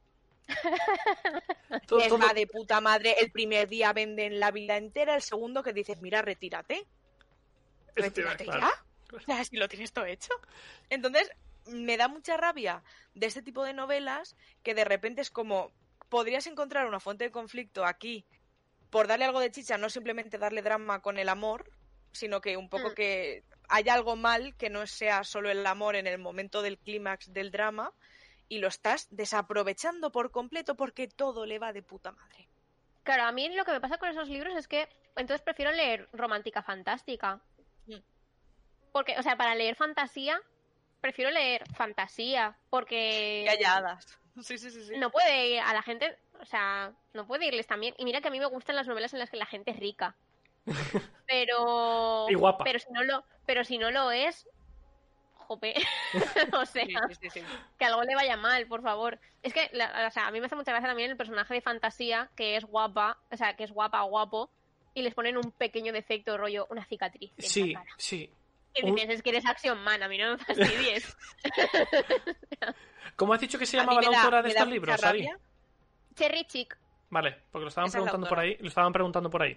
todo- 1.89 1.99
les 1.99 2.09
todo- 2.09 2.19
va 2.21 2.33
de 2.33 2.47
puta 2.47 2.81
madre, 2.81 3.17
el 3.19 3.33
primer 3.33 3.69
día 3.69 3.93
venden 3.93 4.39
la 4.39 4.53
vida 4.53 4.77
entera, 4.77 5.17
el 5.17 5.23
segundo 5.23 5.63
que 5.65 5.73
dices, 5.73 6.01
mira, 6.01 6.23
retírate, 6.23 6.87
retírate 7.97 8.45
claro. 8.45 8.61
ya. 8.61 9.17
O 9.17 9.21
sea, 9.21 9.45
si 9.45 9.57
lo 9.57 9.69
tienes 9.69 9.93
todo 9.93 10.05
hecho. 10.05 10.33
Entonces, 10.91 11.31
me 11.67 11.97
da 11.97 12.09
mucha 12.09 12.37
rabia 12.37 12.83
de 13.15 13.27
este 13.27 13.43
tipo 13.43 13.65
de 13.65 13.73
novelas 13.73 14.37
que 14.63 14.75
de 14.75 14.85
repente 14.85 15.21
es 15.21 15.31
como, 15.31 15.73
podrías 16.09 16.47
encontrar 16.47 16.87
una 16.87 17.01
fuente 17.01 17.25
de 17.25 17.31
conflicto 17.31 17.85
aquí 17.85 18.25
por 18.91 19.09
darle 19.09 19.25
algo 19.25 19.41
de 19.41 19.51
chicha, 19.51 19.79
no 19.79 19.91
simplemente 19.91 20.39
darle 20.39 20.63
drama 20.63 21.03
con 21.03 21.19
el 21.19 21.29
amor, 21.29 21.71
sino 22.13 22.41
que 22.41 22.57
un 22.57 22.69
poco 22.69 22.91
Mm. 22.91 22.95
que 22.95 23.45
hay 23.69 23.89
algo 23.89 24.17
mal 24.17 24.57
que 24.57 24.71
no 24.71 24.87
sea 24.87 25.25
solo 25.25 25.51
el 25.51 25.67
amor 25.67 25.97
en 25.97 26.07
el 26.07 26.19
momento 26.19 26.63
del 26.63 26.79
clímax 26.79 27.33
del 27.33 27.51
drama 27.51 27.93
y 28.49 28.59
lo 28.59 28.69
estás 28.69 29.09
desaprovechando 29.11 30.13
por 30.13 30.31
completo 30.31 30.77
porque 30.77 31.09
todo 31.09 31.47
le 31.47 31.59
va 31.59 31.73
de 31.73 31.83
puta 31.83 32.13
madre. 32.13 32.49
Claro, 33.03 33.25
a 33.25 33.33
mí 33.33 33.49
lo 33.55 33.65
que 33.65 33.73
me 33.73 33.81
pasa 33.81 33.99
con 33.99 34.09
esos 34.09 34.29
libros 34.29 34.57
es 34.57 34.69
que 34.69 34.89
entonces 35.17 35.43
prefiero 35.43 35.73
leer 35.73 36.09
romántica 36.13 36.63
fantástica. 36.63 37.41
Mm. 37.87 37.99
Porque, 38.93 39.19
o 39.19 39.23
sea, 39.23 39.37
para 39.37 39.55
leer 39.55 39.75
fantasía, 39.75 40.41
prefiero 41.01 41.31
leer 41.31 41.65
fantasía. 41.75 42.57
Porque 42.71 43.47
hadas. 43.67 44.19
Sí, 44.43 44.59
sí, 44.59 44.71
sí, 44.71 44.85
sí. 44.85 44.97
no 44.99 45.11
puede 45.11 45.49
ir 45.49 45.61
a 45.61 45.73
la 45.73 45.81
gente, 45.83 46.15
o 46.41 46.45
sea, 46.45 46.93
no 47.15 47.27
puede 47.27 47.47
irles 47.47 47.67
también. 47.67 47.95
Y 47.99 48.05
mira 48.05 48.21
que 48.21 48.29
a 48.29 48.31
mí 48.31 48.39
me 48.39 48.47
gustan 48.47 48.77
las 48.77 48.87
novelas 48.87 49.13
en 49.15 49.19
las 49.21 49.31
que 49.31 49.37
la 49.39 49.47
gente 49.47 49.71
es 49.71 49.79
rica. 49.79 50.15
Pero. 51.27 52.27
Y 52.29 52.35
guapa. 52.35 52.65
Pero 52.65 52.79
si 52.79 52.91
no 52.93 53.03
lo, 53.05 53.25
pero 53.47 53.65
si 53.65 53.79
no 53.79 53.91
lo 53.91 54.11
es. 54.11 54.49
Jope. 55.35 55.75
o 56.61 56.67
sea, 56.67 56.85
Sí, 56.85 56.93
sí, 57.21 57.31
sí, 57.31 57.41
sí. 57.41 57.43
que 57.79 57.85
algo 57.85 58.03
le 58.03 58.15
vaya 58.17 58.37
mal, 58.37 58.67
por 58.67 58.83
favor. 58.83 59.21
Es 59.45 59.53
que, 59.55 59.71
la- 59.73 60.07
o 60.09 60.11
sea, 60.11 60.27
a 60.27 60.31
mí 60.33 60.41
me 60.41 60.47
hace 60.47 60.57
mucha 60.57 60.73
gracia 60.73 60.89
también 60.89 61.11
el 61.11 61.17
personaje 61.17 61.55
de 61.55 61.61
fantasía 61.61 62.31
que 62.37 62.57
es 62.57 62.65
guapa, 62.65 63.19
o 63.31 63.37
sea, 63.37 63.55
que 63.55 63.63
es 63.63 63.71
guapa, 63.71 64.01
guapo, 64.03 64.51
y 64.93 65.03
les 65.03 65.15
ponen 65.15 65.37
un 65.37 65.53
pequeño 65.53 65.93
defecto, 65.93 66.37
rollo, 66.37 66.67
una 66.71 66.85
cicatriz. 66.85 67.33
en 67.37 67.45
Sí, 67.45 67.73
la 67.73 67.79
cara. 67.81 67.93
sí. 67.97 68.31
Que 68.77 69.23
que 69.23 69.31
eres 69.31 69.47
Action 69.47 69.79
Man, 69.83 70.03
a 70.03 70.09
mí 70.09 70.19
no 70.19 70.37
me 70.37 70.39
fastidies. 70.45 71.17
¿Cómo 73.17 73.33
has 73.33 73.41
dicho 73.41 73.59
que 73.59 73.67
se 73.67 73.77
llamaba 73.77 74.03
la 74.03 74.11
da- 74.11 74.19
autora 74.19 74.43
de 74.43 74.49
estos 74.51 74.69
libros, 74.69 75.03
Ari? 75.05 75.29
Cherry 76.15 76.45
Chick, 76.47 76.77
Vale, 77.11 77.37
porque 77.53 77.63
lo 77.65 77.69
estaban 77.69 77.89
Esa 77.89 77.99
preguntando 77.99 78.29
por 78.29 78.39
ahí, 78.39 78.57
lo 78.61 78.69
estaban 78.69 78.93
preguntando 78.93 79.31
por 79.31 79.43
ahí. 79.43 79.53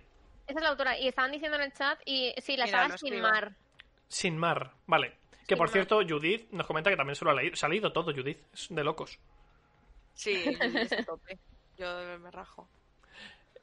esa 0.47 0.59
es 0.59 0.63
la 0.63 0.69
autora, 0.69 0.97
y 0.97 1.07
estaban 1.07 1.31
diciendo 1.31 1.57
en 1.57 1.63
el 1.63 1.73
chat, 1.73 1.99
y 2.05 2.33
sí, 2.41 2.55
la 2.57 2.67
saga 2.67 2.97
Sin. 2.97 3.19
Mar. 3.21 3.55
Sin 4.07 4.37
mar, 4.37 4.71
vale. 4.85 5.17
Que 5.47 5.55
Sin 5.55 5.57
por 5.57 5.67
mar. 5.67 5.73
cierto, 5.73 6.01
Judith 6.07 6.49
nos 6.51 6.67
comenta 6.67 6.89
que 6.89 6.95
también 6.97 7.15
se 7.15 7.25
lo 7.25 7.31
ha 7.31 7.33
leído. 7.33 7.55
Se 7.55 7.65
ha 7.65 7.69
leído 7.69 7.91
todo, 7.91 8.13
Judith. 8.13 8.37
Es 8.53 8.67
de 8.69 8.83
locos. 8.83 9.19
Sí, 10.13 10.43
es 10.61 11.05
tope. 11.05 11.39
Yo 11.77 11.87
me 12.19 12.29
rajo. 12.31 12.69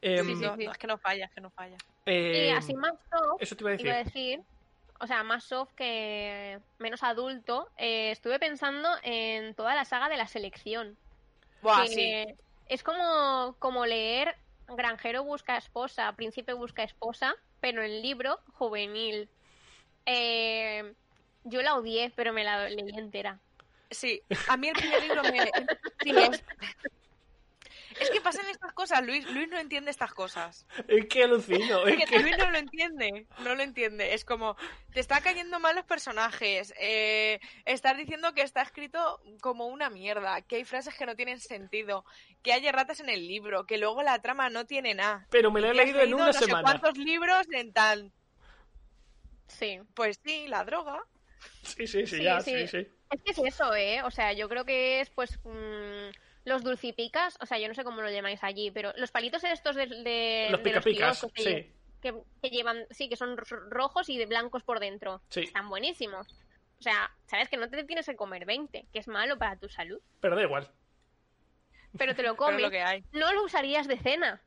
Em, 0.02 0.26
Sí, 0.26 0.34
sí, 0.36 0.40
No, 0.42 0.56
sí. 0.56 0.64
no, 0.64 0.72
es 0.72 0.78
que 0.78 0.86
no 0.86 0.98
falla, 0.98 1.24
es 1.26 1.30
que 1.32 1.40
no 1.40 1.50
falla. 1.50 1.76
Y 2.06 2.48
em, 2.48 2.56
así 2.56 2.74
más 2.74 2.92
soft, 3.10 3.40
Eso 3.40 3.56
te 3.56 3.62
iba 3.62 3.70
a 3.70 3.72
decir. 3.72 3.86
iba 3.86 3.94
a 3.94 4.04
decir, 4.04 4.40
o 5.00 5.06
sea, 5.06 5.22
más 5.22 5.44
soft 5.44 5.72
que 5.74 6.58
menos 6.78 7.02
adulto, 7.02 7.68
eh, 7.76 8.10
estuve 8.10 8.38
pensando 8.38 8.88
en 9.02 9.54
toda 9.54 9.74
la 9.74 9.84
saga 9.84 10.08
de 10.08 10.16
la 10.16 10.26
selección. 10.26 10.96
Buah, 11.62 11.82
que 11.82 11.88
sí. 11.88 12.34
Es 12.68 12.82
como, 12.82 13.56
como 13.58 13.86
leer 13.86 14.36
Granjero 14.68 15.22
busca 15.24 15.56
esposa, 15.56 16.12
Príncipe 16.12 16.52
busca 16.52 16.82
esposa, 16.82 17.34
pero 17.60 17.82
en 17.82 18.02
libro 18.02 18.40
juvenil. 18.54 19.28
Eh, 20.04 20.94
yo 21.44 21.62
la 21.62 21.76
odié, 21.76 22.12
pero 22.16 22.32
me 22.32 22.44
la 22.44 22.68
leí 22.68 22.98
entera. 22.98 23.38
Sí, 23.90 24.20
a 24.48 24.56
mí 24.56 24.68
el 24.68 24.74
primer 24.74 25.02
libro 25.02 25.22
me... 25.22 25.50
es... 28.00 28.10
que 28.10 28.20
pasan 28.20 28.48
estas 28.48 28.72
cosas, 28.72 29.04
Luis. 29.04 29.28
Luis 29.30 29.48
no 29.48 29.58
entiende 29.58 29.90
estas 29.90 30.12
cosas. 30.12 30.66
Es 30.88 31.06
que 31.06 31.24
alucino. 31.24 31.86
Es 31.86 31.94
Es 31.94 32.04
que 32.04 32.16
que... 32.16 32.18
Luis 32.20 32.36
no 32.38 32.50
lo 32.50 32.58
entiende, 32.58 33.26
no 33.40 33.54
lo 33.54 33.62
entiende. 33.62 34.14
Es 34.14 34.24
como, 34.24 34.56
te 34.92 35.00
está 35.00 35.20
cayendo 35.20 35.58
mal 35.60 35.74
los 35.76 35.84
personajes, 35.84 36.74
eh, 36.78 37.40
estás 37.64 37.96
diciendo 37.96 38.34
que 38.34 38.42
está 38.42 38.62
escrito 38.62 39.20
como 39.40 39.66
una 39.66 39.90
mierda, 39.90 40.42
que 40.42 40.56
hay 40.56 40.64
frases 40.64 40.94
que 40.94 41.06
no 41.06 41.16
tienen 41.16 41.40
sentido, 41.40 42.04
que 42.42 42.52
hay 42.52 42.66
erratas 42.66 43.00
en 43.00 43.08
el 43.08 43.26
libro, 43.26 43.66
que 43.66 43.78
luego 43.78 44.02
la 44.02 44.20
trama 44.20 44.50
no 44.50 44.66
tiene 44.66 44.94
nada. 44.94 45.26
Pero 45.30 45.50
me 45.50 45.60
lo 45.60 45.70
he 45.70 45.74
leído 45.74 46.00
en 46.00 46.14
una 46.14 46.26
no 46.26 46.32
sé 46.32 46.44
semana. 46.46 46.62
cuántos 46.62 46.96
libros 46.98 47.46
en 47.52 47.72
tal... 47.72 48.12
Sí. 49.48 49.78
Pues 49.94 50.18
sí, 50.24 50.48
la 50.48 50.64
droga. 50.64 51.00
Sí, 51.62 51.86
sí, 51.86 52.06
sí, 52.06 52.16
Sí, 52.16 52.22
ya, 52.22 52.40
sí. 52.40 52.66
sí, 52.66 52.68
sí. 52.68 52.88
Es 53.10 53.22
que 53.22 53.30
es 53.30 53.38
eso, 53.54 53.72
¿eh? 53.76 54.02
O 54.02 54.10
sea, 54.10 54.32
yo 54.32 54.48
creo 54.48 54.64
que 54.64 55.00
es, 55.00 55.10
pues, 55.10 55.38
mm, 55.44 56.08
los 56.46 56.62
dulcipicas, 56.64 57.36
o 57.42 57.44
sea, 57.46 57.58
yo 57.58 57.68
no 57.68 57.74
sé 57.74 57.84
cómo 57.84 58.00
lo 58.00 58.10
llamáis 58.10 58.42
allí, 58.42 58.70
pero 58.70 58.92
los 58.96 59.10
palitos 59.10 59.44
estos 59.44 59.76
de, 59.76 59.86
de 59.86 60.46
Los 60.50 60.60
de 60.62 60.64
picapicas, 60.64 61.18
kioscos 61.20 61.32
sí. 61.44 61.70
que, 62.00 62.14
que 62.40 62.48
llevan, 62.50 62.86
sí, 62.90 63.08
que 63.10 63.16
son 63.16 63.36
ro- 63.36 63.68
rojos 63.68 64.08
y 64.08 64.16
de 64.16 64.26
blancos 64.26 64.62
por 64.62 64.80
dentro. 64.80 65.20
Sí. 65.28 65.40
Están 65.40 65.68
buenísimos. 65.68 66.26
O 66.78 66.82
sea, 66.82 67.10
sabes 67.26 67.48
que 67.48 67.56
no 67.56 67.68
te 67.68 67.84
tienes 67.84 68.06
que 68.06 68.16
comer 68.16 68.44
20, 68.46 68.86
que 68.92 68.98
es 68.98 69.08
malo 69.08 69.36
para 69.38 69.56
tu 69.58 69.68
salud, 69.68 70.00
Pero 70.20 70.36
da 70.36 70.42
igual. 70.42 70.70
pero 71.98 72.14
te 72.14 72.22
lo 72.22 72.36
comes. 72.36 72.62
lo 72.62 72.70
que 72.70 72.80
hay. 72.82 73.04
No 73.12 73.32
lo 73.32 73.42
usarías 73.44 73.86
de 73.88 73.98
cena. 73.98 74.40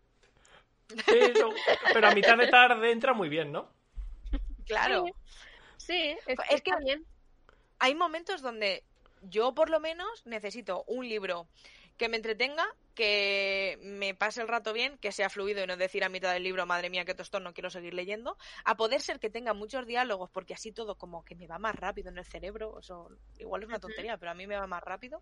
Pero, 1.06 1.50
pero 1.94 2.08
a 2.08 2.16
mitad 2.16 2.38
de 2.38 2.48
tarde 2.48 2.92
entra 2.92 3.14
muy 3.14 3.30
bien, 3.30 3.52
¿no? 3.52 3.70
Claro. 4.66 5.06
Sí, 5.78 6.16
es, 6.28 6.38
Es 6.50 6.62
que- 6.62 6.76
bien. 6.84 7.04
hay 7.80 7.94
momentos 7.96 8.42
donde 8.42 8.84
yo 9.24 9.54
por 9.56 9.70
lo 9.70 9.80
menos 9.80 10.26
necesito 10.26 10.84
un 10.88 11.10
libro 11.10 11.48
que 12.00 12.10
me 12.10 12.18
entretenga, 12.18 12.66
que 12.96 13.78
me 13.82 14.16
pase 14.16 14.42
el 14.42 14.48
rato 14.48 14.74
bien, 14.74 14.98
que 14.98 15.12
sea 15.12 15.30
fluido 15.30 15.62
y 15.62 15.68
no 15.68 15.76
decir 15.76 16.04
a 16.04 16.10
mitad 16.10 16.34
del 16.34 16.44
libro, 16.44 16.66
madre 16.66 16.90
mía, 16.90 17.04
qué 17.04 17.14
tostón, 17.14 17.44
no 17.44 17.54
quiero 17.54 17.70
seguir 17.70 17.94
leyendo, 17.94 18.38
a 18.64 18.78
poder 18.78 19.02
ser 19.02 19.20
que 19.20 19.30
tenga 19.30 19.54
muchos 19.54 19.86
diálogos, 19.86 20.30
porque 20.32 20.54
así 20.54 20.72
todo 20.72 20.96
como 20.96 21.26
que 21.26 21.36
me 21.36 21.46
va 21.46 21.60
más 21.60 21.76
rápido 21.76 22.10
en 22.10 22.18
el 22.18 22.26
cerebro, 22.26 22.80
eso 22.80 23.10
igual 23.38 23.64
es 23.64 23.68
una 23.68 23.80
tontería, 23.80 24.18
pero 24.18 24.32
a 24.32 24.34
mí 24.34 24.48
me 24.48 24.56
va 24.56 24.66
más 24.66 24.82
rápido, 24.82 25.22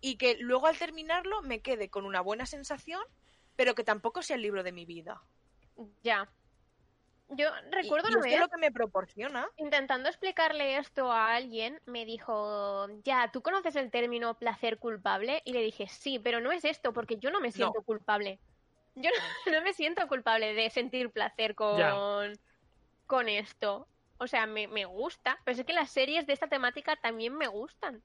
y 0.00 0.16
que 0.16 0.36
luego 0.36 0.66
al 0.66 0.76
terminarlo 0.76 1.42
me 1.42 1.62
quede 1.62 1.88
con 1.88 2.04
una 2.04 2.20
buena 2.20 2.44
sensación, 2.44 3.02
pero 3.54 3.76
que 3.76 3.84
tampoco 3.84 4.20
sea 4.22 4.34
el 4.34 4.42
libro 4.42 4.64
de 4.64 4.72
mi 4.72 4.84
vida. 4.84 5.22
Ya. 6.02 6.28
Yo 7.28 7.48
recuerdo 7.70 8.08
y 8.10 8.12
una 8.14 8.20
vez 8.22 8.38
lo 8.40 8.48
que 8.48 8.58
me 8.58 8.70
proporciona. 8.70 9.48
intentando 9.56 10.08
explicarle 10.08 10.76
esto 10.76 11.10
a 11.10 11.34
alguien, 11.34 11.80
me 11.86 12.04
dijo, 12.04 12.86
ya, 13.02 13.30
¿tú 13.32 13.42
conoces 13.42 13.76
el 13.76 13.90
término 13.90 14.38
placer 14.38 14.78
culpable? 14.78 15.40
Y 15.44 15.52
le 15.52 15.62
dije, 15.62 15.88
sí, 15.88 16.18
pero 16.18 16.40
no 16.40 16.52
es 16.52 16.64
esto, 16.64 16.92
porque 16.92 17.16
yo 17.16 17.30
no 17.30 17.40
me 17.40 17.50
siento 17.50 17.82
culpable. 17.82 18.38
Yo 18.94 19.10
no, 19.10 19.16
no 19.58 19.62
me 19.62 19.72
siento 19.72 20.06
culpable 20.06 20.54
de 20.54 20.70
sentir 20.70 21.10
placer 21.10 21.54
con, 21.54 21.78
Ya. 21.78 21.94
con 23.06 23.28
esto. 23.28 23.88
O 24.18 24.26
sea, 24.26 24.46
me, 24.46 24.68
me 24.68 24.84
gusta, 24.84 25.40
pero 25.44 25.58
es 25.58 25.66
que 25.66 25.72
las 25.72 25.90
series 25.90 26.26
de 26.26 26.34
esta 26.34 26.46
temática 26.48 26.96
también 26.96 27.34
me 27.34 27.48
gustan. 27.48 28.02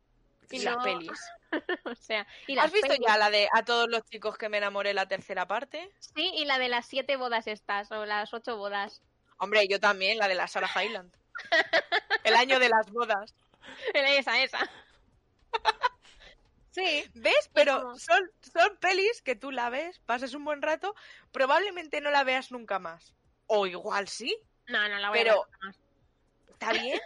Y 0.50 0.58
Y 0.58 0.60
las 0.60 0.78
pelis. 0.78 1.12
O 1.86 1.96
sea, 1.96 2.26
y 2.48 2.56
las 2.56 2.66
¿Has 2.66 2.72
visto 2.72 2.88
pelis. 2.88 3.06
ya 3.08 3.18
la 3.18 3.30
de 3.30 3.48
A 3.54 3.64
todos 3.66 3.88
los 3.90 4.04
chicos 4.06 4.38
que 4.38 4.50
me 4.50 4.58
enamoré 4.58 4.94
la 4.94 5.08
tercera 5.08 5.48
parte? 5.48 5.94
Sí, 6.00 6.32
y 6.36 6.46
la 6.46 6.58
de 6.60 6.70
las 6.70 6.88
siete 6.88 7.18
bodas 7.18 7.48
estas, 7.48 7.92
o 7.92 8.06
las 8.06 8.34
ocho 8.34 8.58
bodas. 8.58 9.04
Hombre, 9.40 9.68
yo 9.68 9.80
también, 9.80 10.18
la 10.20 10.28
de 10.28 10.36
la 10.36 10.48
Sarah 10.48 10.70
Hyland. 10.82 11.12
El 12.24 12.36
año 12.36 12.60
de 12.60 12.70
las 12.70 12.90
bodas. 12.92 13.34
Esa, 13.94 14.42
esa. 14.44 14.60
Sí, 16.72 17.04
¿ves? 17.16 17.50
Pero 17.54 17.98
son, 17.98 18.22
son 18.54 18.78
pelis 18.78 19.22
que 19.22 19.36
tú 19.36 19.52
la 19.52 19.70
ves, 19.70 20.00
pasas 20.06 20.34
un 20.34 20.46
buen 20.46 20.62
rato, 20.62 20.96
probablemente 21.32 22.00
no 22.00 22.12
la 22.12 22.24
veas 22.24 22.52
nunca 22.52 22.78
más. 22.80 23.14
O 23.48 23.66
igual 23.66 24.08
sí, 24.08 24.38
No, 24.68 24.88
no 24.88 25.00
la 25.00 25.10
voy 25.10 25.18
Pero- 25.20 25.44
a 25.44 25.48
ver 25.48 25.60
más. 25.62 25.80
está 26.50 26.74
bien. 26.74 27.00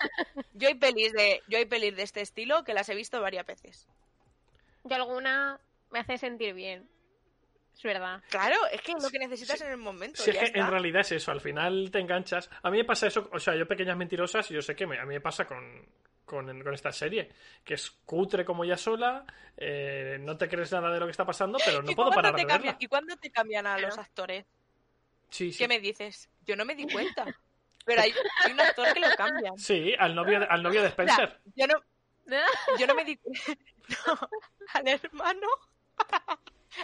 Yo 0.54 0.68
hay 0.68 0.76
pelis 0.76 1.14
de, 1.14 1.42
yo 1.48 1.58
hay 1.58 1.66
pelis 1.66 1.96
de 1.96 2.04
este 2.04 2.22
estilo 2.22 2.64
que 2.64 2.74
las 2.74 2.90
he 2.90 2.96
visto 2.96 3.22
varias 3.22 3.46
veces. 3.46 3.88
Yo 4.84 4.96
alguna 4.96 5.60
me 5.92 6.00
hace 6.00 6.18
sentir 6.18 6.54
bien. 6.54 6.90
Es 7.76 7.84
verdad. 7.84 8.22
Claro, 8.30 8.56
es 8.72 8.82
que 8.82 8.92
es 8.94 9.04
lo 9.04 9.10
que 9.10 9.20
necesitas 9.20 9.58
Sí. 9.60 9.66
en 9.66 9.72
el 9.72 9.78
momento. 9.78 10.22
Si 10.22 10.30
es 10.30 10.38
que 10.38 10.46
está. 10.46 10.60
en 10.60 10.68
realidad 10.68 11.02
es 11.02 11.12
eso, 11.14 11.32
al 11.32 11.42
final 11.42 11.90
te 11.92 12.00
enganchas. 12.00 12.50
A 12.62 12.70
mí 12.72 12.78
me 12.78 12.86
pasa 12.86 13.08
eso, 13.08 13.30
o 13.32 13.40
sea, 13.40 13.56
yo 13.56 13.68
pequeñas 13.68 13.98
mentirosas, 13.98 14.50
y 14.52 14.54
yo 14.54 14.62
sé 14.62 14.76
que 14.76 14.86
me- 14.88 15.00
a 15.00 15.06
mí 15.06 15.14
me 15.16 15.22
pasa 15.22 15.46
con, 15.46 15.86
con, 16.26 16.62
con 16.64 16.74
esta 16.74 16.92
serie, 16.92 17.30
que 17.64 17.74
es 17.74 17.90
cutre 18.06 18.46
como 18.46 18.64
ya 18.64 18.78
sola, 18.78 19.26
eh, 19.58 20.18
no 20.22 20.38
te 20.38 20.48
crees 20.48 20.72
nada 20.72 20.92
de 20.92 21.00
lo 21.00 21.06
que 21.06 21.12
está 21.12 21.26
pasando, 21.26 21.58
pero 21.66 21.82
no 21.82 21.92
¿Y 21.92 21.96
puedo 21.96 22.12
parar 22.12 22.36
de 22.36 22.46
verla. 22.46 22.76
¿Y 22.80 22.88
cuándo 22.88 23.16
te 23.18 23.30
cambian 23.32 23.68
a 23.68 23.78
los 23.80 23.98
actores? 23.98 24.46
Sí, 25.30 25.52
sí. 25.52 25.58
¿Qué 25.58 25.68
me 25.68 25.80
dices? 25.80 26.30
Yo 26.46 26.56
no 26.56 26.64
me 26.66 26.76
di 26.76 26.88
cuenta. 26.88 27.26
Pero 27.86 28.02
hay, 28.02 28.14
hay 28.46 28.52
un 28.54 28.62
actor 28.62 28.94
que 28.94 29.00
lo 29.02 29.08
cambian. 29.18 29.58
Sí, 29.58 29.94
al 30.00 30.16
novio 30.16 30.40
de, 30.40 30.46
al 30.46 30.64
novio 30.64 30.82
de 30.82 30.88
O 30.88 30.92
sea, 30.96 31.06
Spencer. 31.06 31.40
yo 31.56 31.68
no, 31.68 31.74
yo 32.80 32.88
no 32.88 32.96
me 32.96 33.04
di 33.04 33.20
no, 34.08 34.20
al 34.74 34.88
hermano 34.88 35.48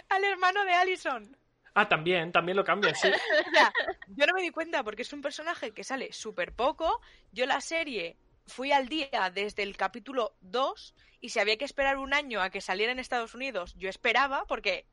al 0.08 0.24
hermano 0.24 0.64
de 0.64 0.72
Allison. 0.72 1.36
Ah, 1.74 1.88
también, 1.88 2.32
también 2.32 2.56
lo 2.56 2.64
cambian, 2.64 2.94
sí. 2.94 3.08
O 3.46 3.50
sea, 3.50 3.72
yo 4.08 4.26
no 4.26 4.34
me 4.34 4.42
di 4.42 4.50
cuenta 4.50 4.82
porque 4.82 5.02
es 5.02 5.12
un 5.12 5.22
personaje 5.22 5.72
que 5.72 5.84
sale 5.84 6.12
súper 6.12 6.52
poco. 6.52 7.00
Yo 7.32 7.46
la 7.46 7.60
serie 7.60 8.16
fui 8.46 8.72
al 8.72 8.88
día 8.88 9.30
desde 9.32 9.62
el 9.62 9.76
capítulo 9.76 10.36
2 10.40 10.94
y 11.20 11.28
si 11.28 11.38
había 11.38 11.56
que 11.56 11.64
esperar 11.64 11.98
un 11.98 12.12
año 12.12 12.40
a 12.40 12.50
que 12.50 12.60
saliera 12.60 12.92
en 12.92 12.98
Estados 12.98 13.34
Unidos, 13.34 13.74
yo 13.76 13.88
esperaba 13.88 14.44
porque 14.46 14.86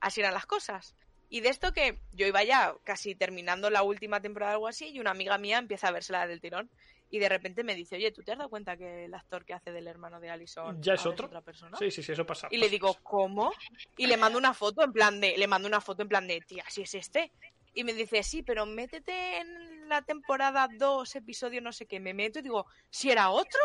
así 0.00 0.20
eran 0.20 0.34
las 0.34 0.46
cosas. 0.46 0.94
Y 1.28 1.40
de 1.40 1.48
esto 1.48 1.72
que 1.72 2.00
yo 2.12 2.26
iba 2.26 2.42
ya 2.42 2.74
casi 2.84 3.14
terminando 3.14 3.70
la 3.70 3.82
última 3.82 4.20
temporada 4.20 4.52
o 4.52 4.54
algo 4.56 4.68
así 4.68 4.88
y 4.88 5.00
una 5.00 5.12
amiga 5.12 5.38
mía 5.38 5.58
empieza 5.58 5.88
a 5.88 5.92
vérsela 5.92 6.26
del 6.26 6.40
tirón 6.40 6.70
y 7.10 7.18
de 7.18 7.28
repente 7.28 7.64
me 7.64 7.74
dice, 7.74 7.96
oye, 7.96 8.12
¿tú 8.12 8.22
te 8.22 8.32
has 8.32 8.38
dado 8.38 8.50
cuenta 8.50 8.76
que 8.76 9.06
el 9.06 9.14
actor 9.14 9.44
que 9.44 9.52
hace 9.52 9.72
del 9.72 9.88
hermano 9.88 10.20
de 10.20 10.30
Allison 10.30 10.80
¿Ya 10.80 10.94
es 10.94 11.04
otro? 11.04 11.26
otra 11.26 11.40
persona? 11.40 11.76
Sí, 11.76 11.90
sí, 11.90 12.02
sí, 12.02 12.12
eso 12.12 12.24
pasa. 12.24 12.48
Y 12.50 12.58
le 12.58 12.68
digo, 12.68 12.96
¿cómo? 13.02 13.52
Y 13.96 14.06
le 14.06 14.16
mando 14.16 14.38
una 14.38 14.54
foto 14.54 14.84
en 14.84 14.92
plan 14.92 15.20
de, 15.20 15.36
le 15.36 15.46
mando 15.46 15.66
una 15.66 15.80
foto 15.80 16.02
en 16.02 16.08
plan 16.08 16.26
de, 16.26 16.40
tía, 16.40 16.64
si 16.68 16.82
es 16.82 16.94
este. 16.94 17.32
Y 17.74 17.84
me 17.84 17.92
dice, 17.92 18.22
sí, 18.22 18.42
pero 18.42 18.66
métete 18.66 19.38
en 19.38 19.88
la 19.88 20.02
temporada 20.02 20.68
2, 20.76 21.16
episodio 21.16 21.60
no 21.60 21.72
sé 21.72 21.86
qué. 21.86 22.00
Me 22.00 22.14
meto 22.14 22.38
y 22.38 22.42
digo, 22.42 22.66
¿si 22.90 23.10
era 23.10 23.30
otro? 23.30 23.60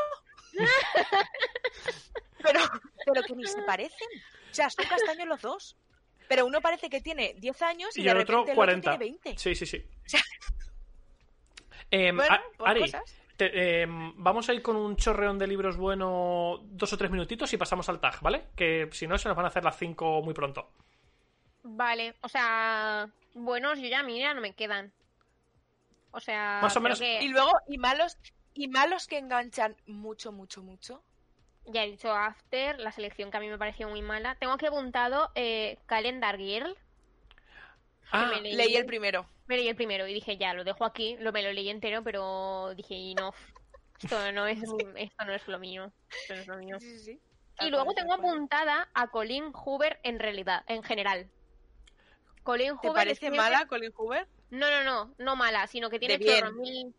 pero, 2.43 2.59
pero 3.05 3.23
que 3.23 3.35
ni 3.35 3.45
se 3.45 3.61
parecen. 3.63 4.07
O 4.51 4.53
sea, 4.53 4.69
son 4.69 4.85
castaños 4.85 5.27
los 5.27 5.41
dos. 5.41 5.77
Pero 6.27 6.45
uno 6.47 6.61
parece 6.61 6.89
que 6.89 7.01
tiene 7.01 7.35
10 7.37 7.61
años 7.61 7.97
y, 7.97 8.01
y 8.01 8.03
de 8.03 8.09
el 8.09 8.17
repente 8.17 8.41
otro 8.41 8.51
el 8.51 8.55
40. 8.55 8.89
otro 8.89 8.99
tiene 8.99 9.19
20. 9.23 9.37
Sí, 9.37 9.53
sí, 9.53 9.65
sí. 9.67 9.85
sea, 10.05 10.21
Em, 11.91 12.15
Bueno, 12.15 12.37
pues 12.57 12.69
Ari, 12.69 12.79
cosas. 12.81 13.03
Te- 13.37 13.81
em, 13.81 14.13
vamos 14.17 14.47
a 14.49 14.53
ir 14.53 14.61
con 14.61 14.75
un 14.75 14.95
chorreón 14.95 15.37
de 15.39 15.47
libros 15.47 15.77
bueno 15.77 16.59
dos 16.63 16.93
o 16.93 16.97
tres 16.97 17.11
minutitos 17.11 17.51
y 17.53 17.57
pasamos 17.57 17.87
al 17.89 17.99
tag, 17.99 18.19
¿vale? 18.21 18.45
Que 18.55 18.89
si 18.91 19.07
no 19.07 19.17
se 19.17 19.27
nos 19.27 19.35
van 19.37 19.45
a 19.45 19.49
hacer 19.49 19.63
las 19.63 19.77
cinco 19.77 20.21
muy 20.21 20.33
pronto. 20.33 20.69
Vale, 21.63 22.15
o 22.21 22.29
sea, 22.29 23.09
buenos 23.33 23.79
yo 23.79 23.87
ya 23.87 24.03
mira, 24.03 24.33
no 24.33 24.41
me 24.41 24.53
quedan. 24.53 24.91
O 26.11 26.19
sea, 26.19 26.59
Más 26.61 26.75
o 26.77 26.79
menos- 26.81 26.99
que 26.99 27.21
Y 27.23 27.27
luego, 27.29 27.51
y 27.67 27.77
malos, 27.77 28.17
y 28.53 28.67
malos 28.67 29.07
que 29.07 29.17
enganchan 29.17 29.75
mucho, 29.87 30.31
mucho, 30.31 30.61
mucho. 30.63 31.03
ya 31.65 31.83
he 31.83 31.89
dicho 31.89 32.13
After, 32.13 32.79
la 32.79 32.91
selección 32.91 33.31
que 33.31 33.37
a 33.37 33.39
mí 33.39 33.49
me 33.49 33.57
pareció 33.57 33.89
muy 33.89 34.01
mala. 34.03 34.35
Tengo 34.35 34.53
aquí 34.53 34.67
apuntado 34.67 35.31
eh, 35.35 35.79
Calendar 35.87 36.37
Girl. 36.37 36.77
Ah, 38.11 38.31
Leí 38.41 38.75
el 38.75 38.85
primero. 38.85 39.25
Me 39.47 39.57
leí 39.57 39.67
el 39.67 39.75
primero 39.75 40.07
y 40.07 40.13
dije, 40.13 40.37
ya, 40.37 40.53
lo 40.53 40.63
dejo 40.63 40.85
aquí, 40.85 41.17
lo, 41.19 41.31
me 41.31 41.43
lo 41.43 41.53
leí 41.53 41.69
entero, 41.69 42.03
pero 42.03 42.73
dije, 42.75 42.95
y 42.95 43.15
no, 43.15 43.33
esto 44.01 44.31
no 44.31 44.47
es, 44.47 44.57
esto 44.97 45.25
no 45.25 45.33
es 45.33 45.47
lo 45.47 45.59
mío. 45.59 45.91
Esto 46.09 46.35
no 46.35 46.41
es 46.41 46.47
lo 46.47 46.57
mío. 46.57 46.79
Sí, 46.79 46.89
sí, 46.89 46.99
sí. 46.99 47.19
Y 47.61 47.69
luego 47.69 47.93
tengo 47.93 48.13
apuntada 48.13 48.89
a 48.93 49.07
Colin 49.07 49.51
Hoover 49.53 49.99
en 50.03 50.19
realidad, 50.19 50.63
en 50.67 50.83
general. 50.83 51.29
Colin 52.43 52.77
¿Te 52.79 52.87
Hoover 52.87 52.93
parece 52.93 53.27
escribe- 53.27 53.37
mala 53.37 53.65
Colin 53.67 53.91
Hoover? 53.95 54.27
No, 54.49 54.69
no, 54.69 54.83
no, 54.83 55.15
no 55.17 55.35
mala, 55.35 55.65
sino 55.67 55.89
que 55.89 55.99
tiene 55.99 56.19
chorro 56.19 56.51
mil, 56.53 56.93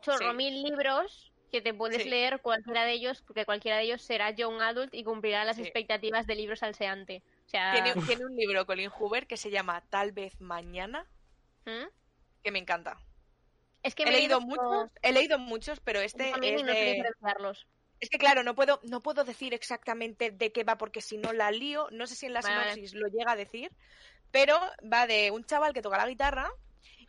chorro 0.00 0.34
mil 0.34 0.62
libros 0.62 1.32
que 1.50 1.62
te 1.62 1.72
puedes 1.72 2.04
leer 2.04 2.40
cualquiera 2.40 2.84
de 2.84 2.92
ellos, 2.92 3.22
porque 3.22 3.44
cualquiera 3.44 3.76
de 3.78 3.84
ellos 3.84 4.02
será 4.02 4.30
young 4.30 4.60
adult 4.60 4.92
y 4.92 5.04
cumplirá 5.04 5.44
las 5.44 5.58
expectativas 5.58 6.26
de 6.26 6.34
libros 6.34 6.62
al 6.64 6.74
seante. 6.74 7.22
O 7.46 7.48
sea, 7.48 7.72
Tiene, 7.72 7.94
tiene 8.06 8.24
un 8.24 8.34
libro 8.34 8.66
Colin 8.66 8.90
Hoover 8.90 9.26
que 9.28 9.36
se 9.36 9.50
llama 9.50 9.80
Tal 9.88 10.10
vez 10.10 10.40
mañana, 10.40 11.06
¿Mm? 11.66 11.88
que 12.42 12.50
me 12.50 12.58
encanta. 12.58 12.98
es 13.82 13.94
que 13.94 14.02
He 14.02 14.06
me 14.06 14.12
leído 14.12 14.38
todos 14.38 14.44
muchos, 14.44 14.90
he 15.02 15.12
leído 15.12 15.38
muchos, 15.38 15.80
pero 15.80 16.00
este 16.00 16.30
es 16.30 16.62
no 16.62 16.72
de... 16.72 17.02
Es 18.00 18.10
que 18.10 18.18
claro, 18.18 18.42
no 18.42 18.54
puedo, 18.54 18.80
no 18.82 19.02
puedo 19.02 19.24
decir 19.24 19.54
exactamente 19.54 20.30
de 20.30 20.52
qué 20.52 20.62
va 20.62 20.76
porque 20.76 21.00
si 21.00 21.16
no 21.16 21.32
la 21.32 21.50
lío, 21.50 21.88
no 21.90 22.06
sé 22.06 22.16
si 22.16 22.26
en 22.26 22.34
la 22.34 22.42
vale. 22.42 22.72
sinopsis 22.72 22.94
lo 22.94 23.08
llega 23.08 23.32
a 23.32 23.36
decir, 23.36 23.72
pero 24.30 24.60
va 24.92 25.06
de 25.06 25.30
un 25.30 25.44
chaval 25.44 25.72
que 25.72 25.80
toca 25.80 25.96
la 25.96 26.08
guitarra 26.08 26.52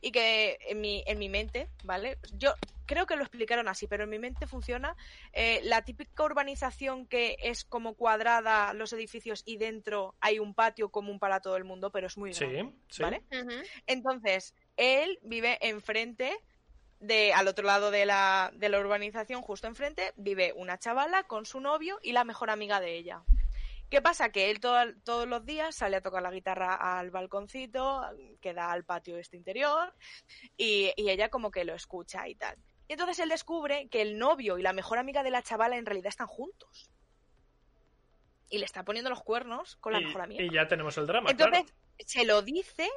y 0.02 0.12
que 0.12 0.58
en 0.70 0.82
mi, 0.82 1.04
en 1.08 1.20
mi 1.20 1.30
mente, 1.30 1.70
¿vale? 1.84 2.18
Yo 2.34 2.54
creo 2.86 3.06
que 3.06 3.16
lo 3.16 3.24
explicaron 3.24 3.68
así, 3.68 3.88
pero 3.88 4.04
en 4.04 4.10
mi 4.10 4.20
mente 4.20 4.48
funciona 4.48 4.96
eh, 5.34 5.62
la 5.64 5.84
típica 5.84 6.24
urbanización 6.24 7.08
que 7.08 7.38
es 7.42 7.64
como 7.64 7.96
cuadrada 7.96 8.74
los 8.74 8.94
edificios 8.94 9.44
y 9.46 9.58
dentro 9.58 10.16
hay 10.22 10.40
un 10.40 10.54
patio 10.54 10.90
común 10.90 11.20
para 11.20 11.40
todo 11.40 11.58
el 11.58 11.64
mundo, 11.64 11.92
pero 11.92 12.08
es 12.08 12.18
muy 12.18 12.32
grande, 12.32 12.64
sí, 12.88 12.98
sí. 12.98 13.04
¿vale? 13.04 13.24
Entonces, 13.88 14.54
él 14.78 15.20
vive 15.24 15.58
enfrente 15.62 16.38
de, 17.00 17.34
al 17.34 17.48
otro 17.48 17.66
lado 17.66 17.92
de 17.92 18.06
la, 18.06 18.52
de 18.54 18.70
la 18.70 18.80
urbanización, 18.80 19.42
justo 19.42 19.68
enfrente, 19.68 20.14
vive 20.16 20.54
una 20.56 20.78
chavala 20.78 21.24
con 21.24 21.46
su 21.46 21.60
novio 21.60 22.00
y 22.02 22.14
la 22.14 22.24
mejor 22.24 22.50
amiga 22.50 22.80
de 22.80 22.96
ella. 22.96 23.24
¿Qué 23.90 24.02
pasa? 24.02 24.30
Que 24.32 24.50
él 24.52 24.60
todo- 24.60 24.94
todos 25.04 25.28
los 25.28 25.46
días 25.46 25.76
sale 25.76 25.98
a 25.98 26.02
tocar 26.02 26.22
la 26.24 26.32
guitarra 26.32 26.76
al 26.76 27.12
balconcito, 27.12 28.02
que 28.42 28.54
da 28.54 28.72
al 28.72 28.84
patio 28.84 29.18
este 29.18 29.38
interior, 29.38 29.94
y, 30.58 30.92
y 30.98 31.10
ella 31.10 31.30
como 31.30 31.52
que 31.52 31.66
lo 31.66 31.74
escucha 31.76 32.28
y 32.28 32.36
tal. 32.36 32.58
Y 32.88 32.94
entonces 32.94 33.20
él 33.20 33.30
descubre 33.30 33.88
que 33.90 34.02
el 34.02 34.18
novio 34.18 34.58
y 34.58 34.62
la 34.62 34.74
mejor 34.74 34.98
amiga 34.98 35.24
de 35.24 35.32
la 35.32 35.42
chavala 35.42 35.78
en 35.78 35.86
realidad 35.86 36.10
están 36.10 36.28
juntos. 36.28 36.90
Y 38.50 38.58
le 38.60 38.66
está 38.66 38.84
poniendo 38.84 39.10
los 39.10 39.24
cuernos 39.24 39.76
con 39.78 39.94
la 39.94 40.02
y, 40.02 40.06
mejor 40.06 40.22
amiga. 40.22 40.44
y 40.44 40.52
ya 40.54 40.68
tenemos 40.68 40.98
el 40.98 41.08
drama, 41.08 41.32
Entonces, 41.32 41.64
claro. 41.64 41.76
se 42.06 42.26
lo 42.26 42.42
dice 42.42 42.90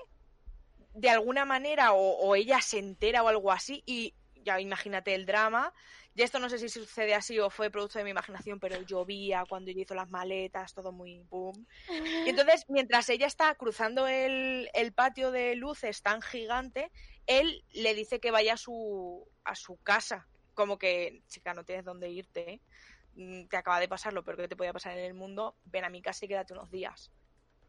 de 0.94 1.10
alguna 1.10 1.44
manera 1.44 1.92
o, 1.92 2.16
o 2.18 2.34
ella 2.34 2.60
se 2.60 2.78
entera 2.78 3.22
o 3.22 3.28
algo 3.28 3.52
así 3.52 3.82
y 3.86 4.14
ya 4.48 4.60
imagínate 4.60 5.14
el 5.14 5.26
drama. 5.26 5.72
Y 6.14 6.22
esto 6.22 6.38
no 6.38 6.48
sé 6.48 6.58
si 6.58 6.68
sucede 6.68 7.14
así 7.14 7.38
o 7.38 7.50
fue 7.50 7.70
producto 7.70 7.98
de 7.98 8.04
mi 8.04 8.10
imaginación, 8.10 8.58
pero 8.58 8.80
llovía 8.82 9.44
cuando 9.48 9.70
ella 9.70 9.82
hizo 9.82 9.94
las 9.94 10.10
maletas, 10.10 10.74
todo 10.74 10.90
muy 10.90 11.20
boom. 11.30 11.66
Y 12.26 12.30
entonces, 12.30 12.64
mientras 12.68 13.08
ella 13.10 13.26
está 13.26 13.54
cruzando 13.54 14.08
el, 14.08 14.70
el 14.74 14.92
patio 14.92 15.30
de 15.30 15.54
luces 15.54 16.02
tan 16.02 16.20
gigante, 16.22 16.90
él 17.26 17.64
le 17.72 17.94
dice 17.94 18.20
que 18.20 18.30
vaya 18.30 18.54
a 18.54 18.56
su, 18.56 19.28
a 19.44 19.54
su 19.54 19.76
casa. 19.76 20.26
Como 20.54 20.78
que, 20.78 21.22
chica, 21.28 21.54
no 21.54 21.64
tienes 21.64 21.84
dónde 21.84 22.10
irte, 22.10 22.54
¿eh? 22.54 22.60
Mm, 23.14 23.48
te 23.48 23.56
acaba 23.56 23.80
de 23.80 23.88
pasar 23.88 24.12
lo 24.12 24.24
peor 24.24 24.38
que 24.38 24.48
te 24.48 24.56
podía 24.56 24.72
pasar 24.72 24.96
en 24.96 25.04
el 25.04 25.14
mundo, 25.14 25.56
ven 25.66 25.84
a 25.84 25.90
mi 25.90 26.00
casa 26.00 26.24
y 26.24 26.28
quédate 26.28 26.52
unos 26.54 26.70
días. 26.70 27.12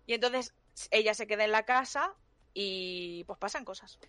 Y 0.06 0.14
entonces 0.14 0.54
ella 0.92 1.14
se 1.14 1.28
queda 1.28 1.44
en 1.44 1.52
la 1.52 1.66
casa 1.66 2.16
y 2.54 3.24
pues 3.26 3.38
pasan 3.38 3.66
cosas. 3.66 4.00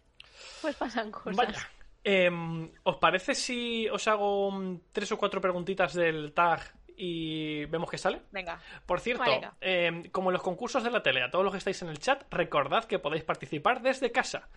Pues 0.63 0.77
pasan 0.77 1.11
cosas. 1.11 1.37
Vaya. 1.37 1.71
Em, 2.05 2.71
¿Os 2.83 2.97
parece 2.97 3.35
si 3.35 3.89
os 3.89 4.09
hago 4.09 4.53
tres 4.93 5.13
o 5.13 5.19
cuatro 5.19 5.41
preguntitas 5.41 5.93
del 5.95 6.33
tag 6.33 6.61
y 6.97 7.65
vemos 7.67 7.91
qué 7.91 7.99
sale? 7.99 8.23
Venga, 8.31 8.61
Por 8.85 9.01
cierto, 9.01 9.25
Vale. 9.25 9.51
em, 9.61 10.05
como 10.11 10.31
en 10.31 10.35
los 10.35 10.43
concursos 10.43 10.83
de 10.85 10.91
la 10.91 11.03
tele, 11.03 11.23
a 11.23 11.31
todos 11.31 11.45
los 11.45 11.53
que 11.53 11.59
estáis 11.59 11.81
en 11.83 11.89
el 11.89 11.99
chat, 11.99 12.25
recordad 12.31 12.85
que 12.85 12.99
podéis 12.99 13.25
participar 13.25 13.81
desde 13.81 14.13
casa. 14.13 14.49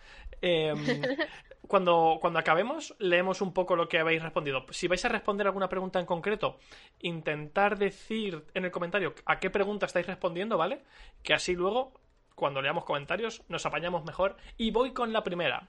Em, 0.42 0.74
cuando, 1.68 2.18
cuando 2.20 2.38
acabemos, 2.38 2.94
leemos 2.98 3.40
un 3.40 3.52
poco 3.54 3.76
lo 3.76 3.88
que 3.88 3.98
habéis 3.98 4.22
respondido. 4.22 4.66
Si 4.70 4.88
vais 4.88 5.04
a 5.04 5.08
responder 5.08 5.46
alguna 5.46 5.68
pregunta 5.68 6.00
en 6.00 6.06
concreto, 6.06 6.58
intentar 7.00 7.78
decir 7.78 8.44
en 8.54 8.64
el 8.66 8.70
comentario 8.70 9.14
a 9.26 9.38
qué 9.38 9.48
pregunta 9.50 9.86
estáis 9.86 10.06
respondiendo, 10.06 10.58
¿vale? 10.58 10.82
Que 11.22 11.32
así 11.34 11.54
luego, 11.54 11.92
cuando 12.34 12.60
leamos 12.60 12.84
comentarios, 12.84 13.42
nos 13.48 13.64
apañamos 13.64 14.04
mejor. 14.04 14.36
Y 14.58 14.70
voy 14.70 14.92
con 14.92 15.12
la 15.14 15.22
primera. 15.24 15.68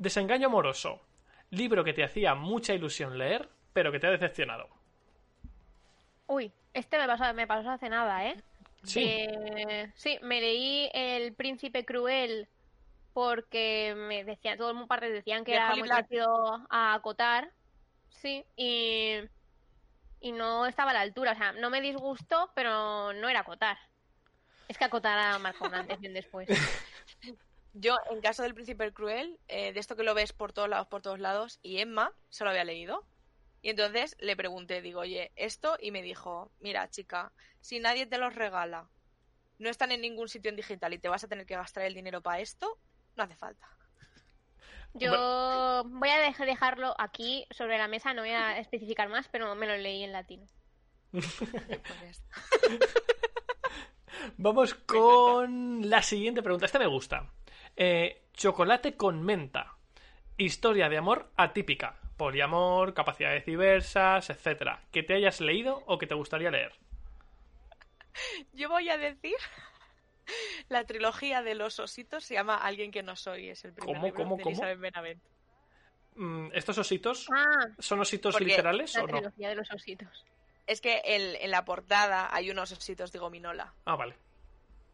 Desengaño 0.00 0.46
amoroso. 0.46 0.98
Libro 1.50 1.84
que 1.84 1.92
te 1.92 2.02
hacía 2.02 2.34
mucha 2.34 2.72
ilusión 2.72 3.18
leer, 3.18 3.50
pero 3.74 3.92
que 3.92 4.00
te 4.00 4.06
ha 4.06 4.10
decepcionado. 4.10 4.66
Uy, 6.26 6.50
este 6.72 6.96
me 6.96 7.06
pasó, 7.06 7.34
me 7.34 7.46
pasó 7.46 7.70
hace 7.70 7.90
nada, 7.90 8.26
¿eh? 8.26 8.42
Sí. 8.82 9.04
Eh, 9.04 9.92
sí, 9.94 10.18
me 10.22 10.40
leí 10.40 10.88
El 10.94 11.34
Príncipe 11.34 11.84
Cruel 11.84 12.48
porque 13.12 13.94
me 13.94 14.24
decían, 14.24 14.56
todo 14.56 14.70
el 14.70 14.74
mundo 14.74 14.88
parte 14.88 15.10
decían 15.10 15.44
que 15.44 15.52
era 15.52 15.76
muy 15.76 15.86
parecido 15.86 16.66
a 16.70 16.94
acotar. 16.94 17.50
Sí, 18.08 18.46
y 18.56 19.18
y 20.18 20.32
no 20.32 20.64
estaba 20.64 20.92
a 20.92 20.94
la 20.94 21.00
altura. 21.02 21.32
O 21.32 21.36
sea, 21.36 21.52
no 21.52 21.68
me 21.68 21.82
disgustó, 21.82 22.50
pero 22.54 23.12
no 23.12 23.28
era 23.28 23.40
acotar. 23.40 23.76
Es 24.66 24.78
que 24.78 24.84
acotar 24.84 25.18
a 25.18 25.38
marca 25.38 25.66
un 25.66 25.74
antes 25.74 25.98
y 26.00 26.06
un 26.06 26.14
después. 26.14 26.48
Yo, 27.72 27.96
en 28.10 28.20
caso 28.20 28.42
del 28.42 28.54
Príncipe 28.54 28.84
el 28.84 28.92
Cruel, 28.92 29.38
eh, 29.48 29.72
de 29.72 29.80
esto 29.80 29.96
que 29.96 30.02
lo 30.02 30.14
ves 30.14 30.32
por 30.32 30.52
todos 30.52 30.68
lados, 30.68 30.88
por 30.88 31.02
todos 31.02 31.20
lados, 31.20 31.58
y 31.62 31.78
Emma 31.78 32.12
se 32.28 32.44
lo 32.44 32.50
había 32.50 32.64
leído. 32.64 33.06
Y 33.62 33.70
entonces 33.70 34.16
le 34.20 34.36
pregunté, 34.36 34.80
digo, 34.82 35.00
oye, 35.00 35.32
esto, 35.36 35.76
y 35.80 35.90
me 35.90 36.02
dijo, 36.02 36.50
mira, 36.60 36.88
chica, 36.90 37.32
si 37.60 37.78
nadie 37.78 38.06
te 38.06 38.18
los 38.18 38.34
regala, 38.34 38.88
no 39.58 39.68
están 39.68 39.92
en 39.92 40.00
ningún 40.00 40.28
sitio 40.28 40.48
en 40.48 40.56
digital 40.56 40.94
y 40.94 40.98
te 40.98 41.08
vas 41.10 41.24
a 41.24 41.28
tener 41.28 41.44
que 41.46 41.54
gastar 41.56 41.84
el 41.84 41.94
dinero 41.94 42.22
para 42.22 42.40
esto, 42.40 42.78
no 43.16 43.24
hace 43.24 43.36
falta. 43.36 43.68
Yo 44.94 45.82
voy 45.84 46.08
a 46.08 46.18
dejar- 46.18 46.46
dejarlo 46.46 46.94
aquí 46.98 47.46
sobre 47.50 47.78
la 47.78 47.86
mesa, 47.86 48.14
no 48.14 48.22
voy 48.22 48.30
a 48.30 48.58
especificar 48.58 49.08
más, 49.08 49.28
pero 49.28 49.54
me 49.54 49.66
lo 49.66 49.76
leí 49.76 50.02
en 50.02 50.12
latino. 50.12 50.46
Vamos 54.36 54.74
con 54.74 55.88
la 55.88 56.02
siguiente 56.02 56.42
pregunta. 56.42 56.66
Esta 56.66 56.78
me 56.78 56.86
gusta. 56.86 57.32
Eh, 57.82 58.24
chocolate 58.34 58.94
con 58.94 59.22
menta. 59.22 59.74
Historia 60.36 60.90
de 60.90 60.98
amor 60.98 61.30
atípica. 61.34 61.98
Poliamor, 62.18 62.92
capacidades 62.92 63.46
diversas, 63.46 64.28
etcétera. 64.28 64.82
Que 64.92 65.02
te 65.02 65.14
hayas 65.14 65.40
leído 65.40 65.82
o 65.86 65.96
que 65.96 66.06
te 66.06 66.14
gustaría 66.14 66.50
leer. 66.50 66.74
Yo 68.52 68.68
voy 68.68 68.90
a 68.90 68.98
decir 68.98 69.34
la 70.68 70.84
trilogía 70.84 71.40
de 71.40 71.54
los 71.54 71.80
ositos 71.80 72.22
se 72.22 72.34
llama 72.34 72.56
Alguien 72.58 72.90
que 72.90 73.02
no 73.02 73.16
soy, 73.16 73.48
es 73.48 73.64
el 73.64 73.72
primer 73.72 73.94
¿Cómo, 73.94 74.06
libro 74.08 74.22
cómo, 74.24 74.36
de 74.36 74.42
cómo? 74.42 74.60
Benavent. 74.76 75.22
Mm, 76.16 76.48
¿Estos 76.52 76.76
ositos 76.76 77.28
Ah, 77.34 77.66
son 77.78 78.00
ositos 78.00 78.38
literales 78.42 78.94
la 78.94 79.04
o 79.04 79.06
no? 79.06 79.12
trilogía 79.14 79.48
de 79.48 79.54
los 79.54 79.70
ositos. 79.70 80.26
Es 80.66 80.82
que 80.82 81.00
el- 81.06 81.36
en 81.36 81.50
la 81.50 81.64
portada 81.64 82.28
hay 82.34 82.50
unos 82.50 82.72
ositos 82.72 83.10
de 83.10 83.18
gominola. 83.18 83.72
Ah, 83.86 83.96
vale. 83.96 84.16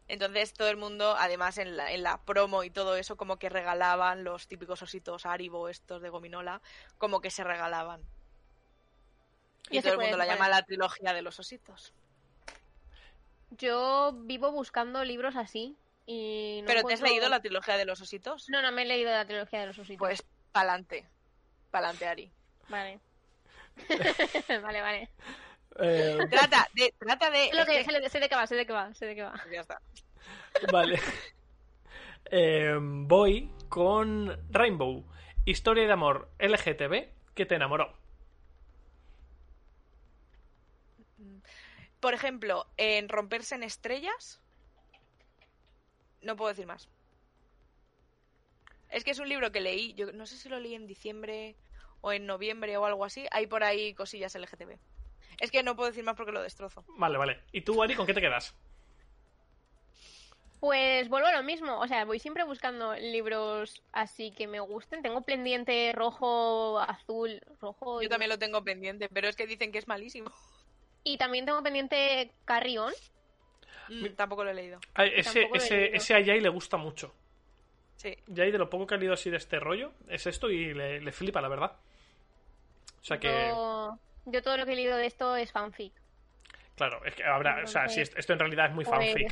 Entonces 0.07 0.53
todo 0.53 0.69
el 0.69 0.77
mundo, 0.77 1.15
además 1.17 1.57
en 1.57 1.75
la, 1.75 1.91
en 1.91 2.03
la 2.03 2.17
promo 2.17 2.63
y 2.63 2.69
todo 2.69 2.95
eso, 2.95 3.17
como 3.17 3.37
que 3.37 3.49
regalaban 3.49 4.23
los 4.23 4.47
típicos 4.47 4.81
ositos 4.81 5.25
Haribo, 5.25 5.67
estos 5.67 6.01
de 6.01 6.09
gominola, 6.09 6.61
como 6.97 7.19
que 7.19 7.29
se 7.29 7.43
regalaban. 7.43 8.01
Y 9.69 9.81
todo 9.81 9.93
el 9.93 9.99
mundo 9.99 10.17
la 10.17 10.25
llama 10.25 10.47
la 10.47 10.61
trilogía 10.61 11.13
de 11.13 11.21
los 11.21 11.39
ositos. 11.39 11.93
Yo 13.51 14.13
vivo 14.13 14.51
buscando 14.51 15.03
libros 15.03 15.35
así 15.35 15.75
y 16.05 16.59
no 16.61 16.67
¿Pero 16.67 16.83
te 16.83 16.93
has 16.93 17.01
leído 17.01 17.27
la 17.27 17.41
trilogía 17.41 17.75
de 17.75 17.85
los 17.85 17.99
ositos? 18.01 18.49
No, 18.49 18.61
no 18.61 18.71
me 18.71 18.83
he 18.83 18.85
leído 18.85 19.11
la 19.11 19.25
trilogía 19.25 19.59
de 19.59 19.67
los 19.67 19.77
ositos. 19.77 19.99
Pues 19.99 20.23
pa'lante. 20.53 21.05
Pa'lante, 21.69 22.07
Ari. 22.07 22.31
Vale. 22.69 22.99
vale, 24.61 24.81
vale. 24.81 25.09
Eh, 25.79 26.17
Trata 26.29 26.67
de... 26.73 26.93
Trata 26.97 27.29
de... 27.29 27.49
Sé, 27.49 27.55
lo 27.55 27.61
es 27.61 27.67
que- 27.67 27.77
que- 27.77 27.83
sé 27.83 27.99
de- 27.99 28.09
sé 28.09 28.19
de 28.19 28.29
qué 28.29 28.35
va, 28.35 28.47
sé 28.47 28.55
de 28.55 28.65
qué 28.65 28.73
va, 28.73 28.93
sé 28.95 29.05
de 29.05 29.15
qué 29.15 29.23
va. 29.23 29.33
Ya 29.51 29.61
está. 29.61 29.81
vale. 30.71 30.99
Eh, 32.31 32.75
voy 32.81 33.51
con 33.69 34.37
Rainbow. 34.51 35.05
Historia 35.45 35.85
de 35.87 35.93
amor 35.93 36.29
LGTB 36.39 37.09
que 37.35 37.45
te 37.45 37.55
enamoró. 37.55 37.93
Por 41.99 42.13
ejemplo, 42.13 42.67
en 42.77 43.09
Romperse 43.09 43.55
en 43.55 43.63
Estrellas. 43.63 44.39
No 46.21 46.35
puedo 46.35 46.49
decir 46.49 46.65
más. 46.65 46.87
Es 48.89 49.03
que 49.03 49.11
es 49.11 49.19
un 49.19 49.29
libro 49.29 49.51
que 49.51 49.61
leí, 49.61 49.93
yo 49.93 50.11
no 50.13 50.25
sé 50.25 50.37
si 50.37 50.47
lo 50.49 50.59
leí 50.59 50.73
en 50.75 50.87
diciembre 50.87 51.55
o 52.01 52.11
en 52.13 52.25
noviembre 52.25 52.77
o 52.77 52.85
algo 52.85 53.03
así. 53.05 53.25
Hay 53.31 53.47
por 53.47 53.63
ahí 53.63 53.93
cosillas 53.93 54.35
LGTB. 54.35 54.77
Es 55.39 55.51
que 55.51 55.61
no 55.63 55.75
puedo 55.75 55.89
decir 55.89 56.03
más 56.03 56.15
porque 56.15 56.31
lo 56.31 56.41
destrozo. 56.41 56.83
Vale, 56.97 57.17
vale. 57.17 57.39
¿Y 57.51 57.61
tú, 57.61 57.81
Ari, 57.83 57.95
con 57.95 58.05
qué 58.07 58.13
te 58.13 58.21
quedas? 58.21 58.55
Pues 60.59 61.07
vuelvo 61.07 61.27
a 61.27 61.33
lo 61.35 61.43
mismo, 61.43 61.77
o 61.79 61.87
sea, 61.87 62.03
voy 62.05 62.17
siempre 62.17 62.43
buscando 62.43 62.95
libros 62.95 63.83
así 63.91 64.31
que 64.31 64.47
me 64.47 64.59
gusten. 64.59 65.03
Tengo 65.03 65.21
pendiente 65.21 65.91
rojo, 65.93 66.79
azul, 66.79 67.39
rojo. 67.61 68.01
Yo 68.01 68.07
y- 68.07 68.09
también 68.09 68.29
lo 68.29 68.39
tengo 68.39 68.63
pendiente, 68.63 69.07
pero 69.09 69.27
es 69.27 69.35
que 69.35 69.45
dicen 69.45 69.71
que 69.71 69.77
es 69.77 69.87
malísimo. 69.87 70.31
Y 71.03 71.17
también 71.17 71.45
tengo 71.45 71.61
pendiente 71.61 72.31
Carrión. 72.43 72.91
Mm, 73.89 74.07
tampoco 74.15 74.43
lo 74.43 74.49
he 74.49 74.53
leído. 74.55 74.79
A 74.95 75.05
ese, 75.05 75.41
lo 75.43 75.53
he 75.53 75.57
ese, 75.59 75.75
leído. 75.77 75.95
ese 75.95 76.13
a 76.15 76.19
Yai 76.21 76.41
le 76.41 76.49
gusta 76.49 76.75
mucho. 76.77 77.13
Sí. 77.95 78.17
Yai, 78.27 78.51
de 78.51 78.57
lo 78.57 78.69
poco 78.69 78.87
que 78.87 78.95
ha 78.95 78.97
leído 78.97 79.13
así 79.13 79.29
de 79.29 79.37
este 79.37 79.59
rollo, 79.59 79.91
es 80.07 80.25
esto 80.25 80.49
y 80.49 80.73
le, 80.73 80.99
le 81.01 81.11
flipa, 81.11 81.39
la 81.39 81.47
verdad. 81.49 81.71
O 82.99 83.03
sea 83.03 83.19
que, 83.19 83.27
Yo, 83.27 83.76
yo 84.27 84.41
todo 84.41 84.57
lo 84.57 84.65
que 84.65 84.73
he 84.73 84.75
leído 84.75 84.97
de 84.97 85.07
esto 85.07 85.35
es 85.35 85.51
fanfic. 85.51 85.93
claro, 86.75 87.03
es 87.05 87.15
que 87.15 87.23
habrá, 87.23 87.63
o 87.63 87.67
sea, 87.67 87.87
si 87.87 88.01
esto 88.01 88.33
en 88.33 88.39
realidad 88.39 88.67
es 88.67 88.75
muy 88.75 88.85
fanfic. 88.85 89.23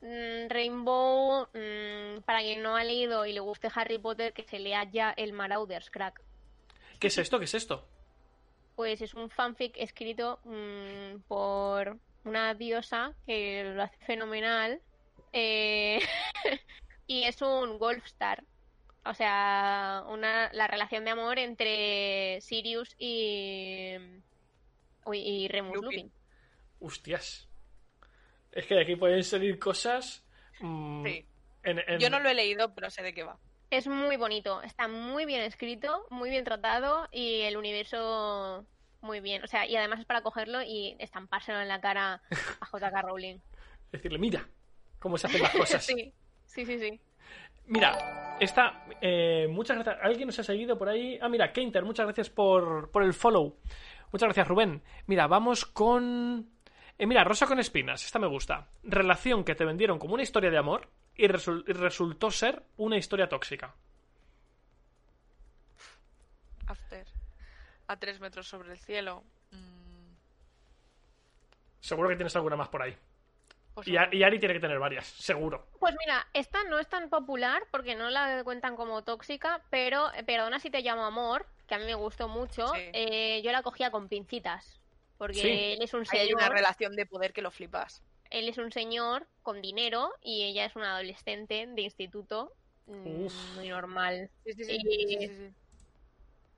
Pues, 0.00 0.48
Rainbow, 0.48 1.48
mm, 1.54 2.22
para 2.24 2.40
quien 2.40 2.62
no 2.62 2.76
ha 2.76 2.84
leído 2.84 3.24
y 3.26 3.32
le 3.32 3.40
guste 3.40 3.68
Harry 3.74 3.98
Potter, 3.98 4.32
que 4.32 4.44
se 4.44 4.58
lea 4.58 4.84
ya 4.84 5.10
el 5.16 5.32
Marauders 5.32 5.90
Crack. 5.90 6.20
¿Qué 6.98 7.08
es 7.08 7.18
esto? 7.18 7.38
¿Qué 7.38 7.46
es 7.46 7.54
esto? 7.54 7.86
Pues 8.74 9.00
es 9.00 9.14
un 9.14 9.30
fanfic 9.30 9.74
escrito 9.78 10.38
mm, 10.44 11.20
por 11.28 11.96
una 12.24 12.54
diosa 12.54 13.14
que 13.26 13.64
lo 13.74 13.82
hace 13.82 13.96
fenomenal. 14.04 14.80
eh, 15.32 16.00
y 17.06 17.24
es 17.24 17.40
un 17.42 17.78
Golfstar. 17.78 18.44
O 19.08 19.14
sea, 19.14 20.04
una, 20.08 20.50
la 20.52 20.66
relación 20.66 21.04
de 21.04 21.10
amor 21.10 21.38
entre 21.38 22.40
Sirius 22.40 22.94
y. 22.98 23.94
uy, 25.04 25.18
y 25.18 25.48
Remus 25.48 25.74
Lupin. 25.76 25.90
Lupin. 26.06 26.12
Hostias. 26.80 27.48
Es 28.52 28.66
que 28.66 28.74
de 28.74 28.82
aquí 28.82 28.96
pueden 28.96 29.22
salir 29.24 29.58
cosas. 29.58 30.24
mm, 30.60 31.04
Sí. 31.06 31.26
en- 31.64 31.82
en- 31.86 31.98
Yo 32.00 32.10
no 32.10 32.20
lo 32.20 32.28
he 32.30 32.34
leído, 32.34 32.74
pero 32.74 32.90
sé 32.90 33.02
de 33.02 33.12
qué 33.14 33.22
va. 33.24 33.38
Es 33.70 33.86
muy 33.88 34.16
bonito, 34.16 34.62
está 34.62 34.86
muy 34.88 35.24
bien 35.26 35.42
escrito, 35.42 36.06
muy 36.10 36.30
bien 36.30 36.44
tratado 36.44 37.08
y 37.10 37.40
el 37.42 37.56
universo 37.56 38.64
muy 39.00 39.20
bien. 39.20 39.42
O 39.42 39.46
sea, 39.48 39.66
y 39.66 39.74
además 39.76 40.00
es 40.00 40.06
para 40.06 40.22
cogerlo 40.22 40.62
y 40.62 40.96
estampárselo 41.00 41.60
en 41.60 41.68
la 41.68 41.80
cara 41.80 42.22
a 42.60 42.66
J.K. 42.66 43.02
Rowling. 43.02 43.38
Decirle, 43.92 44.18
mira 44.18 44.48
cómo 45.00 45.18
se 45.18 45.26
hacen 45.26 45.42
las 45.42 45.52
cosas. 45.52 45.86
Sí, 45.86 46.12
sí, 46.46 46.64
sí, 46.64 46.78
sí. 46.78 47.00
Mira, 47.66 48.36
esta. 48.40 48.84
eh, 49.00 49.46
muchas 49.50 49.76
gracias. 49.76 49.98
¿Alguien 50.02 50.26
nos 50.28 50.38
ha 50.38 50.42
seguido 50.44 50.78
por 50.78 50.88
ahí? 50.88 51.18
Ah, 51.20 51.28
mira, 51.28 51.52
Keinter, 51.52 51.84
muchas 51.84 52.06
gracias 52.06 52.30
por, 52.30 52.90
por 52.90 53.02
el 53.02 53.12
follow. 53.14 53.56
Muchas 54.12 54.26
gracias, 54.28 54.48
Rubén. 54.48 54.82
Mira, 55.06 55.26
vamos 55.26 55.66
con. 55.66 56.48
eh, 56.98 57.06
mira, 57.06 57.24
Rosa 57.24 57.46
con 57.46 57.58
espinas, 57.58 58.04
esta 58.04 58.18
me 58.18 58.26
gusta. 58.28 58.68
Relación 58.84 59.44
que 59.44 59.54
te 59.54 59.64
vendieron 59.64 59.98
como 59.98 60.14
una 60.14 60.22
historia 60.22 60.50
de 60.50 60.58
amor 60.58 60.88
y, 61.16 61.26
resul- 61.26 61.64
y 61.66 61.72
resultó 61.72 62.30
ser 62.30 62.62
una 62.76 62.96
historia 62.96 63.28
tóxica. 63.28 63.74
After. 66.66 67.06
A 67.88 67.96
tres 67.98 68.20
metros 68.20 68.48
sobre 68.48 68.72
el 68.72 68.78
cielo. 68.78 69.22
Mm, 69.52 70.14
Seguro 71.80 72.08
que 72.08 72.16
tienes 72.16 72.34
alguna 72.34 72.56
más 72.56 72.68
por 72.68 72.82
ahí. 72.82 72.96
Pues 73.76 73.86
Y, 73.88 73.96
A- 73.98 74.08
y 74.10 74.22
Ari 74.22 74.38
tiene 74.38 74.54
que 74.54 74.60
tener 74.60 74.78
varias, 74.78 75.06
seguro. 75.06 75.66
Pues 75.78 75.94
mira, 76.00 76.26
esta 76.32 76.64
no 76.64 76.78
es 76.78 76.88
tan 76.88 77.10
popular 77.10 77.62
porque 77.70 77.94
no 77.94 78.08
la 78.08 78.42
cuentan 78.42 78.74
como 78.74 79.04
tóxica, 79.04 79.62
pero 79.68 80.10
eh, 80.14 80.24
Perdona 80.24 80.58
si 80.58 80.70
te 80.70 80.80
llamo 80.80 81.04
amor, 81.04 81.44
que 81.68 81.74
a 81.74 81.78
mí 81.78 81.84
me 81.84 81.94
gustó 81.94 82.26
mucho, 82.26 82.68
Sí. 82.68 82.80
eh, 82.94 83.42
yo 83.44 83.52
la 83.52 83.62
cogía 83.62 83.90
con 83.90 84.08
pincitas. 84.08 84.80
Porque 85.18 85.34
Sí. 85.34 85.48
él 85.74 85.82
es 85.82 85.92
un 85.92 86.00
Hay 86.10 86.20
señor, 86.20 86.36
una 86.38 86.48
relación 86.48 86.96
de 86.96 87.04
poder 87.06 87.32
que 87.34 87.42
lo 87.42 87.50
flipas. 87.50 88.02
él 88.30 88.48
es 88.48 88.56
un 88.58 88.72
señor 88.72 89.26
con 89.42 89.60
dinero 89.62 90.10
y 90.22 90.44
ella 90.44 90.64
es 90.64 90.74
una 90.74 90.94
adolescente 90.94 91.66
de 91.68 91.82
instituto 91.82 92.52
mm, 92.86 93.24
Uf. 93.26 93.34
muy 93.56 93.68
normal. 93.68 94.30
Sí, 94.44 94.52
sí, 94.54 94.64
sí, 94.64 94.72
Y- 94.72 94.80
sí, 94.80 95.06
sí, 95.18 95.28
sí. 95.36 95.54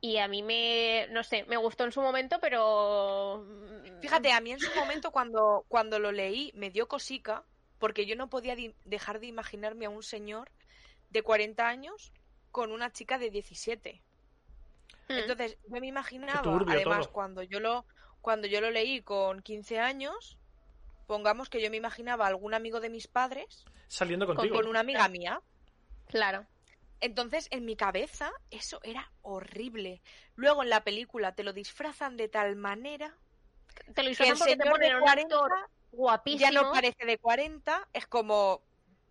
Y 0.00 0.18
a 0.18 0.28
mí 0.28 0.42
me, 0.44 1.08
no 1.10 1.24
sé, 1.24 1.44
me 1.44 1.56
gustó 1.56 1.84
en 1.84 1.92
su 1.92 2.00
momento, 2.00 2.38
pero... 2.40 3.44
mm, 3.44 4.00
Fíjate, 4.00 4.32
a 4.32 4.40
mí 4.40 4.52
en 4.52 4.60
su 4.60 4.72
momento 4.78 5.10
cuando, 5.10 5.64
cuando 5.68 5.98
lo 5.98 6.12
leí 6.12 6.52
me 6.54 6.70
dio 6.70 6.86
cosica 6.86 7.44
porque 7.80 8.06
yo 8.06 8.14
no 8.16 8.28
podía 8.30 8.54
di- 8.54 8.74
dejar 8.84 9.18
de 9.20 9.26
imaginarme 9.26 9.86
a 9.86 9.90
un 9.90 10.02
señor 10.04 10.50
de 11.10 11.22
40 11.22 11.66
años 11.68 12.12
con 12.52 12.70
una 12.72 12.92
chica 12.92 13.18
de 13.18 13.30
17. 13.30 14.00
mm, 15.08 15.12
Entonces, 15.12 15.58
yo 15.68 15.80
me 15.80 15.86
imaginaba, 15.88 16.42
turbio 16.42 16.74
además, 16.74 17.06
todo. 17.06 17.12
cuando 17.12 17.42
yo 17.42 17.58
lo 17.60 17.84
cuando 18.20 18.46
yo 18.48 18.60
lo 18.60 18.70
leí 18.70 19.00
con 19.02 19.42
15 19.42 19.78
años, 19.78 20.36
pongamos 21.06 21.48
que 21.48 21.62
yo 21.62 21.70
me 21.70 21.76
imaginaba 21.76 22.24
a 22.24 22.28
algún 22.28 22.52
amigo 22.52 22.80
de 22.80 22.90
mis 22.90 23.06
padres 23.06 23.64
Saliendo 23.86 24.26
contigo. 24.26 24.56
con 24.56 24.66
una 24.68 24.80
amiga 24.80 25.08
mía. 25.08 25.40
Claro. 26.08 26.44
Entonces, 27.00 27.46
en 27.50 27.64
mi 27.64 27.76
cabeza, 27.76 28.32
eso 28.50 28.80
era 28.82 29.12
horrible. 29.22 30.02
Luego 30.34 30.62
en 30.62 30.70
la 30.70 30.82
película 30.84 31.34
te 31.34 31.44
lo 31.44 31.52
disfrazan 31.52 32.16
de 32.16 32.28
tal 32.28 32.56
manera 32.56 33.16
Te 33.74 33.84
lo 33.86 33.94
que 33.94 34.00
el 34.02 34.08
disfrazan 34.08 34.38
porque 34.38 34.56
te 34.56 34.62
señor 34.62 34.74
ponen 34.74 34.88
de 34.88 34.94
a 34.94 34.96
un 34.98 35.02
40 35.02 35.34
actor 35.36 35.52
guapísimo. 35.92 36.40
ya 36.40 36.50
no 36.50 36.72
parece 36.72 37.04
de 37.06 37.18
40, 37.18 37.88
es 37.92 38.06
como, 38.06 38.62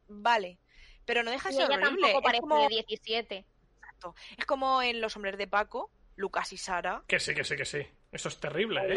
vale, 0.08 0.60
pero 1.06 1.24
no 1.24 1.32
deja 1.32 1.50
de 1.50 1.56
ser 1.56 1.66
ella 1.72 1.76
horrible. 1.80 2.02
tampoco 2.02 2.18
Es 2.20 2.24
parece 2.24 2.42
como, 2.42 2.62
de 2.62 2.68
17. 2.68 3.46
exacto, 3.80 4.16
es 4.38 4.46
como 4.46 4.82
en 4.82 5.00
Los 5.02 5.16
Hombres 5.16 5.38
de 5.38 5.48
Paco, 5.48 5.90
Lucas 6.18 6.52
y 6.54 6.58
Sara. 6.58 7.04
Que 7.08 7.20
sí, 7.20 7.34
que 7.34 7.44
sí, 7.44 7.56
que 7.56 7.66
sí. 7.66 7.88
Eso 8.12 8.28
es 8.30 8.40
terrible, 8.40 8.82
¿eh? 8.94 8.96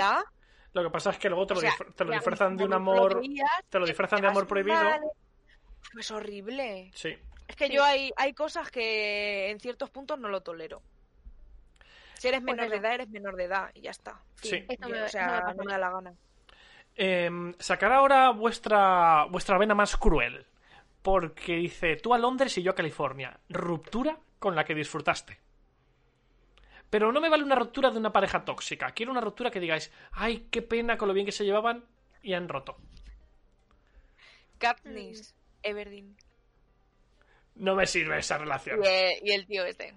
Lo 0.73 0.83
que 0.85 0.91
pasa 0.91 1.11
es 1.11 1.19
que 1.19 1.29
luego 1.29 1.47
te 1.47 1.55
O 1.55 1.57
lo, 1.57 1.61
sea, 1.62 1.73
disfr- 1.73 1.95
te 1.95 2.05
lo 2.05 2.12
disfrazan 2.12 2.57
de 2.57 2.65
un 2.65 2.73
amor. 2.73 3.21
Te 3.69 3.79
lo 3.79 3.87
disfrazan 3.87 4.21
de 4.21 4.29
amor 4.29 4.47
prohibido. 4.47 4.77
mal. 4.77 5.01
Es 5.99 6.11
horrible. 6.11 6.91
Sí. 6.95 7.17
Es 7.51 7.56
que 7.56 7.66
Sí. 7.66 7.74
yo 7.74 7.82
hay, 7.85 8.12
hay 8.16 8.32
cosas 8.32 8.70
que 8.70 9.51
en 9.51 9.59
ciertos 9.60 9.90
puntos 9.90 10.18
no 10.18 10.28
lo 10.28 10.40
tolero. 10.40 10.81
Si 12.14 12.28
eres 12.28 12.43
menor 12.43 12.68
de 12.70 12.77
edad, 12.77 12.94
eres 12.94 13.09
menor 13.09 13.35
de 13.35 13.44
edad 13.44 13.70
y 13.74 13.81
ya 13.82 13.90
está. 13.90 14.20
Sí. 14.36 14.64
Esto 14.68 14.89
me- 14.89 15.02
o 15.02 15.09
sea, 15.09 15.40
no 15.40 15.62
a 15.62 15.64
me 15.64 15.72
da 15.72 15.78
la 15.78 15.90
gana. 15.90 16.14
Em, 16.94 17.52
sacar 17.59 17.93
ahora 17.93 18.31
vuestra, 18.31 19.24
vuestra 19.31 19.59
vena 19.59 19.74
más 19.74 19.97
cruel. 19.97 20.47
Porque 21.02 21.56
dice, 21.56 21.97
tú 21.97 22.12
a 22.14 22.18
Londres 22.18 22.56
y 22.59 22.62
yo 22.62 22.70
a 22.72 22.74
California. 22.74 23.40
Ruptura 23.48 24.18
con 24.39 24.55
la 24.55 24.64
que 24.64 24.74
disfrutaste. 24.74 25.40
Pero 26.90 27.10
no 27.10 27.20
me 27.20 27.28
vale 27.31 27.43
una 27.43 27.55
ruptura 27.56 27.90
de 27.90 27.98
una 27.98 28.12
pareja 28.12 28.44
tóxica. 28.44 28.90
Quiero 28.93 29.10
una 29.12 29.20
ruptura 29.20 29.51
que 29.51 29.60
digáis, 29.60 29.90
ay, 30.12 30.47
qué 30.51 30.62
pena 30.62 30.97
con 30.98 31.09
lo 31.09 31.14
bien 31.14 31.27
que 31.27 31.32
se 31.32 31.44
llevaban 31.44 31.85
y 32.22 32.35
han 32.35 32.48
roto. 32.48 32.77
Katniss, 34.59 35.35
Everdeen 35.62 36.16
No 37.56 37.74
me 37.74 37.86
sirve 37.86 38.18
esa 38.18 38.39
relación. 38.39 38.81
y 38.82 38.86
el, 38.86 39.28
y 39.28 39.32
el 39.32 39.47
tío 39.47 39.64
este. 39.64 39.94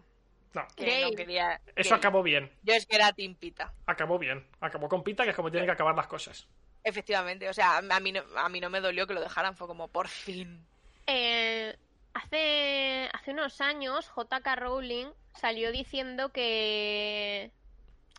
No, 0.54 0.68
Que 0.76 1.02
no 1.02 1.12
quería. 1.12 1.60
eso 1.76 1.90
gay. 1.92 1.98
acabó 1.98 2.22
bien. 2.22 2.52
Yo 2.62 2.74
es 2.76 2.86
que 2.86 2.96
era 2.96 3.12
timpita. 3.14 3.74
Acabó 3.88 4.20
bien. 4.20 4.46
Acabó 4.62 4.88
con 4.88 5.04
Pita, 5.04 5.24
que 5.24 5.32
es 5.32 5.36
como 5.36 5.50
tienen 5.50 5.66
que 5.68 5.72
acabar 5.74 5.96
las 5.96 6.08
cosas. 6.08 6.48
Efectivamente. 6.84 7.50
O 7.50 7.54
sea, 7.54 7.78
a 7.78 8.00
mí, 8.00 8.12
no, 8.12 8.22
a 8.38 8.50
mí 8.50 8.60
no 8.60 8.70
me 8.70 8.80
dolió 8.82 9.08
que 9.08 9.14
lo 9.16 9.22
dejaran. 9.22 9.56
Fue 9.56 9.66
como, 9.68 9.88
por 9.88 10.08
fin. 10.08 10.64
Eh, 11.08 11.76
hace, 12.14 13.10
hace 13.14 13.32
unos 13.32 13.62
años, 13.62 14.12
JK 14.16 14.56
Rowling 14.58 15.08
salió 15.40 15.72
diciendo 15.72 16.30
que, 16.32 17.50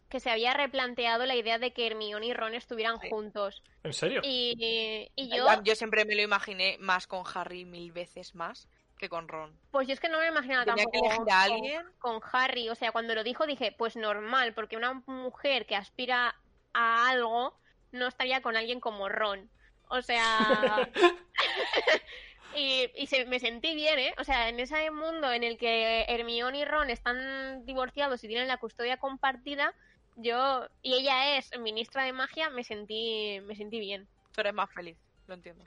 que 0.09 0.19
se 0.19 0.31
había 0.31 0.55
replanteado 0.55 1.27
la 1.27 1.37
idea 1.37 1.59
de 1.59 1.73
que 1.73 1.87
Hermione 1.87 2.27
y 2.27 2.35
Ron 2.35 2.55
estuvieran 2.55 2.99
Sí. 3.01 3.11
juntos. 3.11 3.63
¿En 3.85 3.93
serio? 3.93 4.23
Y, 4.25 5.09
y 5.15 5.29
yo, 5.37 5.47
Yo... 5.63 5.75
siempre 5.77 6.05
me 6.05 6.17
lo 6.17 6.23
imaginé 6.23 6.79
más 6.81 7.07
con 7.07 7.23
Harry 7.35 7.65
mil 7.65 7.93
veces 7.93 8.35
más 8.35 8.67
que 8.99 9.09
con 9.09 9.29
Ron. 9.29 9.57
pues 9.71 9.87
yo 9.89 9.95
es 9.95 10.01
que 10.01 10.09
no 10.09 10.19
me 10.21 10.29
imaginaba 10.29 10.65
Tenía 10.65 10.85
que 10.85 10.99
tampoco 10.99 11.07
elegir 11.07 11.23
a 11.33 11.45
con- 11.47 11.53
alguien. 11.53 11.87
con 11.99 12.21
Harry. 12.33 12.69
O 12.69 12.75
sea, 12.75 12.93
cuando 12.93 13.15
lo 13.15 13.25
dijo 13.25 13.47
dije, 13.47 13.73
pues 13.77 13.97
normal, 13.97 14.55
porque 14.55 14.77
una 14.77 14.95
mujer 15.07 15.67
que 15.67 15.77
aspira 15.77 16.35
a 16.73 17.09
algo 17.09 17.59
no 17.93 18.07
estaría 18.07 18.41
con 18.43 18.57
alguien 18.57 18.81
como 18.81 19.09
Ron. 19.09 19.49
O 19.89 20.01
sea... 20.03 20.89
y 22.57 22.91
y 22.95 23.07
se- 23.09 23.27
me 23.27 23.41
sentí 23.41 23.75
bien, 23.75 23.99
¿eh? 23.99 24.15
O 24.19 24.25
sea, 24.25 24.49
en 24.49 24.61
ese 24.61 24.91
mundo 24.91 25.33
en 25.33 25.43
el 25.43 25.59
que 25.59 26.05
Hermione 26.09 26.59
y 26.59 26.65
Ron 26.65 26.91
están 26.91 27.65
divorciados 27.67 28.23
y 28.25 28.29
tienen 28.29 28.49
la 28.49 28.59
custodia 28.59 28.97
compartida, 28.99 29.75
yo... 30.17 30.67
Y 30.83 30.95
ella 30.95 31.37
es 31.37 31.57
ministra 31.59 32.05
de 32.05 32.13
magia, 32.13 32.49
me 32.51 32.63
sentí, 32.65 33.41
me 33.45 33.57
sentí 33.57 33.81
bien. 33.81 34.07
Tú 34.33 34.41
eres 34.41 34.55
más 34.55 34.71
feliz. 34.73 34.97
Lo 35.27 35.35
entiendo. 35.35 35.65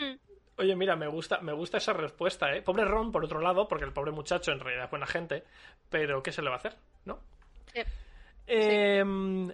Oye, 0.58 0.76
mira, 0.76 0.96
me 0.96 1.08
gusta, 1.08 1.40
me 1.42 1.54
gusta 1.54 1.78
esa 1.78 1.94
respuesta, 1.94 2.52
¿eh? 2.56 2.64
Pobre 2.64 2.84
Ron, 2.84 3.12
por 3.12 3.24
otro 3.24 3.40
lado, 3.40 3.68
porque 3.68 3.86
el 3.86 3.94
pobre 3.94 4.12
muchacho 4.12 4.52
en 4.52 4.60
realidad 4.60 4.86
es 4.86 4.90
buena 4.90 5.06
gente, 5.06 5.44
pero 5.90 6.24
¿qué 6.24 6.32
se 6.32 6.42
le 6.42 6.50
va 6.50 6.56
a 6.56 6.58
hacer? 6.58 6.76
¿No? 7.06 7.20
Sí. 7.74 7.82
Em, 8.48 9.52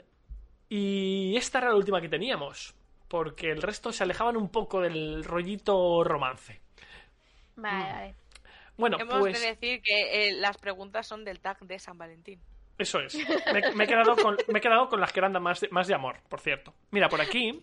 y 0.69 1.35
esta 1.35 1.57
era 1.57 1.69
la 1.69 1.75
última 1.75 1.99
que 1.99 2.07
teníamos, 2.07 2.73
porque 3.09 3.51
el 3.51 3.61
resto 3.61 3.91
se 3.91 4.03
alejaban 4.03 4.37
un 4.37 4.49
poco 4.49 4.79
del 4.79 5.25
rollito 5.25 6.03
romance. 6.05 6.61
Vale, 7.57 7.91
vale. 7.91 8.15
Bueno, 8.77 8.97
Hemos 8.99 9.19
pues 9.19 9.41
de 9.41 9.47
decir 9.47 9.81
que 9.81 10.29
eh, 10.29 10.31
las 10.37 10.57
preguntas 10.57 11.05
son 11.05 11.25
del 11.25 11.41
tag 11.41 11.59
de 11.59 11.79
San 11.79 11.97
Valentín. 11.97 12.39
eso 12.77 12.99
es. 12.99 13.13
Me, 13.53 13.75
me 13.75 13.83
he, 13.83 13.87
quedado 13.87 14.15
con, 14.15 14.37
me 14.47 14.59
he 14.59 14.61
quedado 14.61 14.87
con 14.87 15.01
las 15.01 15.11
que 15.11 15.19
eran 15.19 15.33
más 15.43 15.59
de, 15.59 15.67
más 15.69 15.87
de 15.87 15.95
amor, 15.95 16.21
por 16.29 16.39
cierto. 16.39 16.73
Mira, 16.91 17.09
por 17.09 17.21
aquí 17.21 17.61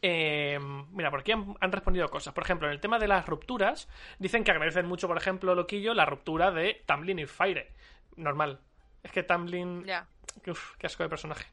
Eh, 0.00 0.58
mira, 0.92 1.10
por 1.10 1.20
aquí 1.20 1.32
han, 1.32 1.56
han 1.60 1.72
respondido 1.72 2.08
cosas. 2.08 2.32
Por 2.32 2.44
ejemplo, 2.44 2.68
en 2.68 2.72
el 2.72 2.80
tema 2.80 2.98
de 2.98 3.08
las 3.08 3.26
rupturas, 3.26 3.88
dicen 4.18 4.44
que 4.44 4.50
agradecen 4.50 4.86
mucho, 4.86 5.08
por 5.08 5.16
ejemplo, 5.16 5.54
Loquillo, 5.54 5.94
la 5.94 6.04
ruptura 6.04 6.50
de 6.50 6.82
Tamlin 6.86 7.18
y 7.18 7.26
Fire. 7.26 7.72
Normal. 8.16 8.60
Es 9.02 9.12
que 9.12 9.22
Tamlin. 9.22 9.84
Ya. 9.84 10.06
Uf, 10.46 10.76
qué 10.76 10.86
asco 10.86 11.02
de 11.02 11.08
personaje. 11.08 11.46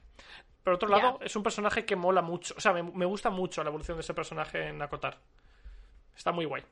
Por 0.63 0.73
otro 0.73 0.89
lado, 0.89 1.19
es 1.21 1.35
un 1.35 1.43
personaje 1.43 1.85
que 1.85 1.95
mola 1.95 2.23
mucho. 2.23 2.55
O 2.57 2.59
sea, 2.59 2.73
me, 2.73 2.81
me 2.81 3.05
gusta 3.05 3.29
mucho 3.29 3.63
la 3.63 3.69
evolución 3.69 3.97
de 3.97 4.01
ese 4.01 4.15
personaje 4.15 4.69
en 4.69 4.81
Akotar. 4.81 5.19
Está 6.15 6.31
muy 6.31 6.45
guay. 6.45 6.63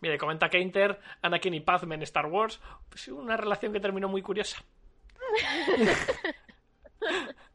Mira, 0.00 0.14
y 0.14 0.18
comenta 0.18 0.48
Keinter, 0.48 0.98
Anakin 1.22 1.54
y 1.54 1.60
Padme 1.60 1.94
en 1.94 2.02
Star 2.02 2.26
Wars. 2.26 2.60
Pues 2.88 3.08
una 3.08 3.36
relación 3.36 3.72
que 3.72 3.80
terminó 3.80 4.08
muy 4.08 4.22
curiosa. 4.22 4.62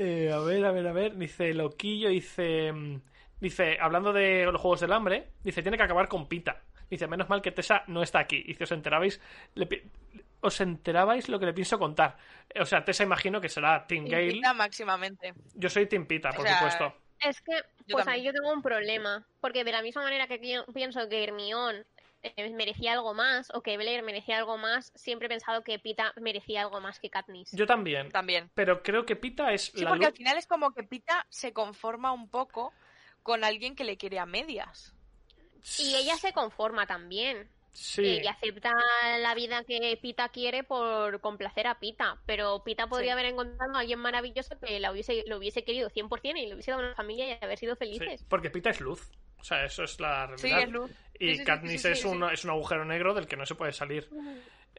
Eh, 0.00 0.30
a 0.32 0.38
ver, 0.38 0.64
a 0.64 0.70
ver, 0.72 0.86
a 0.86 0.92
ver. 0.92 1.16
Dice 1.16 1.52
Loquillo, 1.54 2.08
dice. 2.08 2.72
mm, 2.72 3.00
Dice, 3.40 3.78
hablando 3.80 4.12
de 4.12 4.44
los 4.46 4.60
Juegos 4.60 4.80
del 4.80 4.92
Hambre, 4.92 5.28
dice, 5.44 5.62
tiene 5.62 5.76
que 5.76 5.84
acabar 5.84 6.08
con 6.08 6.26
Pita. 6.28 6.60
Dice, 6.90 7.06
menos 7.06 7.28
mal 7.28 7.40
que 7.40 7.52
Tessa 7.52 7.84
no 7.86 8.02
está 8.02 8.18
aquí. 8.18 8.42
Si 8.52 8.60
os 8.64 8.72
enterabais, 8.72 9.20
le 9.54 9.66
pi- 9.66 9.80
os 10.40 10.60
enterabais 10.60 11.28
lo 11.28 11.38
que 11.38 11.46
le 11.46 11.52
pienso 11.54 11.78
contar. 11.78 12.16
O 12.60 12.64
sea, 12.64 12.84
Tessa 12.84 13.04
imagino 13.04 13.40
que 13.40 13.48
será 13.48 13.86
Team 13.86 14.06
Gale. 14.06 14.26
Invita 14.30 14.54
máximamente. 14.54 15.34
Yo 15.54 15.68
soy 15.68 15.86
Team 15.86 16.06
Pita, 16.06 16.30
O 16.30 16.34
por 16.34 16.46
sea, 16.48 16.56
supuesto. 16.58 16.94
Es 17.20 17.40
que, 17.42 17.60
pues 17.92 18.08
ahí 18.08 18.24
yo 18.24 18.32
tengo 18.32 18.52
un 18.52 18.62
problema. 18.62 19.24
Porque 19.40 19.62
de 19.62 19.70
la 19.72 19.82
misma 19.82 20.02
manera 20.02 20.26
que 20.26 20.38
pi- 20.38 20.72
pienso 20.74 21.08
que 21.08 21.22
Hermione 21.22 21.84
eh, 22.22 22.50
merecía 22.50 22.92
algo 22.94 23.14
más, 23.14 23.48
o 23.54 23.62
que 23.62 23.76
Blair 23.76 24.02
merecía 24.02 24.38
algo 24.38 24.58
más, 24.58 24.92
siempre 24.94 25.26
he 25.26 25.28
pensado 25.28 25.62
que 25.62 25.78
Pita 25.78 26.12
merecía 26.20 26.62
algo 26.62 26.80
más 26.80 26.98
que 26.98 27.10
Katniss. 27.10 27.52
Yo 27.52 27.66
también. 27.66 28.10
También. 28.10 28.50
Pero 28.54 28.82
creo 28.82 29.06
que 29.06 29.16
Pita 29.16 29.52
es 29.52 29.66
Sí, 29.74 29.82
la 29.82 29.90
porque 29.90 30.06
al 30.06 30.12
final 30.14 30.36
es 30.36 30.46
como 30.46 30.72
que 30.72 30.82
Pita 30.82 31.26
se 31.28 31.52
conforma 31.52 32.12
un 32.12 32.28
poco 32.28 32.72
con 33.22 33.44
alguien 33.44 33.76
que 33.76 33.84
le 33.84 33.96
quiere 33.96 34.18
a 34.18 34.26
medias. 34.26 34.94
Y 35.78 35.94
ella 35.96 36.16
se 36.16 36.32
conforma 36.32 36.86
también. 36.86 37.48
Sí. 37.72 38.20
Y 38.22 38.26
acepta 38.26 38.74
la 39.20 39.34
vida 39.34 39.62
que 39.62 39.96
Pita 40.02 40.30
quiere 40.30 40.64
por 40.64 41.20
complacer 41.20 41.66
a 41.68 41.78
Pita. 41.78 42.18
Pero 42.26 42.64
Pita 42.64 42.88
podría 42.88 43.12
Sí. 43.12 43.12
haber 43.12 43.26
encontrado 43.26 43.76
a 43.76 43.80
alguien 43.80 43.98
maravilloso 44.00 44.58
que 44.58 44.80
la 44.80 44.90
hubiese, 44.90 45.22
lo 45.26 45.36
hubiese 45.36 45.62
querido 45.64 45.88
100% 45.90 46.40
y 46.40 46.46
le 46.46 46.54
hubiese 46.54 46.70
dado 46.72 46.82
una 46.82 46.94
familia 46.94 47.28
y 47.40 47.44
haber 47.44 47.58
sido 47.58 47.74
sí, 47.74 47.78
felices. 47.80 48.24
porque 48.28 48.50
Pita 48.50 48.70
es 48.70 48.80
luz. 48.80 49.08
O 49.40 49.44
sea, 49.44 49.64
eso 49.64 49.84
es 49.84 50.00
la 50.00 50.26
Sí, 50.36 50.48
realidad. 50.48 50.62
es 50.62 50.70
luz. 50.70 50.90
Y 51.18 51.36
Sí, 51.36 51.44
Katniss 51.44 51.82
sí, 51.82 51.88
es, 51.88 52.04
un, 52.04 52.22
es 52.30 52.44
un 52.44 52.50
agujero 52.50 52.84
negro 52.84 53.12
del 53.14 53.26
que 53.26 53.36
no 53.36 53.44
se 53.44 53.54
puede 53.54 53.72
salir. 53.72 54.08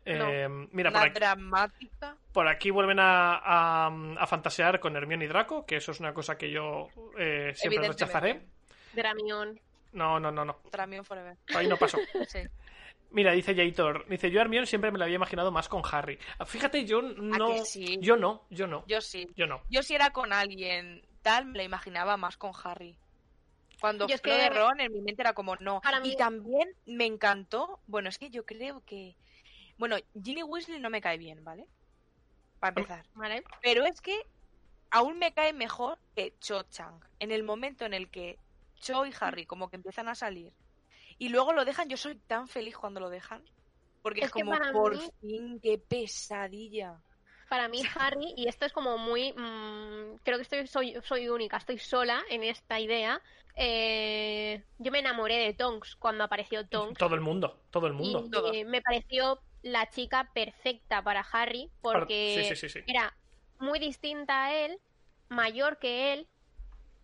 Eh, 0.05 0.47
mira, 0.71 0.91
por 0.91 1.01
aquí, 1.01 1.13
dramática. 1.19 2.15
por 2.31 2.47
aquí 2.47 2.71
vuelven 2.71 2.99
a, 2.99 3.35
a, 3.35 3.87
a 4.17 4.27
fantasear 4.27 4.79
con 4.79 4.95
Hermione 4.95 5.25
y 5.25 5.27
Draco, 5.27 5.65
que 5.65 5.75
eso 5.75 5.91
es 5.91 5.99
una 5.99 6.13
cosa 6.13 6.37
que 6.37 6.49
yo 6.49 6.87
eh, 7.17 7.51
siempre 7.55 7.87
rechazaré. 7.87 8.41
Dramión. 8.93 9.59
No, 9.91 10.19
no, 10.19 10.31
no, 10.31 10.45
no. 10.45 10.59
Dramión 10.71 11.03
forever. 11.03 11.37
Ahí 11.55 11.67
no 11.67 11.77
pasó. 11.77 11.97
Sí. 12.27 12.39
Mira, 13.11 13.31
dice 13.31 13.55
Jaitor, 13.55 14.05
dice 14.07 14.29
yo 14.29 14.39
a 14.39 14.43
Hermione 14.43 14.67
siempre 14.67 14.91
me 14.91 14.99
la 14.99 15.05
había 15.05 15.15
imaginado 15.15 15.51
más 15.51 15.67
con 15.67 15.81
Harry. 15.91 16.19
Fíjate, 16.45 16.85
yo 16.85 17.01
no, 17.01 17.63
yo 17.99 18.15
no, 18.15 18.45
yo 18.51 18.67
no, 18.67 18.85
Yo 18.87 19.01
sí. 19.01 19.27
yo 19.35 19.47
no. 19.47 19.63
Yo 19.67 19.81
si 19.81 19.95
era 19.95 20.11
con 20.11 20.31
alguien 20.31 21.01
tal, 21.23 21.45
me 21.47 21.57
la 21.57 21.63
imaginaba 21.63 22.17
más 22.17 22.37
con 22.37 22.51
Harry. 22.63 22.97
Cuando 23.79 24.07
Yo 24.07 24.15
es 24.15 24.21
que- 24.21 24.31
de 24.31 24.49
Ron, 24.49 24.79
en 24.81 24.91
mi 24.91 25.01
mente 25.01 25.21
era 25.21 25.33
como 25.33 25.55
no. 25.57 25.79
Para 25.81 25.99
mí- 25.99 26.09
Y 26.11 26.17
también 26.17 26.75
me 26.85 27.05
encantó, 27.05 27.79
bueno, 27.87 28.09
es 28.09 28.17
que 28.17 28.29
yo 28.29 28.45
creo 28.45 28.83
que... 28.85 29.15
Bueno, 29.77 29.95
Ginny 30.21 30.43
Weasley 30.43 30.79
no 30.79 30.89
me 30.89 31.01
cae 31.01 31.17
bien, 31.17 31.43
¿vale? 31.43 31.65
Para 32.59 32.71
empezar. 32.71 33.05
¿Vale? 33.13 33.43
Pero 33.61 33.85
es 33.85 34.01
que 34.01 34.19
aún 34.91 35.17
me 35.17 35.33
cae 35.33 35.53
mejor 35.53 35.97
que 36.15 36.33
Cho 36.39 36.63
Chang. 36.63 36.99
En 37.19 37.31
el 37.31 37.43
momento 37.43 37.85
en 37.85 37.93
el 37.93 38.09
que 38.09 38.37
Cho 38.81 39.05
y 39.05 39.13
Harry 39.21 39.45
como 39.45 39.69
que 39.69 39.77
empiezan 39.77 40.09
a 40.09 40.15
salir 40.15 40.51
y 41.17 41.29
luego 41.29 41.53
lo 41.53 41.63
dejan, 41.65 41.87
yo 41.89 41.95
soy 41.97 42.15
tan 42.15 42.47
feliz 42.47 42.77
cuando 42.77 42.99
lo 42.99 43.09
dejan. 43.09 43.43
Porque 44.01 44.21
es, 44.21 44.31
como, 44.31 44.53
por 44.71 44.97
mí- 44.97 45.11
fin, 45.19 45.59
qué 45.61 45.77
pesadilla. 45.77 47.01
Para 47.49 47.67
mí, 47.67 47.81
Harry, 47.97 48.33
y 48.37 48.47
esto 48.47 48.65
es 48.65 48.71
como 48.73 48.97
muy. 48.97 49.33
mm, 49.33 50.17
creo 50.23 50.37
que 50.37 50.43
estoy, 50.43 50.67
soy, 50.67 50.95
soy 51.03 51.29
única, 51.29 51.57
estoy 51.57 51.79
sola 51.79 52.23
en 52.29 52.43
esta 52.43 52.79
idea. 52.79 53.21
eh, 53.55 54.63
yo 54.77 54.91
me 54.91 54.99
enamoré 54.99 55.35
de 55.37 55.53
Tonks 55.53 55.95
cuando 55.95 56.23
apareció 56.23 56.65
Tonks. 56.67 56.97
Todo 56.99 57.15
el 57.15 57.21
mundo, 57.21 57.59
todo 57.71 57.87
el 57.87 57.93
mundo. 57.93 58.25
Y 58.27 58.31
Todo. 58.31 58.53
eh, 58.53 58.65
me 58.65 58.81
pareció 58.81 59.39
la 59.63 59.89
chica 59.89 60.29
perfecta 60.33 61.03
para 61.03 61.21
Harry 61.33 61.69
porque 61.81 62.33
Sí, 62.37 62.55
sí, 62.55 62.69
sí, 62.69 62.69
sí. 62.69 62.79
era 62.87 63.13
muy 63.59 63.79
distinta 63.79 64.45
a 64.45 64.53
él, 64.55 64.79
mayor 65.27 65.79
que 65.79 66.13
él, 66.13 66.27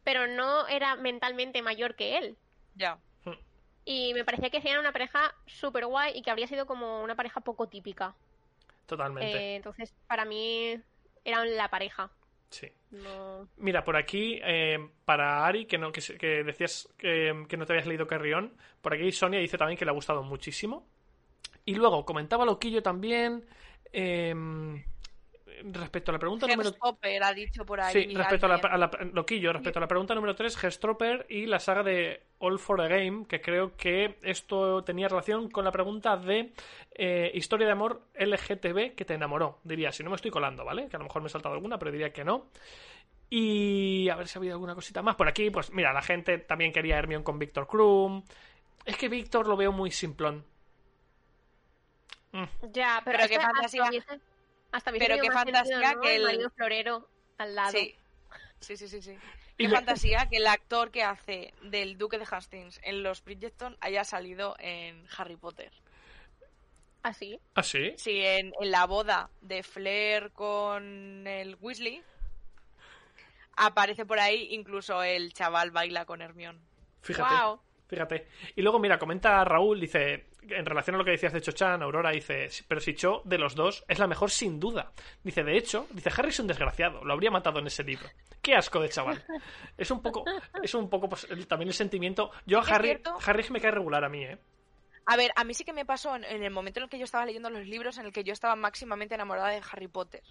pero 0.03 0.27
no 0.27 0.67
era 0.67 0.95
mentalmente 0.95 1.61
mayor 1.61 1.95
que 1.95 2.17
él. 2.19 2.38
Ya. 2.76 2.99
Y 3.88 4.13
me 4.13 4.26
parecía 4.26 4.49
que 4.49 4.57
hacían 4.57 4.80
una 4.80 4.91
pareja 4.93 5.34
súper 5.45 5.85
guay 5.85 6.13
y 6.17 6.22
que 6.23 6.31
habría 6.31 6.47
sido 6.47 6.65
como 6.65 7.03
una 7.03 7.15
pareja 7.15 7.41
poco 7.41 7.67
típica. 7.67 8.15
Totalmente. 8.86 9.38
Eh, 9.38 9.56
entonces, 9.56 9.94
para 10.07 10.26
mí, 10.26 10.80
eran 11.24 11.56
la 11.56 11.70
pareja. 11.70 12.12
Sí. 12.49 12.68
No... 12.91 13.49
Mira, 13.57 13.84
por 13.84 13.98
aquí, 13.98 14.40
eh, 14.44 14.78
para 15.03 15.45
Ari, 15.45 15.66
que, 15.66 15.78
no, 15.78 15.91
que, 15.91 16.02
que 16.18 16.44
decías 16.44 16.88
que, 16.98 17.45
que 17.49 17.57
no 17.57 17.66
te 17.66 17.74
habías 17.74 17.88
leído 17.88 18.07
Carrión, 18.07 18.56
por 18.82 18.94
aquí 18.94 19.12
Sonia 19.12 19.40
dice 19.40 19.57
también 19.57 19.78
que 19.78 19.86
le 19.86 19.91
ha 19.91 19.95
gustado 19.95 20.24
muchísimo. 20.24 20.88
Y 21.66 21.76
luego 21.76 22.06
comentaba 22.06 22.45
Loquillo 22.45 22.84
también. 22.84 23.45
eh, 23.91 24.34
respecto 25.64 26.11
a 26.11 26.14
la 26.14 26.19
pregunta 26.19 26.48
número 26.48 26.72
Hopper 26.80 27.23
ha 27.23 27.34
dicho 27.34 27.65
por 27.65 27.80
ahí. 27.82 27.94
Sí, 27.94 28.15
respecto 28.15 28.45
a 28.45 28.49
la, 28.49 28.56
alguien. 28.56 28.73
a 28.73 28.77
la- 28.77 28.91
Loquillo, 29.14 29.53
respecto 29.53 29.80
a 29.80 29.82
la 29.82 29.88
pregunta 29.88 30.14
número 30.15 30.36
3, 30.36 30.56
Gestropper 30.57 31.26
y 31.30 31.45
la 31.45 31.60
saga 31.60 31.84
de 31.84 32.22
All 32.40 32.60
for 32.60 32.82
a 32.82 32.88
Game, 32.88 33.26
que 33.27 33.41
creo 33.41 33.76
que 33.76 34.18
esto 34.22 34.84
tenía 34.84 35.07
relación 35.07 35.49
con 35.49 35.64
la 35.65 35.72
pregunta 35.72 36.18
de 36.18 36.52
eh, 36.91 37.32
historia 37.34 37.65
de 37.68 37.73
amor 37.73 38.02
LGTB 38.15 38.95
que 38.95 39.06
te 39.06 39.14
enamoró, 39.14 39.60
diría, 39.64 39.91
si 39.91 40.03
no 40.03 40.10
me 40.10 40.15
estoy 40.15 40.32
colando, 40.32 40.64
¿vale? 40.65 40.88
Que 40.88 40.95
a 40.95 40.99
lo 40.99 41.06
mejor 41.06 41.22
me 41.22 41.27
he 41.27 41.32
saltado 41.32 41.56
alguna, 41.56 41.77
pero 41.80 41.91
diría 41.91 42.11
que 42.14 42.23
no. 42.23 42.48
Y 43.30 44.07
a 44.10 44.15
ver 44.15 44.27
si 44.27 44.38
ha 44.38 44.40
habido 44.40 44.53
alguna 44.53 44.76
cosita 44.76 45.02
más. 45.02 45.15
Por 45.15 45.27
aquí, 45.27 45.49
pues 45.49 45.72
mira, 45.72 45.91
la 45.91 46.02
gente 46.02 46.38
también 46.38 46.72
quería 46.72 46.98
Hermione 46.98 47.23
con 47.23 47.40
Víctor 47.40 47.68
Krum. 47.68 48.23
Es 48.86 48.98
que 48.98 49.10
Víctor 49.10 49.48
lo 49.48 49.57
veo 49.57 49.72
muy 49.72 49.90
simplón. 49.90 50.45
Mm, 52.32 52.44
Ya, 52.72 53.02
pero, 53.03 53.18
Pero 53.18 53.30
qué 53.30 53.36
que 53.36 53.41
fantasía. 53.41 53.90
Hasta 54.76 54.91
hubiese 54.91 55.07
Pero 55.07 55.22
qué 55.22 55.31
fantasía 55.31 55.77
sentido, 55.77 55.95
¿no? 55.95 56.02
que 56.02 56.15
el- 56.18 56.23
marido 56.23 56.49
florero 56.49 57.10
al 57.38 57.56
lado. 57.56 57.72
Sí. 57.72 57.95
Sí, 58.60 58.76
sí, 58.77 58.88
sí, 58.89 59.18
Qué 59.57 59.68
me- 59.69 59.76
fantasía 59.76 60.27
que 60.27 60.38
el 60.38 60.47
actor 60.47 60.91
que 60.91 61.03
hace 61.03 61.53
del 61.61 61.97
Duque 61.97 62.18
de 62.18 62.26
Hastings 62.30 62.80
en 62.84 63.03
los 63.03 63.23
Bridgerton 63.23 63.77
haya 63.80 64.03
salido 64.03 64.56
en 64.60 65.06
Harry 65.18 65.38
Potter. 65.38 65.72
Así. 67.03 67.39
¿Ah, 67.53 67.64
sí? 67.64 67.93
Sí, 67.97 68.19
en, 68.22 68.52
en 68.60 68.72
la 68.72 68.85
boda 68.85 69.30
de 69.41 69.64
Flair 69.64 70.31
con 70.31 71.26
el 71.27 71.56
Weasley 71.61 72.03
aparece 73.56 74.06
por 74.06 74.19
ahí 74.19 74.47
incluso 74.52 75.03
el 75.03 75.31
chaval 75.34 75.72
baila 75.72 76.06
con 76.06 76.22
Hermione. 76.22 76.60
Fíjate. 77.02 77.34
Wow. 77.34 77.61
Fíjate. 77.88 78.28
Y 78.56 78.62
luego, 78.62 78.80
mira, 78.80 78.98
comenta 78.98 79.44
Raúl, 79.45 79.80
dice, 79.80 80.26
en 80.41 80.66
relación 80.66 80.95
a 80.95 80.98
lo 80.99 81.06
que 81.06 81.12
decías 81.12 81.34
de 81.34 81.41
Cho-Chan, 81.41 81.84
Aurora, 81.84 82.10
dice, 82.12 82.49
pero 82.68 82.82
si 82.82 82.95
Cho, 82.95 83.22
de 83.26 83.38
los 83.38 83.53
dos, 83.53 83.86
es 83.88 83.99
la 83.99 84.07
mejor 84.07 84.32
sin 84.32 84.60
duda. 84.60 84.91
Dice, 85.24 85.44
de 85.44 85.56
hecho, 85.56 85.88
dice, 85.91 86.10
Harry 86.18 86.30
es 86.30 86.40
un 86.40 86.48
desgraciado, 86.48 87.03
lo 87.06 87.14
habría 87.14 87.30
matado 87.30 87.60
en 87.60 87.68
ese 87.68 87.84
libro. 87.84 88.07
Qué 88.41 88.56
asco 88.56 88.80
de 88.80 88.90
chaval. 88.90 89.24
Es 89.78 89.91
un 89.91 90.02
poco, 90.02 90.24
es 90.64 90.74
un 90.74 90.90
poco 90.90 91.10
pues, 91.10 91.26
el- 91.30 91.45
también 91.48 91.68
el 91.70 91.74
sentimiento. 91.76 92.32
Yo 92.48 92.60
a 92.60 92.64
¿Es 92.64 92.72
Harry? 92.72 93.02
Harry 93.26 93.45
me 93.52 93.62
cae 93.62 93.72
regular 93.72 94.03
a 94.03 94.10
mí, 94.10 94.24
¿eh? 94.24 94.38
A 95.07 95.16
ver, 95.18 95.32
a 95.36 95.44
mí 95.44 95.53
sí 95.53 95.64
que 95.64 95.74
me 95.74 95.86
pasó 95.86 96.16
en, 96.16 96.24
en 96.24 96.41
el 96.41 96.49
momento 96.52 96.80
en 96.80 96.86
el 96.86 96.90
que 96.90 96.98
yo 96.98 97.06
estaba 97.06 97.26
leyendo 97.28 97.52
los 97.52 97.68
libros 97.68 97.99
en 97.99 98.07
el 98.07 98.12
que 98.12 98.24
yo 98.24 98.34
estaba 98.34 98.56
máximamente 98.56 99.14
enamorada 99.14 99.49
de 99.49 99.62
Harry 99.72 99.88
Potter. 99.88 100.24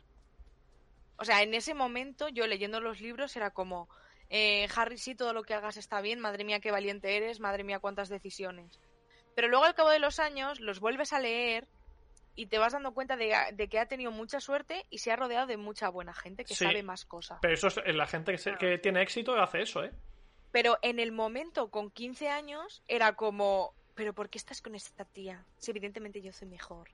O 1.17 1.25
sea, 1.25 1.43
en 1.43 1.55
ese 1.55 1.75
momento 1.75 2.29
yo 2.29 2.49
leyendo 2.49 2.81
los 2.81 3.01
libros 3.01 3.37
era 3.37 3.51
como, 3.51 3.89
eh, 4.37 4.67
Harry, 4.75 4.99
sí, 4.99 5.15
todo 5.15 5.33
lo 5.33 5.45
que 5.45 5.55
hagas 5.55 5.77
está 5.77 6.01
bien, 6.01 6.19
madre 6.19 6.43
mía, 6.43 6.59
qué 6.59 6.73
valiente 6.73 7.17
eres, 7.17 7.39
madre 7.39 7.63
mía, 7.63 7.79
cuántas 7.79 8.09
decisiones. 8.09 8.81
Pero 9.37 9.47
luego 9.49 9.65
al 9.65 9.75
cabo 9.77 9.91
de 9.91 10.01
los 10.01 10.19
años 10.19 10.59
los 10.61 10.81
vuelves 10.81 11.13
a 11.13 11.21
leer 11.21 11.69
y 12.35 12.47
te 12.47 12.59
vas 12.59 12.73
dando 12.73 12.93
cuenta 12.95 13.17
de, 13.17 13.33
de 13.53 13.69
que 13.69 13.79
ha 13.79 13.87
tenido 13.87 14.11
mucha 14.11 14.41
suerte 14.41 14.87
y 14.91 14.99
se 14.99 15.13
ha 15.13 15.17
rodeado 15.17 15.47
de 15.47 15.57
mucha 15.57 15.89
buena 15.89 16.13
gente 16.15 16.45
que 16.45 16.57
Sí. 16.57 16.65
sabe 16.65 16.83
más 16.83 17.05
cosas. 17.05 17.39
Pero 17.43 17.55
eso 17.55 17.69
es, 17.69 17.77
eh, 17.79 17.93
la 17.93 18.09
gente 18.09 18.33
que, 18.33 18.39
se- 18.39 18.57
que 18.57 18.79
tiene 18.79 19.03
éxito 19.03 19.37
hace 19.41 19.63
eso, 19.63 19.85
¿eh? 19.85 19.93
Pero 20.51 20.79
en 20.83 20.99
el 20.99 21.13
momento, 21.13 21.71
con 21.71 21.91
15 21.93 22.29
años, 22.29 22.83
era 22.89 23.15
como, 23.15 23.73
¿pero 23.95 24.15
por 24.15 24.31
qué 24.31 24.39
estás 24.39 24.61
con 24.63 24.75
esta 24.75 25.05
tía? 25.05 25.45
Si 25.59 25.71
evidentemente 25.71 26.21
yo 26.23 26.33
soy 26.33 26.49
mejor. 26.49 26.89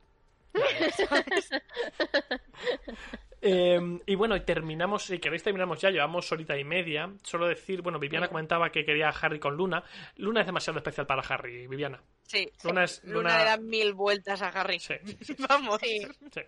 Eh, 3.42 3.80
y 4.06 4.14
bueno, 4.14 4.36
y 4.36 4.40
terminamos, 4.40 5.04
si 5.04 5.18
queréis 5.18 5.42
terminamos 5.42 5.80
ya, 5.80 5.90
llevamos 5.90 6.30
horita 6.32 6.56
y 6.58 6.64
media. 6.64 7.10
Solo 7.22 7.48
decir, 7.48 7.82
bueno, 7.82 7.98
Viviana 7.98 8.26
Sí. 8.26 8.30
comentaba 8.32 8.70
que 8.70 8.84
quería 8.84 9.08
a 9.08 9.12
Harry 9.12 9.38
con 9.38 9.56
Luna. 9.56 9.82
Luna 10.16 10.40
es 10.40 10.46
demasiado 10.46 10.78
especial 10.78 11.06
para 11.06 11.22
Harry, 11.22 11.66
Viviana. 11.66 12.02
Sí, 12.22 12.48
Luna 12.64 12.84
es- 12.84 13.02
Luna, 13.04 13.14
Luna- 13.30 13.38
le 13.38 13.44
da 13.44 13.56
mil 13.56 13.94
vueltas 13.94 14.42
a 14.42 14.48
Harry. 14.48 14.78
Sí, 14.78 14.94
sí, 15.20 15.34
Vamos. 15.48 15.80
Sí. 15.82 16.06
sí. 16.32 16.40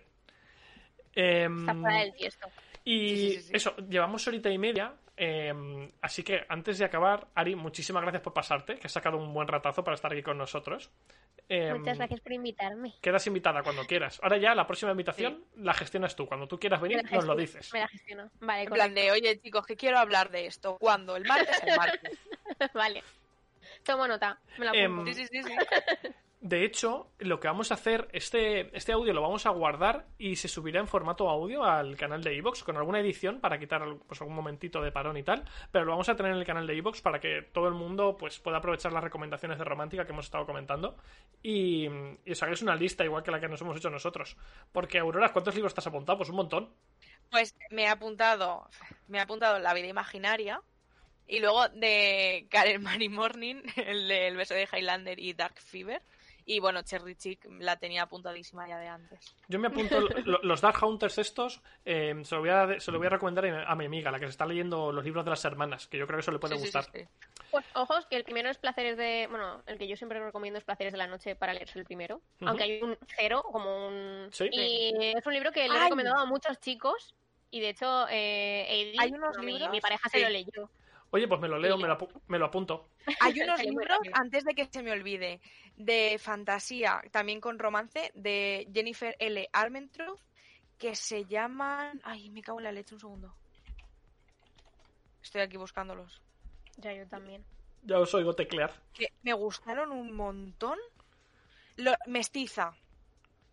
Em, 1.15 1.59
Está 1.61 1.75
fuera 1.75 1.99
del 1.99 2.13
tiesto. 2.13 2.47
Y 2.85 2.99
Sí, 3.09 3.17
sí, 3.17 3.31
sí, 3.35 3.41
sí. 3.43 3.51
eso, 3.55 3.75
llevamos 3.89 4.27
horita 4.27 4.49
y 4.49 4.57
media. 4.57 4.93
Eh, 5.25 5.89
así 6.01 6.21
que 6.21 6.45
antes 6.49 6.77
de 6.77 6.83
acabar, 6.83 7.27
Ari, 7.33 7.55
muchísimas 7.55 8.01
gracias 8.01 8.21
por 8.21 8.33
pasarte, 8.33 8.75
que 8.75 8.87
has 8.87 8.91
sacado 8.91 9.17
un 9.17 9.33
buen 9.33 9.47
ratazo 9.47 9.81
para 9.81 9.95
estar 9.95 10.11
aquí 10.11 10.21
con 10.21 10.37
nosotros. 10.37 10.91
Eh, 11.47 11.73
Muchas 11.73 11.97
gracias 11.97 12.19
por 12.19 12.33
invitarme. 12.33 12.95
Quedas 13.01 13.25
invitada 13.27 13.63
cuando 13.63 13.85
quieras. 13.85 14.19
Ahora 14.21 14.37
ya 14.37 14.53
la 14.53 14.67
próxima 14.67 14.91
invitación 14.91 15.45
la 15.55 15.73
gestionas 15.73 16.13
tú. 16.17 16.25
Cuando 16.27 16.45
tú 16.45 16.59
quieras 16.59 16.81
venir, 16.81 17.01
nos 17.09 17.23
lo 17.23 17.37
dices. 17.37 17.71
Me 17.71 17.79
la 17.79 17.87
gestiono. 17.87 18.29
Vale, 18.41 18.63
En 18.63 18.69
plan 18.69 18.93
de, 18.93 19.11
oye 19.11 19.39
chicos, 19.39 19.65
que 19.65 19.77
quiero 19.77 19.97
hablar 19.97 20.29
de 20.29 20.45
esto. 20.45 20.77
¿Cuándo? 20.77 21.15
¿El 21.15 21.23
martes? 21.23 21.61
El 21.65 21.77
martes. 21.77 22.19
vale. 22.73 23.03
Tomo 23.83 24.05
nota. 24.07 24.39
Me 24.57 24.65
la 24.65 24.71
apunto. 24.71 25.13
Sí, 25.13 25.25
sí, 25.25 25.27
sí, 25.31 25.43
sí. 25.43 26.09
De 26.43 26.65
hecho, 26.65 27.09
lo 27.19 27.39
que 27.39 27.47
vamos 27.47 27.71
a 27.71 27.75
hacer, 27.75 28.09
este, 28.11 28.75
este 28.75 28.91
audio 28.91 29.13
lo 29.13 29.21
vamos 29.21 29.45
a 29.45 29.51
guardar 29.51 30.07
y 30.17 30.35
se 30.35 30.49
subirá 30.49 30.81
en 30.81 30.89
formato 30.89 31.29
audio 31.29 31.63
al 31.63 31.95
canal 31.95 32.21
de 32.21 32.35
iVoox 32.35 32.63
con 32.63 32.75
alguna 32.75 32.99
edición 32.99 33.39
para 33.39 33.57
quitar 33.57 33.81
pues, 34.05 34.19
algún 34.19 34.35
momentito 34.35 34.81
de 34.81 34.91
parón 34.91 35.15
y 35.15 35.23
tal, 35.23 35.45
pero 35.71 35.85
lo 35.85 35.91
vamos 35.91 36.09
a 36.09 36.17
tener 36.17 36.33
en 36.33 36.39
el 36.39 36.45
canal 36.45 36.67
de 36.67 36.75
iVoox 36.75 36.99
para 36.99 37.21
que 37.21 37.43
todo 37.53 37.69
el 37.69 37.75
mundo 37.75 38.17
pues, 38.17 38.41
pueda 38.41 38.57
aprovechar 38.57 38.91
las 38.91 39.05
recomendaciones 39.05 39.57
de 39.57 39.63
romántica 39.63 40.05
que 40.05 40.11
hemos 40.11 40.25
estado 40.25 40.45
comentando 40.45 40.97
y, 41.41 41.87
y 42.25 42.31
os 42.33 42.43
hagáis 42.43 42.61
una 42.61 42.75
lista 42.75 43.05
igual 43.05 43.23
que 43.23 43.31
la 43.31 43.39
que 43.39 43.47
nos 43.47 43.61
hemos 43.61 43.77
hecho 43.77 43.89
nosotros. 43.89 44.35
Porque, 44.73 44.99
Aurora, 44.99 45.31
¿cuántos 45.31 45.55
libros 45.55 45.73
has 45.77 45.87
apuntado? 45.87 46.17
Pues 46.17 46.29
un 46.29 46.35
montón. 46.35 46.73
Pues 47.31 47.55
me 47.71 47.83
he 47.83 47.87
apuntado, 47.87 48.69
me 49.07 49.17
he 49.17 49.21
apuntado 49.21 49.59
La 49.59 49.73
vida 49.73 49.87
imaginaria. 49.87 50.61
Y 51.25 51.39
luego 51.39 51.69
de 51.69 52.47
Karen 52.51 52.83
Mary 52.83 53.07
Morning, 53.07 53.63
el 53.77 54.09
de 54.09 54.27
El 54.27 54.35
beso 54.35 54.55
de 54.55 54.67
Highlander 54.69 55.21
y 55.21 55.31
Dark 55.31 55.57
Fever. 55.61 56.01
Y 56.45 56.59
bueno, 56.59 56.81
Cherry 56.81 57.15
Chick 57.15 57.45
la 57.59 57.77
tenía 57.77 58.03
apuntadísima 58.03 58.67
ya 58.67 58.77
de 58.77 58.87
antes. 58.87 59.35
Yo 59.47 59.59
me 59.59 59.67
apunto 59.67 59.99
lo- 60.25 60.39
los 60.43 60.61
Dark 60.61 60.83
Hunters 60.83 61.17
estos, 61.17 61.61
eh, 61.85 62.13
se, 62.23 62.35
lo 62.35 62.41
voy 62.41 62.49
a, 62.49 62.79
se 62.79 62.91
lo 62.91 62.97
voy 62.97 63.07
a 63.07 63.11
recomendar 63.11 63.45
a 63.45 63.75
mi 63.75 63.85
amiga, 63.85 64.11
la 64.11 64.19
que 64.19 64.25
se 64.25 64.31
está 64.31 64.45
leyendo 64.45 64.91
los 64.91 65.03
libros 65.05 65.23
de 65.23 65.29
las 65.31 65.45
hermanas, 65.45 65.87
que 65.87 65.97
yo 65.97 66.05
creo 66.07 66.17
que 66.17 66.21
eso 66.21 66.31
le 66.31 66.39
puede 66.39 66.55
Sí, 66.57 66.65
sí, 66.65 66.71
sí, 66.71 66.77
gustar. 66.77 66.93
sí. 66.93 67.07
Pues 67.51 67.65
ojos, 67.75 68.05
que 68.07 68.15
el 68.15 68.23
primero 68.23 68.49
es 68.49 68.57
Placeres 68.57 68.97
de. 68.97 69.27
Bueno, 69.29 69.61
el 69.67 69.77
que 69.77 69.87
yo 69.87 69.95
siempre 69.95 70.19
recomiendo 70.19 70.57
es 70.57 70.65
Placeres 70.65 70.91
de 70.91 70.97
la 70.97 71.05
Noche 71.07 71.35
para 71.35 71.53
leerse 71.53 71.77
el 71.77 71.85
primero. 71.85 72.19
Aunque 72.41 72.63
hay 72.63 72.81
un 72.81 72.97
cero, 73.15 73.43
como 73.51 73.87
un. 73.87 74.29
Sí. 74.31 74.49
Y 74.51 74.91
es 75.15 75.25
un 75.25 75.33
libro 75.33 75.51
que 75.51 75.67
le 75.69 75.75
he 75.77 75.79
recomendado 75.83 76.17
a 76.19 76.25
muchos 76.25 76.59
chicos. 76.59 77.13
Y 77.51 77.59
de 77.59 77.69
hecho, 77.69 78.07
eh, 78.09 78.95
Hay 78.97 79.11
unos 79.11 79.37
mi- 79.37 79.51
libros, 79.53 79.69
mi, 79.69 79.79
pareja 79.81 80.09
sí. 80.09 80.17
se 80.17 80.23
lo 80.23 80.29
leyó. 80.31 80.69
Oye, 81.15 81.27
pues 81.27 81.39
me 81.39 81.47
lo 81.47 81.59
leo, 81.59 81.75
Sí. 81.77 81.81
me 81.83 81.87
lo, 81.87 81.97
apu- 81.97 82.21
me 82.27 82.39
lo 82.39 82.45
apunto. 82.47 82.89
Hay 83.19 83.39
unos 83.39 83.59
libros, 83.63 83.99
antes 84.13 84.43
de 84.43 84.55
que 84.55 84.65
se 84.65 84.81
me 84.81 84.91
olvide, 84.91 85.39
de 85.77 86.17
fantasía, 86.19 87.03
también 87.11 87.39
con 87.39 87.59
romance, 87.59 88.11
de 88.15 88.67
Jennifer 88.73 89.15
L. 89.19 89.47
Armentrout, 89.53 90.19
que 90.79 90.95
se 90.95 91.25
llaman... 91.25 92.01
Ay, 92.03 92.31
me 92.31 92.41
cago 92.41 92.59
en 92.59 92.63
la 92.63 92.71
leche, 92.71 92.95
un 92.95 92.99
segundo. 92.99 93.35
Estoy 95.21 95.41
aquí 95.41 95.57
buscándolos. 95.57 96.21
Ya, 96.77 96.93
yo 96.93 97.07
también. 97.07 97.45
Ya 97.83 97.99
os 97.99 98.13
oigo 98.15 98.33
teclear. 98.33 98.73
Que 98.93 99.07
me 99.21 99.33
gustaron 99.33 99.91
un 99.91 100.15
montón. 100.15 100.79
Lo- 101.75 101.93
mestiza. 102.07 102.73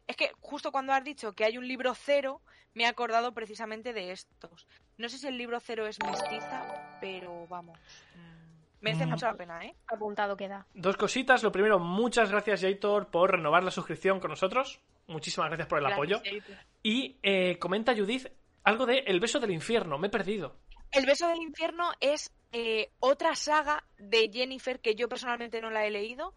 Es 0.06 0.16
que 0.16 0.32
justo 0.40 0.72
cuando 0.72 0.92
has 0.94 1.04
dicho 1.04 1.34
que 1.34 1.44
hay 1.44 1.58
un 1.58 1.68
libro 1.68 1.94
cero, 1.94 2.40
me 2.74 2.84
he 2.84 2.86
acordado 2.86 3.32
precisamente 3.34 3.92
de 3.92 4.12
estos. 4.12 4.66
No 5.00 5.08
sé 5.08 5.18
si 5.18 5.26
el 5.26 5.38
libro 5.38 5.58
cero 5.60 5.86
es 5.86 5.98
mestiza, 6.04 6.98
pero 7.00 7.46
vamos. 7.48 7.78
mm, 8.14 8.82
Merece 8.82 9.06
Mm. 9.06 9.10
mucho 9.10 9.26
la 9.26 9.34
pena, 9.34 9.64
¿eh? 9.64 9.74
Apuntado 9.88 10.36
queda. 10.36 10.66
Dos 10.74 10.96
cositas. 10.96 11.42
Lo 11.42 11.50
primero, 11.52 11.78
muchas 11.78 12.30
gracias, 12.30 12.60
Jaitor, 12.60 13.08
por 13.10 13.30
renovar 13.32 13.62
la 13.62 13.70
suscripción 13.70 14.20
con 14.20 14.30
nosotros. 14.30 14.80
Muchísimas 15.06 15.48
gracias 15.48 15.68
por 15.68 15.78
el 15.78 15.86
Gracias, 15.86 16.20
apoyo. 16.20 16.46
Y 16.82 17.18
eh, 17.22 17.58
comenta 17.58 17.94
Judith 17.96 18.26
algo 18.64 18.86
de 18.86 18.98
El 19.06 19.20
beso 19.20 19.40
del 19.40 19.50
infierno. 19.50 19.98
Me 19.98 20.06
he 20.08 20.10
perdido. 20.10 20.56
El 20.92 21.06
beso 21.06 21.28
del 21.28 21.40
infierno 21.42 21.92
es 22.00 22.30
eh, 22.52 22.90
otra 23.00 23.34
saga 23.34 23.84
de 23.98 24.30
Jennifer 24.32 24.80
que 24.80 24.94
yo 24.94 25.08
personalmente 25.08 25.60
no 25.60 25.70
la 25.70 25.86
he 25.86 25.90
leído, 25.90 26.34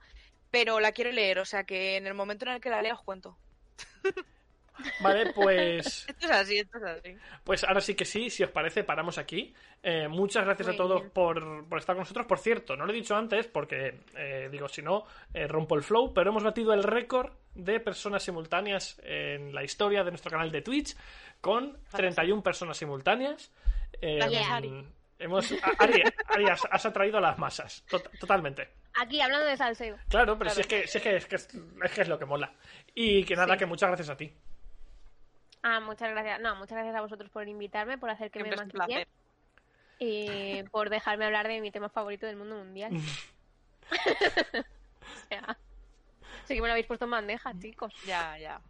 pero 0.51 0.79
la 0.79 0.91
quiero 0.91 1.11
leer, 1.11 1.39
o 1.39 1.45
sea 1.45 1.63
que 1.65 1.97
en 1.97 2.07
el 2.07 2.13
momento 2.13 2.45
en 2.45 2.51
el 2.53 2.61
que 2.61 2.69
la 2.69 2.81
lea 2.81 2.93
os 2.93 3.01
cuento. 3.03 3.37
Vale, 5.01 5.31
pues, 5.35 6.05
Esto 6.07 6.25
es 6.25 6.31
así, 6.31 6.57
esto 6.57 6.77
es 6.77 6.83
así. 6.83 7.15
pues 7.43 7.63
ahora 7.63 7.81
sí 7.81 7.95
que 7.95 8.05
sí, 8.05 8.29
si 8.29 8.43
os 8.43 8.49
parece, 8.49 8.83
paramos 8.83 9.17
aquí. 9.17 9.53
Eh, 9.81 10.07
muchas 10.07 10.45
gracias 10.45 10.67
Muy 10.67 10.75
a 10.75 10.77
todos 10.77 11.01
por, 11.11 11.67
por 11.67 11.79
estar 11.79 11.95
con 11.95 12.01
nosotros. 12.01 12.25
Por 12.25 12.39
cierto, 12.39 12.75
no 12.75 12.85
lo 12.85 12.91
he 12.91 12.95
dicho 12.95 13.15
antes 13.15 13.47
porque, 13.47 13.99
eh, 14.15 14.49
digo, 14.51 14.67
si 14.67 14.81
no, 14.81 15.05
eh, 15.33 15.47
rompo 15.47 15.75
el 15.75 15.83
flow, 15.83 16.13
pero 16.13 16.29
hemos 16.31 16.43
batido 16.43 16.73
el 16.73 16.83
récord 16.83 17.31
de 17.55 17.79
personas 17.79 18.23
simultáneas 18.23 18.99
en 19.03 19.53
la 19.53 19.63
historia 19.63 20.03
de 20.03 20.11
nuestro 20.11 20.31
canal 20.31 20.51
de 20.51 20.61
Twitch 20.61 20.95
con 21.41 21.77
31 21.91 22.41
personas 22.41 22.77
simultáneas. 22.77 23.51
Eh, 24.01 24.15
Gracias, 24.17 24.49
Ari. 24.49 24.87
Hemos, 25.19 25.51
a- 25.51 25.71
Ari, 25.83 26.03
Ari, 26.29 26.49
has, 26.49 26.61
has 26.69 26.85
atraído 26.85 27.17
a 27.17 27.21
las 27.21 27.37
masas, 27.37 27.85
tot- 27.89 28.09
totalmente. 28.19 28.67
Aquí, 28.95 29.21
hablando 29.21 29.45
de 29.47 29.55
salseo. 29.57 29.97
Claro, 30.09 30.37
pero 30.37 30.51
Claro. 30.51 30.55
si 30.55 30.61
es 30.61 30.67
que, 30.67 30.87
si 30.87 30.97
es, 30.97 31.03
que, 31.03 31.15
es, 31.15 31.25
que 31.25 31.35
es, 31.35 31.49
es 31.83 31.91
que 31.91 32.01
es 32.01 32.07
lo 32.07 32.19
que 32.19 32.25
mola. 32.25 32.53
Y 32.93 33.23
que 33.23 33.35
nada, 33.35 33.53
Sí. 33.53 33.59
que 33.59 33.65
muchas 33.65 33.89
gracias 33.89 34.09
a 34.09 34.17
ti. 34.17 34.31
Ah, 35.63 35.79
muchas 35.79 36.09
gracias. 36.11 36.41
No, 36.41 36.55
muchas 36.55 36.75
gracias 36.75 36.95
a 36.95 37.01
vosotros 37.01 37.29
por 37.31 37.47
invitarme, 37.47 37.97
por 37.97 38.09
hacer 38.09 38.29
que 38.29 38.39
Siempre 38.39 38.57
me 38.57 38.65
maquille 38.65 39.07
y 39.97 40.63
por 40.71 40.89
dejarme 40.89 41.25
hablar 41.25 41.47
de 41.47 41.61
mi 41.61 41.71
tema 41.71 41.89
favorito 41.89 42.25
del 42.25 42.35
mundo 42.35 42.57
mundial. 42.57 42.91
o 43.91 45.27
sea, 45.29 45.57
sí 46.45 46.55
que 46.55 46.61
me 46.61 46.67
lo 46.67 46.73
habéis 46.73 46.87
puesto 46.87 47.05
en 47.05 47.11
bandeja, 47.11 47.57
chicos. 47.57 47.93
Ya, 48.05 48.37
ya. 48.37 48.61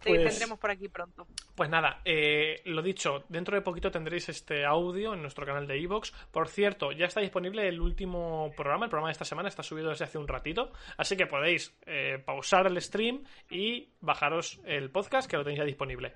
Te 0.00 0.08
Pues- 0.08 0.28
tendremos 0.30 0.58
por 0.58 0.70
aquí 0.70 0.88
pronto. 0.88 1.26
Pues 1.54 1.68
nada, 1.68 2.00
eh, 2.06 2.62
lo 2.64 2.80
dicho, 2.80 3.24
dentro 3.28 3.54
de 3.54 3.60
poquito 3.60 3.90
tendréis 3.90 4.30
este 4.30 4.64
audio 4.64 5.12
en 5.12 5.20
nuestro 5.20 5.44
canal 5.44 5.66
de 5.66 5.78
iVoox. 5.78 6.10
Por 6.30 6.48
cierto, 6.48 6.90
ya 6.92 7.04
está 7.04 7.20
disponible 7.20 7.68
el 7.68 7.80
último 7.80 8.50
programa, 8.56 8.86
el 8.86 8.90
programa 8.90 9.08
de 9.08 9.12
esta 9.12 9.26
semana 9.26 9.48
está 9.50 9.62
subido 9.62 9.90
desde 9.90 10.06
hace 10.06 10.16
un 10.16 10.26
ratito, 10.26 10.72
así 10.96 11.16
que 11.18 11.26
podéis 11.26 11.76
eh, 11.84 12.18
pausar 12.24 12.66
el 12.66 12.80
stream 12.80 13.24
y 13.50 13.90
bajaros 14.00 14.60
el 14.64 14.90
podcast 14.90 15.30
que 15.30 15.36
lo 15.36 15.42
tenéis 15.44 15.58
ya 15.58 15.64
disponible. 15.66 16.14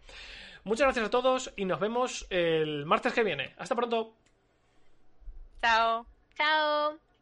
Muchas 0.64 0.86
gracias 0.86 1.06
a 1.06 1.10
todos 1.10 1.52
y 1.56 1.66
nos 1.66 1.78
vemos 1.78 2.26
el 2.30 2.86
martes 2.86 3.12
que 3.12 3.22
viene. 3.22 3.52
Hasta 3.58 3.74
pronto. 3.74 4.14
Chao. 5.60 6.06
Chao. 6.36 7.13